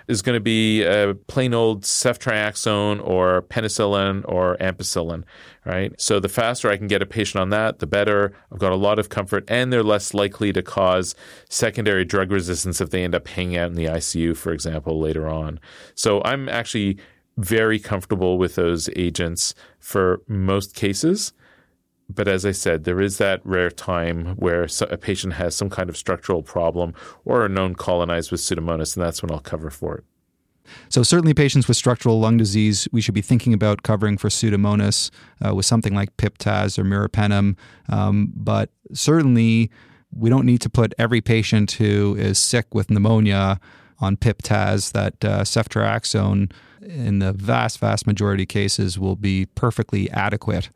is 0.09 0.21
going 0.21 0.35
to 0.35 0.41
be 0.41 0.83
a 0.83 1.15
plain 1.27 1.53
old 1.53 1.83
ceftriaxone 1.83 3.05
or 3.07 3.43
penicillin 3.43 4.25
or 4.27 4.57
ampicillin, 4.57 5.23
right? 5.65 5.93
So 6.01 6.19
the 6.19 6.27
faster 6.27 6.69
I 6.69 6.75
can 6.75 6.87
get 6.87 7.01
a 7.01 7.05
patient 7.05 7.41
on 7.41 7.49
that, 7.51 7.79
the 7.79 7.87
better. 7.87 8.33
I've 8.51 8.59
got 8.59 8.73
a 8.73 8.75
lot 8.75 8.99
of 8.99 9.09
comfort, 9.09 9.45
and 9.47 9.71
they're 9.71 9.83
less 9.83 10.13
likely 10.13 10.51
to 10.51 10.61
cause 10.61 11.15
secondary 11.47 12.03
drug 12.03 12.31
resistance 12.31 12.81
if 12.81 12.89
they 12.89 13.03
end 13.03 13.15
up 13.15 13.27
hanging 13.27 13.57
out 13.57 13.69
in 13.69 13.75
the 13.75 13.85
ICU, 13.85 14.35
for 14.35 14.51
example, 14.51 14.99
later 14.99 15.29
on. 15.29 15.59
So 15.95 16.21
I'm 16.25 16.49
actually 16.49 16.97
very 17.37 17.79
comfortable 17.79 18.37
with 18.37 18.55
those 18.55 18.89
agents 18.97 19.53
for 19.79 20.21
most 20.27 20.75
cases. 20.75 21.31
But 22.09 22.27
as 22.27 22.45
I 22.45 22.51
said, 22.51 22.85
there 22.85 22.99
is 22.99 23.19
that 23.19 23.39
rare 23.45 23.69
time 23.69 24.35
where 24.35 24.67
a 24.81 24.97
patient 24.97 25.33
has 25.33 25.55
some 25.55 25.69
kind 25.69 25.89
of 25.89 25.97
structural 25.97 26.41
problem 26.41 26.95
or 27.23 27.43
are 27.45 27.49
known 27.49 27.75
colonized 27.75 28.31
with 28.31 28.41
Pseudomonas, 28.41 28.97
and 28.97 29.05
that's 29.05 29.21
when 29.21 29.31
I'll 29.31 29.39
cover 29.39 29.69
for 29.69 29.97
it. 29.97 30.03
So, 30.89 31.03
certainly, 31.03 31.33
patients 31.33 31.67
with 31.67 31.77
structural 31.77 32.19
lung 32.19 32.37
disease, 32.37 32.87
we 32.91 33.01
should 33.01 33.13
be 33.13 33.21
thinking 33.21 33.53
about 33.53 33.83
covering 33.83 34.17
for 34.17 34.29
Pseudomonas 34.29 35.09
uh, 35.43 35.53
with 35.53 35.65
something 35.65 35.95
like 35.95 36.15
Pip/Taz 36.17 36.77
or 36.77 36.83
Meropenem. 36.83 37.55
Um, 37.89 38.31
but 38.35 38.69
certainly, 38.93 39.71
we 40.11 40.29
don't 40.29 40.45
need 40.45 40.61
to 40.61 40.69
put 40.69 40.93
every 40.97 41.21
patient 41.21 41.71
who 41.73 42.15
is 42.15 42.37
sick 42.37 42.73
with 42.73 42.89
pneumonia 42.89 43.59
on 43.99 44.17
Pip/Taz. 44.17 44.91
That 44.91 45.25
uh, 45.25 45.41
ceftriaxone, 45.41 46.51
in 46.81 47.19
the 47.19 47.33
vast, 47.33 47.79
vast 47.79 48.05
majority 48.05 48.43
of 48.43 48.49
cases, 48.49 48.99
will 48.99 49.15
be 49.15 49.47
perfectly 49.47 50.09
adequate 50.11 50.69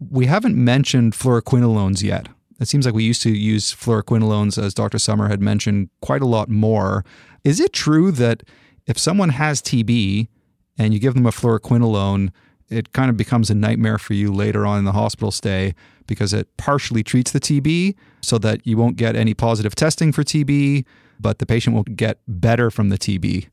we 0.00 0.26
haven't 0.26 0.56
mentioned 0.56 1.12
fluoroquinolones 1.12 2.02
yet. 2.02 2.28
It 2.60 2.68
seems 2.68 2.86
like 2.86 2.94
we 2.94 3.04
used 3.04 3.22
to 3.22 3.30
use 3.30 3.72
fluoroquinolones, 3.72 4.62
as 4.62 4.74
Dr. 4.74 4.98
Sommer 4.98 5.28
had 5.28 5.40
mentioned, 5.40 5.90
quite 6.02 6.22
a 6.22 6.26
lot 6.26 6.48
more. 6.48 7.04
Is 7.44 7.60
it 7.60 7.72
true 7.72 8.10
that 8.12 8.42
if 8.86 8.98
someone 8.98 9.28
has 9.30 9.62
TB 9.62 10.28
and 10.76 10.92
you 10.92 11.00
give 11.00 11.14
them 11.14 11.26
a 11.26 11.30
fluoroquinolone, 11.30 12.30
it 12.68 12.92
kind 12.92 13.10
of 13.10 13.16
becomes 13.16 13.50
a 13.50 13.54
nightmare 13.54 13.98
for 13.98 14.14
you 14.14 14.32
later 14.32 14.66
on 14.66 14.78
in 14.78 14.84
the 14.84 14.92
hospital 14.92 15.30
stay 15.30 15.74
because 16.06 16.32
it 16.32 16.48
partially 16.56 17.02
treats 17.02 17.30
the 17.30 17.40
TB 17.40 17.94
so 18.22 18.38
that 18.38 18.66
you 18.66 18.76
won't 18.76 18.96
get 18.96 19.14
any 19.14 19.34
positive 19.34 19.74
testing 19.74 20.12
for 20.12 20.22
TB, 20.22 20.84
but 21.20 21.38
the 21.38 21.46
patient 21.46 21.76
will 21.76 21.84
get 21.84 22.18
better 22.26 22.70
from 22.70 22.88
the 22.88 22.98
TB. 22.98 23.48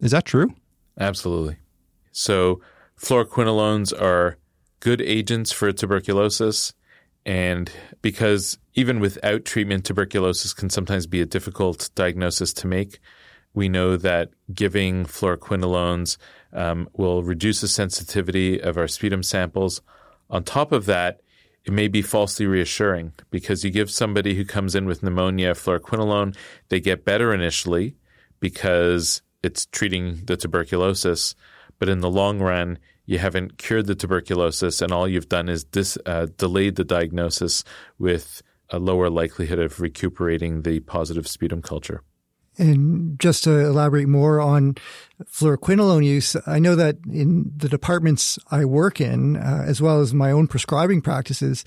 Is 0.00 0.10
that 0.10 0.24
true? 0.24 0.54
Absolutely. 0.98 1.56
So, 2.12 2.60
fluoroquinolones 2.98 3.98
are 4.00 4.36
good 4.80 5.00
agents 5.00 5.52
for 5.52 5.70
tuberculosis. 5.72 6.74
And 7.26 7.70
because 8.02 8.58
even 8.74 8.98
without 8.98 9.44
treatment, 9.44 9.84
tuberculosis 9.84 10.54
can 10.54 10.70
sometimes 10.70 11.06
be 11.06 11.20
a 11.20 11.26
difficult 11.26 11.90
diagnosis 11.94 12.52
to 12.54 12.66
make, 12.66 12.98
we 13.52 13.68
know 13.68 13.96
that 13.96 14.30
giving 14.54 15.04
fluoroquinolones 15.04 16.16
um, 16.52 16.88
will 16.94 17.22
reduce 17.22 17.60
the 17.60 17.68
sensitivity 17.68 18.60
of 18.60 18.76
our 18.76 18.88
sputum 18.88 19.22
samples. 19.22 19.82
On 20.30 20.44
top 20.44 20.72
of 20.72 20.86
that, 20.86 21.20
it 21.64 21.72
may 21.72 21.88
be 21.88 22.00
falsely 22.00 22.46
reassuring 22.46 23.12
because 23.30 23.64
you 23.64 23.70
give 23.70 23.90
somebody 23.90 24.34
who 24.34 24.44
comes 24.44 24.74
in 24.74 24.86
with 24.86 25.02
pneumonia 25.02 25.52
fluoroquinolone, 25.52 26.34
they 26.68 26.80
get 26.80 27.04
better 27.04 27.34
initially 27.34 27.96
because 28.38 29.20
it's 29.42 29.66
treating 29.66 30.24
the 30.24 30.36
tuberculosis. 30.36 31.34
But 31.78 31.88
in 31.88 32.00
the 32.00 32.10
long 32.10 32.40
run, 32.40 32.78
you 33.10 33.18
haven't 33.18 33.58
cured 33.58 33.86
the 33.86 33.96
tuberculosis, 33.96 34.80
and 34.80 34.92
all 34.92 35.08
you've 35.08 35.28
done 35.28 35.48
is 35.48 35.64
dis, 35.64 35.98
uh, 36.06 36.28
delayed 36.38 36.76
the 36.76 36.84
diagnosis 36.84 37.64
with 37.98 38.40
a 38.68 38.78
lower 38.78 39.10
likelihood 39.10 39.58
of 39.58 39.80
recuperating 39.80 40.62
the 40.62 40.78
positive 40.78 41.26
sputum 41.26 41.60
culture. 41.60 42.04
And 42.56 43.18
just 43.18 43.42
to 43.44 43.58
elaborate 43.58 44.06
more 44.06 44.40
on 44.40 44.76
fluoroquinolone 45.24 46.04
use, 46.04 46.36
I 46.46 46.60
know 46.60 46.76
that 46.76 46.98
in 47.10 47.50
the 47.56 47.68
departments 47.68 48.38
I 48.52 48.64
work 48.64 49.00
in, 49.00 49.36
uh, 49.36 49.64
as 49.66 49.82
well 49.82 50.00
as 50.00 50.14
my 50.14 50.30
own 50.30 50.46
prescribing 50.46 51.00
practices, 51.00 51.64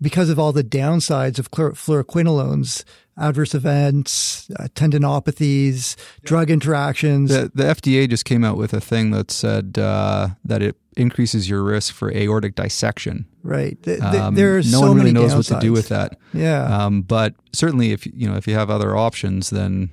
because 0.00 0.30
of 0.30 0.38
all 0.38 0.52
the 0.52 0.64
downsides 0.64 1.38
of 1.38 1.50
fluoroquinolones, 1.50 2.84
adverse 3.16 3.54
events, 3.54 4.48
uh, 4.58 4.68
tendinopathies, 4.74 5.96
drug 6.24 6.50
interactions. 6.50 7.30
The, 7.30 7.50
the, 7.54 7.64
FDA 7.64 8.08
just 8.08 8.24
came 8.24 8.44
out 8.44 8.56
with 8.56 8.72
a 8.72 8.80
thing 8.80 9.10
that 9.10 9.30
said 9.30 9.78
uh, 9.78 10.28
that 10.44 10.62
it 10.62 10.76
increases 10.96 11.48
your 11.48 11.62
risk 11.62 11.94
for 11.94 12.12
aortic 12.12 12.54
dissection. 12.54 13.26
Right. 13.42 13.80
The, 13.82 13.96
the, 13.96 14.22
um, 14.24 14.34
no 14.34 14.62
so 14.62 14.80
one 14.80 14.96
really 14.96 15.12
knows 15.12 15.32
downsides. 15.32 15.50
what 15.52 15.60
to 15.60 15.66
do 15.66 15.72
with 15.72 15.88
that. 15.88 16.18
Yeah. 16.32 16.64
Um, 16.64 17.02
but 17.02 17.34
certainly, 17.52 17.92
if 17.92 18.06
you 18.06 18.28
know 18.28 18.36
if 18.36 18.46
you 18.46 18.54
have 18.54 18.70
other 18.70 18.96
options, 18.96 19.50
then 19.50 19.90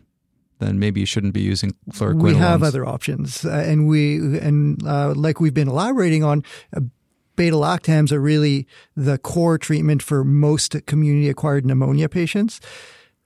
then 0.60 0.80
maybe 0.80 1.00
you 1.00 1.06
shouldn't 1.06 1.34
be 1.34 1.42
using 1.42 1.76
fluoroquinolones. 1.92 2.24
We 2.24 2.36
have 2.36 2.64
other 2.64 2.86
options, 2.86 3.46
uh, 3.46 3.50
and 3.50 3.88
we 3.88 4.38
and 4.40 4.86
uh, 4.86 5.14
like 5.16 5.40
we've 5.40 5.54
been 5.54 5.68
elaborating 5.68 6.24
on, 6.24 6.44
uh, 6.76 6.82
beta 7.36 7.56
lactams 7.56 8.12
are 8.12 8.20
really 8.20 8.68
the 8.96 9.18
core 9.18 9.58
treatment 9.58 10.02
for 10.02 10.24
most 10.24 10.76
community 10.86 11.30
acquired 11.30 11.66
pneumonia 11.66 12.10
patients. 12.10 12.60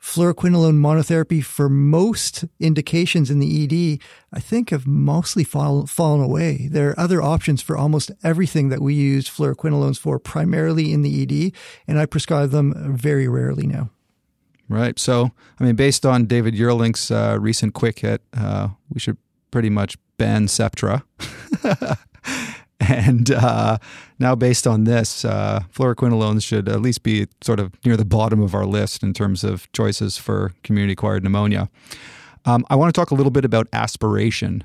Fluoroquinolone 0.01 0.77
monotherapy 0.77 1.43
for 1.43 1.67
most 1.67 2.45
indications 2.59 3.29
in 3.29 3.39
the 3.39 3.63
ED, 3.63 3.99
I 4.31 4.39
think 4.39 4.69
have 4.69 4.87
mostly 4.87 5.43
fall, 5.43 5.85
fallen 5.87 6.21
away. 6.21 6.69
There 6.71 6.89
are 6.91 6.99
other 6.99 7.21
options 7.21 7.61
for 7.61 7.75
almost 7.75 8.09
everything 8.23 8.69
that 8.69 8.81
we 8.81 8.93
use 8.93 9.29
fluoroquinolones 9.29 9.99
for, 9.99 10.17
primarily 10.17 10.93
in 10.93 11.01
the 11.01 11.21
ED, 11.23 11.51
and 11.85 11.99
I 11.99 12.05
prescribe 12.05 12.51
them 12.51 12.95
very 12.95 13.27
rarely 13.27 13.67
now. 13.67 13.89
Right. 14.69 14.97
So, 14.99 15.31
I 15.59 15.63
mean, 15.65 15.75
based 15.75 16.05
on 16.05 16.25
David 16.25 16.53
Juurlink's 16.53 17.11
uh, 17.11 17.37
recent 17.39 17.73
quick 17.73 17.99
hit, 17.99 18.21
uh, 18.37 18.69
we 18.89 18.99
should 18.99 19.17
pretty 19.51 19.69
much 19.69 19.97
ban 20.17 20.45
Septra. 20.45 21.03
And 22.87 23.31
uh, 23.31 23.77
now, 24.19 24.35
based 24.35 24.65
on 24.65 24.85
this, 24.85 25.25
uh, 25.25 25.63
fluoroquinolones 25.73 26.43
should 26.43 26.69
at 26.69 26.81
least 26.81 27.03
be 27.03 27.27
sort 27.41 27.59
of 27.59 27.73
near 27.85 27.97
the 27.97 28.05
bottom 28.05 28.41
of 28.41 28.55
our 28.55 28.65
list 28.65 29.03
in 29.03 29.13
terms 29.13 29.43
of 29.43 29.69
choices 29.73 30.17
for 30.17 30.53
community 30.63 30.93
acquired 30.93 31.23
pneumonia. 31.23 31.69
Um, 32.45 32.65
I 32.69 32.75
want 32.75 32.93
to 32.93 32.99
talk 32.99 33.11
a 33.11 33.15
little 33.15 33.31
bit 33.31 33.43
about 33.43 33.67
aspiration. 33.73 34.63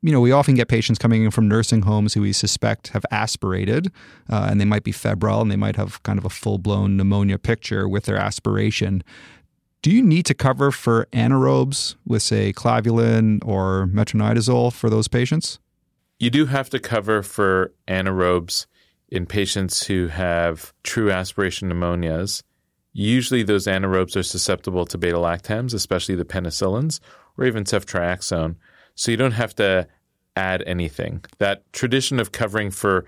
You 0.00 0.12
know, 0.12 0.20
we 0.20 0.32
often 0.32 0.54
get 0.54 0.68
patients 0.68 0.98
coming 0.98 1.24
in 1.24 1.30
from 1.30 1.46
nursing 1.46 1.82
homes 1.82 2.14
who 2.14 2.22
we 2.22 2.32
suspect 2.32 2.88
have 2.88 3.04
aspirated, 3.10 3.92
uh, 4.30 4.48
and 4.50 4.60
they 4.60 4.64
might 4.64 4.82
be 4.82 4.90
febrile 4.90 5.40
and 5.40 5.50
they 5.50 5.56
might 5.56 5.76
have 5.76 6.02
kind 6.02 6.18
of 6.18 6.24
a 6.24 6.30
full 6.30 6.58
blown 6.58 6.96
pneumonia 6.96 7.38
picture 7.38 7.88
with 7.88 8.04
their 8.04 8.16
aspiration. 8.16 9.04
Do 9.82 9.90
you 9.90 10.02
need 10.02 10.26
to 10.26 10.34
cover 10.34 10.70
for 10.70 11.06
anaerobes 11.12 11.96
with, 12.06 12.22
say, 12.22 12.52
clavulin 12.52 13.40
or 13.44 13.88
metronidazole 13.92 14.72
for 14.72 14.88
those 14.88 15.06
patients? 15.06 15.58
You 16.22 16.30
do 16.30 16.46
have 16.46 16.70
to 16.70 16.78
cover 16.78 17.24
for 17.24 17.72
anaerobes 17.88 18.66
in 19.08 19.26
patients 19.26 19.84
who 19.84 20.06
have 20.06 20.72
true 20.84 21.10
aspiration 21.10 21.68
pneumonias. 21.68 22.44
Usually, 22.92 23.42
those 23.42 23.66
anaerobes 23.66 24.14
are 24.14 24.22
susceptible 24.22 24.86
to 24.86 24.98
beta 24.98 25.16
lactams, 25.16 25.74
especially 25.74 26.14
the 26.14 26.24
penicillins 26.24 27.00
or 27.36 27.44
even 27.44 27.64
ceftriaxone. 27.64 28.54
So 28.94 29.10
you 29.10 29.16
don't 29.16 29.32
have 29.32 29.56
to 29.56 29.88
add 30.36 30.62
anything. 30.64 31.24
That 31.38 31.64
tradition 31.72 32.20
of 32.20 32.30
covering 32.30 32.70
for 32.70 33.04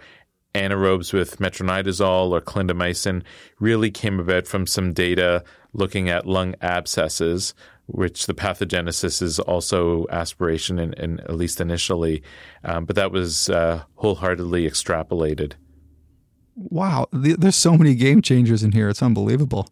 anaerobes 0.53 1.13
with 1.13 1.39
metronidazole 1.39 2.31
or 2.31 2.41
clindamycin 2.41 3.23
really 3.61 3.93
came 3.93 4.19
about 4.19 4.49
from 4.49 4.67
some 4.67 4.93
data 4.93 5.45
looking 5.73 6.09
at 6.09 6.27
lung 6.27 6.57
abscesses 6.61 7.55
which 7.87 8.27
the 8.27 8.35
pathogenesis 8.35 9.21
is 9.21 9.39
also 9.39 10.07
aspiration, 10.11 10.79
and, 10.79 10.99
and 10.99 11.21
at 11.21 11.35
least 11.35 11.61
initially, 11.61 12.23
um, 12.65 12.85
but 12.85 12.97
that 12.97 13.13
was 13.13 13.51
uh, 13.51 13.83
wholeheartedly 13.97 14.69
extrapolated. 14.69 15.53
Wow, 16.57 17.09
there's 17.13 17.57
so 17.57 17.77
many 17.77 17.95
game 17.95 18.23
changers 18.23 18.63
in 18.63 18.73
here. 18.73 18.89
It's 18.89 19.03
unbelievable. 19.03 19.69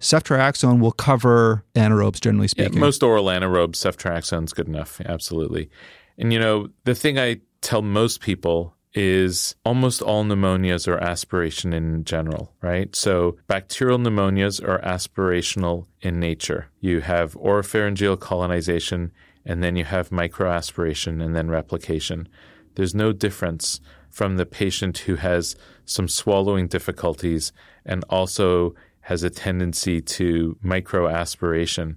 Ceftriaxone 0.00 0.80
will 0.80 0.92
cover 0.92 1.64
anaerobes, 1.74 2.20
generally 2.20 2.48
speaking. 2.48 2.74
Yeah, 2.74 2.80
most 2.80 3.02
oral 3.02 3.26
anaerobes, 3.26 3.76
ceftriaxone 3.76 4.44
is 4.44 4.52
good 4.52 4.68
enough. 4.68 5.00
Absolutely. 5.04 5.70
And 6.18 6.32
you 6.32 6.38
know, 6.38 6.68
the 6.84 6.94
thing 6.94 7.18
I 7.18 7.40
tell 7.60 7.82
most 7.82 8.20
people 8.20 8.73
is 8.94 9.56
almost 9.64 10.00
all 10.00 10.24
pneumonias 10.24 10.86
are 10.86 11.02
aspiration 11.02 11.72
in 11.72 12.04
general, 12.04 12.52
right? 12.62 12.94
So 12.94 13.36
bacterial 13.48 13.98
pneumonias 13.98 14.66
are 14.66 14.78
aspirational 14.80 15.86
in 16.00 16.20
nature. 16.20 16.68
You 16.80 17.00
have 17.00 17.34
oropharyngeal 17.34 18.20
colonization, 18.20 19.12
and 19.44 19.62
then 19.64 19.74
you 19.74 19.84
have 19.84 20.10
microaspiration 20.10 21.22
and 21.24 21.34
then 21.34 21.48
replication. 21.48 22.28
There's 22.76 22.94
no 22.94 23.12
difference 23.12 23.80
from 24.10 24.36
the 24.36 24.46
patient 24.46 24.98
who 24.98 25.16
has 25.16 25.56
some 25.84 26.06
swallowing 26.06 26.68
difficulties 26.68 27.52
and 27.84 28.04
also 28.08 28.74
has 29.00 29.24
a 29.24 29.30
tendency 29.30 30.00
to 30.00 30.56
microaspiration, 30.64 31.96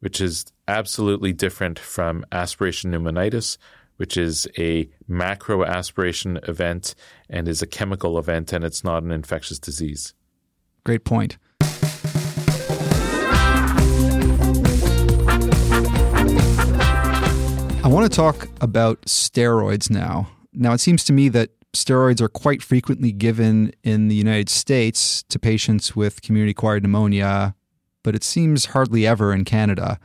which 0.00 0.20
is 0.20 0.44
absolutely 0.68 1.32
different 1.32 1.78
from 1.78 2.24
aspiration 2.30 2.92
pneumonitis, 2.92 3.56
which 3.96 4.16
is 4.16 4.46
a 4.58 4.88
macro 5.06 5.64
aspiration 5.64 6.38
event 6.48 6.94
and 7.28 7.48
is 7.48 7.62
a 7.62 7.66
chemical 7.66 8.18
event 8.18 8.52
and 8.52 8.64
it's 8.64 8.84
not 8.84 9.02
an 9.02 9.10
infectious 9.10 9.58
disease. 9.58 10.14
Great 10.84 11.04
point. 11.04 11.38
I 17.84 17.88
want 17.88 18.10
to 18.10 18.16
talk 18.16 18.48
about 18.62 19.02
steroids 19.02 19.90
now. 19.90 20.28
Now, 20.54 20.72
it 20.72 20.80
seems 20.80 21.04
to 21.04 21.12
me 21.12 21.28
that 21.30 21.50
steroids 21.74 22.20
are 22.22 22.28
quite 22.28 22.62
frequently 22.62 23.12
given 23.12 23.72
in 23.82 24.08
the 24.08 24.14
United 24.14 24.48
States 24.48 25.22
to 25.24 25.38
patients 25.38 25.94
with 25.94 26.22
community 26.22 26.52
acquired 26.52 26.82
pneumonia, 26.82 27.54
but 28.02 28.14
it 28.14 28.24
seems 28.24 28.66
hardly 28.66 29.06
ever 29.06 29.34
in 29.34 29.44
Canada. 29.44 29.98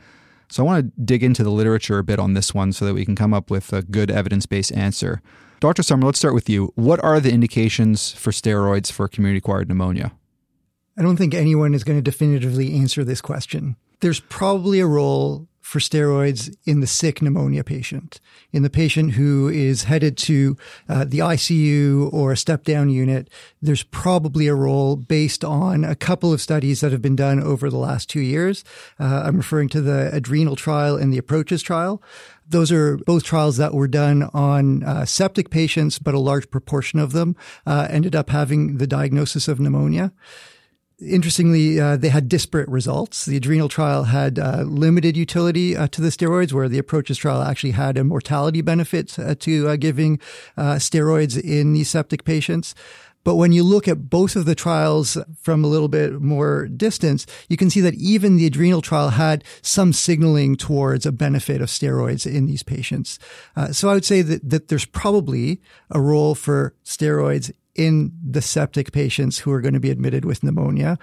So 0.50 0.64
I 0.64 0.66
want 0.66 0.84
to 0.84 1.02
dig 1.02 1.22
into 1.22 1.44
the 1.44 1.50
literature 1.50 1.98
a 1.98 2.04
bit 2.04 2.18
on 2.18 2.34
this 2.34 2.52
one 2.52 2.72
so 2.72 2.84
that 2.84 2.94
we 2.94 3.04
can 3.04 3.14
come 3.14 3.32
up 3.32 3.50
with 3.50 3.72
a 3.72 3.82
good 3.82 4.10
evidence 4.10 4.46
based 4.46 4.72
answer. 4.72 5.22
Dr. 5.60 5.82
Sommer, 5.82 6.06
let's 6.06 6.18
start 6.18 6.34
with 6.34 6.48
you. 6.48 6.72
What 6.74 7.02
are 7.04 7.20
the 7.20 7.32
indications 7.32 8.12
for 8.12 8.30
steroids 8.30 8.90
for 8.90 9.06
community 9.06 9.38
acquired 9.38 9.68
pneumonia? 9.68 10.12
I 10.98 11.02
don't 11.02 11.16
think 11.16 11.34
anyone 11.34 11.72
is 11.72 11.84
going 11.84 11.98
to 11.98 12.02
definitively 12.02 12.74
answer 12.74 13.04
this 13.04 13.20
question. 13.20 13.76
There's 14.00 14.20
probably 14.20 14.80
a 14.80 14.86
role 14.86 15.46
for 15.70 15.78
steroids 15.78 16.52
in 16.64 16.80
the 16.80 16.86
sick 16.86 17.22
pneumonia 17.22 17.62
patient, 17.62 18.20
in 18.50 18.64
the 18.64 18.68
patient 18.68 19.12
who 19.12 19.48
is 19.48 19.84
headed 19.84 20.16
to 20.16 20.56
uh, 20.88 21.04
the 21.04 21.20
ICU 21.20 22.12
or 22.12 22.32
a 22.32 22.36
step 22.36 22.64
down 22.64 22.90
unit. 22.90 23.30
There's 23.62 23.84
probably 23.84 24.48
a 24.48 24.54
role 24.56 24.96
based 24.96 25.44
on 25.44 25.84
a 25.84 25.94
couple 25.94 26.32
of 26.32 26.40
studies 26.40 26.80
that 26.80 26.90
have 26.90 27.00
been 27.00 27.14
done 27.14 27.40
over 27.40 27.70
the 27.70 27.76
last 27.76 28.10
two 28.10 28.18
years. 28.18 28.64
Uh, 28.98 29.22
I'm 29.24 29.36
referring 29.36 29.68
to 29.68 29.80
the 29.80 30.10
adrenal 30.12 30.56
trial 30.56 30.96
and 30.96 31.12
the 31.12 31.20
APROCCHSS 31.20 31.62
trial. 31.62 32.02
Those 32.48 32.72
are 32.72 32.96
both 32.96 33.22
trials 33.22 33.56
that 33.58 33.72
were 33.72 33.86
done 33.86 34.24
on 34.34 34.82
uh, 34.82 35.04
septic 35.04 35.50
patients, 35.50 36.00
but 36.00 36.14
a 36.14 36.18
large 36.18 36.50
proportion 36.50 36.98
of 36.98 37.12
them 37.12 37.36
uh, 37.64 37.86
ended 37.88 38.16
up 38.16 38.30
having 38.30 38.78
the 38.78 38.88
diagnosis 38.88 39.46
of 39.46 39.60
pneumonia. 39.60 40.12
Interestingly, 41.00 41.80
uh, 41.80 41.96
they 41.96 42.10
had 42.10 42.28
disparate 42.28 42.68
results. 42.68 43.24
The 43.24 43.38
adrenal 43.38 43.70
trial 43.70 44.04
had 44.04 44.38
uh, 44.38 44.64
limited 44.66 45.16
utility 45.16 45.74
uh, 45.74 45.88
to 45.88 46.00
the 46.02 46.10
steroids, 46.10 46.52
where 46.52 46.68
the 46.68 46.80
APROCCHSS 46.80 47.16
trial 47.16 47.42
actually 47.42 47.70
had 47.70 47.96
a 47.96 48.04
mortality 48.04 48.60
benefit 48.60 49.18
uh, 49.18 49.34
to 49.36 49.68
uh, 49.68 49.76
giving 49.76 50.20
uh, 50.58 50.74
steroids 50.74 51.40
in 51.40 51.72
these 51.72 51.88
septic 51.88 52.24
patients. 52.24 52.74
But 53.24 53.36
when 53.36 53.52
you 53.52 53.62
look 53.62 53.86
at 53.86 54.08
both 54.08 54.36
of 54.36 54.44
the 54.44 54.54
trials 54.54 55.16
from 55.40 55.62
a 55.62 55.68
little 55.68 55.88
bit 55.88 56.20
more 56.20 56.66
distance, 56.68 57.26
you 57.48 57.56
can 57.56 57.70
see 57.70 57.80
that 57.82 57.94
even 57.94 58.36
the 58.36 58.46
adrenal 58.46 58.80
trial 58.80 59.10
had 59.10 59.44
some 59.62 59.92
signaling 59.92 60.56
towards 60.56 61.04
a 61.04 61.12
benefit 61.12 61.60
of 61.60 61.68
steroids 61.68 62.30
in 62.30 62.46
these 62.46 62.62
patients. 62.62 63.18
Uh, 63.56 63.72
so 63.72 63.88
I 63.88 63.94
would 63.94 64.06
say 64.06 64.22
that, 64.22 64.48
that 64.48 64.68
there's 64.68 64.86
probably 64.86 65.60
a 65.90 66.00
role 66.00 66.34
for 66.34 66.74
steroids 66.84 67.52
in 67.80 68.12
the 68.22 68.42
septic 68.42 68.92
patients 68.92 69.38
who 69.38 69.50
are 69.50 69.62
going 69.62 69.72
to 69.72 69.80
be 69.80 69.90
admitted 69.90 70.26
with 70.26 70.44
pneumonia. 70.44 70.98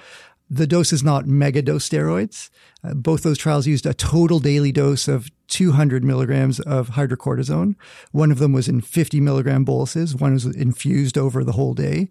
The 0.47 0.67
dose 0.67 0.93
is 0.93 1.03
not 1.03 1.25
mega 1.25 1.63
dose 1.63 1.89
steroids. 1.89 2.51
Uh, 2.83 2.93
both 2.93 3.23
those 3.23 3.39
trials 3.39 3.65
used 3.65 3.87
a 3.87 3.95
total 3.95 4.37
daily 4.37 4.71
dose 4.71 5.07
of 5.07 5.31
200 5.47 6.03
milligrams 6.03 6.59
of 6.59 6.91
hydrocortisone. 6.91 7.73
One 8.11 8.31
of 8.31 8.37
them 8.37 8.53
was 8.53 8.67
in 8.67 8.81
50 8.81 9.19
milligram 9.21 9.65
boluses. 9.65 10.15
One 10.15 10.33
was 10.33 10.45
infused 10.45 11.17
over 11.17 11.43
the 11.43 11.53
whole 11.53 11.73
day. 11.73 12.09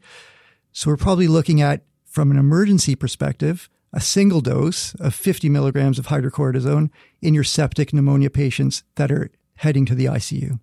So 0.73 0.91
we're 0.91 0.97
probably 0.97 1.29
looking 1.29 1.63
at, 1.63 1.83
from 2.05 2.33
an 2.33 2.37
emergency 2.37 2.97
perspective, 2.97 3.71
a 3.93 4.01
single 4.01 4.41
dose 4.41 4.95
of 4.97 5.15
50 5.15 5.49
milligrams 5.49 6.01
of 6.01 6.09
hydrocortisone 6.09 6.91
in 7.23 7.35
your 7.35 7.45
septic 7.45 7.95
pneumonia 7.95 8.31
patients 8.31 8.83
that 8.97 9.13
are 9.13 9.31
heading 9.59 9.87
to 9.87 9.95
the 9.95 10.07
ICU. 10.07 10.59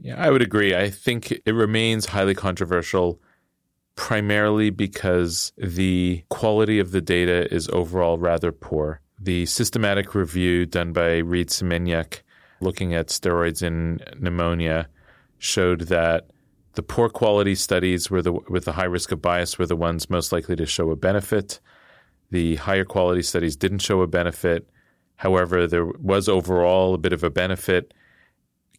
Yeah, 0.00 0.22
I 0.22 0.30
would 0.30 0.42
agree. 0.42 0.74
I 0.74 0.88
think 0.88 1.32
it 1.32 1.52
remains 1.52 2.06
highly 2.06 2.34
controversial 2.34 3.20
primarily 4.00 4.70
because 4.70 5.52
the 5.58 6.24
quality 6.30 6.78
of 6.78 6.90
the 6.90 7.02
data 7.02 7.46
is 7.54 7.68
overall 7.68 8.16
rather 8.16 8.50
poor. 8.50 8.98
The 9.20 9.44
systematic 9.44 10.14
review 10.14 10.64
done 10.64 10.94
by 10.94 11.18
Reed 11.18 11.50
Siemieniuk 11.50 12.22
looking 12.62 12.94
at 12.94 13.08
steroids 13.08 13.62
in 13.62 14.00
pneumonia 14.18 14.88
showed 15.36 15.82
that 15.82 16.30
the 16.76 16.82
poor 16.82 17.10
quality 17.10 17.54
studies 17.54 18.10
were 18.10 18.22
the, 18.22 18.32
with 18.32 18.64
the 18.64 18.72
high 18.72 18.84
risk 18.84 19.12
of 19.12 19.20
bias 19.20 19.58
were 19.58 19.66
the 19.66 19.76
ones 19.76 20.08
most 20.08 20.32
likely 20.32 20.56
to 20.56 20.64
show 20.64 20.90
a 20.90 20.96
benefit. 20.96 21.60
The 22.30 22.56
higher 22.56 22.86
quality 22.86 23.20
studies 23.20 23.54
didn't 23.54 23.80
show 23.80 24.00
a 24.00 24.06
benefit. 24.06 24.66
However, 25.16 25.66
there 25.66 25.84
was 25.84 26.26
overall 26.26 26.94
a 26.94 26.98
bit 26.98 27.12
of 27.12 27.22
a 27.22 27.28
benefit, 27.28 27.92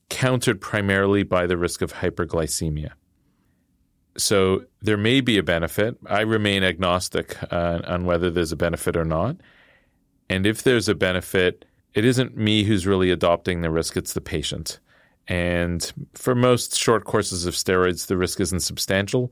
countered 0.10 0.60
primarily 0.60 1.22
by 1.22 1.46
the 1.46 1.58
risk 1.58 1.84
of 1.84 1.94
hyperglycemia. 1.94 2.94
So 4.18 4.66
there 4.82 4.98
may 4.98 5.22
be 5.22 5.38
a 5.38 5.44
benefit. 5.44 5.98
I 6.06 6.22
remain 6.22 6.64
agnostic 6.64 7.38
uh, 7.52 7.82
on 7.86 8.06
whether 8.06 8.30
there's 8.30 8.52
a 8.52 8.58
benefit 8.58 8.98
or 8.98 9.06
not. 9.06 9.38
And 10.30 10.46
if 10.46 10.64
there's 10.64 10.90
a 10.90 10.96
benefit, 10.96 11.66
it 11.94 12.06
isn't 12.06 12.38
me 12.38 12.64
who's 12.64 12.88
really 12.88 13.12
adopting 13.12 13.62
the 13.62 13.70
risk, 13.70 13.98
it's 13.98 14.14
the 14.14 14.22
patient. 14.22 14.80
And 15.28 15.92
for 16.14 16.36
most 16.36 16.78
short 16.78 17.06
courses 17.06 17.46
of 17.46 17.54
steroids, 17.54 18.08
the 18.08 18.18
risk 18.18 18.40
isn't 18.40 18.62
substantial, 18.62 19.32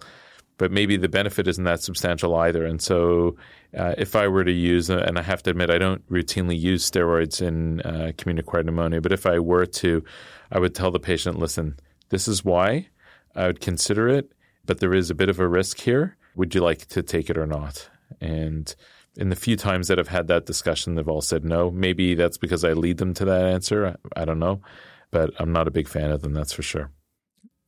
but 0.58 0.72
maybe 0.72 0.98
the 0.98 1.10
benefit 1.10 1.48
isn't 1.48 1.64
that 1.64 1.82
substantial 1.82 2.36
either. 2.36 2.66
And 2.66 2.82
so, 2.82 3.38
uh, 3.78 3.96
if 3.98 4.16
I 4.16 4.28
were 4.28 4.44
to 4.44 4.52
use, 4.52 4.90
uh, 4.90 5.04
and 5.08 5.18
I 5.18 5.22
have 5.22 5.44
to 5.44 5.52
admit, 5.52 5.70
I 5.70 5.78
don't 5.78 6.08
routinely 6.10 6.60
use 6.60 6.90
steroids 6.90 7.42
in 7.42 7.82
uh, 7.82 8.12
community 8.18 8.46
acquired 8.46 8.66
pneumonia, 8.66 9.02
but 9.02 9.12
if 9.12 9.26
I 9.26 9.40
were 9.40 9.66
to, 9.66 10.04
I 10.52 10.60
would 10.60 10.76
tell 10.76 10.92
the 10.92 11.00
patient, 11.00 11.40
listen, 11.40 11.78
this 12.10 12.28
is 12.28 12.44
why 12.44 12.88
I 13.36 13.48
would 13.48 13.62
consider 13.62 14.10
it 14.10 14.32
but 14.70 14.80
there 14.80 14.94
is 14.94 15.10
a 15.10 15.16
bit 15.16 15.30
of 15.30 15.40
a 15.40 15.48
risk 15.48 15.80
here. 15.80 16.16
Would 16.36 16.54
you 16.54 16.62
like 16.62 16.86
to 16.90 17.02
take 17.02 17.32
it 17.32 17.40
or 17.40 17.48
not? 17.48 17.90
And 18.22 18.76
in 19.16 19.30
the 19.30 19.36
few 19.36 19.56
times 19.56 19.88
that 19.88 19.98
I've 19.98 20.10
had 20.10 20.28
that 20.28 20.46
discussion, 20.46 20.94
they've 20.94 21.10
all 21.10 21.24
said 21.24 21.44
no. 21.44 21.72
Maybe 21.72 22.14
that's 22.14 22.38
because 22.38 22.64
I 22.64 22.74
lead 22.74 23.00
them 23.00 23.16
to 23.16 23.26
that 23.26 23.46
answer. 23.46 23.98
I 24.16 24.26
don't 24.26 24.38
know, 24.38 24.62
but 25.10 25.32
I'm 25.40 25.52
not 25.52 25.68
a 25.68 25.72
big 25.72 25.88
fan 25.88 26.12
of 26.12 26.22
them, 26.22 26.34
that's 26.34 26.54
for 26.54 26.62
sure. 26.62 26.92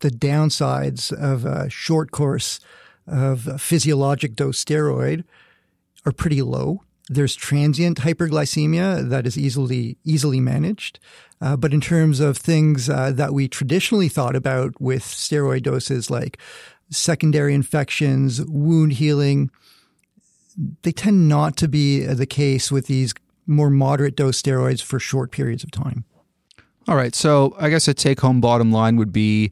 The 0.01 0.11
downsides 0.11 1.11
of 1.11 1.43
a 1.43 1.71
short 1.71 2.11
course 2.11 2.59
of 3.07 3.59
physiologic 3.59 4.35
dose 4.35 4.63
steroid 4.63 5.23
are 6.05 6.11
pretty 6.11 6.43
low. 6.43 6.83
There's 7.09 7.35
transient 7.35 7.97
hyperglycemia 8.01 9.09
that 9.09 9.25
is 9.25 9.39
easily 9.39 9.97
easily 10.03 10.39
managed, 10.39 10.99
uh, 11.41 11.57
but 11.57 11.73
in 11.73 11.81
terms 11.81 12.19
of 12.19 12.37
things 12.37 12.89
uh, 12.91 13.11
that 13.11 13.33
we 13.33 13.47
traditionally 13.47 14.07
thought 14.07 14.35
about 14.35 14.79
with 14.79 15.01
steroid 15.01 15.63
doses, 15.63 16.11
like 16.11 16.37
secondary 16.91 17.53
infections, 17.53 18.43
wound 18.45 18.93
healing, 18.93 19.49
they 20.83 20.91
tend 20.91 21.27
not 21.27 21.55
to 21.57 21.67
be 21.67 22.05
the 22.05 22.25
case 22.25 22.71
with 22.71 22.87
these 22.87 23.13
more 23.47 23.69
moderate 23.69 24.15
dose 24.15 24.41
steroids 24.41 24.81
for 24.81 24.99
short 24.99 25.31
periods 25.31 25.63
of 25.63 25.71
time. 25.71 26.05
All 26.87 26.95
right. 26.95 27.15
So 27.15 27.55
I 27.59 27.69
guess 27.69 27.87
a 27.87 27.93
take 27.93 28.19
home 28.19 28.41
bottom 28.41 28.71
line 28.71 28.97
would 28.97 29.13
be 29.13 29.51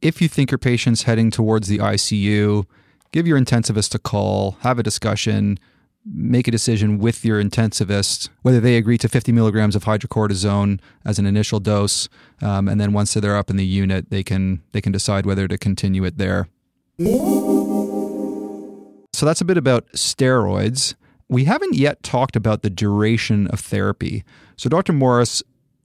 if 0.00 0.20
you 0.20 0.28
think 0.28 0.50
your 0.50 0.58
patient's 0.58 1.04
heading 1.04 1.30
towards 1.30 1.68
the 1.68 1.78
ICU, 1.78 2.66
give 3.12 3.26
your 3.26 3.38
intensivist 3.38 3.94
a 3.94 3.98
call, 3.98 4.56
have 4.60 4.78
a 4.78 4.82
discussion, 4.82 5.58
make 6.04 6.48
a 6.48 6.50
decision 6.50 6.98
with 6.98 7.24
your 7.24 7.42
intensivist 7.42 8.28
whether 8.42 8.60
they 8.60 8.76
agree 8.76 8.98
to 8.98 9.08
50 9.08 9.30
milligrams 9.32 9.76
of 9.76 9.84
hydrocortisone 9.84 10.80
as 11.04 11.18
an 11.18 11.26
initial 11.26 11.60
dose, 11.60 12.08
um, 12.40 12.68
and 12.68 12.80
then 12.80 12.92
once 12.92 13.14
they're 13.14 13.36
up 13.36 13.50
in 13.50 13.56
the 13.56 13.64
unit, 13.64 14.10
they 14.10 14.22
can 14.22 14.62
they 14.72 14.80
can 14.80 14.92
decide 14.92 15.26
whether 15.26 15.46
to 15.46 15.56
continue 15.58 16.04
it 16.04 16.18
there. 16.18 16.48
So 19.14 19.26
that's 19.26 19.40
a 19.40 19.44
bit 19.44 19.56
about 19.56 19.86
steroids. 19.92 20.94
we 21.28 21.44
haven't 21.44 21.74
yet 21.74 22.02
talked 22.02 22.36
about 22.36 22.62
the 22.62 22.70
duration 22.70 23.46
of 23.48 23.60
therapy. 23.60 24.24
So, 24.56 24.68
Dr. 24.68 24.92
Morris, 24.92 25.42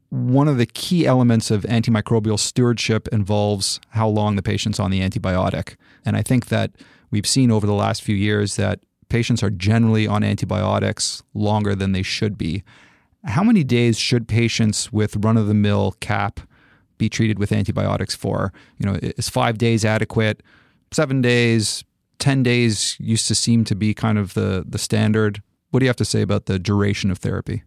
one 0.09 0.47
of 0.47 0.57
the 0.57 0.65
key 0.65 1.05
elements 1.05 1.51
of 1.51 1.63
antimicrobial 1.63 2.39
stewardship 2.39 3.07
involves 3.09 3.79
how 3.89 4.07
long 4.07 4.35
the 4.35 4.41
patient's 4.41 4.79
on 4.79 4.91
the 4.91 5.01
antibiotic. 5.01 5.75
And 6.05 6.15
I 6.15 6.21
think 6.21 6.47
that 6.47 6.71
we've 7.11 7.27
seen 7.27 7.51
over 7.51 7.67
the 7.67 7.73
last 7.73 8.01
few 8.01 8.15
years 8.15 8.55
that 8.55 8.79
patients 9.09 9.43
are 9.43 9.49
generally 9.49 10.07
on 10.07 10.23
antibiotics 10.23 11.23
longer 11.33 11.75
than 11.75 11.91
they 11.91 12.03
should 12.03 12.37
be. 12.37 12.63
How 13.25 13.43
many 13.43 13.63
days 13.63 13.97
should 13.97 14.27
patients 14.27 14.91
with 14.91 15.15
run 15.17 15.37
of 15.37 15.47
the 15.47 15.53
mill 15.53 15.95
CAP 15.99 16.39
be 16.97 17.09
treated 17.09 17.39
with 17.39 17.51
antibiotics 17.51 18.15
for? 18.15 18.53
You 18.77 18.85
know, 18.85 18.99
is 19.01 19.29
five 19.29 19.57
days 19.57 19.83
adequate? 19.83 20.41
Seven 20.91 21.21
days, 21.21 21.83
10 22.19 22.43
days 22.43 22.95
used 22.99 23.27
to 23.27 23.35
seem 23.35 23.63
to 23.65 23.75
be 23.75 23.93
kind 23.93 24.17
of 24.17 24.33
the, 24.33 24.65
the 24.67 24.77
standard. 24.77 25.41
What 25.71 25.81
do 25.81 25.85
you 25.85 25.89
have 25.89 25.97
to 25.97 26.05
say 26.05 26.21
about 26.21 26.45
the 26.45 26.59
duration 26.59 27.11
of 27.11 27.17
therapy? 27.17 27.63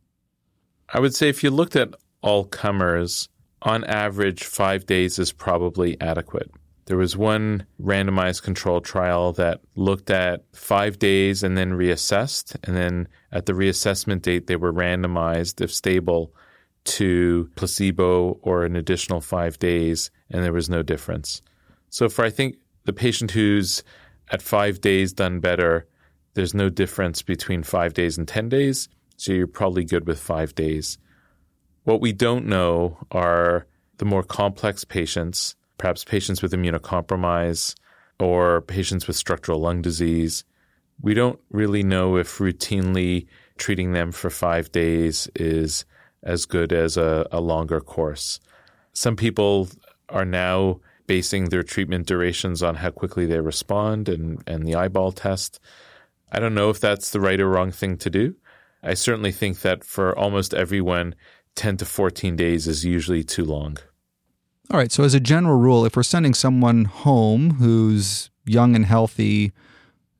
I 0.92 1.00
would 1.00 1.14
say 1.14 1.28
if 1.28 1.44
you 1.44 1.50
looked 1.50 1.76
at 1.76 1.94
all 2.22 2.44
comers, 2.44 3.28
on 3.62 3.84
average, 3.84 4.44
five 4.44 4.86
days 4.86 5.18
is 5.18 5.32
probably 5.32 6.00
adequate. 6.00 6.50
There 6.90 6.98
was 6.98 7.16
one 7.16 7.66
randomized 7.80 8.42
control 8.42 8.80
trial 8.80 9.32
that 9.34 9.60
looked 9.76 10.10
at 10.10 10.42
five 10.52 10.98
days 10.98 11.44
and 11.44 11.56
then 11.56 11.70
reassessed. 11.70 12.56
And 12.64 12.74
then 12.74 13.06
at 13.30 13.46
the 13.46 13.52
reassessment 13.52 14.22
date, 14.22 14.48
they 14.48 14.56
were 14.56 14.72
randomized, 14.72 15.60
if 15.60 15.72
stable, 15.72 16.34
to 16.86 17.48
placebo 17.54 18.40
or 18.42 18.64
an 18.64 18.74
additional 18.74 19.20
five 19.20 19.56
days, 19.60 20.10
and 20.32 20.42
there 20.42 20.52
was 20.52 20.68
no 20.68 20.82
difference. 20.82 21.42
So, 21.90 22.08
for 22.08 22.24
I 22.24 22.30
think 22.30 22.56
the 22.86 22.92
patient 22.92 23.30
who's 23.30 23.84
at 24.32 24.42
five 24.42 24.80
days 24.80 25.12
done 25.12 25.38
better, 25.38 25.86
there's 26.34 26.54
no 26.54 26.68
difference 26.70 27.22
between 27.22 27.62
five 27.62 27.94
days 27.94 28.18
and 28.18 28.26
10 28.26 28.48
days. 28.48 28.88
So, 29.16 29.32
you're 29.32 29.46
probably 29.46 29.84
good 29.84 30.08
with 30.08 30.18
five 30.18 30.56
days. 30.56 30.98
What 31.84 32.00
we 32.00 32.12
don't 32.12 32.46
know 32.46 32.98
are 33.12 33.68
the 33.98 34.04
more 34.04 34.24
complex 34.24 34.82
patients, 34.82 35.54
perhaps 35.80 36.04
patients 36.04 36.42
with 36.42 36.52
immunocompromise 36.52 37.74
or 38.20 38.60
patients 38.60 39.06
with 39.06 39.16
structural 39.16 39.60
lung 39.60 39.80
disease. 39.80 40.44
We 41.00 41.14
don't 41.14 41.40
really 41.50 41.82
know 41.82 42.16
if 42.16 42.36
routinely 42.36 43.26
treating 43.56 43.92
them 43.92 44.12
for 44.12 44.28
five 44.28 44.70
days 44.72 45.26
is 45.34 45.86
as 46.22 46.44
good 46.44 46.74
as 46.74 46.98
a, 46.98 47.26
a 47.32 47.40
longer 47.40 47.80
course. 47.80 48.40
Some 48.92 49.16
people 49.16 49.68
are 50.10 50.26
now 50.26 50.80
basing 51.06 51.48
their 51.48 51.62
treatment 51.62 52.06
durations 52.06 52.62
on 52.62 52.74
how 52.74 52.90
quickly 52.90 53.24
they 53.24 53.40
respond 53.40 54.10
and, 54.10 54.44
and 54.46 54.66
the 54.66 54.74
eyeball 54.74 55.12
test. 55.12 55.60
I 56.30 56.40
don't 56.40 56.54
know 56.54 56.68
if 56.68 56.78
that's 56.78 57.10
the 57.10 57.20
right 57.20 57.40
or 57.40 57.48
wrong 57.48 57.70
thing 57.70 57.96
to 57.98 58.10
do. 58.10 58.34
I 58.82 58.92
certainly 58.92 59.32
think 59.32 59.62
that 59.62 59.82
for 59.82 60.16
almost 60.18 60.52
everyone, 60.52 61.14
10 61.54 61.78
to 61.78 61.86
14 61.86 62.36
days 62.36 62.68
is 62.68 62.84
usually 62.84 63.24
too 63.24 63.46
long. 63.46 63.78
All 64.70 64.78
right. 64.78 64.92
So, 64.92 65.02
as 65.02 65.14
a 65.14 65.20
general 65.20 65.58
rule, 65.58 65.84
if 65.84 65.96
we're 65.96 66.04
sending 66.04 66.32
someone 66.32 66.84
home 66.84 67.54
who's 67.54 68.30
young 68.46 68.76
and 68.76 68.86
healthy, 68.86 69.52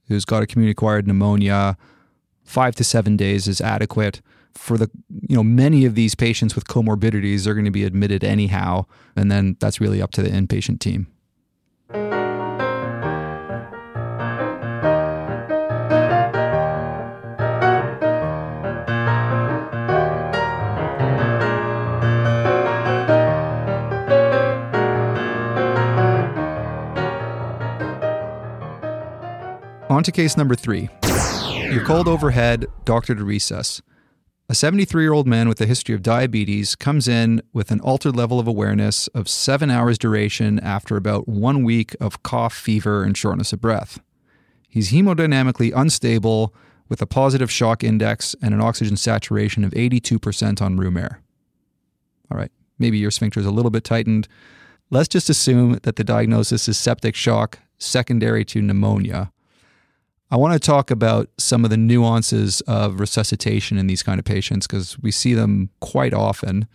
who's 0.09 0.25
got 0.25 0.43
a 0.43 0.47
community 0.47 0.73
acquired 0.73 1.07
pneumonia, 1.07 1.77
five 2.43 2.75
to 2.77 2.85
seven 2.85 3.17
days 3.17 3.47
is 3.47 3.61
adequate. 3.61 4.21
For 4.55 4.77
the, 4.77 4.91
you 5.29 5.37
know, 5.37 5.45
many 5.45 5.85
of 5.85 5.95
these 5.95 6.17
patients 6.17 6.57
with 6.57 6.65
comorbidities, 6.65 7.45
they're 7.45 7.55
going 7.55 7.65
to 7.65 7.71
be 7.71 7.85
admitted 7.85 8.25
anyhow. 8.25 8.87
And 9.15 9.31
then 9.31 9.57
that's 9.61 9.81
really 9.81 10.03
up 10.03 10.11
to 10.13 10.23
the 10.23 10.31
inpatient 10.31 10.81
team. 10.81 11.07
On 30.01 30.05
to 30.05 30.13
case 30.13 30.35
number 30.35 30.55
three. 30.55 30.89
You're 31.71 31.85
called 31.85 32.09
overhead, 32.09 32.65
doctor 32.87 33.15
to 33.15 33.23
resus. 33.23 33.83
A 34.49 34.55
73 34.55 35.03
year 35.03 35.13
old 35.13 35.27
man 35.27 35.47
with 35.47 35.61
a 35.61 35.67
history 35.67 35.95
of 35.95 36.01
diabetes 36.01 36.75
comes 36.75 37.07
in 37.07 37.43
with 37.53 37.71
an 37.71 37.81
altered 37.81 38.17
level 38.17 38.41
of 38.41 38.49
awareness 38.49 39.09
of 39.09 39.29
seven 39.29 39.71
hours 39.71 39.99
duration 39.99 40.59
after 40.61 40.97
about 40.97 41.29
one 41.29 41.65
week 41.65 41.95
of 42.01 42.23
cough, 42.23 42.55
fever, 42.55 43.05
and 43.05 43.15
shortness 43.15 43.53
of 43.53 43.61
breath. 43.61 44.01
He's 44.71 44.91
hemodynamically 44.91 45.71
unstable 45.77 46.55
with 46.89 47.03
a 47.03 47.07
positive 47.07 47.51
shock 47.51 47.85
index 47.85 48.35
and 48.41 48.55
an 48.55 48.63
oxygen 48.63 48.97
saturation 48.97 49.65
of 49.65 49.73
82% 49.73 50.63
on 50.63 50.79
room 50.79 50.97
air. 50.97 51.21
All 52.33 52.39
right, 52.39 52.53
maybe 52.79 52.97
your 52.97 53.11
sphincter 53.11 53.39
is 53.39 53.45
a 53.45 53.51
little 53.51 53.71
bit 53.71 53.85
tightened. 53.85 54.29
Let's 54.89 55.09
just 55.09 55.29
assume 55.29 55.79
that 55.83 55.97
the 55.97 56.05
diagnosis 56.05 56.69
is 56.69 56.79
septic 56.79 57.15
shock 57.15 57.59
secondary 57.77 58.47
to 58.47 58.63
pneumonia 58.63 59.31
I 60.33 60.37
want 60.37 60.53
to 60.53 60.61
talk 60.61 60.93
about 60.93 61.29
some 61.39 61.65
of 61.65 61.71
the 61.71 61.77
nuances 61.77 62.61
of 62.63 63.01
resuscitation 63.01 63.79
in 63.79 63.89
these 63.89 64.03
kind 64.03 64.21
of 64.21 64.25
patients 64.25 64.67
because 64.67 64.97
we 65.01 65.11
see 65.11 65.35
them 65.35 65.71
quite 65.81 66.15
often. 66.15 66.69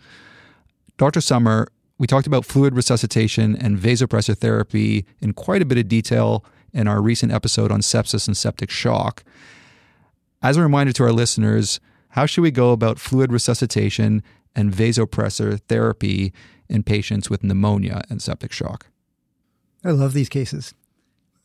Dr. 0.98 1.22
Sommer, 1.22 1.68
we 1.98 2.06
talked 2.06 2.26
about 2.26 2.44
fluid 2.44 2.74
resuscitation 2.74 3.56
and 3.56 3.78
vasopressor 3.78 4.36
therapy 4.36 5.06
in 5.20 5.32
quite 5.32 5.62
a 5.62 5.64
bit 5.64 5.78
of 5.78 5.88
detail 5.88 6.44
in 6.74 6.86
our 6.86 7.00
recent 7.00 7.32
episode 7.32 7.72
on 7.72 7.80
sepsis 7.80 8.26
and 8.26 8.36
septic 8.36 8.70
shock. 8.70 9.24
As 10.42 10.58
a 10.58 10.62
reminder 10.62 10.92
to 10.92 11.04
our 11.04 11.12
listeners, 11.12 11.80
how 12.10 12.26
should 12.26 12.42
we 12.42 12.50
go 12.50 12.72
about 12.72 12.98
fluid 12.98 13.32
resuscitation 13.32 14.22
and 14.54 14.70
vasopressor 14.70 15.60
therapy 15.68 16.34
in 16.68 16.82
patients 16.82 17.30
with 17.30 17.42
pneumonia 17.42 18.02
and 18.10 18.20
septic 18.20 18.52
shock? 18.52 18.88
I 19.82 19.92
love 19.92 20.12
these 20.12 20.28
cases. 20.28 20.74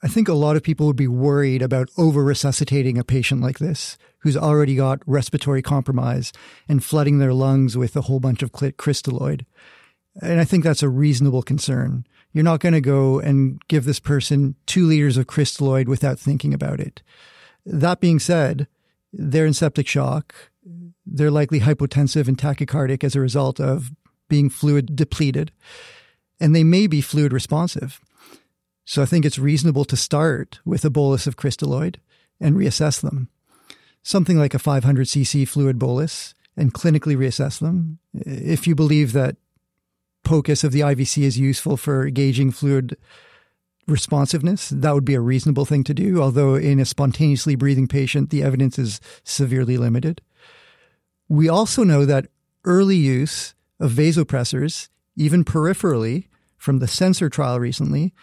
I 0.04 0.08
think 0.08 0.28
a 0.28 0.34
lot 0.34 0.56
of 0.56 0.64
people 0.64 0.88
would 0.88 0.96
be 0.96 1.08
worried 1.08 1.62
about 1.62 1.90
over 1.98 2.24
resuscitating 2.24 2.98
a 2.98 3.04
patient 3.04 3.42
like 3.42 3.60
this 3.60 3.98
who's 4.20 4.38
already 4.38 4.76
got 4.76 5.02
respiratory 5.06 5.62
compromise 5.62 6.34
and 6.68 6.84
flooding 6.84 7.20
their 7.20 7.34
lungs 7.34 7.78
with 7.78 7.96
a 7.96 8.02
whole 8.02 8.20
bunch 8.20 8.42
of 8.42 8.52
crystalloid. 8.52 9.46
And 10.22 10.40
I 10.40 10.44
think 10.44 10.64
that's 10.64 10.84
a 10.84 10.90
reasonable 10.90 11.44
concern. 11.44 12.06
You're 12.34 12.44
not 12.44 12.60
going 12.60 12.74
to 12.74 12.82
go 12.82 13.20
and 13.20 13.62
give 13.68 13.86
this 13.86 14.00
person 14.00 14.56
two 14.66 14.86
liters 14.86 15.18
of 15.18 15.28
crystalloid 15.28 15.88
without 15.88 16.20
thinking 16.20 16.54
about 16.54 16.80
it. 16.80 17.02
That 17.66 18.00
being 18.00 18.20
said, 18.20 18.68
they're 19.14 19.46
in 19.46 19.54
septic 19.54 19.88
shock. 19.88 20.34
They're 21.06 21.32
likely 21.32 21.60
hypotensive 21.60 22.28
and 22.28 22.38
tachycardic 22.38 23.04
as 23.04 23.16
a 23.16 23.22
result 23.22 23.60
of 23.60 23.92
being 24.30 24.50
fluid 24.50 24.96
depleted, 24.96 25.52
and 26.40 26.56
they 26.56 26.64
may 26.64 26.88
be 26.88 27.02
fluid 27.02 27.34
responsive. 27.34 28.00
So 28.92 29.02
I 29.02 29.06
think 29.06 29.24
it's 29.24 29.40
reasonable 29.40 29.86
to 29.86 29.96
start 29.96 30.60
with 30.66 30.84
a 30.84 30.90
bolus 30.90 31.26
of 31.26 31.38
crystalloid 31.38 31.96
and 32.42 32.58
reassess 32.58 33.00
them. 33.00 33.30
Something 34.04 34.38
like 34.38 34.54
a 34.54 34.60
500 34.60 35.08
cc 35.08 35.48
fluid 35.48 35.80
bolus 35.80 36.34
and 36.58 36.74
clinically 36.74 37.16
reassess 37.16 37.60
them. 37.60 38.00
If 38.14 38.68
you 38.68 38.76
believe 38.76 39.14
that 39.14 39.38
POCUS 40.26 40.66
of 40.66 40.74
the 40.74 40.82
IVC 40.82 41.24
is 41.24 41.40
useful 41.40 41.78
for 41.78 42.10
gauging 42.10 42.52
fluid 42.52 42.98
responsiveness, 43.88 44.68
that 44.72 44.94
would 44.94 45.06
be 45.06 45.16
a 45.16 45.22
reasonable 45.22 45.64
thing 45.64 45.86
to 45.86 45.94
do. 45.94 46.22
Although 46.22 46.56
in 46.56 46.78
a 46.78 46.84
spontaneously 46.84 47.56
breathing 47.56 47.88
patient, 47.88 48.30
the 48.30 48.44
evidence 48.44 48.78
is 48.78 49.00
severely 49.24 49.78
limited. 49.78 50.20
We 51.30 51.48
also 51.48 51.86
know 51.86 52.04
that 52.04 52.28
early 52.66 52.98
use 52.98 53.56
of 53.80 53.94
vasopressors, 53.94 54.90
even 55.16 55.46
peripherally, 55.46 56.26
from 56.58 56.80
the 56.80 56.88
CENSER 56.88 57.30
trial 57.30 57.58
recently, 57.58 58.14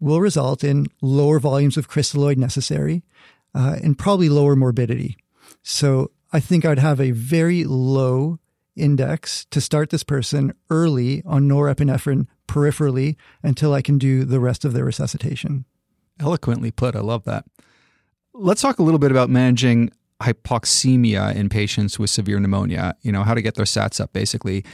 will 0.00 0.20
result 0.20 0.64
in 0.64 0.86
lower 1.00 1.38
volumes 1.38 1.76
of 1.76 1.88
crystalloid 1.88 2.36
necessary 2.36 3.02
uh, 3.54 3.76
and 3.82 3.98
probably 3.98 4.28
lower 4.28 4.56
morbidity. 4.56 5.16
So 5.62 6.10
I 6.32 6.40
think 6.40 6.64
I'd 6.64 6.78
have 6.78 7.00
a 7.00 7.12
very 7.12 7.64
low 7.64 8.38
index 8.76 9.44
to 9.46 9.60
start 9.60 9.90
this 9.90 10.02
person 10.02 10.52
early 10.68 11.22
on 11.24 11.48
norepinephrine 11.48 12.26
peripherally 12.48 13.16
until 13.42 13.72
I 13.72 13.82
can 13.82 13.98
do 13.98 14.24
the 14.24 14.40
rest 14.40 14.64
of 14.64 14.72
their 14.72 14.84
resuscitation. 14.84 15.64
Eloquently 16.20 16.70
put. 16.70 16.96
I 16.96 17.00
love 17.00 17.24
that. 17.24 17.44
Let's 18.34 18.62
talk 18.62 18.78
a 18.78 18.82
little 18.82 18.98
bit 18.98 19.10
about 19.10 19.30
managing 19.30 19.90
hypoxemia 20.20 21.34
in 21.34 21.48
patients 21.48 21.98
with 21.98 22.10
severe 22.10 22.40
pneumonia, 22.40 22.94
you 23.02 23.12
know, 23.12 23.22
how 23.22 23.34
to 23.34 23.42
get 23.42 23.54
their 23.54 23.64
sats 23.64 24.00
up 24.00 24.12
basically. 24.12 24.64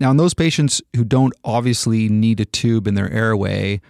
Now, 0.00 0.10
in 0.10 0.16
those 0.16 0.34
patients 0.34 0.82
who 0.96 1.04
don't 1.04 1.32
obviously 1.44 2.08
need 2.08 2.40
a 2.40 2.44
tube 2.44 2.86
in 2.86 2.94
their 2.94 3.10
airway, 3.10 3.80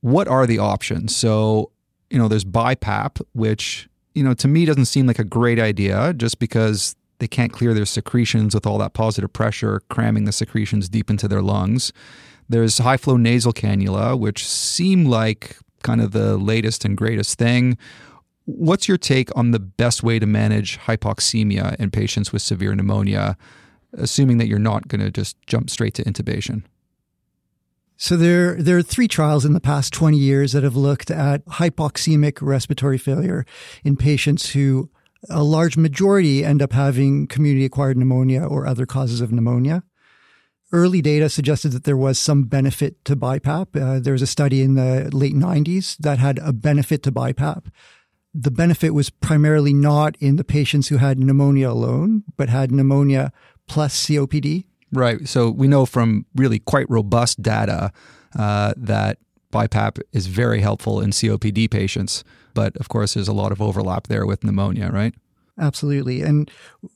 what 0.00 0.28
are 0.28 0.46
the 0.46 0.58
options? 0.58 1.14
So, 1.14 1.70
you 2.10 2.18
know, 2.18 2.28
there's 2.28 2.44
BiPAP, 2.44 3.20
which, 3.32 3.88
you 4.14 4.22
know, 4.22 4.34
to 4.34 4.48
me 4.48 4.64
doesn't 4.64 4.86
seem 4.86 5.06
like 5.06 5.18
a 5.18 5.24
great 5.24 5.58
idea 5.58 6.12
just 6.14 6.38
because 6.38 6.96
they 7.18 7.28
can't 7.28 7.52
clear 7.52 7.74
their 7.74 7.86
secretions 7.86 8.54
with 8.54 8.66
all 8.66 8.78
that 8.78 8.94
positive 8.94 9.32
pressure 9.32 9.82
cramming 9.88 10.24
the 10.24 10.32
secretions 10.32 10.88
deep 10.88 11.10
into 11.10 11.28
their 11.28 11.42
lungs. 11.42 11.92
There's 12.48 12.78
high 12.78 12.96
flow 12.96 13.16
nasal 13.16 13.52
cannula, 13.52 14.18
which 14.18 14.46
seem 14.46 15.04
like 15.04 15.56
kind 15.82 16.00
of 16.00 16.12
the 16.12 16.36
latest 16.36 16.84
and 16.84 16.96
greatest 16.96 17.38
thing. 17.38 17.76
what's 18.44 18.88
your 18.88 18.96
take 18.96 19.34
on 19.36 19.50
the 19.50 19.58
best 19.58 20.02
way 20.02 20.18
to 20.18 20.24
manage 20.24 20.78
hypoxemia 20.78 21.76
in 21.76 21.90
patients 21.90 22.32
with 22.32 22.40
severe 22.40 22.74
pneumonia, 22.74 23.36
assuming 23.92 24.38
that 24.38 24.48
you're 24.48 24.58
not 24.58 24.88
going 24.88 25.02
to 25.02 25.10
just 25.10 25.36
jump 25.46 25.68
straight 25.68 25.92
to 25.92 26.02
intubation? 26.04 26.62
So 28.00 28.16
there, 28.16 28.54
there 28.54 28.78
are 28.78 28.82
three 28.82 29.08
trials 29.08 29.44
in 29.44 29.54
the 29.54 29.60
past 29.60 29.92
20 29.92 30.16
years 30.16 30.52
that 30.52 30.62
have 30.62 30.76
looked 30.76 31.10
at 31.10 31.44
hypoxemic 31.46 32.38
respiratory 32.40 32.96
failure 32.96 33.44
in 33.82 33.96
patients 33.96 34.50
who 34.50 34.88
a 35.28 35.42
large 35.42 35.76
majority 35.76 36.44
end 36.44 36.62
up 36.62 36.72
having 36.72 37.26
community 37.26 37.64
acquired 37.64 37.96
pneumonia 37.96 38.44
or 38.44 38.68
other 38.68 38.86
causes 38.86 39.20
of 39.20 39.32
pneumonia. 39.32 39.82
Early 40.70 41.02
data 41.02 41.28
suggested 41.28 41.70
that 41.70 41.82
there 41.82 41.96
was 41.96 42.20
some 42.20 42.44
benefit 42.44 43.04
to 43.06 43.16
BiPAP. 43.16 43.66
Uh, 43.74 43.98
there 43.98 44.12
was 44.12 44.22
a 44.22 44.28
study 44.28 44.62
in 44.62 44.76
the 44.76 45.10
late 45.12 45.34
90s 45.34 45.96
that 45.96 46.18
had 46.18 46.38
a 46.38 46.52
benefit 46.52 47.02
to 47.02 47.10
BiPAP. 47.10 47.64
The 48.32 48.52
benefit 48.52 48.90
was 48.90 49.10
primarily 49.10 49.72
not 49.72 50.16
in 50.20 50.36
the 50.36 50.44
patients 50.44 50.86
who 50.86 50.98
had 50.98 51.18
pneumonia 51.18 51.68
alone, 51.68 52.22
but 52.36 52.48
had 52.48 52.70
pneumonia 52.70 53.32
plus 53.66 54.06
COPD. 54.06 54.67
Right. 54.92 55.28
So 55.28 55.50
we 55.50 55.68
know 55.68 55.86
from 55.86 56.24
really 56.34 56.60
quite 56.60 56.88
robust 56.88 57.42
data 57.42 57.92
uh, 58.38 58.72
that 58.76 59.18
BiPAP 59.52 60.00
is 60.12 60.26
very 60.26 60.60
helpful 60.60 61.00
in 61.00 61.10
COPD 61.10 61.70
patients. 61.70 62.24
But 62.54 62.76
of 62.78 62.88
course, 62.88 63.14
there's 63.14 63.28
a 63.28 63.32
lot 63.32 63.52
of 63.52 63.62
overlap 63.62 64.06
there 64.06 64.26
with 64.26 64.44
pneumonia, 64.44 64.90
right? 64.90 65.14
Absolutely. 65.60 66.22
And 66.22 66.50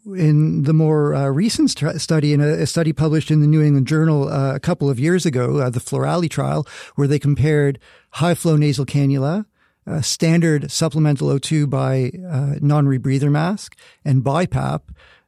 in 0.07 0.63
the 0.63 0.73
more 0.73 1.15
uh, 1.15 1.29
recent 1.29 1.71
st- 1.71 2.01
study, 2.01 2.33
in 2.33 2.41
a, 2.41 2.49
a, 2.63 2.67
study 2.67 2.93
published 2.93 3.31
in 3.31 3.41
the 3.41 3.49
New 3.49 3.61
England 3.61 3.89
Journal 3.89 4.29
uh, 4.29 4.55
a 4.55 4.61
couple 4.61 4.89
of 4.89 5.01
years 5.01 5.27
ago, 5.27 5.59
uh, 5.59 5.71
the 5.71 5.81
Florali 5.81 6.31
trial, 6.31 6.67
where 6.95 7.09
they 7.09 7.19
compared 7.19 7.81
high 8.11 8.35
flow 8.35 8.57
nasal 8.57 8.87
cannula, 8.87 9.47
uh, 9.85 10.01
standard 10.01 10.71
supplemental 10.71 11.29
O2 11.29 11.69
by 11.69 12.13
uh, 12.29 12.55
non 12.61 12.87
rebreather 12.87 13.33
mask, 13.33 13.77
and 14.05 14.23
BiPAP, 14.23 14.83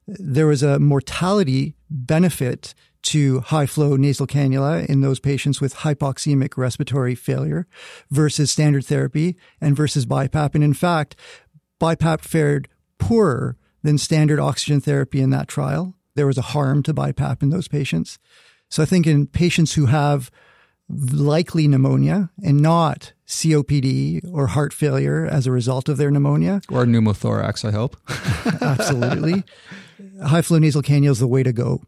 there 0.06 0.46
was 0.46 0.62
a 0.62 0.78
mortality 0.78 1.74
benefit 1.94 2.74
to 3.02 3.40
high 3.40 3.66
flow 3.66 3.96
nasal 3.96 4.26
cannula 4.26 4.86
in 4.86 5.00
those 5.00 5.20
patients 5.20 5.60
with 5.60 5.76
hypoxemic 5.76 6.56
respiratory 6.56 7.14
failure 7.14 7.66
versus 8.10 8.50
standard 8.50 8.84
therapy 8.84 9.36
and 9.60 9.76
versus 9.76 10.06
BiPAP. 10.06 10.54
And 10.54 10.64
in 10.64 10.74
fact, 10.74 11.14
BiPAP 11.80 12.20
fared 12.22 12.68
poorer 12.98 13.56
than 13.82 13.98
standard 13.98 14.40
oxygen 14.40 14.80
therapy 14.80 15.20
in 15.20 15.30
that 15.30 15.48
trial. 15.48 15.94
There 16.14 16.26
was 16.26 16.38
a 16.38 16.42
harm 16.42 16.82
to 16.84 16.94
BiPAP 16.94 17.42
in 17.42 17.50
those 17.50 17.68
patients. 17.68 18.18
So 18.70 18.82
I 18.82 18.86
think 18.86 19.06
in 19.06 19.26
patients 19.26 19.74
who 19.74 19.86
have 19.86 20.30
likely 20.88 21.68
pneumonia 21.68 22.30
and 22.42 22.60
not 22.60 23.12
COPD 23.26 24.20
or 24.32 24.48
heart 24.48 24.72
failure 24.72 25.26
as 25.26 25.46
a 25.46 25.52
result 25.52 25.88
of 25.88 25.96
their 25.96 26.10
pneumonia. 26.10 26.60
Or 26.70 26.84
pneumothorax, 26.84 27.66
I 27.66 27.72
hope. 27.72 27.96
Absolutely. 28.62 29.44
High 30.22 30.42
flow 30.42 30.58
nasal 30.58 30.82
cannula 30.82 31.10
is 31.10 31.18
the 31.18 31.26
way 31.26 31.42
to 31.42 31.52
go. 31.52 31.82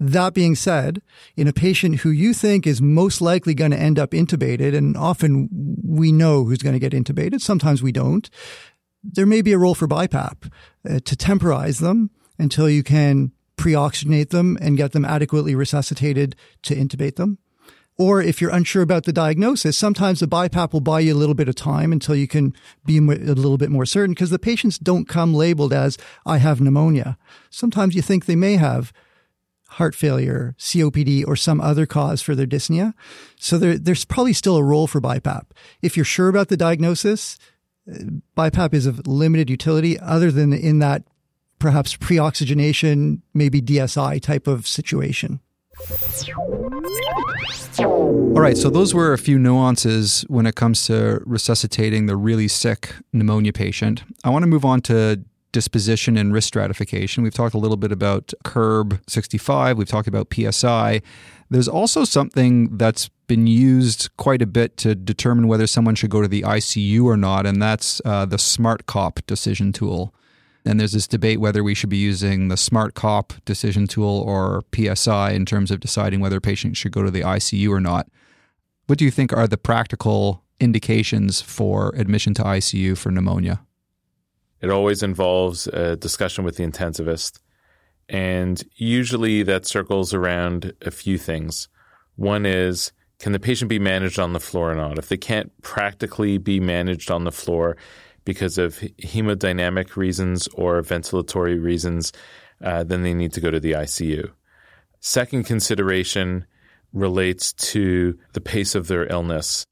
That 0.00 0.32
being 0.32 0.54
said, 0.54 1.02
in 1.36 1.48
a 1.48 1.52
patient 1.52 1.96
who 1.96 2.10
you 2.10 2.32
think 2.32 2.66
is 2.66 2.80
most 2.80 3.20
likely 3.20 3.52
going 3.52 3.72
to 3.72 3.80
end 3.80 3.98
up 3.98 4.12
intubated, 4.12 4.76
and 4.76 4.96
often 4.96 5.48
we 5.84 6.12
know 6.12 6.44
who's 6.44 6.58
going 6.58 6.78
to 6.78 6.88
get 6.88 6.92
intubated, 6.92 7.40
sometimes 7.40 7.82
we 7.82 7.90
don't, 7.90 8.30
there 9.02 9.26
may 9.26 9.42
be 9.42 9.52
a 9.52 9.58
role 9.58 9.74
for 9.74 9.88
BiPAP 9.88 10.52
uh, 10.88 11.00
to 11.04 11.16
temporize 11.16 11.78
them 11.78 12.10
until 12.38 12.70
you 12.70 12.82
can 12.82 13.32
pre-oxygenate 13.56 14.30
them 14.30 14.56
and 14.60 14.76
get 14.76 14.92
them 14.92 15.04
adequately 15.04 15.54
resuscitated 15.54 16.36
to 16.62 16.76
intubate 16.76 17.16
them. 17.16 17.38
Or 17.98 18.22
if 18.22 18.40
you're 18.40 18.54
unsure 18.54 18.82
about 18.82 19.04
the 19.04 19.12
diagnosis, 19.12 19.76
sometimes 19.76 20.20
the 20.20 20.28
BiPAP 20.28 20.72
will 20.72 20.80
buy 20.80 21.00
you 21.00 21.12
a 21.12 21.18
little 21.18 21.34
bit 21.34 21.48
of 21.48 21.56
time 21.56 21.90
until 21.90 22.14
you 22.14 22.28
can 22.28 22.54
be 22.86 22.98
a 22.98 23.00
little 23.00 23.58
bit 23.58 23.70
more 23.70 23.84
certain 23.84 24.14
because 24.14 24.30
the 24.30 24.38
patients 24.38 24.78
don't 24.78 25.08
come 25.08 25.34
labeled 25.34 25.72
as, 25.72 25.98
I 26.24 26.38
have 26.38 26.60
pneumonia. 26.60 27.18
Sometimes 27.50 27.96
you 27.96 28.02
think 28.02 28.24
they 28.26 28.36
may 28.36 28.54
have 28.54 28.92
heart 29.70 29.96
failure, 29.96 30.54
COPD, 30.58 31.26
or 31.26 31.34
some 31.34 31.60
other 31.60 31.86
cause 31.86 32.22
for 32.22 32.36
their 32.36 32.46
dyspnea. 32.46 32.94
So 33.36 33.58
there, 33.58 33.76
there's 33.76 34.04
probably 34.04 34.32
still 34.32 34.56
a 34.56 34.62
role 34.62 34.86
for 34.86 35.00
BiPAP. 35.00 35.46
If 35.82 35.96
you're 35.96 36.04
sure 36.04 36.28
about 36.28 36.48
the 36.48 36.56
diagnosis, 36.56 37.36
uh, 37.90 37.98
BiPAP 38.36 38.74
is 38.74 38.86
of 38.86 39.06
limited 39.08 39.50
utility 39.50 39.98
other 39.98 40.30
than 40.30 40.52
in 40.52 40.78
that 40.78 41.02
perhaps 41.58 41.96
pre-oxygenation, 41.96 43.22
maybe 43.34 43.60
DSI 43.60 44.22
type 44.22 44.46
of 44.46 44.68
situation. 44.68 45.40
All 47.78 48.40
right, 48.40 48.56
so 48.56 48.68
those 48.68 48.94
were 48.94 49.12
a 49.12 49.18
few 49.18 49.38
nuances 49.38 50.24
when 50.28 50.46
it 50.46 50.54
comes 50.54 50.86
to 50.86 51.20
resuscitating 51.24 52.06
the 52.06 52.16
really 52.16 52.48
sick 52.48 52.94
pneumonia 53.12 53.52
patient. 53.52 54.02
I 54.24 54.30
want 54.30 54.42
to 54.42 54.48
move 54.48 54.64
on 54.64 54.80
to 54.82 55.22
disposition 55.52 56.16
and 56.16 56.32
risk 56.32 56.48
stratification. 56.48 57.22
We've 57.22 57.34
talked 57.34 57.54
a 57.54 57.58
little 57.58 57.76
bit 57.76 57.92
about 57.92 58.32
CURB 58.44 59.00
65, 59.08 59.78
we've 59.78 59.88
talked 59.88 60.08
about 60.08 60.32
PSI. 60.32 61.00
There's 61.50 61.68
also 61.68 62.04
something 62.04 62.76
that's 62.76 63.08
been 63.26 63.46
used 63.46 64.10
quite 64.16 64.42
a 64.42 64.46
bit 64.46 64.76
to 64.78 64.94
determine 64.94 65.48
whether 65.48 65.66
someone 65.66 65.94
should 65.94 66.10
go 66.10 66.20
to 66.20 66.28
the 66.28 66.42
ICU 66.42 67.04
or 67.04 67.16
not, 67.16 67.46
and 67.46 67.62
that's 67.62 68.02
uh, 68.04 68.26
the 68.26 68.38
SMART-COP 68.38 69.24
decision 69.26 69.72
tool. 69.72 70.12
And 70.64 70.78
there's 70.78 70.92
this 70.92 71.06
debate 71.06 71.40
whether 71.40 71.62
we 71.62 71.74
should 71.74 71.88
be 71.88 71.96
using 71.96 72.48
the 72.48 72.56
SMART-COP 72.56 73.32
decision 73.44 73.86
tool 73.86 74.22
or 74.26 74.62
PSI 74.74 75.30
in 75.30 75.46
terms 75.46 75.70
of 75.70 75.80
deciding 75.80 76.20
whether 76.20 76.40
patients 76.40 76.78
should 76.78 76.92
go 76.92 77.02
to 77.02 77.10
the 77.10 77.22
ICU 77.22 77.70
or 77.70 77.80
not. 77.80 78.08
What 78.86 78.98
do 78.98 79.04
you 79.04 79.10
think 79.10 79.32
are 79.32 79.46
the 79.46 79.56
practical 79.56 80.42
indications 80.60 81.40
for 81.40 81.94
admission 81.96 82.34
to 82.34 82.42
ICU 82.42 82.96
for 82.98 83.10
pneumonia? 83.10 83.60
It 84.60 84.70
always 84.70 85.02
involves 85.02 85.68
a 85.68 85.96
discussion 85.96 86.44
with 86.44 86.56
the 86.56 86.64
intensivist. 86.64 87.40
And 88.08 88.62
usually 88.76 89.42
that 89.44 89.66
circles 89.66 90.12
around 90.12 90.72
a 90.82 90.90
few 90.90 91.18
things. 91.18 91.68
One 92.16 92.46
is 92.46 92.92
can 93.18 93.32
the 93.32 93.40
patient 93.40 93.68
be 93.68 93.78
managed 93.78 94.18
on 94.18 94.32
the 94.32 94.40
floor 94.40 94.72
or 94.72 94.74
not? 94.76 94.98
If 94.98 95.08
they 95.08 95.16
can't 95.16 95.50
practically 95.62 96.38
be 96.38 96.60
managed 96.60 97.10
on 97.10 97.24
the 97.24 97.32
floor, 97.32 97.76
because 98.28 98.58
of 98.58 98.74
hemodynamic 99.00 99.96
reasons 99.96 100.48
or 100.48 100.82
ventilatory 100.82 101.58
reasons, 101.58 102.12
uh, 102.62 102.84
then 102.84 103.02
they 103.02 103.14
need 103.14 103.32
to 103.32 103.40
go 103.40 103.50
to 103.50 103.58
the 103.58 103.72
ICU. 103.72 104.30
Second 105.00 105.44
consideration 105.44 106.44
relates 106.92 107.54
to 107.54 108.18
the 108.34 108.40
pace 108.42 108.74
of 108.74 108.86
their 108.86 109.10
illness. 109.10 109.64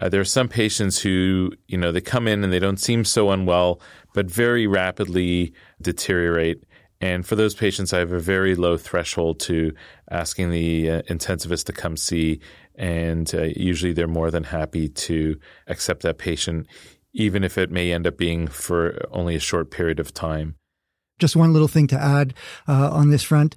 Uh, 0.00 0.08
there 0.08 0.22
are 0.22 0.36
some 0.38 0.48
patients 0.48 0.98
who, 0.98 1.50
you 1.66 1.76
know, 1.76 1.92
they 1.92 2.00
come 2.00 2.26
in 2.26 2.42
and 2.42 2.50
they 2.50 2.58
don't 2.58 2.80
seem 2.80 3.04
so 3.04 3.28
unwell, 3.28 3.78
but 4.14 4.24
very 4.24 4.66
rapidly 4.66 5.52
deteriorate. 5.82 6.64
And 7.02 7.26
for 7.26 7.36
those 7.36 7.54
patients, 7.54 7.92
I 7.92 7.98
have 7.98 8.12
a 8.12 8.18
very 8.18 8.54
low 8.54 8.78
threshold 8.78 9.38
to 9.40 9.74
asking 10.10 10.50
the 10.50 10.90
uh, 10.90 11.02
intensivist 11.02 11.66
to 11.66 11.74
come 11.74 11.98
see. 11.98 12.40
And 12.74 13.30
uh, 13.34 13.48
usually 13.54 13.92
they're 13.92 14.08
more 14.08 14.30
than 14.30 14.44
happy 14.44 14.88
to 14.88 15.38
accept 15.66 16.02
that 16.04 16.16
patient, 16.16 16.68
even 17.18 17.42
if 17.42 17.58
it 17.58 17.70
may 17.70 17.92
end 17.92 18.06
up 18.06 18.16
being 18.16 18.46
for 18.46 18.96
only 19.10 19.34
a 19.34 19.40
short 19.40 19.70
period 19.70 19.98
of 19.98 20.14
time. 20.14 20.54
Just 21.18 21.34
one 21.34 21.52
little 21.52 21.68
thing 21.68 21.88
to 21.88 22.00
add 22.00 22.32
uh, 22.68 22.90
on 22.90 23.10
this 23.10 23.24
front. 23.24 23.56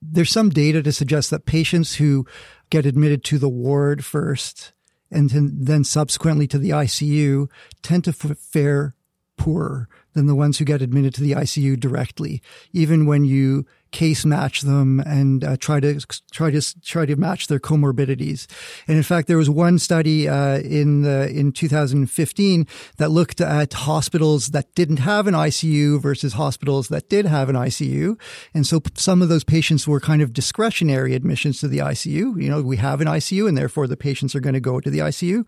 There's 0.00 0.30
some 0.30 0.48
data 0.48 0.80
to 0.82 0.92
suggest 0.92 1.30
that 1.30 1.44
patients 1.44 1.96
who 1.96 2.24
get 2.70 2.86
admitted 2.86 3.24
to 3.24 3.38
the 3.38 3.48
ward 3.48 4.04
first 4.04 4.72
and 5.10 5.30
then 5.30 5.84
subsequently 5.84 6.46
to 6.46 6.58
the 6.58 6.70
ICU 6.70 7.48
tend 7.82 8.04
to 8.04 8.12
fare 8.12 8.94
poorer 9.36 9.88
than 10.12 10.26
the 10.26 10.34
ones 10.34 10.58
who 10.58 10.64
get 10.64 10.82
admitted 10.82 11.14
to 11.14 11.20
the 11.20 11.32
ICU 11.32 11.78
directly, 11.78 12.40
even 12.72 13.06
when 13.06 13.24
you 13.24 13.66
case 13.94 14.26
match 14.26 14.62
them 14.62 15.00
and 15.00 15.44
uh, 15.44 15.56
try 15.56 15.78
to 15.78 16.00
try 16.32 16.50
to 16.50 16.60
try 16.82 17.06
to 17.06 17.16
match 17.16 17.46
their 17.46 17.60
comorbidities. 17.60 18.46
And 18.88 18.96
in 18.96 19.02
fact, 19.04 19.28
there 19.28 19.38
was 19.38 19.48
one 19.48 19.78
study 19.78 20.28
uh, 20.28 20.58
in 20.58 21.02
the 21.02 21.30
in 21.30 21.52
2015 21.52 22.66
that 22.98 23.10
looked 23.10 23.40
at 23.40 23.72
hospitals 23.72 24.48
that 24.48 24.74
didn't 24.74 24.98
have 24.98 25.26
an 25.26 25.34
ICU 25.34 26.02
versus 26.02 26.34
hospitals 26.34 26.88
that 26.88 27.08
did 27.08 27.24
have 27.24 27.48
an 27.48 27.56
ICU. 27.56 28.20
And 28.52 28.66
so 28.66 28.82
some 28.94 29.22
of 29.22 29.28
those 29.28 29.44
patients 29.44 29.86
were 29.86 30.00
kind 30.00 30.20
of 30.20 30.32
discretionary 30.32 31.14
admissions 31.14 31.60
to 31.60 31.68
the 31.68 31.78
ICU. 31.78 32.42
You 32.42 32.50
know, 32.50 32.60
we 32.60 32.76
have 32.78 33.00
an 33.00 33.06
ICU, 33.06 33.48
and 33.48 33.56
therefore 33.56 33.86
the 33.86 33.96
patients 33.96 34.34
are 34.34 34.40
going 34.40 34.54
to 34.54 34.60
go 34.60 34.80
to 34.80 34.90
the 34.90 34.98
ICU. 34.98 35.46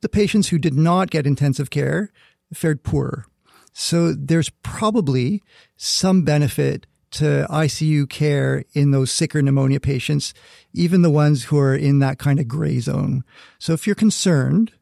The 0.00 0.08
patients 0.08 0.48
who 0.48 0.58
did 0.58 0.74
not 0.74 1.10
get 1.10 1.26
intensive 1.26 1.68
care 1.70 2.10
fared 2.54 2.82
poorer. 2.82 3.26
So 3.72 4.12
there's 4.12 4.48
probably 4.62 5.42
some 5.76 6.22
benefit 6.22 6.86
to 7.12 7.46
ICU 7.50 8.08
care 8.08 8.64
in 8.72 8.90
those 8.90 9.10
sicker 9.10 9.40
pneumonia 9.40 9.80
patients, 9.80 10.34
even 10.72 11.02
the 11.02 11.10
ones 11.10 11.44
who 11.44 11.58
are 11.58 11.74
in 11.74 11.98
that 12.00 12.18
kind 12.18 12.40
of 12.40 12.48
gray 12.48 12.78
zone. 12.80 13.24
So 13.58 13.72
if 13.72 13.86
you're 13.86 13.96
concerned, 13.96 14.72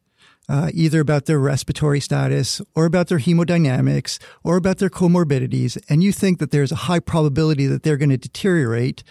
uh, 0.47 0.69
either 0.73 0.99
about 0.99 1.25
their 1.25 1.39
respiratory 1.39 1.99
status 1.99 2.61
or 2.75 2.85
about 2.85 3.07
their 3.07 3.19
hemodynamics 3.19 4.19
or 4.43 4.57
about 4.57 4.77
their 4.77 4.89
comorbidities, 4.89 5.81
and 5.89 6.03
you 6.03 6.11
think 6.11 6.39
that 6.39 6.51
there's 6.51 6.71
a 6.71 6.75
high 6.75 6.99
probability 6.99 7.67
that 7.67 7.83
they're 7.83 7.97
going 7.97 8.09
to 8.09 8.17
deteriorate, 8.17 9.03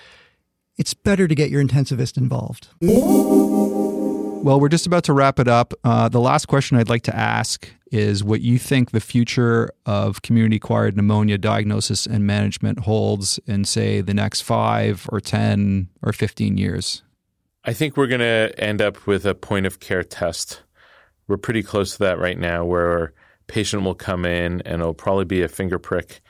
it's 0.76 0.94
better 0.94 1.28
to 1.28 1.34
get 1.34 1.50
your 1.50 1.62
intensivist 1.62 2.16
involved. 2.16 2.68
Well, 4.44 4.60
we're 4.60 4.68
just 4.68 4.86
about 4.86 5.04
to 5.04 5.14
wrap 5.14 5.38
it 5.38 5.48
up. 5.48 5.72
Uh, 5.84 6.10
the 6.10 6.20
last 6.20 6.48
question 6.48 6.76
I'd 6.76 6.90
like 6.90 7.04
to 7.04 7.16
ask 7.16 7.66
is 7.90 8.22
what 8.22 8.42
you 8.42 8.58
think 8.58 8.90
the 8.90 9.00
future 9.00 9.70
of 9.86 10.20
community 10.20 10.56
acquired 10.56 10.98
pneumonia 10.98 11.38
diagnosis 11.38 12.04
and 12.04 12.26
management 12.26 12.80
holds 12.80 13.40
in, 13.46 13.64
say, 13.64 14.02
the 14.02 14.12
next 14.12 14.42
five 14.42 15.08
or 15.10 15.18
10 15.18 15.88
or 16.02 16.12
15 16.12 16.58
years. 16.58 17.02
I 17.64 17.72
think 17.72 17.96
we're 17.96 18.06
going 18.06 18.20
to 18.20 18.52
end 18.58 18.82
up 18.82 19.06
with 19.06 19.24
a 19.24 19.34
point 19.34 19.64
of 19.64 19.80
care 19.80 20.04
test. 20.04 20.60
We're 21.26 21.38
pretty 21.38 21.62
close 21.62 21.92
to 21.92 22.00
that 22.00 22.18
right 22.18 22.38
now, 22.38 22.66
where 22.66 23.04
a 23.04 23.10
patient 23.46 23.82
will 23.82 23.94
come 23.94 24.26
in 24.26 24.60
and 24.66 24.82
it'll 24.82 24.92
probably 24.92 25.24
be 25.24 25.40
a 25.40 25.48
finger 25.48 25.78
prick 25.78 26.20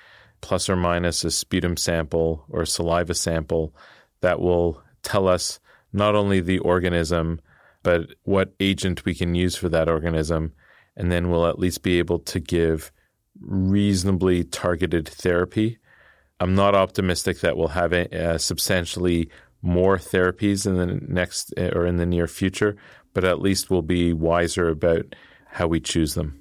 plus 0.41 0.69
or 0.69 0.77
minus 0.77 1.24
a 1.24 1.32
sputum 1.32 1.77
sample 1.77 2.45
or 2.49 2.65
saliva 2.65 3.15
sample 3.15 3.74
that 4.20 4.39
will 4.39 4.81
tell 5.03 5.27
us 5.27 5.59
not 5.93 6.15
only 6.15 6.39
the 6.39 6.61
organism, 6.61 7.41
but 7.85 8.09
what 8.24 8.55
agent 8.59 9.05
we 9.05 9.15
can 9.15 9.36
use 9.36 9.55
for 9.55 9.69
that 9.69 9.89
organism. 9.89 10.52
And 10.97 11.12
then 11.12 11.31
we'll 11.31 11.47
at 11.47 11.59
least 11.59 11.82
be 11.82 11.98
able 11.98 12.19
to 12.20 12.40
give 12.40 12.90
reasonably 13.40 14.43
targeted 14.43 15.09
therapy. 15.09 15.78
I'm 16.40 16.55
not 16.55 16.74
optimistic 16.74 17.40
that 17.40 17.56
we'll 17.56 17.69
have 17.69 17.93
a, 17.93 18.39
substantially 18.39 19.31
more 19.62 19.98
therapies 19.98 20.66
in 20.66 20.77
the 20.77 20.86
next 21.06 21.52
or 21.56 21.86
in 21.86 21.98
the 21.98 22.06
near 22.06 22.27
future, 22.27 22.77
but 23.12 23.24
at 23.24 23.40
least 23.40 23.70
we'll 23.70 23.82
be 23.82 24.12
wiser 24.12 24.69
about 24.69 25.15
how 25.47 25.66
we 25.66 25.78
choose 25.78 26.15
them. 26.15 26.40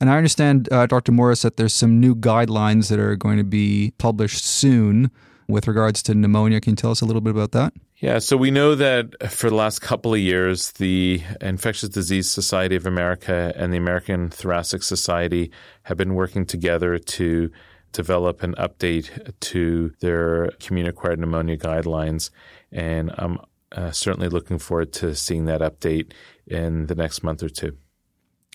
And 0.00 0.08
I 0.10 0.16
understand, 0.16 0.68
uh, 0.72 0.86
Dr. 0.86 1.12
Morris, 1.12 1.42
that 1.42 1.56
there's 1.56 1.74
some 1.74 1.98
new 1.98 2.14
guidelines 2.14 2.88
that 2.88 3.00
are 3.00 3.16
going 3.16 3.38
to 3.38 3.44
be 3.44 3.92
published 3.98 4.44
soon 4.44 5.10
with 5.48 5.66
regards 5.66 6.02
to 6.04 6.14
pneumonia. 6.14 6.60
Can 6.60 6.72
you 6.72 6.76
tell 6.76 6.92
us 6.92 7.00
a 7.00 7.04
little 7.04 7.20
bit 7.20 7.30
about 7.30 7.52
that? 7.52 7.72
Yeah, 8.00 8.20
so 8.20 8.36
we 8.36 8.52
know 8.52 8.76
that 8.76 9.30
for 9.32 9.50
the 9.50 9.56
last 9.56 9.80
couple 9.80 10.14
of 10.14 10.20
years, 10.20 10.70
the 10.72 11.20
Infectious 11.40 11.88
Disease 11.88 12.30
Society 12.30 12.76
of 12.76 12.86
America 12.86 13.52
and 13.56 13.72
the 13.72 13.76
American 13.76 14.30
Thoracic 14.30 14.84
Society 14.84 15.50
have 15.82 15.96
been 15.96 16.14
working 16.14 16.46
together 16.46 16.98
to 16.98 17.50
develop 17.90 18.44
an 18.44 18.54
update 18.54 19.32
to 19.40 19.92
their 19.98 20.50
community 20.60 20.90
acquired 20.90 21.18
pneumonia 21.18 21.56
guidelines. 21.56 22.30
And 22.70 23.10
I'm 23.18 23.38
uh, 23.72 23.90
certainly 23.90 24.28
looking 24.28 24.58
forward 24.58 24.92
to 24.94 25.16
seeing 25.16 25.46
that 25.46 25.60
update 25.60 26.12
in 26.46 26.86
the 26.86 26.94
next 26.94 27.24
month 27.24 27.42
or 27.42 27.48
two. 27.48 27.76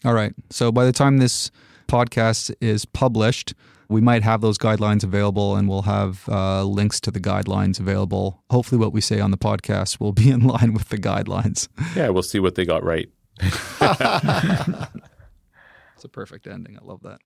All 0.06 0.14
right. 0.14 0.34
So 0.52 0.72
by 0.72 0.86
the 0.86 0.94
time 0.94 1.18
this 1.18 1.52
podcast 1.88 2.53
is 2.61 2.86
published, 2.86 3.53
we 3.90 4.02
might 4.02 4.24
have 4.24 4.42
those 4.42 4.58
guidelines 4.58 5.04
available 5.04 5.56
and 5.56 5.68
we'll 5.70 5.84
have 5.84 6.28
uh, 6.30 6.64
links 6.64 7.00
to 7.02 7.12
the 7.12 7.20
guidelines 7.20 7.80
available. 7.80 8.44
Hopefully, 8.50 8.80
what 8.80 8.94
we 8.94 9.02
say 9.02 9.20
on 9.20 9.32
the 9.32 9.38
podcast 9.38 10.00
will 10.00 10.14
be 10.14 10.30
in 10.36 10.42
line 10.42 10.74
with 10.74 10.90
the 10.90 10.98
guidelines. 10.98 11.68
Yeah, 11.96 12.10
we'll 12.10 12.24
see 12.24 12.40
what 12.40 12.56
they 12.56 12.66
got 12.66 12.84
right. 12.84 13.10
it's 13.40 13.52
a 16.04 16.10
perfect 16.12 16.48
ending. 16.48 16.78
I 16.78 16.86
love 16.86 17.02
that. 17.04 17.20